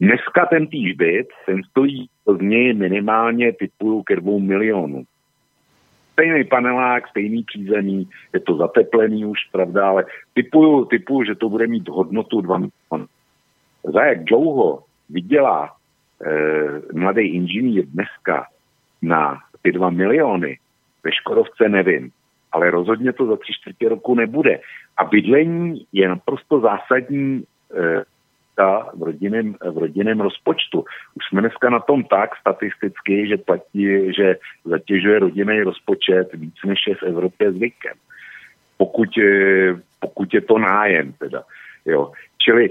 Dneska 0.00 0.46
ten 0.46 0.66
týž 0.66 0.92
byt, 0.92 1.28
ten 1.46 1.62
stojí 1.70 2.08
z 2.38 2.40
něj 2.40 2.74
minimálně 2.74 3.52
typu 3.52 4.02
ke 4.02 4.16
dvou 4.16 4.40
milionů 4.40 5.04
stejný 6.16 6.44
panelák, 6.44 7.08
stejný 7.08 7.44
přízemí, 7.44 8.08
je 8.32 8.40
to 8.40 8.56
zateplený 8.56 9.24
už, 9.24 9.38
pravda, 9.52 9.88
ale 9.88 10.04
typuju, 10.34 10.84
typuju, 10.84 11.24
že 11.24 11.34
to 11.34 11.48
bude 11.48 11.66
mít 11.66 11.88
hodnotu 11.88 12.40
2 12.40 12.58
miliony. 12.58 13.08
Za 13.84 14.04
jak 14.04 14.24
dlouho 14.24 14.82
vydělá 15.10 15.70
eh, 15.70 16.80
mladý 16.92 17.22
inženýr 17.22 17.84
dneska 17.84 18.46
na 19.02 19.38
ty 19.62 19.72
2 19.72 19.90
miliony, 19.90 20.58
ve 21.04 21.12
Škodovce 21.12 21.68
nevím, 21.68 22.10
ale 22.52 22.70
rozhodně 22.70 23.12
to 23.12 23.26
za 23.26 23.36
tři 23.36 23.52
čtvrtě 23.52 23.88
roku 23.88 24.14
nebude. 24.14 24.60
A 24.96 25.04
bydlení 25.04 25.86
je 25.92 26.08
naprosto 26.08 26.60
zásadní 26.60 27.44
eh, 27.44 28.04
dneska 28.56 28.90
v 28.94 29.02
rodinném, 29.02 29.54
v 29.70 29.78
rodinném 29.78 30.20
rozpočtu. 30.20 30.84
Už 31.14 31.24
jsme 31.28 31.40
dneska 31.40 31.70
na 31.70 31.80
tom 31.80 32.04
tak 32.04 32.30
statisticky, 32.40 33.28
že 33.28 33.36
platí, 33.36 34.14
že 34.16 34.36
zatěžuje 34.64 35.18
rodinný 35.18 35.62
rozpočet 35.62 36.28
víc 36.32 36.54
než 36.64 36.78
je 36.88 36.94
v 36.94 37.02
Evropě 37.02 37.52
zvykem. 37.52 37.94
Pokud, 38.76 39.08
pokud 40.00 40.34
je 40.34 40.40
to 40.40 40.58
nájem 40.58 41.12
teda. 41.12 41.42
Jo. 41.86 42.12
Čili 42.38 42.70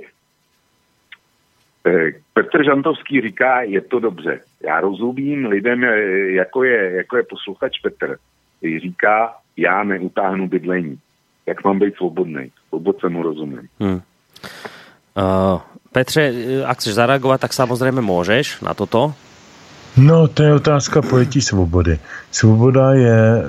eh, 1.87 2.11
Petr 2.33 2.63
Žantovský 2.63 3.21
říká, 3.21 3.61
je 3.61 3.81
to 3.81 3.99
dobře. 3.99 4.41
Já 4.63 4.81
rozumím 4.81 5.45
lidem, 5.45 5.83
eh, 5.83 6.31
jako 6.31 6.63
je, 6.63 6.91
jako 6.91 7.17
je 7.17 7.23
posluchač 7.23 7.79
Petr, 7.79 8.17
který 8.57 8.79
říká, 8.79 9.35
já 9.57 9.83
neutáhnu 9.83 10.47
bydlení. 10.47 10.99
Jak 11.45 11.63
mám 11.63 11.79
být 11.79 11.95
svobodný? 11.95 12.51
vůbec 12.71 12.97
mu 13.09 13.23
rozumím. 13.23 13.67
Hmm. 13.79 14.01
Uh, 15.17 15.59
Petře, 15.95 16.33
ak 16.65 16.77
chceš 16.77 16.93
zareagovat, 16.93 17.41
tak 17.41 17.53
samozřejmě 17.53 18.01
můžeš 18.01 18.61
na 18.61 18.73
toto. 18.73 19.13
No, 19.97 20.27
to 20.27 20.43
je 20.43 20.53
otázka 20.53 21.01
pojetí 21.01 21.41
svobody. 21.41 21.99
Svoboda 22.31 22.93
je 22.93 23.15
e, 23.15 23.43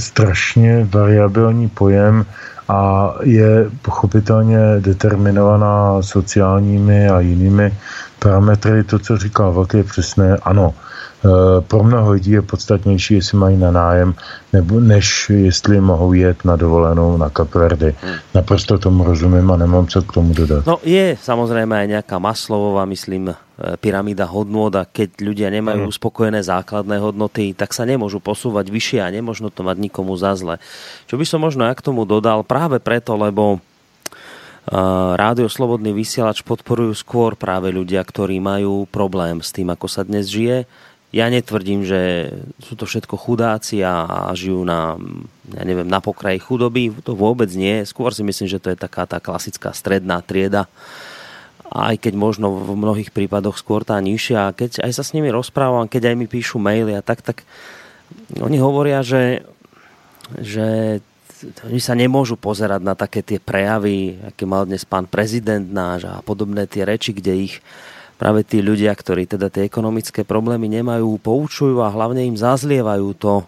strašně 0.00 0.88
variabilní 0.90 1.68
pojem 1.68 2.26
a 2.68 3.12
je 3.22 3.70
pochopitelně 3.82 4.58
determinovaná 4.78 6.02
sociálními 6.02 7.08
a 7.08 7.20
jinými 7.20 7.74
parametry. 8.18 8.84
To, 8.84 8.98
co 8.98 9.16
říkal 9.16 9.52
Vlk, 9.52 9.74
je 9.74 9.84
přesné. 9.84 10.36
Ano, 10.42 10.74
Eh, 10.74 10.91
pro 11.68 11.82
mnoho 11.82 12.12
lidí 12.12 12.30
je 12.30 12.42
podstatnější, 12.42 13.14
jestli 13.14 13.38
mají 13.38 13.56
na 13.56 13.70
nájem, 13.70 14.14
nebo 14.52 14.80
než 14.80 15.30
jestli 15.30 15.80
mohou 15.80 16.12
jet 16.12 16.44
na 16.44 16.56
dovolenou 16.56 17.16
na 17.16 17.30
Kapverdy. 17.30 17.94
Hmm. 18.02 18.14
Naprosto 18.34 18.78
tomu 18.78 19.04
rozumím 19.04 19.50
a 19.50 19.56
nemám 19.56 19.86
co 19.86 20.02
k 20.02 20.12
tomu 20.12 20.34
dodat. 20.34 20.66
No 20.66 20.78
je 20.82 21.16
samozřejmě 21.22 21.74
aj 21.74 21.86
nejaká 21.86 22.18
Maslovová, 22.18 22.84
myslím, 22.84 23.30
eh, 23.30 23.36
pyramída 23.76 24.26
hodnot 24.26 24.74
a 24.76 24.84
keď 24.84 25.22
ľudia 25.22 25.48
nemajú 25.50 25.86
hmm. 25.86 25.92
uspokojené 25.94 26.42
základné 26.42 26.98
hodnoty, 26.98 27.54
tak 27.54 27.70
sa 27.70 27.86
nemôžu 27.86 28.18
posúvať 28.18 28.66
vyššie 28.70 28.98
a 29.06 29.14
nemožno 29.14 29.50
to 29.50 29.62
mať 29.62 29.78
nikomu 29.78 30.18
za 30.18 30.34
zle. 30.34 30.58
Čo 31.06 31.16
by 31.16 31.24
som 31.24 31.40
možno 31.40 31.62
ja 31.62 31.74
k 31.74 31.86
tomu 31.86 32.02
dodal 32.02 32.42
práve 32.42 32.82
preto, 32.82 33.14
lebo 33.14 33.62
Uh, 34.62 35.18
Rádio 35.18 35.50
Slobodný 35.50 35.90
vysielač 35.90 36.38
podporujú 36.46 36.94
skôr 36.94 37.34
práve 37.34 37.74
ľudia, 37.74 37.98
ktorí 37.98 38.38
majú 38.38 38.86
problém 38.86 39.42
s 39.42 39.50
tým, 39.50 39.74
ako 39.74 39.90
sa 39.90 40.06
dnes 40.06 40.30
žije 40.30 40.70
ja 41.12 41.28
netvrdím, 41.28 41.84
že 41.84 42.32
sú 42.64 42.72
to 42.72 42.88
všetko 42.88 43.20
chudáci 43.20 43.84
a, 43.84 44.08
a 44.08 44.32
žijú 44.32 44.64
na, 44.64 44.96
ja 45.52 45.62
neviem, 45.68 45.84
na 45.84 46.00
pokraji 46.00 46.40
chudoby. 46.40 46.88
To 47.04 47.12
vôbec 47.12 47.52
nie. 47.52 47.84
Skôr 47.84 48.16
si 48.16 48.24
myslím, 48.24 48.48
že 48.48 48.56
to 48.56 48.72
je 48.72 48.80
taká 48.80 49.04
tá 49.04 49.20
klasická 49.20 49.76
stredná 49.76 50.24
trieda. 50.24 50.72
Aj 51.68 51.92
keď 52.00 52.16
možno 52.16 52.56
v 52.56 52.72
mnohých 52.80 53.12
prípadoch 53.12 53.60
skôr 53.60 53.84
tá 53.84 54.00
nižšia. 54.00 54.48
A 54.48 54.56
keď 54.56 54.88
aj 54.88 54.92
sa 54.96 55.04
s 55.04 55.12
nimi 55.12 55.28
rozprávam, 55.28 55.84
keď 55.84 56.12
aj 56.12 56.16
mi 56.16 56.24
píšu 56.24 56.56
maily 56.56 56.96
a 56.96 57.04
tak, 57.04 57.20
tak 57.20 57.44
oni 58.40 58.56
hovoria, 58.56 59.04
že, 59.04 59.44
že 60.40 61.00
oni 61.68 61.80
sa 61.80 61.92
nemôžu 61.92 62.40
pozerať 62.40 62.80
na 62.80 62.96
také 62.96 63.20
tie 63.20 63.36
prejavy, 63.36 64.16
aké 64.32 64.48
mal 64.48 64.64
dnes 64.64 64.88
pán 64.88 65.04
prezident 65.04 65.64
náš 65.68 66.08
a 66.08 66.24
podobné 66.24 66.64
tie 66.64 66.88
reči, 66.88 67.12
kde 67.12 67.52
ich 67.52 67.60
práve 68.22 68.46
tí 68.46 68.62
ľudia, 68.62 68.94
ktorí 68.94 69.26
teda 69.26 69.50
tie 69.50 69.66
ekonomické 69.66 70.22
problémy 70.22 70.70
nemajú, 70.70 71.18
poučujú 71.18 71.82
a 71.82 71.90
hlavne 71.90 72.22
im 72.22 72.38
zazlievajú 72.38 73.18
to, 73.18 73.42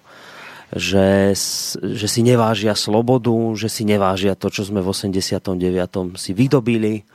že, 0.75 1.31
že 1.79 2.07
si 2.11 2.27
nevážia 2.27 2.75
slobodu, 2.75 3.55
že 3.55 3.71
si 3.71 3.87
nevážia 3.87 4.35
to, 4.35 4.51
čo 4.51 4.67
sme 4.67 4.83
v 4.83 4.91
89. 4.91 6.19
si 6.19 6.35
vydobili, 6.35 7.07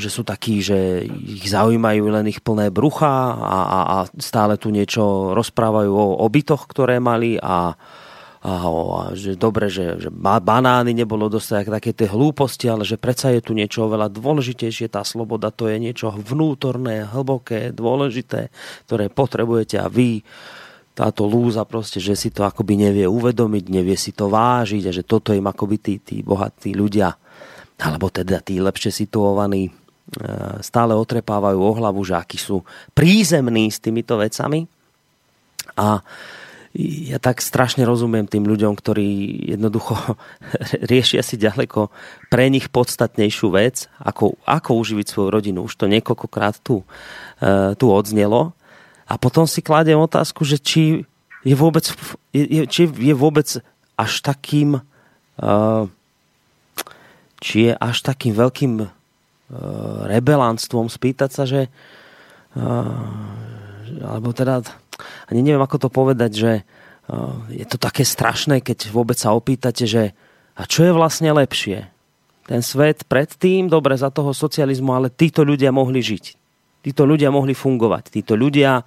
že 0.00 0.08
sú 0.08 0.24
takí, 0.24 0.64
že 0.64 1.04
ich 1.04 1.52
zaujímajú 1.52 2.04
len 2.08 2.32
ich 2.32 2.40
plné 2.40 2.72
brucha 2.72 3.36
a, 3.36 3.58
a, 3.60 3.78
a 3.84 3.96
stále 4.16 4.56
tu 4.56 4.72
niečo 4.72 5.36
rozprávajú 5.36 5.92
o, 5.92 6.06
o 6.24 6.26
bytoch, 6.32 6.64
ktoré 6.64 6.96
mali 6.96 7.36
a, 7.36 7.76
a, 8.40 8.64
a 8.64 9.02
že 9.12 9.36
dobre, 9.36 9.68
že, 9.68 10.00
že 10.00 10.08
banány 10.08 10.96
nebolo 10.96 11.28
dostať 11.28 11.68
také 11.68 11.92
tie 11.92 12.08
hlúposti, 12.08 12.72
ale 12.72 12.88
že 12.88 12.96
predsa 12.96 13.28
je 13.36 13.44
tu 13.44 13.52
niečo 13.52 13.84
oveľa 13.84 14.08
dôležitejšie, 14.08 14.88
tá 14.88 15.04
sloboda 15.04 15.52
to 15.52 15.68
je 15.68 15.76
niečo 15.76 16.08
vnútorné, 16.08 17.04
hlboké, 17.04 17.76
dôležité, 17.76 18.48
ktoré 18.88 19.12
potrebujete 19.12 19.76
a 19.76 19.92
vy 19.92 20.24
táto 20.96 21.24
lúza 21.28 21.64
prostě, 21.64 22.00
že 22.00 22.16
si 22.16 22.28
to 22.32 22.44
akoby 22.44 22.76
nevie 22.76 23.06
uvedomiť, 23.08 23.64
nevie 23.68 23.96
si 23.96 24.12
to 24.12 24.28
vážiť 24.28 24.88
a 24.88 24.92
že 24.92 25.04
toto 25.04 25.32
im 25.32 25.46
akoby 25.46 25.76
tí, 25.80 25.94
tí 26.00 26.16
bohatí 26.20 26.72
ľudia 26.72 27.16
alebo 27.80 28.12
teda 28.12 28.44
tí 28.44 28.60
lepšie 28.60 28.92
situovaní 28.92 29.68
e, 29.68 29.72
stále 30.60 30.92
otrepávajú 30.92 31.56
o 31.56 31.72
hlavu, 31.72 32.04
že 32.04 32.20
akí 32.20 32.36
sú 32.36 32.60
prízemní 32.92 33.72
s 33.72 33.80
týmito 33.80 34.20
vecami. 34.20 34.68
A 35.80 36.04
ja 36.74 37.18
tak 37.18 37.42
strašne 37.42 37.82
rozumiem 37.82 38.30
tým 38.30 38.46
ľuďom, 38.46 38.78
ktorí 38.78 39.08
jednoducho 39.56 39.98
riešia 40.90 41.22
si 41.26 41.34
ďaleko 41.34 41.90
pre 42.30 42.46
nich 42.46 42.70
podstatnejšiu 42.70 43.48
vec, 43.50 43.90
ako, 43.98 44.38
ako 44.46 44.70
uživiť 44.78 45.06
svoju 45.10 45.28
rodinu. 45.34 45.66
Už 45.66 45.74
to 45.74 45.90
niekoľkokrát 45.90 46.62
tu, 46.62 46.86
uh, 46.86 47.74
tu 47.74 47.90
odznelo. 47.90 48.54
A 49.10 49.18
potom 49.18 49.50
si 49.50 49.58
kladiem 49.58 49.98
otázku, 49.98 50.46
že 50.46 50.62
či 50.62 51.02
je 51.42 51.56
vôbec, 51.58 51.90
je, 52.30 52.62
či 52.70 52.86
je 52.86 53.14
vôbec 53.18 53.48
až 53.98 54.12
takým 54.22 54.78
uh, 55.42 55.84
či 57.40 57.72
je 57.72 57.72
až 57.72 57.96
takým 58.04 58.36
veľkým 58.36 58.84
uh, 58.84 58.88
rebelantstvom 60.06 60.92
spýtať 60.92 61.30
sa, 61.32 61.48
že 61.48 61.72
alebo 63.98 64.30
teda 64.30 64.62
ani 65.32 65.40
neviem, 65.42 65.62
ako 65.62 65.76
to 65.76 65.88
povedať, 65.90 66.32
že 66.32 66.52
je 67.50 67.66
to 67.66 67.76
také 67.76 68.06
strašné, 68.06 68.62
keď 68.62 68.94
vôbec 68.94 69.18
sa 69.18 69.34
opýtate, 69.34 69.82
že 69.86 70.14
a 70.54 70.62
čo 70.66 70.86
je 70.86 70.92
vlastne 70.94 71.30
lepšie? 71.34 71.90
Ten 72.46 72.60
svet 72.62 73.06
predtým, 73.06 73.70
dobre, 73.70 73.94
za 73.98 74.10
toho 74.10 74.34
socializmu, 74.34 74.94
ale 74.94 75.10
títo 75.10 75.46
ľudia 75.46 75.70
mohli 75.70 76.02
žiť. 76.02 76.39
Títo 76.80 77.04
ľudia 77.04 77.28
mohli 77.28 77.52
fungovať. 77.52 78.14
Títo 78.14 78.36
ľudia, 78.36 78.84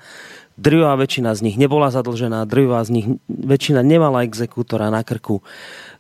drvivá 0.57 0.97
väčšina 0.97 1.33
z 1.37 1.45
nich 1.45 1.57
nebola 1.57 1.93
zadlžená, 1.93 2.45
drvivá 2.49 2.81
z 2.85 2.89
nich 3.01 3.07
väčšina 3.29 3.85
nemala 3.85 4.25
exekútora 4.25 4.89
na 4.89 5.05
krku 5.05 5.45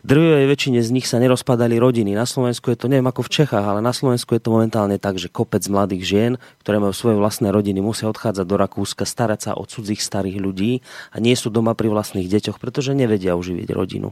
drvivej 0.03 0.45
väčšine 0.51 0.79
z 0.83 0.89
nich 0.91 1.07
sa 1.07 1.17
nerozpadali 1.17 1.79
rodiny. 1.79 2.11
Na 2.13 2.27
Slovensku 2.27 2.69
je 2.69 2.77
to, 2.77 2.91
neviem 2.91 3.07
ako 3.07 3.23
v 3.23 3.33
Čechách, 3.41 3.63
ale 3.63 3.79
na 3.79 3.95
Slovensku 3.95 4.35
je 4.35 4.43
to 4.43 4.51
momentálne 4.51 4.99
tak, 4.99 5.15
že 5.15 5.31
kopec 5.31 5.63
mladých 5.71 6.03
žien, 6.03 6.31
ktoré 6.61 6.77
majú 6.83 6.91
svoje 6.91 7.15
vlastné 7.17 7.49
rodiny, 7.49 7.79
musia 7.79 8.11
odchádzať 8.11 8.45
do 8.45 8.55
Rakúska, 8.59 9.07
starať 9.07 9.39
sa 9.49 9.51
o 9.55 9.63
cudzích 9.63 10.03
starých 10.03 10.37
ľudí 10.43 10.83
a 11.15 11.23
nie 11.23 11.33
sú 11.33 11.47
doma 11.47 11.73
pri 11.73 11.87
vlastných 11.89 12.27
deťoch, 12.27 12.59
pretože 12.59 12.91
nevedia 12.91 13.39
uživiť 13.39 13.71
rodinu. 13.71 14.11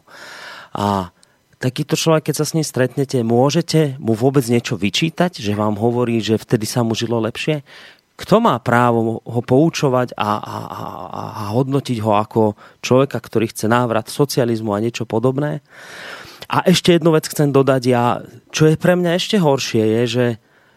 A 0.72 1.12
takýto 1.62 1.94
človek, 1.94 2.34
keď 2.34 2.36
sa 2.42 2.46
s 2.50 2.56
ním 2.58 2.66
stretnete, 2.66 3.22
môžete 3.22 4.02
mu 4.02 4.18
vôbec 4.18 4.42
niečo 4.50 4.74
vyčítať, 4.76 5.38
že 5.38 5.54
vám 5.54 5.78
hovorí, 5.78 6.18
že 6.18 6.42
vtedy 6.42 6.66
sa 6.66 6.82
mu 6.82 6.98
žilo 6.98 7.22
lepšie? 7.22 7.62
kto 8.22 8.38
má 8.38 8.54
právo 8.62 9.18
ho 9.26 9.42
poučovať 9.42 10.14
a, 10.14 10.32
a, 10.38 10.58
a, 10.70 10.82
a 11.42 11.44
hodnotiť 11.58 11.98
ho 12.06 12.14
ako 12.22 12.54
človeka, 12.86 13.18
ktorý 13.18 13.50
chce 13.50 13.66
návrat 13.66 14.14
socializmu 14.14 14.78
a 14.78 14.84
niečo 14.84 15.10
podobné. 15.10 15.66
A 16.46 16.62
ešte 16.70 16.94
jednu 16.94 17.18
vec 17.18 17.26
chcem 17.26 17.50
dodať, 17.50 17.82
ja, 17.90 18.22
čo 18.54 18.70
je 18.70 18.78
pre 18.78 18.94
mňa 18.94 19.18
ešte 19.18 19.42
horšie, 19.42 19.82
je, 19.82 20.02
že 20.06 20.26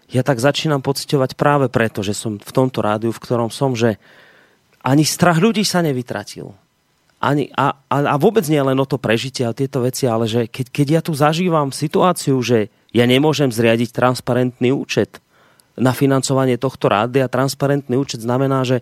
ja 0.08 0.24
tak 0.24 0.40
začínam 0.40 0.80
pocitovať 0.80 1.36
práve 1.36 1.68
preto, 1.68 2.00
že 2.00 2.16
som 2.16 2.40
v 2.40 2.52
tomto 2.54 2.80
rádiu, 2.80 3.12
v 3.12 3.20
ktorom 3.20 3.52
som, 3.52 3.76
že 3.76 4.00
ani 4.80 5.04
strach 5.04 5.36
ľudí 5.36 5.68
sa 5.68 5.84
nevytratil. 5.84 6.48
Ani, 7.24 7.48
a, 7.56 7.72
a, 7.88 7.96
a 8.12 8.16
vôbec 8.20 8.44
nie 8.52 8.60
len 8.60 8.76
o 8.76 8.84
to 8.84 9.00
prežitie 9.00 9.48
a 9.48 9.56
tieto 9.56 9.80
veci, 9.80 10.04
ale 10.04 10.28
že 10.28 10.44
keď, 10.44 10.66
keď 10.68 10.86
ja 10.92 11.00
tu 11.00 11.16
zažívam 11.16 11.72
situáciu, 11.72 12.36
že 12.44 12.68
ja 12.92 13.08
nemôžem 13.08 13.48
zriadiť 13.48 13.96
transparentný 13.96 14.76
účet, 14.76 15.24
na 15.74 15.90
financovanie 15.90 16.54
tohto 16.54 16.86
rády 16.86 17.18
a 17.18 17.30
transparentný 17.30 17.98
účet 17.98 18.22
znamená, 18.22 18.62
že 18.62 18.78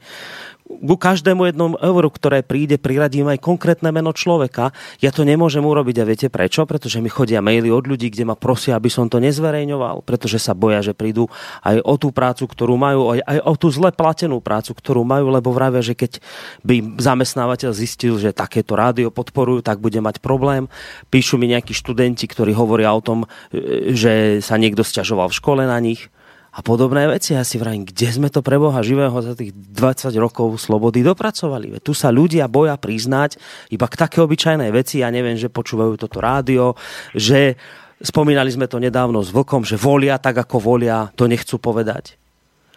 ku 0.82 0.98
každému 0.98 1.46
jednom 1.48 1.78
euru, 1.78 2.10
ktoré 2.10 2.42
príde, 2.42 2.76
priradím 2.76 3.30
aj 3.30 3.38
konkrétne 3.38 3.94
meno 3.94 4.10
človeka. 4.10 4.74
Ja 4.98 5.14
to 5.14 5.22
nemôžem 5.22 5.62
urobiť 5.62 6.02
a 6.02 6.08
viete 6.08 6.28
prečo? 6.28 6.66
Pretože 6.66 6.98
mi 6.98 7.06
chodia 7.06 7.38
maily 7.38 7.70
od 7.70 7.86
ľudí, 7.86 8.10
kde 8.10 8.26
ma 8.26 8.34
prosia, 8.34 8.74
aby 8.74 8.90
som 8.90 9.06
to 9.06 9.22
nezverejňoval, 9.22 10.02
pretože 10.02 10.42
sa 10.42 10.58
boja, 10.58 10.82
že 10.82 10.92
prídu 10.92 11.30
aj 11.62 11.78
o 11.86 11.94
tú 11.94 12.10
prácu, 12.10 12.50
ktorú 12.50 12.74
majú, 12.74 13.14
aj, 13.14 13.20
aj 13.22 13.38
o 13.46 13.54
tú 13.54 13.70
zle 13.70 13.94
platenú 13.94 14.42
prácu, 14.42 14.74
ktorú 14.74 15.06
majú, 15.06 15.30
lebo 15.30 15.54
vravia, 15.54 15.80
že 15.80 15.94
keď 15.94 16.18
by 16.66 16.98
zamestnávateľ 16.98 17.70
zistil, 17.70 18.18
že 18.18 18.34
takéto 18.34 18.74
rádio 18.74 19.14
podporujú, 19.14 19.62
tak 19.62 19.78
bude 19.78 20.02
mať 20.02 20.18
problém. 20.18 20.66
Píšu 21.14 21.38
mi 21.38 21.46
nejakí 21.46 21.70
študenti, 21.70 22.26
ktorí 22.26 22.50
hovoria 22.52 22.90
o 22.90 23.04
tom, 23.04 23.24
e, 23.54 23.94
že 23.94 24.42
sa 24.42 24.58
niekto 24.58 24.82
sťažoval 24.82 25.30
v 25.30 25.38
škole 25.38 25.62
na 25.62 25.78
nich 25.78 26.10
a 26.52 26.60
podobné 26.60 27.08
veci. 27.08 27.32
Ja 27.32 27.48
si 27.48 27.56
vrajím, 27.56 27.88
kde 27.88 28.08
sme 28.12 28.28
to 28.28 28.44
pre 28.44 28.60
Boha 28.60 28.84
živého 28.84 29.16
za 29.24 29.32
tých 29.32 29.56
20 29.56 30.12
rokov 30.20 30.60
slobody 30.60 31.00
dopracovali. 31.00 31.80
Tu 31.80 31.96
sa 31.96 32.12
ľudia 32.12 32.44
boja 32.44 32.76
priznať 32.76 33.40
iba 33.72 33.88
k 33.88 33.96
také 33.96 34.20
obyčajnej 34.20 34.68
veci. 34.68 35.00
Ja 35.00 35.08
neviem, 35.08 35.40
že 35.40 35.48
počúvajú 35.48 35.96
toto 35.96 36.20
rádio, 36.20 36.76
že 37.16 37.56
spomínali 38.04 38.52
sme 38.52 38.68
to 38.68 38.76
nedávno 38.76 39.24
s 39.24 39.32
Vlkom, 39.32 39.64
že 39.64 39.80
volia 39.80 40.20
tak, 40.20 40.44
ako 40.44 40.60
volia, 40.60 41.08
to 41.16 41.24
nechcú 41.24 41.56
povedať. 41.56 42.20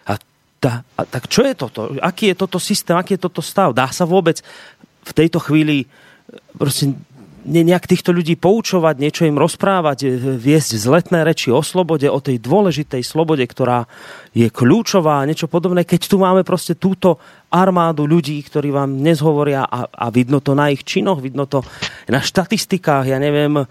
A, 0.08 0.16
ta, 0.64 0.88
a 0.96 1.02
tak 1.04 1.28
čo 1.28 1.44
je 1.44 1.52
toto? 1.52 1.92
Aký 2.00 2.32
je 2.32 2.40
toto 2.40 2.64
systém? 2.64 2.96
Aký 2.96 3.20
je 3.20 3.28
toto 3.28 3.44
stav? 3.44 3.76
Dá 3.76 3.92
sa 3.92 4.08
vôbec 4.08 4.40
v 5.04 5.12
tejto 5.12 5.44
chvíli 5.44 5.84
proste 6.56 6.96
nejak 7.46 7.86
týchto 7.86 8.10
ľudí 8.10 8.34
poučovať, 8.36 8.98
niečo 8.98 9.24
im 9.30 9.38
rozprávať, 9.38 10.18
viesť 10.42 10.82
zletné 10.82 11.22
reči 11.22 11.54
o 11.54 11.62
slobode, 11.62 12.10
o 12.10 12.18
tej 12.18 12.42
dôležitej 12.42 13.06
slobode, 13.06 13.46
ktorá 13.46 13.86
je 14.34 14.50
kľúčová, 14.50 15.22
niečo 15.30 15.46
podobné, 15.46 15.86
keď 15.86 16.10
tu 16.10 16.18
máme 16.18 16.42
proste 16.42 16.74
túto 16.74 17.22
armádu 17.54 18.04
ľudí, 18.10 18.42
ktorí 18.42 18.74
vám 18.74 18.98
dnes 19.00 19.22
hovoria 19.22 19.64
a, 19.64 19.88
a 19.88 20.06
vidno 20.10 20.42
to 20.42 20.58
na 20.58 20.74
ich 20.74 20.84
činoch, 20.84 21.22
vidno 21.22 21.46
to 21.46 21.62
na 22.10 22.20
štatistikách, 22.20 23.08
ja 23.08 23.22
neviem, 23.22 23.64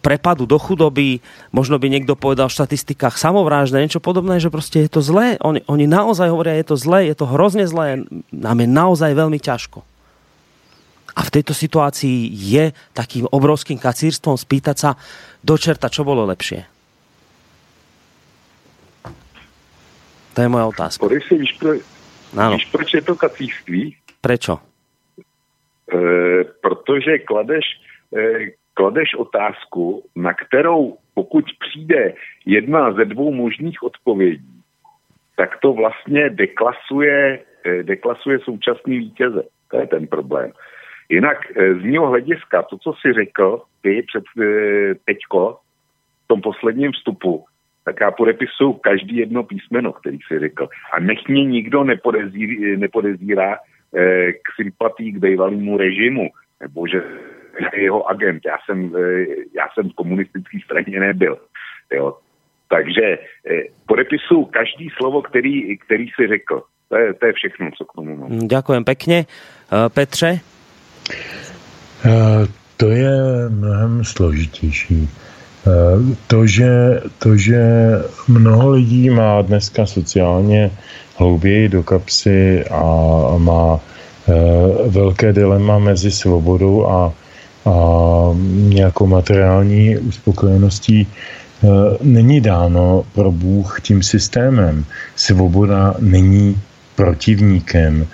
prepadu 0.00 0.48
do 0.48 0.56
chudoby, 0.56 1.20
možno 1.52 1.76
by 1.76 1.92
niekto 1.92 2.16
povedal 2.16 2.48
v 2.48 2.56
štatistikách 2.56 3.20
samovrážne, 3.20 3.84
niečo 3.84 4.02
podobné, 4.02 4.40
že 4.40 4.48
proste 4.50 4.82
je 4.82 4.90
to 4.90 5.04
zlé. 5.04 5.36
Oni, 5.44 5.60
oni 5.68 5.84
naozaj 5.84 6.32
hovoria, 6.32 6.58
je 6.58 6.72
to 6.72 6.76
zlé, 6.80 7.12
je 7.12 7.16
to 7.20 7.28
hrozne 7.28 7.68
zlé, 7.68 8.02
nám 8.32 8.58
je 8.58 8.68
naozaj 8.68 9.12
veľmi 9.12 9.38
ťažko. 9.38 9.91
A 11.16 11.20
v 11.22 11.32
tejto 11.32 11.52
situácii 11.52 12.32
je 12.32 12.72
takým 12.96 13.28
obrovským 13.28 13.76
kacírstvom 13.76 14.36
spýtať 14.40 14.76
sa 14.76 14.90
do 15.44 15.58
čerta, 15.60 15.92
čo 15.92 16.04
bolo 16.06 16.24
lepšie. 16.24 16.64
To 20.32 20.38
je 20.40 20.48
moja 20.48 20.66
otázka. 20.66 21.04
Boris, 21.04 21.28
víš, 21.28 21.52
pro, 21.60 21.76
víš, 22.32 22.64
proč 22.72 22.94
je 22.94 23.02
to 23.02 23.14
kacířství? 23.16 23.96
Prečo? 24.20 24.58
E, 25.92 25.98
protože 26.44 27.18
kladeš, 27.18 27.64
e, 28.16 28.56
kladeš 28.74 29.14
otázku, 29.14 30.04
na 30.16 30.32
kterou 30.34 30.96
pokud 31.14 31.44
přijde 31.60 32.14
jedna 32.46 32.92
ze 32.92 33.04
dvou 33.04 33.34
možných 33.34 33.82
odpovědí, 33.82 34.62
tak 35.36 35.60
to 35.60 35.72
vlastně 35.72 36.30
deklasuje, 36.30 37.44
e, 37.66 37.82
deklasuje 37.82 38.38
současný 38.38 38.98
vítěze. 38.98 39.42
To 39.70 39.76
je 39.76 39.86
ten 39.86 40.06
problém. 40.06 40.52
Jinak 41.08 41.38
e, 41.56 41.74
z 41.74 41.82
mého 41.82 42.06
hlediska, 42.06 42.62
to, 42.62 42.78
co 42.78 42.92
jsi 42.92 43.12
řekl, 43.12 43.62
ty 43.82 44.04
před 44.06 44.24
e, 44.42 44.94
teďko, 45.04 45.58
v 46.24 46.28
tom 46.28 46.40
posledním 46.40 46.92
vstupu, 46.92 47.44
tak 47.84 48.00
já 48.00 48.10
podepisuju 48.10 48.72
každý 48.72 49.16
jedno 49.16 49.42
písmeno, 49.42 49.92
který 49.92 50.18
si 50.28 50.38
řekl. 50.38 50.68
A 50.92 51.00
nech 51.00 51.28
mě 51.28 51.44
nikdo 51.44 51.84
nepodezírá, 51.84 52.78
nepodezírá 52.78 53.58
eh, 53.96 54.32
k 54.32 54.62
sympatii 54.62 55.12
k 55.12 55.18
bývalému 55.18 55.76
režimu, 55.76 56.30
nebo 56.60 56.86
že 56.86 57.02
je 57.76 57.82
jeho 57.82 58.08
agent. 58.10 58.42
Já 58.46 58.56
jsem, 58.64 58.92
eh, 58.96 59.26
já 59.54 59.68
jsem 59.74 59.90
v 59.90 59.94
komunistické 59.94 60.58
straně 60.64 61.00
nebyl. 61.00 61.38
Jo. 61.92 62.16
Takže 62.68 63.02
eh, 63.02 63.62
podepisuju 63.86 64.44
každý 64.44 64.88
slovo, 64.96 65.22
který, 65.22 65.78
který 65.78 66.06
si 66.16 66.26
řekl. 66.28 66.62
To 66.88 66.96
je, 66.96 67.14
to 67.14 67.26
je 67.26 67.32
všechno, 67.32 67.70
co 67.78 67.84
k 67.84 67.92
tomu 67.92 68.16
mám. 68.16 68.38
Ďakujem 68.48 68.84
pekne. 68.84 69.24
Uh, 69.72 69.88
Petře? 69.88 70.51
Uh, 72.04 72.46
to 72.76 72.88
je 72.88 73.48
mnohem 73.48 74.04
složitější. 74.04 75.08
Eh, 75.66 76.16
to, 76.26 76.46
že, 76.46 77.00
to, 77.18 77.36
že 77.36 77.62
mnoho 78.28 78.70
lidí 78.70 79.10
má 79.10 79.42
dneska 79.42 79.86
sociálně 79.86 80.70
hlouběji 81.16 81.68
do 81.68 81.82
kapsy 81.82 82.64
a 82.70 82.82
má 83.38 83.78
eh, 83.78 84.32
velké 84.88 85.32
dilema 85.32 85.78
mezi 85.78 86.10
svobodou 86.10 86.86
a, 86.86 87.12
a 87.64 87.74
nějakou 88.50 89.06
materiální 89.06 89.98
uspokojeností, 89.98 91.06
eh, 91.06 91.68
není 92.02 92.40
dáno 92.40 93.04
pro 93.14 93.30
Bůh 93.32 93.80
tím 93.80 94.02
systémem. 94.02 94.84
Svoboda 95.16 95.94
není 95.98 96.58
protivníkem 96.96 98.06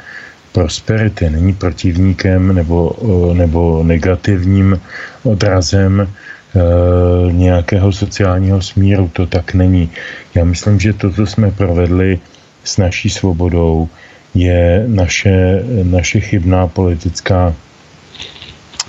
prosperity, 0.53 1.31
není 1.31 1.55
protivníkem 1.55 2.55
nebo, 2.55 2.97
nebo 3.35 3.83
negativním 3.83 4.81
odrazem 5.23 6.09
Eh, 6.57 7.33
nějakého 7.33 7.93
sociálního 7.93 8.63
smíru. 8.63 9.11
To 9.13 9.27
tak 9.27 9.55
není. 9.55 9.91
Já 10.35 10.45
myslím, 10.45 10.81
že 10.81 10.93
to, 10.93 11.13
co 11.13 11.27
jsme 11.27 11.51
provedli 11.51 12.21
s 12.65 12.77
naší 12.77 13.11
svobodou, 13.11 13.89
je 14.35 14.85
naše, 14.87 15.63
naše 15.83 16.21
chybná 16.21 16.67
politická 16.67 17.55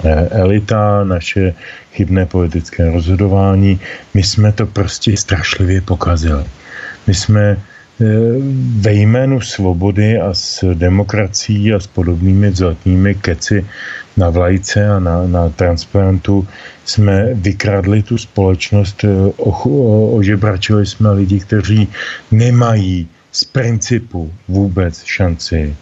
eh, 0.04 0.28
elita, 0.32 1.04
naše 1.04 1.54
chybné 1.94 2.26
politické 2.26 2.92
rozhodování. 2.92 3.80
My 4.14 4.24
jsme 4.24 4.52
to 4.52 4.66
prostě 4.66 5.18
strašlivě 5.18 5.82
pokazili. 5.82 6.46
My 7.08 7.14
jsme 7.14 7.58
ve 8.80 8.94
jménu 8.94 9.42
svobody 9.42 10.20
a 10.20 10.34
s 10.34 10.74
demokracií 10.74 11.74
a 11.74 11.80
s 11.80 11.88
podobnými 11.88 12.52
zlatými 12.52 13.16
keci 13.16 13.66
na 14.18 14.30
vlajce 14.30 14.88
a 14.88 15.00
na, 15.00 15.28
na 15.28 15.50
transparentu 15.50 16.48
jsme 16.86 17.34
vykradli 17.34 18.04
tu 18.04 18.18
společnost, 18.18 19.04
eh, 19.04 19.32
ožebračili 20.12 20.86
jsme 20.86 21.12
lidi, 21.12 21.40
kteří 21.40 21.88
nemají 22.32 23.08
z 23.32 23.44
principu 23.44 24.32
vůbec 24.48 25.04
šanci 25.04 25.76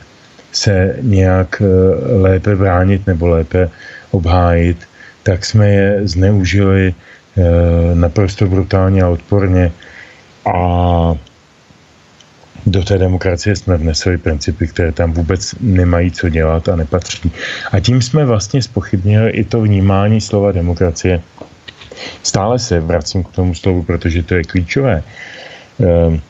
se 0.51 0.95
nějak 1.01 1.61
eh, 1.61 1.65
lépe 2.17 2.55
bránit 2.55 3.07
nebo 3.07 3.27
lépe 3.27 3.69
obhájit, 4.11 4.77
tak 5.23 5.45
jsme 5.45 5.69
je 5.69 6.07
zneužili 6.07 6.93
eh, 6.93 7.41
naprosto 7.95 8.45
brutálně 8.45 9.03
a 9.03 9.09
odporně. 9.09 9.71
A 10.45 10.57
do 12.67 12.83
té 12.83 12.97
demokracie 12.97 13.55
jsme 13.55 13.77
vnesli 13.77 14.17
principy, 14.17 14.67
které 14.67 14.91
tam 14.91 15.13
vůbec 15.13 15.55
nemají 15.61 16.11
co 16.11 16.29
dělat 16.29 16.69
a 16.69 16.75
nepatří. 16.75 17.31
A 17.71 17.79
tím 17.79 18.01
jsme 18.01 18.25
vlastně 18.25 18.61
spochybnili 18.61 19.31
i 19.31 19.43
to 19.43 19.61
vnímání 19.61 20.21
slova 20.21 20.51
demokracie. 20.51 21.21
Stále 22.23 22.59
se 22.59 22.79
vracím 22.79 23.23
k 23.23 23.31
tomu 23.31 23.55
slovu, 23.55 23.83
protože 23.83 24.23
to 24.23 24.35
je 24.35 24.43
klíčové. 24.43 25.03
Ehm, 25.79 26.21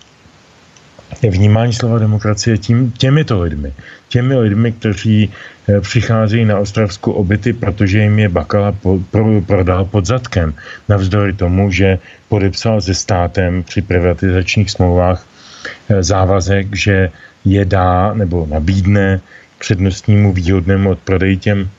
vnímání 1.29 1.73
slova 1.73 1.99
demokracie 1.99 2.57
tím, 2.57 2.91
těmito 2.91 3.41
lidmi. 3.41 3.73
Těmi 4.07 4.35
lidmi, 4.35 4.71
kteří 4.71 5.29
eh, 5.67 5.81
přicházejí 5.81 6.45
na 6.45 6.59
Ostravsku 6.59 7.11
obyty, 7.11 7.53
protože 7.53 7.99
jim 7.99 8.19
je 8.19 8.29
Bakala 8.29 8.71
po, 8.71 8.99
pro, 9.11 9.41
prodal 9.41 9.85
pod 9.85 10.05
zadkem. 10.05 10.53
Navzdory 10.89 11.33
tomu, 11.33 11.71
že 11.71 11.99
podepsal 12.29 12.81
se 12.81 12.93
státem 12.93 13.63
při 13.63 13.81
privatizačních 13.81 14.71
smlouvách 14.71 15.25
závazek, 15.99 16.75
že 16.75 17.09
je 17.45 17.65
dá 17.65 18.13
nebo 18.13 18.45
nabídne 18.49 19.21
přednostnímu 19.59 20.33
výhodnému 20.33 20.89
odprodeji 20.89 21.37
těm 21.37 21.69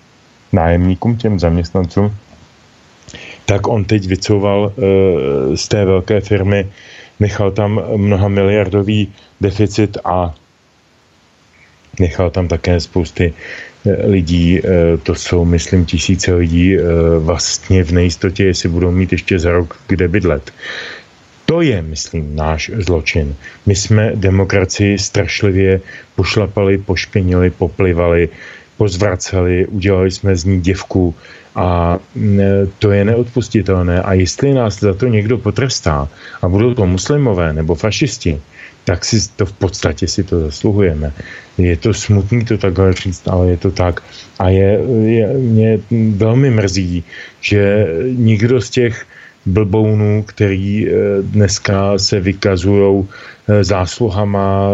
nájemníkům, 0.53 1.17
těm 1.17 1.39
zaměstnancům, 1.39 2.15
tak 3.47 3.69
on 3.69 3.85
teď 3.85 4.07
vycouval 4.07 4.73
e, 4.73 5.57
z 5.57 5.69
té 5.69 5.85
velké 5.85 6.21
firmy, 6.21 6.67
nechal 7.21 7.51
tam 7.51 7.83
mnoha 7.97 8.29
miliardový 8.29 9.13
deficit 9.41 9.99
a 10.05 10.35
nechal 12.01 12.31
tam 12.31 12.49
také 12.49 12.81
spousty 12.81 13.35
e, 13.87 14.07
lidí, 14.07 14.61
to 15.03 15.15
jsou, 15.15 15.45
myslím, 15.45 15.87
tisíce 15.87 16.35
lidí 16.35 16.77
vlastně 17.19 17.85
v 17.85 17.93
nejistotě, 17.93 18.45
jestli 18.45 18.69
budou 18.69 18.91
mít 18.91 19.13
ještě 19.13 19.39
za 19.39 19.51
rok 19.51 19.81
kde 19.89 20.09
bydlet. 20.09 20.53
To 21.49 21.65
je, 21.65 21.83
myslím, 21.83 22.37
náš 22.37 22.71
zločin. 22.77 23.35
My 23.67 23.75
jsme 23.77 24.13
demokracii 24.15 24.99
strašlivě 24.99 25.81
pošlapali, 26.17 26.79
pošpinili, 26.79 27.51
poplivali, 27.51 28.29
pozvraceli, 28.77 29.67
udělali 29.67 30.11
jsme 30.11 30.37
z 30.37 30.45
ní 30.45 30.61
děvku 30.61 31.15
a 31.55 31.99
to 32.79 32.91
je 32.91 33.05
neodpustitelné. 33.05 34.03
A 34.03 34.13
jestli 34.13 34.55
nás 34.55 34.81
za 34.81 34.95
to 34.95 35.07
někdo 35.09 35.39
potrestá 35.39 36.09
a 36.43 36.49
budou 36.49 36.75
to 36.75 36.87
muslimové 36.87 37.53
nebo 37.53 37.75
fašisti, 37.75 38.41
tak 38.85 39.05
si 39.05 39.17
to 39.37 39.47
v 39.47 39.53
podstatě 39.53 40.07
si 40.07 40.25
to 40.25 40.41
zasluhujeme. 40.41 41.13
Je 41.59 41.77
to 41.77 41.95
smutný 41.95 42.45
to 42.45 42.59
takhle 42.59 42.93
říct, 42.93 43.29
ale 43.29 43.51
je 43.51 43.57
to 43.57 43.71
tak. 43.71 44.03
A 44.39 44.49
je, 44.49 44.81
je, 45.05 45.27
mě 45.33 45.79
velmi 46.17 46.51
mrzí, 46.51 47.05
že 47.41 47.87
nikdo 48.05 48.61
z 48.61 48.71
těch 48.71 49.07
blbounů, 49.47 50.23
který 50.23 50.89
eh, 50.89 50.93
dneska 51.23 51.99
se 51.99 52.21
vykazují 52.21 53.09
zásluhama 53.61 54.71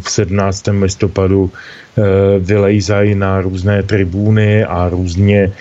v 0.00 0.10
17. 0.10 0.68
listopadu 0.80 1.50
eh, 1.50 2.02
vylejzají 2.38 3.14
na 3.14 3.40
různé 3.40 3.82
tribuny 3.82 4.64
a 4.64 4.88
různě 4.88 5.52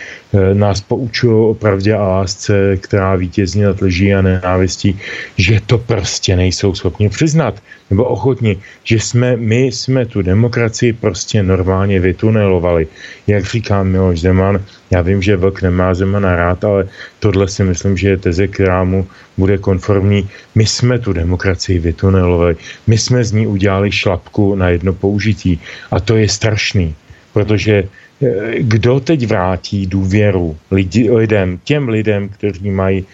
nás 0.53 0.81
poučují 0.81 1.49
o 1.49 1.53
pravdě 1.53 1.94
a 1.94 2.07
lásce, 2.07 2.77
která 2.77 3.15
vítězní 3.15 3.61
nad 3.61 3.81
lží 3.81 4.14
a 4.14 4.22
nenávistí, 4.22 4.99
že 5.38 5.60
to 5.65 5.77
prostě 5.77 6.35
nejsou 6.35 6.76
schopni 6.76 7.10
přiznat 7.10 7.64
nebo 7.89 8.03
ochotni, 8.03 8.57
že 8.84 8.99
jsme, 8.99 9.38
my 9.38 9.72
jsme 9.72 10.06
tu 10.06 10.22
demokracii 10.22 10.94
prostě 10.94 11.44
normálně 11.44 11.99
vytunelovali. 11.99 12.88
Jak 13.27 13.45
říká 13.45 13.84
Miloš 13.84 14.19
Zeman, 14.19 14.60
já 14.91 15.02
vím, 15.02 15.22
že 15.22 15.35
vlk 15.35 15.61
nemá 15.61 15.94
Zemana 15.94 16.35
rád, 16.35 16.64
ale 16.64 16.88
tohle 17.19 17.48
si 17.48 17.64
myslím, 17.64 17.98
že 17.98 18.10
je 18.10 18.18
teze, 18.18 18.48
která 18.48 18.84
mu 18.84 19.07
bude 19.38 19.57
konformní. 19.57 20.30
My 20.55 20.65
jsme 20.65 20.99
tu 20.99 21.14
demokracii 21.14 21.80
vytunelovali. 21.80 22.55
My 22.88 22.97
jsme 22.97 23.23
z 23.23 23.31
ní 23.31 23.47
udělali 23.47 23.91
šlapku 23.91 24.55
na 24.55 24.69
jedno 24.69 24.93
použití. 24.93 25.59
A 25.91 25.99
to 25.99 26.18
je 26.18 26.30
strašný, 26.30 26.95
protože 27.34 27.84
kdo 28.57 28.99
teď 28.99 29.27
vrátí 29.27 29.85
důvěru 29.85 30.57
lidi, 30.72 31.11
lidem, 31.11 31.59
těm 31.64 31.89
lidem, 31.89 32.30
kteří 32.30 32.69
mají 32.69 33.05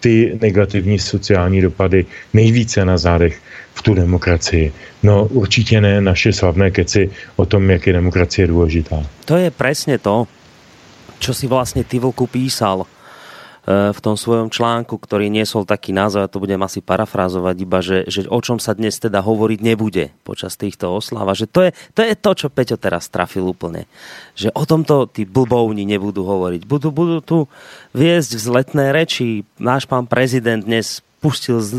ty 0.00 0.38
negativní 0.40 0.98
sociální 0.98 1.60
dopady 1.60 2.06
nejvíce 2.32 2.84
na 2.84 2.98
zádech 2.98 3.40
v 3.74 3.82
tu 3.82 3.94
demokracii. 3.94 4.72
No 5.02 5.24
určitě 5.24 5.80
ne 5.80 6.00
naše 6.00 6.32
slavné 6.32 6.70
keci 6.70 7.10
o 7.36 7.46
tom, 7.46 7.70
jak 7.70 7.86
je 7.86 7.92
demokracie 7.92 8.46
důležitá. 8.46 9.06
To 9.24 9.36
je 9.36 9.50
přesně 9.50 9.98
to, 9.98 10.26
čo 11.18 11.34
si 11.34 11.46
vlastně 11.46 11.84
ty 11.84 11.98
Vlku 11.98 12.26
písal 12.26 12.84
v 13.62 14.00
tom 14.02 14.18
svojom 14.18 14.50
článku, 14.50 14.98
ktorý 14.98 15.30
niesol 15.30 15.62
taký 15.62 15.94
názov, 15.94 16.26
ja 16.26 16.30
to 16.30 16.42
budem 16.42 16.58
asi 16.66 16.82
parafrázovať 16.82 17.56
iba, 17.62 17.78
že, 17.78 18.02
že 18.10 18.26
o 18.26 18.42
čom 18.42 18.58
sa 18.58 18.74
dnes 18.74 18.98
teda 18.98 19.22
hovoriť 19.22 19.58
nebude 19.62 20.10
počas 20.26 20.58
týchto 20.58 20.90
oslav. 20.90 21.30
A 21.30 21.38
že 21.38 21.46
to 21.46 21.62
je, 21.62 21.70
to 21.94 22.02
je 22.02 22.14
to, 22.18 22.30
čo 22.34 22.50
Peťo 22.50 22.74
teraz 22.74 23.06
trafil 23.06 23.46
úplne. 23.46 23.86
Že 24.34 24.50
o 24.58 24.66
tomto 24.66 25.06
tí 25.06 25.22
blbovni 25.22 25.86
nebudú 25.86 26.26
hovoriť. 26.26 26.66
Budú, 26.66 26.90
budú 26.90 27.22
tu 27.22 27.38
viesť 27.94 28.34
vzletné 28.34 28.90
reči. 28.90 29.46
Náš 29.62 29.86
pán 29.86 30.10
prezident 30.10 30.58
dnes 30.58 30.98
pustil 31.22 31.62
z, 31.62 31.72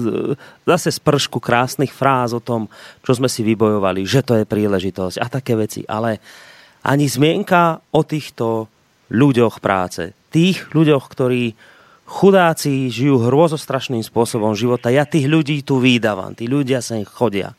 zase 0.64 0.88
z 0.88 0.99
pršku 1.03 1.43
krásnych 1.43 1.91
fráz 1.91 2.31
o 2.31 2.39
tom, 2.39 2.72
čo 3.03 3.11
sme 3.11 3.27
si 3.27 3.43
vybojovali, 3.43 4.07
že 4.07 4.23
to 4.23 4.39
je 4.39 4.47
príležitosť 4.47 5.19
a 5.19 5.27
také 5.27 5.60
veci. 5.60 5.84
Ale 5.84 6.23
ani 6.88 7.11
zmienka 7.11 7.84
o 7.91 8.07
týchto 8.07 8.72
ľuďoch 9.11 9.60
práce. 9.60 10.15
Tých 10.31 10.72
ľuďoch, 10.72 11.11
ktorí 11.11 11.73
chudáci 12.14 12.94
žijú 12.94 13.26
hrozostrašným 13.26 14.06
spôsobom 14.06 14.53
života. 14.53 14.94
Ja 14.94 15.10
tých 15.10 15.26
ľudí 15.26 15.65
tu 15.65 15.81
výdávam, 15.81 16.38
tí 16.38 16.45
ľudia 16.45 16.85
sa 16.85 16.94
chodia. 17.02 17.57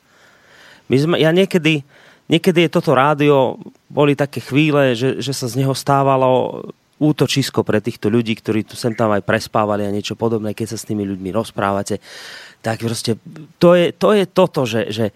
My 0.86 0.96
sme, 1.00 1.14
ja 1.18 1.34
niekedy, 1.34 1.82
niekedy 2.30 2.68
je 2.68 2.70
toto 2.70 2.94
rádio, 2.94 3.58
boli 3.90 4.14
také 4.14 4.38
chvíle, 4.38 4.94
že, 4.94 5.18
že 5.18 5.34
sa 5.34 5.50
z 5.50 5.58
neho 5.64 5.74
stávalo 5.74 6.62
útočisko 7.02 7.66
pre 7.66 7.82
týchto 7.82 8.06
ľudí, 8.06 8.38
ktorí 8.38 8.62
tu 8.62 8.78
sem 8.78 8.94
tam 8.94 9.10
aj 9.10 9.26
prespávali 9.26 9.82
a 9.82 9.90
niečo 9.90 10.14
podobné, 10.14 10.54
keď 10.54 10.74
sa 10.74 10.78
s 10.78 10.86
tými 10.86 11.02
ľuďmi 11.02 11.34
rozprávate. 11.34 11.98
Tak 12.62 12.86
proste 12.86 13.18
to 13.58 13.74
je, 13.74 13.90
to 13.90 14.14
je 14.14 14.24
toto, 14.30 14.62
že, 14.62 14.94
že 14.94 15.10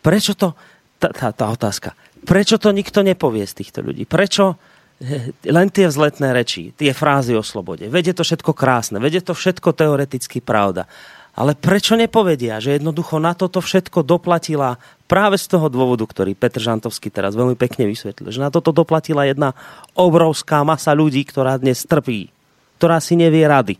prečo 0.00 0.32
to, 0.32 0.56
tá, 0.96 1.12
tá, 1.12 1.28
tá 1.36 1.46
otázka, 1.52 1.92
prečo 2.24 2.56
to 2.56 2.72
nikto 2.72 3.04
nepovie 3.04 3.44
z 3.44 3.60
týchto 3.60 3.84
ľudí? 3.84 4.08
Prečo, 4.08 4.56
len 5.56 5.68
tie 5.72 5.88
vzletné 5.88 6.36
reči, 6.36 6.76
tie 6.76 6.92
frázy 6.92 7.32
o 7.32 7.44
slobode. 7.44 7.88
Veď 7.88 8.12
je 8.12 8.16
to 8.20 8.24
všetko 8.24 8.52
krásne, 8.52 9.00
veď 9.00 9.20
je 9.20 9.24
to 9.32 9.34
všetko 9.34 9.72
teoreticky 9.72 10.44
pravda. 10.44 10.84
Ale 11.30 11.56
prečo 11.56 11.94
nepovedia, 11.94 12.58
že 12.58 12.76
jednoducho 12.76 13.22
na 13.22 13.32
toto 13.32 13.62
všetko 13.62 14.02
doplatila 14.02 14.76
práve 15.06 15.38
z 15.38 15.46
toho 15.56 15.70
dôvodu, 15.70 16.04
ktorý 16.04 16.34
Petr 16.36 16.60
Žantovský 16.60 17.08
teraz 17.08 17.38
veľmi 17.38 17.54
pekne 17.54 17.86
vysvetlil, 17.86 18.34
že 18.34 18.42
na 18.42 18.50
toto 18.50 18.74
doplatila 18.74 19.24
jedna 19.24 19.54
obrovská 19.94 20.66
masa 20.66 20.92
ľudí, 20.92 21.22
ktorá 21.24 21.56
dnes 21.56 21.86
trpí, 21.86 22.28
ktorá 22.76 22.98
si 22.98 23.14
nevie 23.14 23.46
rady. 23.46 23.78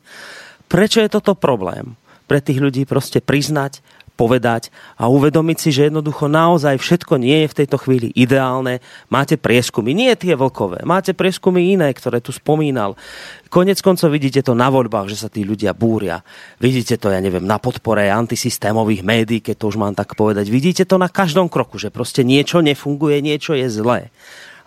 Prečo 0.70 1.02
je 1.02 1.10
toto 1.10 1.34
problém? 1.34 1.98
Pre 2.30 2.38
tých 2.38 2.62
ľudí 2.62 2.86
proste 2.86 3.18
priznať, 3.18 3.82
povedať 4.20 4.68
a 5.01 5.09
uvedomiť 5.09 5.56
si, 5.56 5.70
že 5.72 5.88
jednoducho 5.88 6.28
naozaj 6.28 6.76
všetko 6.76 7.16
nie 7.16 7.48
je 7.48 7.48
v 7.48 7.59
tejto 7.64 7.80
chvíli 7.80 8.12
ideálne. 8.12 8.84
Máte 9.09 9.40
prieskumy, 9.40 9.97
nie 9.97 10.12
tie 10.12 10.36
vlkové, 10.36 10.84
máte 10.84 11.16
prieskumy 11.16 11.72
iné, 11.72 11.88
ktoré 11.97 12.20
tu 12.20 12.28
spomínal. 12.28 13.01
Konec 13.48 13.80
koncov 13.80 14.12
vidíte 14.12 14.44
to 14.44 14.52
na 14.52 14.68
voľbách, 14.68 15.09
že 15.09 15.24
sa 15.24 15.32
tí 15.32 15.40
ľudia 15.48 15.72
búria. 15.72 16.20
Vidíte 16.60 17.01
to, 17.01 17.09
ja 17.09 17.24
neviem, 17.24 17.48
na 17.48 17.56
podpore 17.56 18.12
antisystémových 18.12 19.01
médií, 19.01 19.40
keď 19.40 19.56
to 19.56 19.64
už 19.72 19.80
mám 19.80 19.97
tak 19.97 20.12
povedať. 20.12 20.52
Vidíte 20.52 20.84
to 20.84 21.01
na 21.01 21.09
každom 21.09 21.48
kroku, 21.48 21.80
že 21.80 21.88
proste 21.88 22.20
niečo 22.20 22.60
nefunguje, 22.60 23.24
niečo 23.24 23.56
je 23.56 23.72
zlé. 23.72 24.12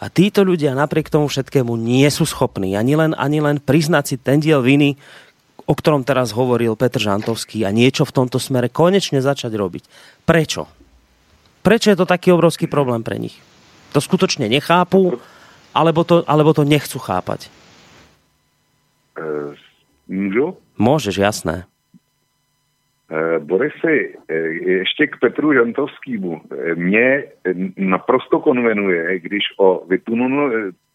A 0.03 0.11
títo 0.11 0.43
ľudia 0.43 0.75
napriek 0.75 1.07
tomu 1.07 1.31
všetkému 1.31 1.79
nie 1.79 2.09
sú 2.11 2.27
schopní 2.27 2.75
ani 2.75 2.99
len, 2.99 3.15
ani 3.15 3.39
len 3.39 3.61
priznať 3.63 4.03
si 4.03 4.15
ten 4.19 4.43
diel 4.43 4.59
viny, 4.59 4.99
o 5.65 5.73
ktorom 5.73 6.03
teraz 6.03 6.35
hovoril 6.35 6.75
Petr 6.75 6.99
Žantovský 6.99 7.63
a 7.63 7.71
niečo 7.71 8.03
v 8.03 8.15
tomto 8.15 8.37
smere 8.37 8.67
konečne 8.67 9.23
začať 9.23 9.55
robiť. 9.55 9.83
Prečo? 10.27 10.67
Prečo 11.63 11.87
je 11.91 11.97
to 11.97 12.09
taký 12.09 12.35
obrovský 12.35 12.67
problém 12.67 13.01
pre 13.01 13.15
nich? 13.15 13.39
To 13.95 14.03
skutočne 14.03 14.51
nechápu, 14.51 15.19
alebo 15.71 16.03
to, 16.03 16.27
alebo 16.27 16.51
to 16.51 16.67
nechcú 16.67 16.99
chápať? 16.99 17.47
Uh, 19.15 19.55
můžu? 20.09 20.57
Môžeš, 20.75 21.15
jasné. 21.21 21.69
Eh, 23.13 23.39
Borisy, 23.39 24.15
eh, 24.29 24.33
ještě 24.79 25.07
k 25.07 25.19
Petru 25.19 25.53
Žantovskému. 25.53 26.41
Eh, 26.51 26.75
mě 26.75 27.23
naprosto 27.77 28.39
konvenuje, 28.39 29.19
když 29.19 29.43
o 29.59 29.85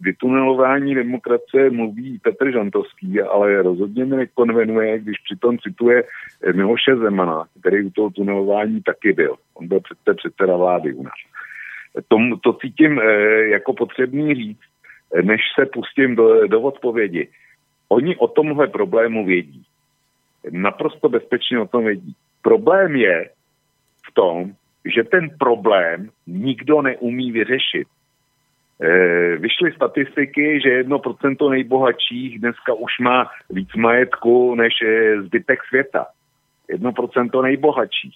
vytunelování 0.01 0.95
demokracie 0.95 1.71
mluví 1.71 2.19
Petr 2.19 2.53
Žantovský, 2.53 3.21
ale 3.21 3.63
rozhodně 3.63 4.05
mi 4.05 4.17
nekonvenuje, 4.17 4.99
když 4.99 5.17
přitom 5.25 5.59
cituje 5.59 6.05
Miloše 6.55 6.97
Zemana, 6.97 7.45
který 7.61 7.87
u 7.87 7.91
toho 7.91 8.11
tunelování 8.11 8.83
taky 8.83 9.13
byl. 9.13 9.35
On 9.55 9.69
byl 9.69 9.81
přece 9.81 10.15
předseda 10.15 10.57
vlády 10.57 10.93
u 10.93 11.03
nás. 11.03 11.21
To, 12.09 12.17
to 12.43 12.53
cítím 12.53 13.01
jako 13.41 13.73
potřebný 13.73 14.35
říct, 14.35 14.61
než 15.23 15.41
se 15.61 15.67
pustím 15.67 16.17
do, 16.17 16.47
do 16.47 16.61
odpovědi. 16.61 17.29
Oni 17.89 18.17
o 18.17 18.29
tomhle 18.29 18.67
problému 18.67 19.27
vědí 19.27 19.68
naprosto 20.51 21.09
bezpečně 21.09 21.59
o 21.59 21.67
tom 21.67 21.85
vědí. 21.85 22.15
Problém 22.43 22.97
je 22.97 23.31
v 24.11 24.15
tom, 24.15 24.53
že 24.95 25.05
ten 25.05 25.31
problém 25.39 26.11
nikdo 26.27 26.83
neumí 26.83 27.33
vyřešit. 27.33 27.89
E, 28.81 29.37
vyšly 29.37 29.73
statistiky, 29.73 30.61
že 30.61 30.83
1% 30.83 31.51
nejbohatších 31.51 32.39
dneska 32.39 32.75
už 32.75 32.99
má 33.01 33.31
víc 33.51 33.69
majetku 33.77 34.55
než 34.55 34.73
zbytek 35.23 35.59
světa. 35.69 36.07
1% 36.71 37.43
nejbohatších. 37.43 38.15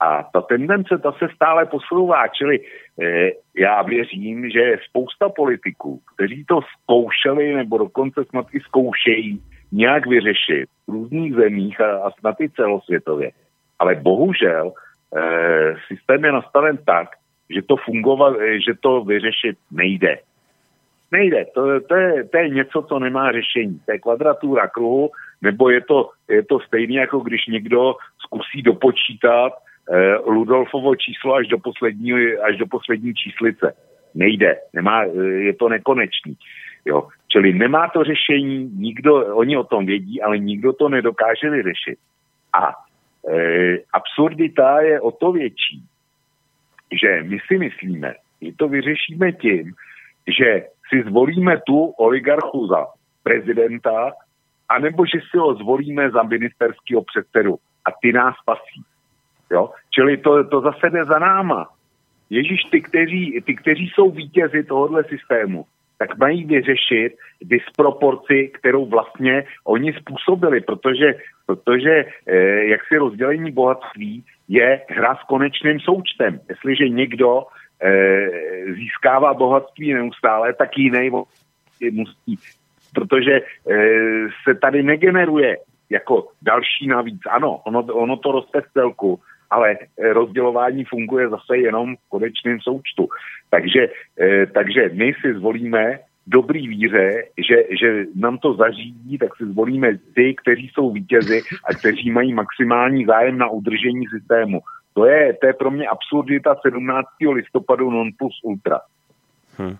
A 0.00 0.22
ta 0.22 0.40
tendence, 0.40 0.98
ta 0.98 1.12
se 1.12 1.28
stále 1.34 1.66
posouvá, 1.66 2.28
čili 2.28 2.60
e, 2.60 3.30
já 3.56 3.82
věřím, 3.82 4.50
že 4.50 4.76
spousta 4.88 5.28
politiků, 5.28 6.00
kteří 6.14 6.44
to 6.44 6.60
zkoušeli 6.60 7.54
nebo 7.54 7.78
dokonce 7.78 8.24
snad 8.24 8.46
i 8.52 8.60
zkoušejí, 8.60 9.42
nějak 9.72 10.06
vyřešit 10.06 10.68
v 10.86 10.90
různých 10.92 11.34
zemích 11.34 11.80
a, 11.80 11.98
a 11.98 12.10
snad 12.10 12.40
i 12.40 12.50
celosvětově. 12.50 13.30
Ale 13.78 13.94
bohužel 13.94 14.72
e, 15.16 15.74
systém 15.88 16.24
je 16.24 16.32
nastaven 16.32 16.78
tak, 16.86 17.08
že 17.50 17.62
to 17.62 17.76
fungovat, 17.76 18.36
eh, 18.40 18.60
že 18.60 18.74
to 18.80 19.04
vyřešit 19.04 19.56
nejde. 19.70 20.18
Nejde, 21.12 21.44
to, 21.54 21.80
to, 21.80 21.94
je, 21.94 22.24
to 22.24 22.38
je 22.38 22.48
něco, 22.48 22.82
co 22.82 22.98
nemá 22.98 23.32
řešení. 23.32 23.80
To 23.86 23.92
je 23.92 23.98
kvadratura 23.98 24.68
kruhu, 24.68 25.10
nebo 25.42 25.70
je 25.70 25.80
to, 25.80 26.10
je 26.28 26.42
to 26.44 26.60
stejné, 26.60 26.94
jako 27.00 27.18
když 27.18 27.46
někdo 27.46 27.94
zkusí 28.18 28.62
dopočítat 28.62 29.52
eh, 29.92 30.16
Ludolfovo 30.16 30.96
číslo 30.96 31.34
až 31.34 31.46
do, 31.46 31.58
poslední, 31.58 32.12
až 32.36 32.56
do 32.56 32.66
poslední 32.66 33.14
číslice. 33.14 33.74
Nejde, 34.14 34.56
nemá, 34.72 35.02
je 35.22 35.54
to 35.54 35.68
nekonečný. 35.68 36.36
Jo. 36.84 37.08
Čili 37.32 37.52
nemá 37.52 37.88
to 37.88 38.04
řešení, 38.04 38.70
nikdo, 38.74 39.36
oni 39.36 39.56
o 39.56 39.64
tom 39.64 39.86
vědí, 39.86 40.22
ale 40.22 40.38
nikdo 40.38 40.72
to 40.72 40.88
nedokáže 40.88 41.50
vyřešit. 41.50 41.98
A 42.52 42.68
e, 42.68 43.78
absurdita 43.92 44.80
je 44.80 45.00
o 45.00 45.10
to 45.10 45.32
větší, 45.32 45.84
že 47.02 47.22
my 47.22 47.38
si 47.46 47.58
myslíme, 47.58 48.14
že 48.42 48.52
to 48.56 48.68
vyřešíme 48.68 49.32
tím, 49.32 49.74
že 50.38 50.66
si 50.88 51.02
zvolíme 51.02 51.60
tu 51.66 51.84
oligarchu 51.84 52.66
za 52.66 52.86
prezidenta, 53.22 54.12
anebo 54.68 55.06
že 55.06 55.20
si 55.30 55.38
ho 55.38 55.54
zvolíme 55.54 56.10
za 56.10 56.22
ministerského 56.22 57.02
předsedu 57.02 57.58
a 57.84 57.90
ty 58.02 58.12
nás 58.12 58.34
pasí. 58.44 58.82
Jo? 59.50 59.70
Čili 59.90 60.16
to, 60.16 60.44
to 60.44 60.60
zase 60.60 60.90
jde 60.90 61.04
za 61.04 61.18
náma. 61.18 61.68
Ježíš, 62.30 62.60
ty 62.70 62.80
kteří, 62.80 63.40
ty, 63.46 63.56
kteří 63.56 63.88
jsou 63.88 64.10
vítězi 64.10 64.64
tohohle 64.64 65.04
systému, 65.04 65.64
tak 65.98 66.18
mají 66.18 66.44
vyřešit 66.44 67.12
disproporci, 67.42 68.50
kterou 68.54 68.86
vlastně 68.86 69.44
oni 69.64 69.92
způsobili, 69.92 70.60
protože, 70.60 71.14
protože 71.46 72.04
eh, 72.26 72.36
jak 72.64 72.80
si 72.88 72.96
rozdělení 72.96 73.52
bohatství 73.52 74.24
je 74.48 74.80
hra 74.88 75.14
s 75.14 75.26
konečným 75.28 75.80
součtem. 75.80 76.40
Jestliže 76.48 76.88
někdo 76.88 77.42
eh, 77.82 78.26
získává 78.74 79.34
bohatství 79.34 79.94
neustále, 79.94 80.54
tak 80.54 80.78
jiný 80.78 81.10
musí, 81.90 82.38
protože 82.94 83.40
eh, 83.40 84.26
se 84.44 84.54
tady 84.54 84.82
negeneruje 84.82 85.56
jako 85.90 86.28
další 86.42 86.86
navíc. 86.86 87.20
Ano, 87.30 87.60
ono, 87.66 87.80
ono 87.82 88.16
to 88.16 88.32
roste 88.32 88.60
v 88.60 88.72
celku, 88.72 89.20
ale 89.50 89.76
eh, 89.80 90.12
rozdělování 90.12 90.84
funguje 90.84 91.28
zase 91.28 91.56
jenom 91.56 91.96
v 91.96 92.08
konečném 92.08 92.60
součtu. 92.60 93.08
Takže, 93.50 93.88
eh, 94.20 94.46
takže 94.46 94.90
my 94.92 95.12
si 95.20 95.34
zvolíme 95.34 95.98
dobrý 96.26 96.68
víře, 96.68 97.24
že, 97.48 97.56
že 97.80 98.04
nám 98.14 98.38
to 98.38 98.54
zařídí, 98.54 99.18
tak 99.18 99.36
si 99.36 99.44
zvolíme 99.46 99.98
ty, 100.14 100.34
kteří 100.34 100.70
jsou 100.74 100.92
vítězi 100.92 101.42
a 101.64 101.74
kteří 101.74 102.10
mají 102.10 102.34
maximální 102.34 103.04
zájem 103.04 103.38
na 103.38 103.48
udržení 103.48 104.04
systému. 104.06 104.60
To 104.94 105.06
je, 105.06 105.34
to 105.40 105.46
je 105.46 105.52
pro 105.52 105.70
mě 105.70 105.88
absurdita 105.88 106.56
17. 106.62 107.08
listopadu 107.32 107.90
non 107.90 108.10
plus 108.18 108.40
ultra. 108.42 108.80
Hmm. 109.56 109.76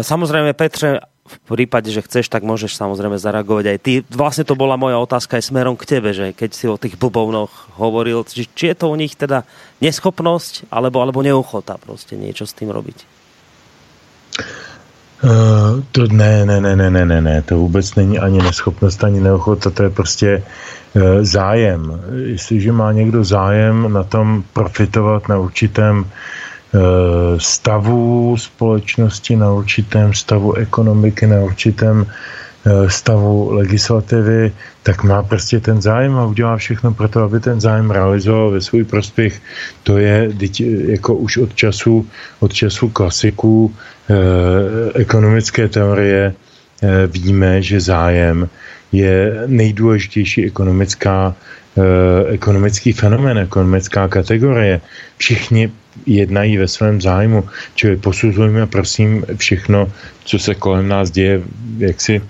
Samozrejme, 0.00 0.52
Petře, 0.52 1.00
v 1.26 1.38
prípade, 1.46 1.90
že 1.90 2.02
chceš, 2.02 2.30
tak 2.30 2.46
môžeš 2.46 2.78
samozrejme 2.78 3.18
zareagovať 3.18 3.64
aj 3.74 3.78
ty. 3.82 3.92
Vlastne 4.10 4.46
to 4.46 4.54
bola 4.58 4.78
moja 4.78 4.96
otázka 4.98 5.36
aj 5.36 5.50
smerom 5.50 5.76
k 5.76 5.98
tebe, 5.98 6.10
že 6.14 6.32
keď 6.32 6.50
si 6.54 6.64
o 6.70 6.80
tých 6.80 6.96
blbovnoch 6.96 7.76
hovoril, 7.76 8.24
či, 8.24 8.46
či 8.46 8.72
je 8.72 8.76
to 8.76 8.90
u 8.90 8.96
nich 8.96 9.14
teda 9.18 9.44
neschopnosť 9.82 10.70
alebo, 10.70 11.02
alebo 11.02 11.22
neochota 11.22 11.76
prostě 11.78 12.16
niečo 12.16 12.46
s 12.46 12.52
tým 12.52 12.70
robiť? 12.70 12.98
Uh, 15.24 15.80
to 15.96 16.12
ne, 16.12 16.44
ne, 16.44 16.60
ne, 16.60 16.76
ne, 16.76 16.90
ne, 16.90 17.04
ne, 17.04 17.20
ne, 17.20 17.42
to 17.42 17.56
vůbec 17.56 17.94
není 17.94 18.18
ani 18.18 18.38
neschopnost, 18.42 19.04
ani 19.04 19.20
neochota, 19.20 19.70
to 19.70 19.82
je 19.82 19.90
prostě 19.90 20.42
uh, 20.42 21.02
zájem. 21.24 22.00
Jestliže 22.36 22.72
má 22.72 22.92
někdo 22.92 23.24
zájem 23.24 23.92
na 23.92 24.04
tom 24.04 24.44
profitovat 24.52 25.28
na 25.28 25.38
určitém 25.38 25.98
uh, 25.98 26.06
stavu 27.38 28.36
společnosti, 28.36 29.36
na 29.36 29.52
určitém 29.52 30.14
stavu 30.14 30.54
ekonomiky, 30.54 31.26
na 31.26 31.40
určitém 31.40 32.06
eh, 32.06 32.90
stavu 32.90 33.52
legislativy, 33.52 34.52
tak 34.82 35.04
má 35.04 35.22
prostě 35.22 35.60
ten 35.60 35.82
zájem 35.82 36.14
a 36.14 36.26
udělá 36.26 36.56
všechno 36.56 36.94
pro 36.94 37.08
to, 37.08 37.22
aby 37.22 37.40
ten 37.40 37.60
zájem 37.60 37.90
realizoval 37.90 38.50
ve 38.50 38.60
svůj 38.60 38.84
prospěch. 38.84 39.42
To 39.82 39.98
je 39.98 40.30
jako 40.86 41.14
už 41.14 41.36
od 41.36 41.54
času, 41.54 42.06
od 42.40 42.52
času 42.52 42.88
klasiků 42.88 43.74
eh, 43.74 44.14
ekonomické 44.94 45.68
teorie 45.68 46.34
eh, 46.34 47.06
víme, 47.06 47.62
že 47.62 47.80
zájem 47.80 48.48
je 48.92 49.42
nejdůležitější 49.46 50.46
ekonomická, 50.46 51.34
eh, 51.78 52.32
ekonomický 52.32 52.92
fenomén, 52.92 53.38
ekonomická 53.38 54.08
kategorie. 54.08 54.80
Všichni 55.16 55.72
jednají 56.06 56.56
ve 56.56 56.68
svém 56.68 57.00
zájmu. 57.00 57.44
Čili 57.74 57.96
posuzujeme 57.96 58.66
prosím 58.66 59.24
všechno, 59.36 59.92
co 60.24 60.38
se 60.38 60.54
kolem 60.54 60.88
nás 60.88 61.10
děje, 61.10 61.42
jaksi 61.78 62.22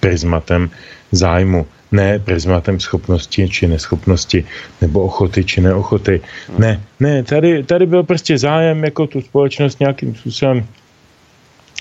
prismatem 0.00 0.70
zájmu 1.12 1.66
ne 1.92 2.18
prismatem 2.18 2.80
schopnosti 2.80 3.48
či 3.48 3.66
neschopnosti, 3.66 4.44
nebo 4.80 5.02
ochoty 5.02 5.44
či 5.44 5.60
neochoty. 5.60 6.20
Ne, 6.58 6.80
ne, 7.00 7.22
tady, 7.22 7.62
tady 7.62 7.86
byl 7.86 8.02
prostě 8.02 8.38
zájem 8.38 8.84
jako 8.84 9.06
tu 9.06 9.20
společnost 9.20 9.80
nějakým 9.80 10.14
způsobem 10.14 10.66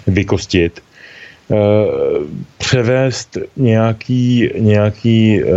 vykostit, 0.07 0.83
uh, 1.47 1.57
převést 2.57 3.37
nějaký, 3.57 4.49
nějaký 4.59 5.43
uh, 5.43 5.49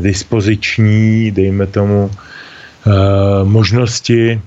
dispoziční, 0.00 1.30
dejme 1.30 1.66
tomu, 1.66 2.04
uh, 2.06 3.48
možnosti 3.48 4.40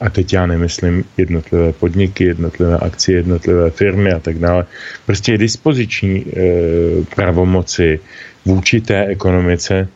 a 0.00 0.10
teď 0.10 0.32
já 0.32 0.46
nemyslím 0.46 1.04
jednotlivé 1.16 1.72
podniky, 1.72 2.24
jednotlivé 2.24 2.78
akcie, 2.78 3.18
jednotlivé 3.18 3.70
firmy 3.70 4.12
a 4.12 4.18
tak 4.18 4.38
dále, 4.38 4.66
prostě 5.06 5.38
dispoziční 5.38 6.24
e, 6.24 6.24
pravomoci 7.14 8.00
vůči 8.44 8.80
té 8.80 9.06
ekonomice, 9.06 9.88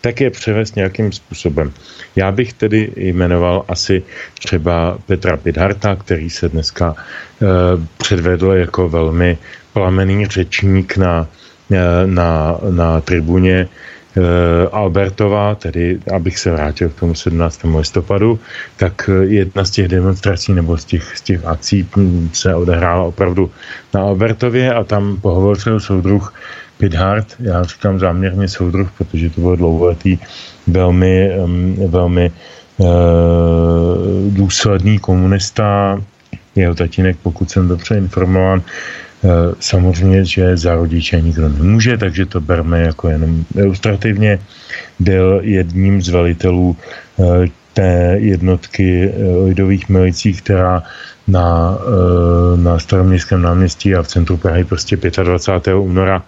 tak 0.00 0.20
je 0.20 0.30
převést 0.30 0.76
nějakým 0.76 1.12
způsobem. 1.12 1.72
Já 2.16 2.32
bych 2.32 2.52
tedy 2.52 2.92
jmenoval 2.96 3.64
asi 3.68 4.02
třeba 4.34 4.98
Petra 5.06 5.36
Pidharta, 5.36 5.96
který 5.96 6.30
se 6.30 6.48
dneska 6.48 6.94
e, 6.94 7.46
předvedl 7.98 8.52
jako 8.52 8.88
velmi 8.88 9.38
plamený 9.72 10.26
řečník 10.26 10.96
na, 10.96 11.28
e, 11.70 12.06
na, 12.06 12.58
na 12.70 13.00
tribuně 13.00 13.68
Albertova, 14.72 15.54
tedy 15.54 15.98
abych 16.14 16.38
se 16.38 16.50
vrátil 16.50 16.88
k 16.88 17.00
tomu 17.00 17.14
17. 17.14 17.60
listopadu, 17.76 18.38
tak 18.76 19.10
eh, 19.12 19.24
jedna 19.24 19.64
z 19.64 19.70
těch 19.70 19.88
demonstrací 19.88 20.52
nebo 20.52 20.78
z 20.78 20.84
těch, 20.84 21.16
z 21.18 21.20
těch 21.20 21.44
akcí 21.44 21.88
hm, 21.96 22.30
se 22.32 22.54
odehrála 22.54 23.04
opravdu 23.04 23.50
na 23.94 24.00
Albertově 24.00 24.74
a 24.74 24.84
tam 24.84 25.16
pohovořil 25.20 25.80
soudruh 25.80 26.34
Pithard, 26.78 27.26
já 27.40 27.62
říkám 27.62 27.98
záměrně 27.98 28.48
soudruh, 28.48 28.88
protože 28.98 29.30
to 29.30 29.40
byl 29.40 29.56
dlouholetý, 29.56 30.18
velmi, 30.66 31.32
hm, 31.46 31.76
velmi 31.88 32.30
uh, 32.76 32.86
důsledný 34.30 34.98
komunista, 34.98 35.98
jeho 36.56 36.74
tatínek, 36.74 37.16
pokud 37.22 37.50
jsem 37.50 37.68
dobře 37.68 37.98
informován, 37.98 38.62
Eh, 38.62 39.07
samozřejmě, 39.60 40.24
že 40.24 40.56
za 40.56 40.74
rodiče 40.74 41.20
nikdo 41.20 41.48
nemůže, 41.48 41.98
takže 41.98 42.26
to 42.26 42.40
berme 42.40 42.80
jako 42.80 43.08
jenom 43.08 43.44
ilustrativně. 43.56 44.38
Byl 44.98 45.40
jedním 45.42 46.02
z 46.02 46.08
velitelů 46.08 46.76
eh, 47.20 47.48
té 47.72 48.16
jednotky 48.18 49.10
eh, 49.10 49.44
lidových 49.44 49.88
milicí, 49.88 50.32
která 50.32 50.82
na, 51.28 51.78
na 52.56 52.78
staroměstském 52.78 53.42
náměstí 53.42 53.94
a 53.94 54.02
v 54.02 54.08
centru 54.08 54.36
Prahy 54.36 54.64
prostě 54.64 54.96
25. 54.96 55.74
února 55.74 56.22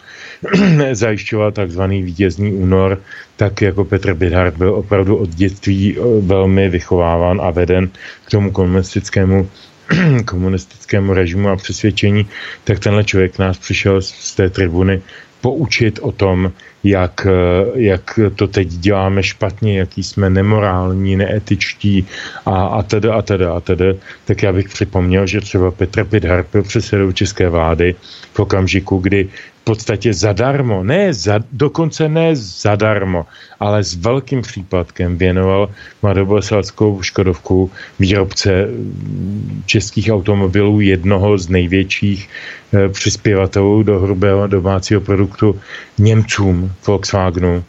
zajišťoval 0.92 1.52
takzvaný 1.52 2.02
vítězný 2.02 2.52
únor, 2.52 3.00
tak 3.36 3.62
jako 3.62 3.84
Petr 3.84 4.14
Bidhart 4.14 4.56
byl 4.56 4.74
opravdu 4.74 5.16
od 5.16 5.28
dětství 5.28 5.96
velmi 6.20 6.68
vychováván 6.68 7.40
a 7.40 7.50
veden 7.50 7.88
k 8.24 8.30
tomu 8.30 8.50
komunistickému 8.50 9.48
komunistickému 10.24 11.14
režimu 11.14 11.48
a 11.48 11.56
přesvědčení, 11.56 12.26
tak 12.64 12.78
tenhle 12.78 13.04
člověk 13.04 13.38
nás 13.38 13.58
přišel 13.58 14.02
z 14.02 14.34
té 14.34 14.50
tribuny 14.50 15.02
poučit 15.40 15.98
o 16.02 16.12
tom, 16.12 16.52
jak, 16.84 17.26
jak 17.74 18.18
to 18.36 18.46
teď 18.46 18.68
děláme 18.68 19.22
špatně, 19.22 19.78
jaký 19.78 20.02
jsme 20.02 20.30
nemorální, 20.30 21.16
neetičtí 21.16 22.06
a, 22.46 22.66
a 22.66 22.82
teda 22.82 23.14
a 23.14 23.22
teda 23.22 23.52
a 23.54 23.60
teda, 23.60 23.86
tak 24.24 24.42
já 24.42 24.52
bych 24.52 24.68
připomněl, 24.68 25.26
že 25.26 25.40
třeba 25.40 25.70
Petr 25.70 26.04
Pidhar 26.04 26.44
byl 26.52 26.62
předsedou 26.62 27.12
české 27.12 27.48
vlády 27.48 27.94
v 28.32 28.40
okamžiku, 28.40 28.98
kdy 28.98 29.28
podstatě 29.64 30.14
zadarmo, 30.14 30.84
ne 30.84 31.14
za, 31.14 31.40
dokonce 31.52 32.08
ne 32.08 32.36
zadarmo, 32.36 33.26
ale 33.60 33.84
s 33.84 33.94
velkým 33.96 34.42
případkem 34.42 35.18
věnoval 35.18 35.70
mladoboleslavskou 36.02 37.02
Škodovku 37.02 37.70
výrobce 37.98 38.66
mm, 38.66 39.62
českých 39.66 40.10
automobilů 40.12 40.80
jednoho 40.80 41.38
z 41.38 41.48
největších 41.48 42.28
e, 42.74 42.88
přispěvatelů 42.88 43.82
do 43.82 44.00
hrubého 44.00 44.46
domácího 44.46 45.00
produktu 45.00 45.60
Němcům 45.98 46.72
Volkswagenu. 46.86 47.64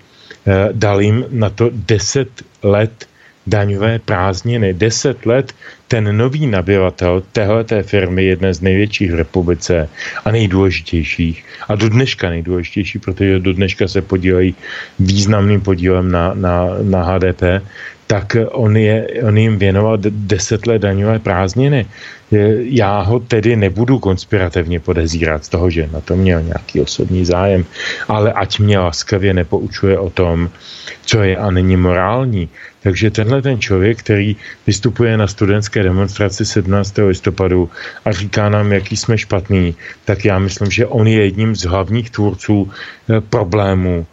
E, 0.48 0.70
dal 0.74 1.02
jim 1.02 1.26
na 1.30 1.50
to 1.50 1.70
10 1.74 2.30
let 2.64 3.08
daňové 3.48 4.00
prázdniny. 4.00 4.74
Deset 4.74 5.26
let 5.26 5.54
ten 5.92 6.18
nový 6.18 6.48
nabyvatel 6.48 7.24
téhleté 7.32 7.84
firmy, 7.84 8.24
jedné 8.24 8.54
z 8.54 8.62
největších 8.62 9.12
v 9.12 9.16
republice 9.16 9.90
a 10.26 10.32
nejdůležitějších, 10.32 11.46
a 11.68 11.76
do 11.76 11.90
dneška 11.90 12.30
nejdůležitější, 12.30 13.00
protože 13.00 13.40
do 13.40 13.54
dneška 13.54 13.88
se 13.88 14.02
podílejí 14.02 14.56
významným 15.00 15.62
podílem 15.62 16.12
na, 16.12 16.34
na, 16.34 16.80
na 16.82 17.04
HDP, 17.04 17.44
tak 18.12 18.36
on, 18.52 18.78
je, 18.78 19.08
on 19.24 19.38
jim 19.38 19.58
věnoval 19.58 19.98
deset 20.04 20.68
let 20.68 20.82
daňové 20.82 21.20
prázdniny. 21.20 21.86
Já 22.68 23.02
ho 23.02 23.20
tedy 23.20 23.56
nebudu 23.56 24.00
konspirativně 24.00 24.80
podezírat 24.80 25.46
z 25.46 25.50
toho, 25.50 25.70
že 25.70 25.90
na 25.92 26.02
to 26.02 26.16
měl 26.16 26.42
nějaký 26.42 26.82
osobní 26.82 27.26
zájem, 27.26 27.66
ale 28.08 28.34
ať 28.34 28.60
mě 28.60 28.80
laskavě 28.80 29.34
nepoučuje 29.34 30.00
o 30.00 30.10
tom, 30.10 30.50
co 31.06 31.24
je 31.24 31.38
a 31.38 31.52
není 31.52 31.78
morální. 31.78 32.50
Takže 32.84 33.12
tenhle 33.12 33.42
ten 33.42 33.60
člověk, 33.62 34.00
který 34.00 34.36
vystupuje 34.68 35.18
na 35.18 35.28
studentské 35.28 35.84
demonstraci 35.84 36.46
17. 36.46 36.98
listopadu 37.08 37.70
a 38.06 38.12
říká 38.12 38.50
nám, 38.50 38.72
jaký 38.72 38.98
jsme 38.98 39.18
špatný, 39.18 39.76
tak 40.06 40.26
já 40.26 40.40
myslím, 40.40 40.72
že 40.72 40.86
on 40.86 41.08
je 41.08 41.24
jedním 41.24 41.56
z 41.56 41.64
hlavních 41.64 42.10
tvůrců 42.10 42.68
eh, 42.68 43.22
problémů, 43.22 44.06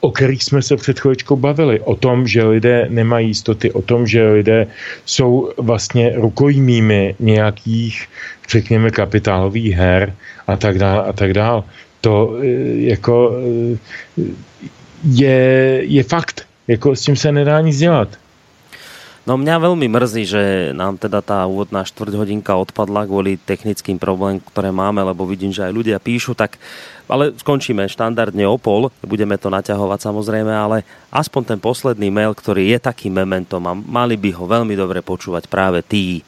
o 0.00 0.10
kterých 0.10 0.44
jsme 0.44 0.62
se 0.62 0.76
před 0.76 1.00
chvíličkou 1.00 1.36
bavili. 1.36 1.80
O 1.80 1.94
tom, 1.94 2.26
že 2.26 2.44
lidé 2.44 2.86
nemají 2.88 3.28
jistoty, 3.28 3.72
o 3.72 3.82
tom, 3.82 4.06
že 4.06 4.28
lidé 4.28 4.66
jsou 5.06 5.52
vlastně 5.56 6.12
rukojmími 6.14 7.14
nějakých, 7.20 8.08
řekněme, 8.48 8.90
kapitálových 8.90 9.74
her 9.74 10.14
a 10.46 10.56
tak 10.56 10.78
dále 10.78 11.02
a 11.04 11.12
tak 11.12 11.32
dále. 11.32 11.62
To 12.00 12.36
eh, 12.42 12.46
jako 12.92 13.32
je, 15.04 15.80
je 15.84 16.02
fakt 16.02 16.46
jako 16.68 16.96
s 16.96 17.02
tím 17.02 17.16
se 17.16 17.32
nedá 17.32 17.60
nic 17.60 17.78
dělat. 17.78 18.08
No 19.28 19.36
mňa 19.36 19.60
veľmi 19.60 19.84
mrzí, 19.84 20.24
že 20.24 20.42
nám 20.72 20.96
teda 20.96 21.20
tá 21.20 21.44
úvodná 21.44 21.84
štvrť 21.84 22.16
hodinka 22.16 22.56
odpadla 22.56 23.04
kvôli 23.04 23.36
technickým 23.36 24.00
problémom, 24.00 24.40
ktoré 24.40 24.72
máme, 24.72 25.04
lebo 25.04 25.28
vidím, 25.28 25.52
že 25.52 25.60
aj 25.60 25.76
ľudia 25.76 26.00
píšu, 26.00 26.32
tak 26.32 26.56
ale 27.04 27.36
skončíme 27.36 27.84
štandardne 27.84 28.48
o 28.48 28.56
pol, 28.56 28.88
budeme 29.04 29.36
to 29.36 29.52
naťahovať 29.52 30.00
samozrejme, 30.08 30.48
ale 30.48 30.88
aspoň 31.12 31.42
ten 31.52 31.60
posledný 31.60 32.08
mail, 32.08 32.32
ktorý 32.32 32.72
je 32.72 32.78
takým 32.80 33.12
mementom 33.12 33.60
a 33.68 33.76
mali 33.76 34.16
by 34.16 34.30
ho 34.40 34.48
veľmi 34.48 34.72
dobre 34.72 35.04
počúvať 35.04 35.52
práve 35.52 35.84
tí, 35.84 36.24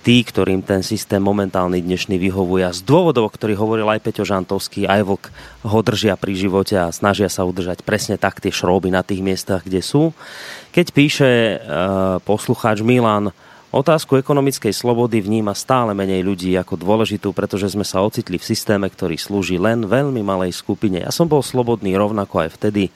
tí, 0.00 0.24
ktorým 0.24 0.64
ten 0.64 0.80
systém 0.80 1.20
momentálny 1.20 1.84
dnešný 1.84 2.16
vyhovuje. 2.16 2.64
Z 2.72 2.80
dôvodov, 2.88 3.28
o 3.28 3.34
ktorých 3.34 3.60
hovoril 3.60 3.88
aj 3.88 4.00
Peťo 4.00 4.24
Žantovský, 4.24 4.88
aj 4.88 5.00
Vlk 5.04 5.24
ho 5.68 5.78
držia 5.84 6.16
pri 6.16 6.32
živote 6.36 6.74
a 6.80 6.92
snažia 6.92 7.28
sa 7.28 7.44
udržať 7.44 7.84
presne 7.84 8.16
tak 8.16 8.40
tie 8.40 8.52
šroby 8.52 8.88
na 8.88 9.04
tých 9.04 9.20
miestach, 9.20 9.60
kde 9.60 9.84
sú. 9.84 10.16
Keď 10.72 10.86
píše 10.90 11.30
uh, 11.60 12.18
poslucháč 12.24 12.80
Milan 12.80 13.32
Otázku 13.70 14.18
ekonomickej 14.18 14.74
slobody 14.74 15.22
vníma 15.22 15.54
stále 15.54 15.94
menej 15.94 16.26
ľudí 16.26 16.58
ako 16.58 16.74
dôležitú, 16.74 17.30
pretože 17.30 17.70
sme 17.70 17.86
sa 17.86 18.02
ocitli 18.02 18.34
v 18.34 18.42
systéme, 18.42 18.90
ktorý 18.90 19.14
slúži 19.14 19.62
len 19.62 19.86
veľmi 19.86 20.26
malej 20.26 20.58
skupine. 20.58 20.98
Ja 21.06 21.14
som 21.14 21.30
bol 21.30 21.38
slobodný 21.38 21.94
rovnako 21.94 22.50
aj 22.50 22.58
vtedy, 22.58 22.90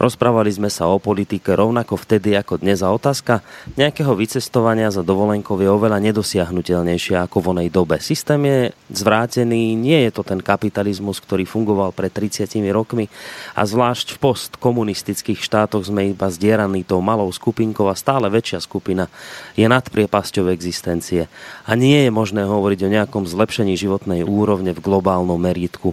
Rozprávali 0.00 0.48
sme 0.48 0.72
sa 0.72 0.88
o 0.88 0.96
politike 0.96 1.52
rovnako 1.52 2.00
vtedy 2.00 2.32
ako 2.32 2.56
dnes 2.56 2.80
a 2.80 2.88
otázka 2.88 3.44
nejakého 3.76 4.16
vycestovania 4.16 4.88
za 4.88 5.04
dovolenkou 5.04 5.60
je 5.60 5.68
oveľa 5.68 6.00
nedosiahnutelnejšia 6.00 7.28
ako 7.28 7.36
v 7.44 7.48
onej 7.52 7.68
dobe. 7.68 8.00
Systém 8.00 8.40
je 8.48 8.60
zvrátený, 8.88 9.76
nie 9.76 10.08
je 10.08 10.16
to 10.16 10.24
ten 10.24 10.40
kapitalizmus, 10.40 11.20
ktorý 11.20 11.44
fungoval 11.44 11.92
pred 11.92 12.08
30 12.08 12.48
rokmi 12.72 13.12
a 13.52 13.68
zvlášť 13.68 14.16
v 14.16 14.24
postkomunistických 14.24 15.44
štátoch 15.44 15.84
sme 15.84 16.16
iba 16.16 16.32
zdieraní 16.32 16.80
tou 16.80 17.04
malou 17.04 17.28
skupinkou 17.28 17.84
a 17.92 17.92
stále 17.92 18.32
väčšia 18.32 18.64
skupina 18.64 19.04
je 19.52 19.68
nad 19.68 19.84
priepasťou 19.84 20.48
existencie. 20.48 21.28
A 21.68 21.76
nie 21.76 22.08
je 22.08 22.10
možné 22.10 22.48
hovoriť 22.48 22.88
o 22.88 22.92
nejakom 22.96 23.28
zlepšení 23.28 23.76
životnej 23.76 24.24
úrovne 24.24 24.72
v 24.72 24.80
globálnom 24.80 25.36
meritku. 25.36 25.92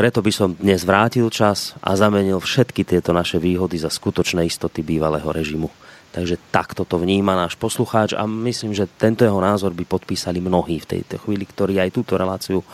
Preto 0.00 0.24
by 0.24 0.32
som 0.32 0.56
dnes 0.56 0.80
vrátil 0.80 1.28
čas 1.28 1.76
a 1.84 1.92
zamenil 1.92 2.40
všetky 2.40 2.88
tieto 2.88 3.12
naše 3.12 3.36
výhody 3.36 3.76
za 3.76 3.92
skutočné 3.92 4.48
istoty 4.48 4.80
bývalého 4.80 5.28
režimu. 5.28 5.68
Takže 6.16 6.40
takto 6.48 6.88
to 6.88 6.96
vníma 6.96 7.36
náš 7.36 7.60
poslucháč 7.60 8.16
a 8.16 8.24
myslím, 8.24 8.72
že 8.72 8.88
tento 8.88 9.28
jeho 9.28 9.36
názor 9.36 9.76
by 9.76 9.84
podpísali 9.84 10.40
mnohí 10.40 10.80
v 10.80 10.88
tejto 10.96 11.20
chvíli, 11.20 11.44
ktorí 11.44 11.84
aj 11.84 11.92
túto 11.92 12.16
reláciu 12.16 12.64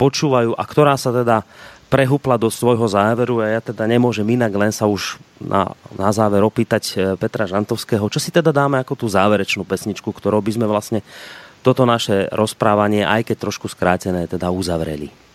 počúvajú 0.00 0.56
a 0.56 0.64
ktorá 0.64 0.96
sa 0.96 1.12
teda 1.12 1.44
prehupla 1.92 2.40
do 2.40 2.48
svojho 2.48 2.88
záveru 2.88 3.44
a 3.44 3.52
ja 3.52 3.60
teda 3.60 3.84
nemôžem 3.84 4.24
inak 4.24 4.56
len 4.56 4.72
sa 4.72 4.88
už 4.88 5.20
na, 5.36 5.76
na 6.00 6.08
záver 6.16 6.40
opýtať 6.40 6.82
eh, 6.96 7.12
Petra 7.20 7.44
Žantovského, 7.44 8.08
čo 8.08 8.16
si 8.16 8.32
teda 8.32 8.56
dáme 8.56 8.80
ako 8.80 9.04
tú 9.04 9.06
záverečnú 9.12 9.68
pesničku, 9.68 10.08
ktorou 10.16 10.40
by 10.40 10.56
sme 10.56 10.64
vlastne 10.64 11.04
toto 11.60 11.84
naše 11.84 12.32
rozprávanie, 12.32 13.04
aj 13.04 13.28
keď 13.28 13.36
trošku 13.36 13.68
skrátené, 13.68 14.24
teda 14.24 14.48
uzavreli. 14.48 15.29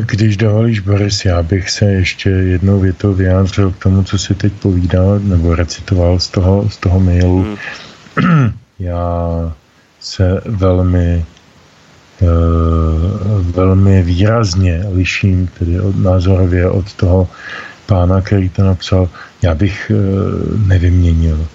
Když 0.00 0.36
dovolíš, 0.36 0.80
Boris, 0.80 1.24
já 1.24 1.42
bych 1.42 1.70
se 1.70 1.84
ještě 1.84 2.30
jednou 2.30 2.80
větou 2.80 3.14
vyjádřil 3.14 3.70
k 3.70 3.82
tomu, 3.82 4.02
co 4.02 4.18
si 4.18 4.34
teď 4.34 4.52
povídal, 4.52 5.20
nebo 5.20 5.54
recitoval 5.54 6.18
z 6.18 6.28
toho, 6.28 6.70
z 6.70 6.76
toho 6.76 7.00
mailu. 7.00 7.56
Hmm. 8.16 8.52
Já 8.78 9.52
se 10.00 10.40
velmi 10.46 11.24
eh, 12.22 12.26
velmi 13.40 14.02
výrazně 14.02 14.84
liším 14.92 15.48
tedy 15.58 15.80
od, 15.80 15.96
názorově 15.96 16.70
od 16.70 16.94
toho 16.94 17.28
pána, 17.86 18.20
který 18.20 18.48
to 18.48 18.64
napsal. 18.64 19.08
Já 19.42 19.54
bych 19.54 19.92
eh, 19.94 19.96
nevyměnil 20.66 21.46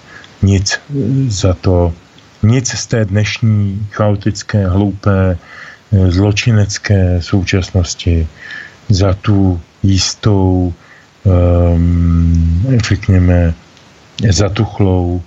nic 0.42 0.80
za 1.28 1.54
to, 1.54 1.92
nic 2.42 2.68
z 2.68 2.86
té 2.86 3.04
dnešní 3.04 3.86
chaotické, 3.90 4.68
hloupé, 4.68 5.38
zločinecké 5.92 7.22
současnosti, 7.22 8.28
za 8.88 9.14
tu 9.14 9.60
jistou, 9.82 10.74
um, 11.24 12.66
řekněme, 12.88 13.54
zatuchlou 14.30 15.22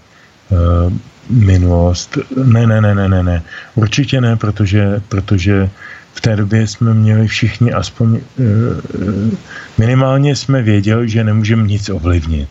uh, 0.49 0.93
minulost. 1.29 2.17
Ne, 2.43 2.67
ne, 2.67 2.81
ne, 2.81 2.95
ne, 2.95 3.09
ne, 3.09 3.23
ne. 3.23 3.43
Určitě 3.75 4.21
ne, 4.21 4.35
protože, 4.35 5.01
protože 5.09 5.69
v 6.13 6.21
té 6.21 6.35
době 6.35 6.67
jsme 6.67 6.93
měli 6.93 7.27
všichni 7.27 7.73
aspoň 7.73 8.09
uh, 8.13 8.19
minimálně 9.77 10.35
jsme 10.35 10.61
věděli, 10.61 11.09
že 11.09 11.23
nemůžeme 11.23 11.67
nic 11.67 11.89
ovlivnit. 11.89 12.49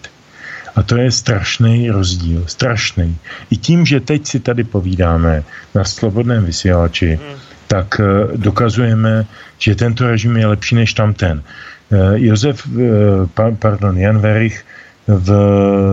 A 0.77 0.83
to 0.83 0.97
je 0.97 1.11
strašný 1.11 1.91
rozdíl, 1.91 2.45
strašný. 2.47 3.17
I 3.51 3.57
tím, 3.57 3.87
že 3.87 4.01
teď 4.01 4.27
si 4.27 4.41
tady 4.41 4.65
povídáme 4.65 5.43
na 5.75 5.85
slobodném 5.85 6.45
vysílači, 6.45 7.19
hmm 7.23 7.48
tak 7.69 8.01
eh, 8.01 8.37
dokazujeme, 8.37 9.29
že 9.61 9.77
tento 9.77 10.09
režim 10.09 10.37
je 10.37 10.47
lepší 10.47 10.75
než 10.75 10.97
tamten. 10.97 11.45
Eh, 11.45 11.97
Josef, 12.17 12.65
eh, 12.65 13.29
pardon, 13.61 13.93
Jan 13.93 14.19
Verich 14.19 14.65
v, 15.07 15.29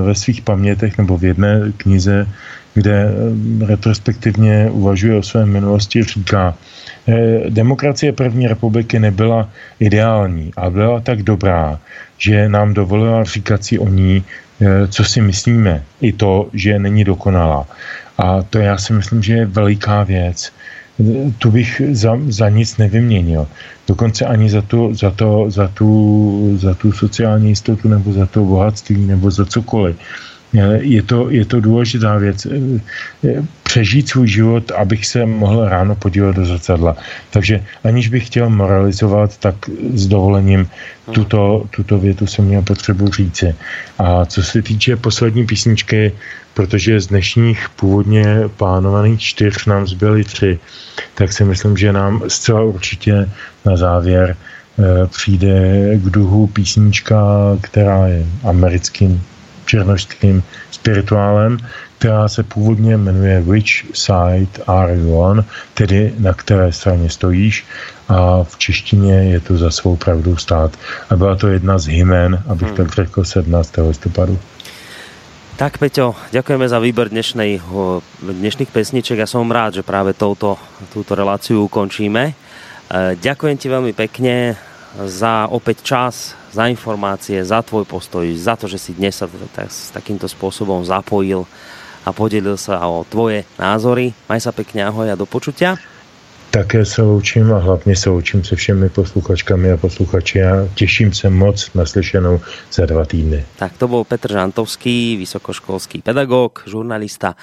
ve 0.06 0.15
svých 0.15 0.41
pamětech 0.41 0.97
nebo 0.97 1.19
v 1.19 1.23
jedné 1.23 1.72
knize, 1.77 2.27
kde 2.73 3.07
retrospektivně 3.64 4.68
uvažuje 4.72 5.15
o 5.15 5.23
své 5.23 5.45
minulosti, 5.45 6.03
říká, 6.03 6.52
demokracie 7.49 8.11
první 8.11 8.47
republiky 8.47 8.99
nebyla 8.99 9.47
ideální 9.80 10.52
a 10.57 10.69
byla 10.69 10.99
tak 10.99 11.23
dobrá, 11.23 11.80
že 12.18 12.49
nám 12.49 12.73
dovolila 12.73 13.23
říkat 13.23 13.64
si 13.64 13.80
o 13.80 13.88
ní, 13.88 14.23
co 14.89 15.03
si 15.03 15.22
myslíme. 15.22 15.84
I 16.02 16.11
to, 16.11 16.49
že 16.52 16.80
není 16.80 17.03
dokonalá. 17.03 17.64
A 18.18 18.43
to 18.43 18.60
já 18.60 18.77
si 18.77 18.93
myslím, 18.93 19.23
že 19.23 19.34
je 19.34 19.45
veliká 19.45 20.03
věc 20.03 20.52
tu 21.38 21.52
bych 21.52 21.82
za, 21.92 22.18
za 22.28 22.50
nic 22.50 22.78
nevyměnil. 22.78 23.48
Dokonce 23.88 24.26
ani 24.26 24.50
za, 24.50 24.62
tu, 24.62 24.96
za, 24.96 25.12
to, 25.12 25.46
za, 25.48 25.68
tu, 25.68 26.58
za 26.58 26.74
tu 26.74 26.92
sociální 26.92 27.50
jistotu 27.50 27.88
nebo 27.88 28.14
za 28.14 28.26
to 28.26 28.44
bohatství 28.44 29.06
nebo 29.06 29.32
za 29.32 29.46
cokoliv. 29.46 29.96
Je 30.80 31.02
to, 31.02 31.30
je 31.30 31.46
to 31.46 31.60
důležitá 31.60 32.18
věc. 32.18 32.48
Přežít 33.64 34.10
svůj 34.10 34.28
život, 34.28 34.72
abych 34.72 35.06
se 35.06 35.26
mohl 35.26 35.70
ráno 35.70 35.96
podívat 35.96 36.36
do 36.36 36.46
zrcadla. 36.46 36.96
Takže 37.30 37.64
aniž 37.84 38.08
bych 38.08 38.28
chtěl 38.28 38.50
moralizovat, 38.50 39.38
tak 39.38 39.56
s 39.94 40.08
dovolením 40.08 40.68
tuto, 41.12 41.66
tuto 41.72 42.00
větu 42.00 42.28
jsem 42.28 42.46
měl 42.46 42.62
potřebu 42.62 43.12
říci. 43.12 43.56
A 43.98 44.26
co 44.26 44.44
se 44.44 44.62
týče 44.62 44.96
poslední 44.96 45.46
písničky, 45.46 46.12
protože 46.54 47.00
z 47.00 47.08
dnešních 47.08 47.70
původně 47.76 48.26
plánovaných 48.58 49.22
čtyř 49.22 49.66
nám 49.66 49.88
zbyly 49.88 50.24
tři, 50.24 50.60
tak 51.16 51.34
si 51.34 51.44
myslím, 51.44 51.78
že 51.78 51.94
nám 51.94 52.24
zcela 52.28 52.64
určitě 52.64 53.30
na 53.66 53.78
závěr 53.78 54.36
eh, 54.36 55.08
přijde 55.08 55.52
k 55.98 56.10
duhu 56.10 56.48
písnička, 56.48 57.18
která 57.62 58.08
je 58.08 58.26
americkým 58.44 59.22
černožským 59.66 60.44
spirituálem, 60.72 61.58
která 61.98 62.28
se 62.28 62.44
původně 62.44 62.98
jmenuje 62.98 63.42
Which 63.42 63.86
Side 63.94 64.64
Are 64.68 64.96
You 64.96 65.18
On, 65.18 65.46
tedy 65.74 66.14
na 66.20 66.34
které 66.34 66.72
straně 66.72 67.10
stojíš 67.10 67.66
a 68.10 68.44
v 68.44 68.58
češtině 68.58 69.14
je 69.14 69.40
to 69.40 69.58
za 69.58 69.72
svou 69.72 69.96
pravdu 69.96 70.38
stát. 70.38 70.72
A 71.10 71.16
byla 71.16 71.36
to 71.36 71.48
jedna 71.48 71.78
z 71.78 71.88
hymen, 71.88 72.44
abych 72.48 72.68
hmm. 72.68 72.78
tak 72.78 72.92
řekl, 72.94 73.24
17. 73.24 73.78
listopadu. 73.78 74.40
Tak 75.56 75.80
Peťo, 75.80 76.20
ďakujeme 76.36 76.68
za 76.68 76.84
výber 76.84 77.08
dnešnej, 77.08 77.64
dnešných 78.20 78.76
pesniček. 78.76 79.24
Ja 79.24 79.24
som 79.24 79.48
rád, 79.48 79.80
že 79.80 79.88
práve 79.88 80.12
touto, 80.12 80.60
túto 80.92 81.16
reláciu 81.16 81.64
ukončíme. 81.64 82.24
E, 82.28 82.34
ďakujem 83.16 83.56
ti 83.56 83.72
veľmi 83.72 83.96
pekne 83.96 84.60
za 85.08 85.48
opäť 85.48 85.80
čas, 85.80 86.36
za 86.56 86.72
informácie, 86.72 87.44
za 87.44 87.60
tvoj 87.60 87.84
postoj, 87.84 88.23
za 88.40 88.56
to, 88.56 88.72
že 88.72 88.80
si 88.80 88.95
dnes 88.95 89.19
sa 89.19 89.27
tak, 89.27 89.68
s 89.68 89.91
takýmto 89.91 90.32
spôsobom 90.32 90.88
zapojil 90.88 91.44
a 92.07 92.15
podelil 92.15 92.56
sa 92.56 92.80
o 92.88 93.03
tvoje 93.03 93.44
názory. 93.60 94.15
Maj 94.32 94.48
sa 94.48 94.56
pekne, 94.56 94.88
ahoj 94.88 95.11
a 95.11 95.19
do 95.19 95.27
počutia. 95.27 95.76
Také 96.56 96.86
se 96.86 97.02
loučím 97.02 97.53
a 97.53 97.60
hlavně 97.60 97.95
se 97.95 98.10
loučím 98.10 98.44
se 98.44 98.56
všemi 98.56 98.90
posluchačkami 98.90 99.72
a 99.72 99.77
posluchači 99.77 100.44
a 100.44 100.72
těším 100.76 101.14
se 101.14 101.30
moc 101.30 101.73
na 101.76 101.86
slyšenou 101.86 102.40
za 102.72 102.86
dva 102.86 103.03
týdny. 103.06 103.44
Tak 103.60 103.76
to 103.76 103.91
bol 103.91 104.07
Petr 104.07 104.32
Žantovský, 104.32 105.19
vysokoškolský 105.19 105.99
pedagóg, 105.99 106.64
žurnalista. 106.64 107.36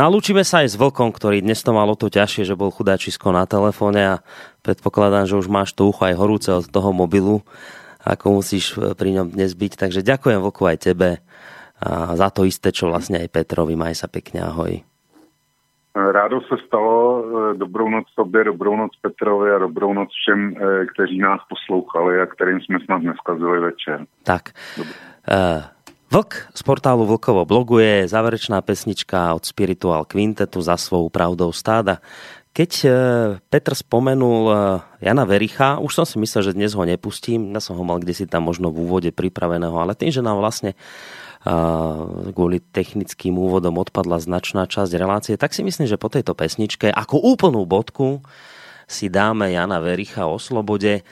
No 0.00 0.04
a 0.04 0.08
lúčime 0.08 0.48
sa 0.48 0.64
aj 0.64 0.72
s 0.72 0.80
Vlkom, 0.80 1.12
ktorý 1.12 1.44
dnes 1.44 1.60
to 1.60 1.76
malo 1.76 1.92
to 1.92 2.08
ťažšie, 2.08 2.48
že 2.48 2.56
bol 2.56 2.72
chudáčisko 2.72 3.36
na 3.36 3.44
telefóne 3.44 4.00
a 4.00 4.14
predpokladám, 4.64 5.28
že 5.28 5.36
už 5.44 5.52
máš 5.52 5.76
to 5.76 5.84
ucho 5.84 6.08
aj 6.08 6.16
horúce 6.16 6.48
od 6.48 6.64
toho 6.64 6.88
mobilu, 6.96 7.44
ako 8.04 8.44
musíš 8.44 8.76
e, 8.76 8.92
pri 8.92 9.10
ňom 9.16 9.32
dnes 9.32 9.56
byť. 9.56 9.72
Takže 9.80 10.00
ďakujem 10.04 10.38
Vlku 10.44 10.62
aj 10.68 10.78
tebe 10.84 11.24
a 11.80 12.14
za 12.16 12.30
to 12.30 12.46
isté, 12.46 12.70
čo 12.70 12.88
vlastne 12.88 13.18
aj 13.18 13.28
Petrovi. 13.28 13.74
Maj 13.74 14.04
sa 14.04 14.08
pekne, 14.08 14.46
ahoj. 14.46 14.84
Rádo 15.94 16.40
se 16.40 16.56
stalo. 16.66 17.24
Eh, 17.24 17.54
dobrou 17.54 17.88
noc 17.88 18.04
tobě, 18.16 18.44
dobrou 18.44 18.76
noc 18.76 18.90
Petrovi 19.02 19.50
a 19.50 19.58
dobrou 19.58 19.92
noc 19.92 20.08
všem, 20.10 20.56
eh, 20.56 20.86
kteří 20.86 21.18
nás 21.18 21.40
poslouchali 21.48 22.20
a 22.20 22.26
kterým 22.26 22.60
jsme 22.60 22.78
snad 22.84 23.02
neskazili 23.02 23.60
večer. 23.60 24.06
Tak. 24.22 24.42
Uh, 25.24 25.62
Vlk 26.12 26.34
z 26.54 26.62
portálu 26.62 27.06
Vlkovo 27.06 27.44
bloguje, 27.44 28.08
záverečná 28.08 28.60
pesnička 28.60 29.34
od 29.34 29.44
Spiritual 29.44 30.04
Quintetu 30.04 30.62
za 30.62 30.76
svou 30.76 31.08
pravdou 31.08 31.52
stáda. 31.52 31.98
Keď 32.54 32.72
Petr 33.50 33.74
spomenul 33.74 34.46
Jana 35.02 35.26
Vericha, 35.26 35.82
už 35.82 35.90
som 35.90 36.06
si 36.06 36.22
myslel, 36.22 36.42
že 36.46 36.56
dnes 36.56 36.70
ho 36.78 36.86
nepustím, 36.86 37.50
ja 37.50 37.58
som 37.58 37.74
ho 37.74 37.82
mal 37.82 37.98
kde 37.98 38.14
si 38.14 38.30
tam 38.30 38.46
možno 38.46 38.70
v 38.70 38.86
úvode 38.86 39.10
pripraveného, 39.10 39.74
ale 39.74 39.98
tým, 39.98 40.14
že 40.14 40.22
nám 40.22 40.38
vlastne 40.38 40.78
kvôli 42.30 42.62
technickým 42.62 43.34
úvodom 43.34 43.74
odpadla 43.76 44.22
značná 44.22 44.70
časť 44.70 44.94
relácie, 44.94 45.34
tak 45.34 45.50
si 45.50 45.66
myslím, 45.66 45.90
že 45.90 45.98
po 45.98 46.06
tejto 46.06 46.32
pesničke 46.38 46.94
ako 46.94 47.20
úplnú 47.36 47.66
bodku 47.66 48.22
si 48.86 49.10
dáme 49.10 49.50
Jana 49.50 49.82
Vericha 49.82 50.30
o 50.30 50.38
slobode. 50.38 51.02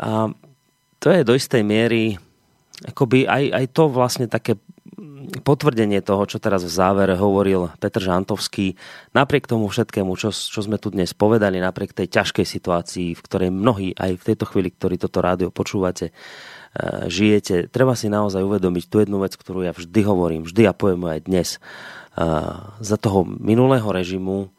A 0.00 0.32
to 0.96 1.12
je 1.12 1.20
do 1.22 1.36
istej 1.36 1.60
miery 1.60 2.16
akoby 2.84 3.24
aj, 3.24 3.44
aj 3.56 3.64
to 3.72 3.88
vlastne 3.88 4.26
také 4.28 4.60
potvrdenie 5.44 6.00
toho, 6.00 6.24
čo 6.24 6.40
teraz 6.40 6.64
v 6.64 6.72
závere 6.72 7.14
hovoril 7.20 7.68
Petr 7.76 8.00
Žantovský. 8.00 8.80
Napriek 9.12 9.44
tomu 9.44 9.68
všetkému, 9.68 10.16
čo, 10.16 10.32
čo 10.32 10.60
sme 10.64 10.80
tu 10.80 10.88
dnes 10.88 11.12
povedali, 11.12 11.60
napriek 11.60 11.92
tej 11.92 12.08
ťažkej 12.08 12.46
situácii, 12.48 13.12
v 13.12 13.24
ktorej 13.24 13.50
mnohí 13.52 13.92
aj 13.92 14.16
v 14.16 14.26
tejto 14.32 14.48
chvíli, 14.48 14.72
ktorí 14.72 14.96
toto 14.96 15.20
rádio 15.20 15.52
počúvate, 15.52 16.16
Eh, 16.76 17.08
žijete, 17.08 17.72
treba 17.72 17.96
si 17.96 18.12
naozaj 18.12 18.44
uvedomiť 18.44 18.84
tú 18.92 19.00
jednu 19.00 19.24
vec, 19.24 19.32
ktorú 19.32 19.64
ja 19.64 19.72
vždy 19.72 20.00
hovorím, 20.04 20.44
vždy 20.44 20.68
a 20.68 20.76
poviem 20.76 21.08
aj 21.08 21.20
dnes. 21.24 21.48
Eh, 21.56 22.52
za 22.84 22.96
toho 23.00 23.24
minulého 23.24 23.88
režimu 23.88 24.52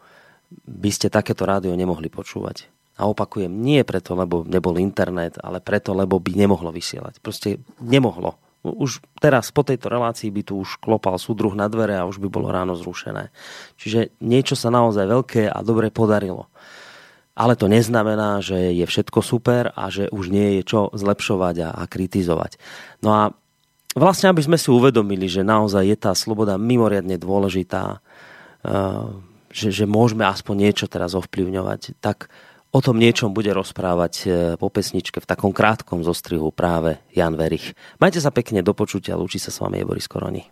by 0.66 0.90
ste 0.90 1.14
takéto 1.14 1.46
rádio 1.46 1.78
nemohli 1.78 2.10
počúvať. 2.10 2.66
A 2.98 3.06
opakujem, 3.06 3.54
nie 3.54 3.86
preto, 3.86 4.18
lebo 4.18 4.42
nebol 4.50 4.82
internet, 4.82 5.38
ale 5.38 5.62
preto, 5.62 5.94
lebo 5.94 6.18
by 6.18 6.34
nemohlo 6.34 6.74
vysielať. 6.74 7.22
Proste 7.22 7.62
nemohlo. 7.78 8.42
Už 8.76 9.00
teraz 9.24 9.54
po 9.56 9.64
tejto 9.64 9.88
relácii 9.88 10.28
by 10.34 10.42
tu 10.44 10.60
už 10.60 10.82
klopal 10.84 11.16
súdruh 11.16 11.56
na 11.56 11.72
dvere 11.72 11.96
a 11.96 12.08
už 12.08 12.20
by 12.20 12.28
bolo 12.28 12.52
ráno 12.52 12.76
zrušené. 12.76 13.32
Čiže 13.80 14.20
niečo 14.20 14.60
sa 14.60 14.68
naozaj 14.68 15.08
veľké 15.08 15.44
a 15.48 15.58
dobre 15.64 15.94
podarilo 15.94 16.52
ale 17.38 17.54
to 17.54 17.70
neznamená, 17.70 18.42
že 18.42 18.74
je 18.74 18.86
všetko 18.90 19.22
super 19.22 19.70
a 19.78 19.94
že 19.94 20.10
už 20.10 20.34
nie 20.34 20.58
je 20.60 20.62
čo 20.66 20.90
zlepšovať 20.90 21.56
a, 21.62 21.70
a 21.70 21.84
kritizovať. 21.86 22.58
No 23.06 23.14
a 23.14 23.24
vlastne, 23.94 24.34
aby 24.34 24.42
sme 24.42 24.58
si 24.58 24.74
uvedomili, 24.74 25.30
že 25.30 25.46
naozaj 25.46 25.86
je 25.86 25.98
tá 26.02 26.18
sloboda 26.18 26.58
mimoriadne 26.58 27.14
dôležitá, 27.22 28.02
uh, 28.02 29.14
že, 29.54 29.70
že 29.70 29.86
môžeme 29.86 30.26
aspoň 30.26 30.56
niečo 30.66 30.86
teraz 30.90 31.14
ovplyvňovať, 31.14 32.02
tak 32.02 32.34
o 32.72 32.80
tom 32.84 33.00
niečom 33.00 33.32
bude 33.32 33.52
rozprávať 33.54 34.14
uh, 34.24 34.32
po 34.60 34.68
pesničke 34.68 35.24
v 35.24 35.30
takom 35.30 35.52
krátkom 35.56 36.04
zostrihu 36.04 36.52
práve 36.52 37.00
Jan 37.14 37.38
Verich. 37.38 37.78
Majte 38.02 38.20
sa 38.20 38.34
pekne 38.34 38.66
do 38.66 38.76
počutia, 38.76 39.20
lúči 39.20 39.40
sa 39.40 39.54
s 39.54 39.62
vami 39.64 39.84
Boris 39.86 40.10
Koroni. 40.10 40.48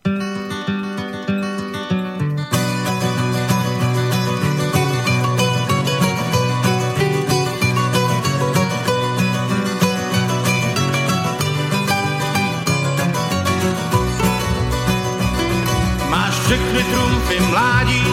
všechny 16.45 16.83
trumfy 16.83 17.39
mládí 17.49 18.05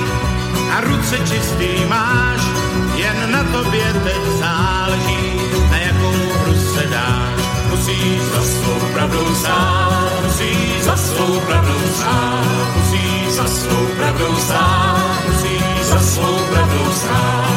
a 0.73 0.81
ruce 0.81 1.17
čistý 1.29 1.85
máš, 1.85 2.32
na 3.43 3.63
tobě 3.63 3.93
teď 4.05 4.23
záleží, 4.39 5.19
na 5.71 5.77
jakou 5.77 6.13
hru 6.43 6.55
se 6.75 6.87
dáš. 6.87 7.43
Musíš 7.71 8.23
za 8.35 8.43
svou 8.43 8.89
pravdou 8.95 9.35
stát, 9.35 10.13
musíš 10.25 10.83
za 10.83 10.97
svou 10.97 11.41
pravdou 11.41 11.81
stát, 11.95 12.77
musíš 12.77 13.33
za 13.33 13.47
svou 13.47 13.87
pravdou 13.97 14.37
stát, 14.37 15.23
musíš 15.27 15.83
za 15.83 16.01
svou 16.01 16.39
pravdou 16.53 16.93
stát. 16.93 17.53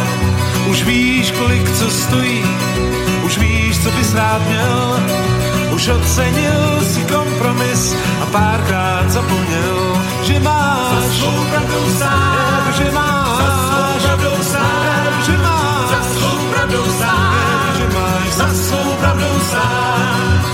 Už 0.70 0.84
víš, 0.84 1.32
kolik 1.32 1.72
co 1.78 1.90
stojí, 1.90 2.44
už 3.24 3.38
víš, 3.38 3.84
co 3.84 3.92
bys 3.92 4.14
rád 4.14 4.42
měl, 4.48 5.00
už 5.76 5.88
ocenil 5.88 6.82
si 6.94 7.02
kompromis 7.02 7.96
a 8.22 8.26
párkrát 8.26 9.12
zapomněl, 9.12 10.02
že 10.24 10.40
máš 10.40 10.96
za 10.96 11.14
svou 11.14 11.46
pravdou 11.52 11.90
sám, 11.98 12.74
že 12.78 12.92
máš 12.92 13.05
sám. 19.56 20.46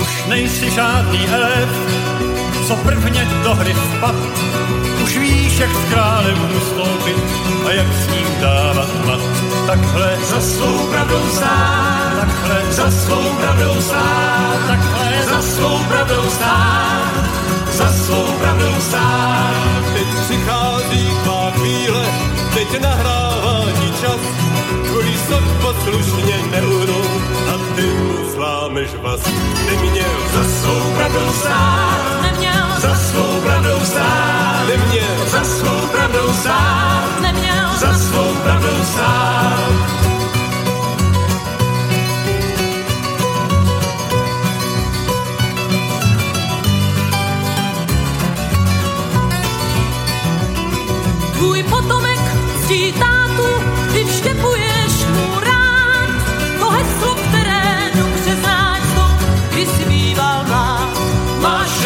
Už 0.00 0.24
nejsi 0.28 0.70
žádný 0.70 1.26
elef, 1.28 1.68
co 2.66 2.76
prvně 2.76 3.28
do 3.42 3.54
hry 3.54 3.74
vpad. 3.74 4.14
Už 5.04 5.16
víš, 5.18 5.58
jak 5.58 5.70
s 5.70 5.84
králem 5.92 6.38
ustoupit 6.56 7.16
a 7.66 7.70
jak 7.72 7.86
s 7.86 8.08
ním 8.08 8.26
dávat 8.40 9.06
mat. 9.06 9.20
Takhle 9.66 10.16
za 10.30 10.40
svou 10.40 10.78
pravdou 10.92 11.28
stát, 11.32 12.12
takhle 12.20 12.72
za 12.72 12.90
svou 12.90 13.24
pravdou 13.40 13.80
stát, 13.80 14.58
takhle 14.66 15.22
za 15.30 15.42
svou 15.42 15.78
pravdou 15.78 16.30
stát, 16.30 17.33
za 17.74 17.88
svou 17.92 18.26
pravdou 18.38 18.74
stát. 18.80 19.84
Teď 19.94 20.06
přichází 20.24 21.10
tvá 21.22 21.50
chvíle, 21.50 22.04
teď 22.54 22.80
nahrává 22.80 23.64
ti 23.80 23.90
čas, 24.00 24.20
tvůj 24.86 25.18
sok 25.28 25.44
poslušně 25.62 26.36
neuhnou 26.50 27.04
a 27.54 27.74
ty 27.74 27.82
mu 27.82 28.30
zlámeš 28.30 28.90
vás. 29.02 29.20
Neměl 29.66 30.14
za 30.34 30.44
svou 30.44 30.94
pravdou 30.96 31.32
stát, 31.32 32.22
neměl 32.22 32.66
za 32.78 32.94
svou 32.94 33.40
pravdou 33.40 33.80
stát, 33.84 34.66
neměl 34.68 35.26
za 35.26 35.44
svou 35.44 35.86
pravdou 35.92 36.32
stát, 36.32 37.20
neměl 37.20 37.68
za 37.80 37.94
svou 37.98 38.34
pravdou 38.42 38.84
stát. 38.84 40.03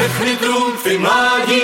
Všechny 0.09 0.36
trumfy 0.36 0.98
mládí 0.98 1.62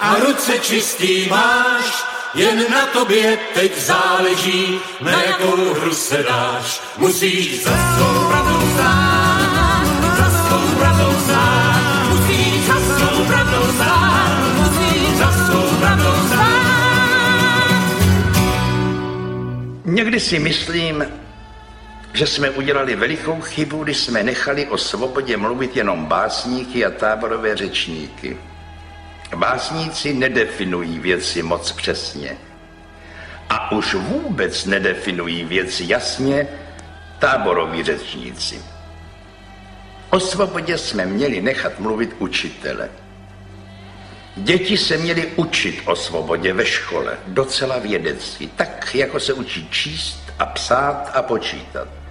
a 0.00 0.14
ruce 0.18 0.58
čistý 0.58 1.28
máš, 1.28 2.04
jen 2.34 2.64
na 2.70 2.86
tobě 2.86 3.38
teď 3.54 3.78
záleží, 3.78 4.80
na 5.00 5.22
jakou 5.22 5.74
hru 5.74 5.94
se 5.94 6.22
dáš. 6.28 6.80
Musíš 6.98 7.64
za 7.64 7.70
svou 7.70 8.28
pravdou 8.28 8.60
stát, 8.74 9.86
za 10.18 10.30
svou 10.30 10.76
pravdou 10.78 11.20
stát, 11.24 12.08
musíš 12.08 12.66
za 12.66 12.74
svou 12.74 13.24
pravdou 13.24 13.72
stát, 13.74 14.38
musíš 14.56 15.16
za 15.18 15.46
svou 15.46 15.76
pravdou 15.76 16.26
stát. 16.26 16.62
Někdy 19.84 20.20
si 20.20 20.38
myslím, 20.38 21.04
že 22.12 22.26
jsme 22.26 22.50
udělali 22.50 22.96
velikou 22.96 23.40
chybu, 23.40 23.84
když 23.84 23.98
jsme 23.98 24.22
nechali 24.22 24.66
o 24.66 24.78
svobodě 24.78 25.36
mluvit 25.36 25.76
jenom 25.76 26.06
básníky 26.06 26.84
a 26.84 26.90
táborové 26.90 27.56
řečníky. 27.56 28.36
Básníci 29.36 30.14
nedefinují 30.14 30.98
věci 30.98 31.42
moc 31.42 31.72
přesně. 31.72 32.36
A 33.50 33.72
už 33.72 33.94
vůbec 33.94 34.64
nedefinují 34.64 35.44
věci 35.44 35.84
jasně 35.86 36.48
táboroví 37.18 37.82
řečníci. 37.84 38.62
O 40.10 40.20
svobodě 40.20 40.78
jsme 40.78 41.06
měli 41.06 41.40
nechat 41.40 41.80
mluvit 41.80 42.16
učitele. 42.18 42.88
Děti 44.36 44.76
se 44.76 44.96
měly 44.96 45.26
učit 45.36 45.82
o 45.84 45.96
svobodě 45.96 46.52
ve 46.52 46.66
škole, 46.66 47.18
docela 47.26 47.78
vědecky, 47.78 48.50
tak 48.56 48.94
jako 48.94 49.20
se 49.20 49.32
učí 49.32 49.68
číst 49.70 50.32
a 50.38 50.46
psát 50.46 51.10
a 51.14 51.22
počítat. 51.22 52.01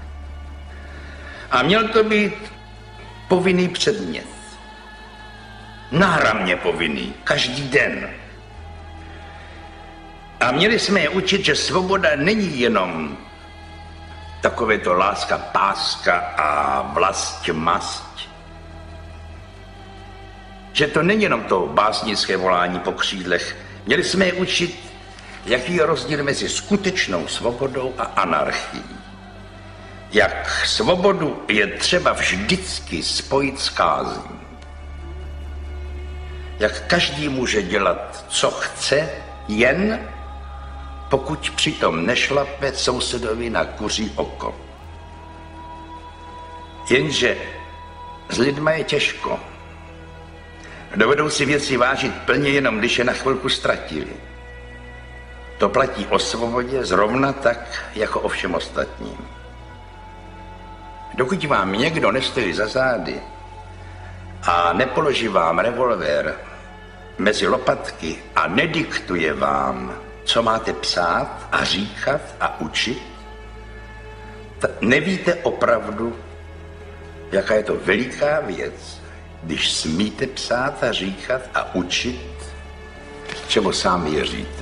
A 1.52 1.62
měl 1.62 1.88
to 1.88 2.04
být 2.04 2.54
povinný 3.28 3.70
předmět. 3.70 4.28
Náramně 5.92 6.56
povinný, 6.56 7.14
každý 7.24 7.70
den. 7.70 8.10
A 10.40 10.52
měli 10.52 10.80
jsme 10.80 11.00
je 11.00 11.10
učit, 11.10 11.46
že 11.46 11.56
svoboda 11.56 12.10
není 12.16 12.60
jenom 12.60 13.18
takové 14.42 14.78
to 14.78 14.94
láska, 14.94 15.38
páska 15.38 16.18
a 16.20 16.82
vlast, 16.82 17.48
mast. 17.48 18.30
Že 20.74 20.88
to 20.88 21.04
není 21.04 21.24
jenom 21.24 21.44
to 21.44 21.68
básnické 21.68 22.38
volání 22.38 22.80
po 22.80 22.92
křídlech. 22.92 23.58
Měli 23.86 24.04
jsme 24.04 24.26
je 24.26 24.34
učit, 24.34 24.94
jaký 25.46 25.76
je 25.76 25.86
rozdíl 25.86 26.24
mezi 26.24 26.50
skutečnou 26.50 27.28
svobodou 27.28 27.94
a 27.98 28.04
anarchií. 28.04 29.01
Jak 30.12 30.64
svobodu 30.66 31.44
je 31.48 31.68
třeba 31.68 32.14
vždycky 32.14 33.04
spojit 33.04 33.60
s 33.60 33.70
kázní. 33.70 34.40
Jak 36.60 36.88
každý 36.88 37.30
může 37.30 37.62
dělat, 37.62 38.26
co 38.28 38.52
chce, 38.52 39.10
jen 39.48 40.10
pokud 41.10 41.50
přitom 41.56 42.06
nešlape 42.06 42.74
sousedovi 42.74 43.50
na 43.50 43.66
kuří 43.66 44.12
oko. 44.16 44.56
Jenže 46.90 47.38
s 48.30 48.38
lidma 48.38 48.72
je 48.72 48.84
těžko. 48.84 49.40
Dovedou 50.96 51.30
si 51.30 51.46
věci 51.46 51.78
vážit 51.78 52.14
plně 52.26 52.50
jenom, 52.50 52.80
když 52.80 52.98
je 52.98 53.04
na 53.04 53.14
chvilku 53.14 53.50
ztratili. 53.50 54.14
To 55.58 55.70
platí 55.70 56.08
o 56.08 56.20
svobodě 56.20 56.86
zrovna 56.86 57.34
tak, 57.34 57.92
jako 57.96 58.20
o 58.20 58.28
všem 58.28 58.56
ostatním. 58.56 59.41
Dokud 61.14 61.44
vám 61.44 61.74
někdo 61.74 62.12
nestojí 62.12 62.54
za 62.54 62.68
zády 62.68 63.22
a 64.44 64.74
nepoloží 64.74 65.28
vám 65.28 65.60
revolver 65.60 66.36
mezi 67.18 67.48
lopatky 67.48 68.24
a 68.36 68.48
nediktuje 68.48 69.34
vám, 69.34 69.96
co 70.24 70.44
máte 70.44 70.74
psát 70.74 71.48
a 71.52 71.64
říkat 71.64 72.22
a 72.40 72.62
učit, 72.62 73.12
nevíte 74.82 75.36
opravdu, 75.36 76.16
jaká 77.32 77.56
je 77.56 77.64
to 77.64 77.76
veliká 77.76 78.40
věc, 78.40 79.02
když 79.44 79.72
smíte 79.72 80.28
psát 80.28 80.84
a 80.84 80.92
říkat 80.92 81.42
a 81.54 81.76
učit, 81.76 82.54
čemu 83.48 83.72
sám 83.72 84.06
věříte. 84.06 84.61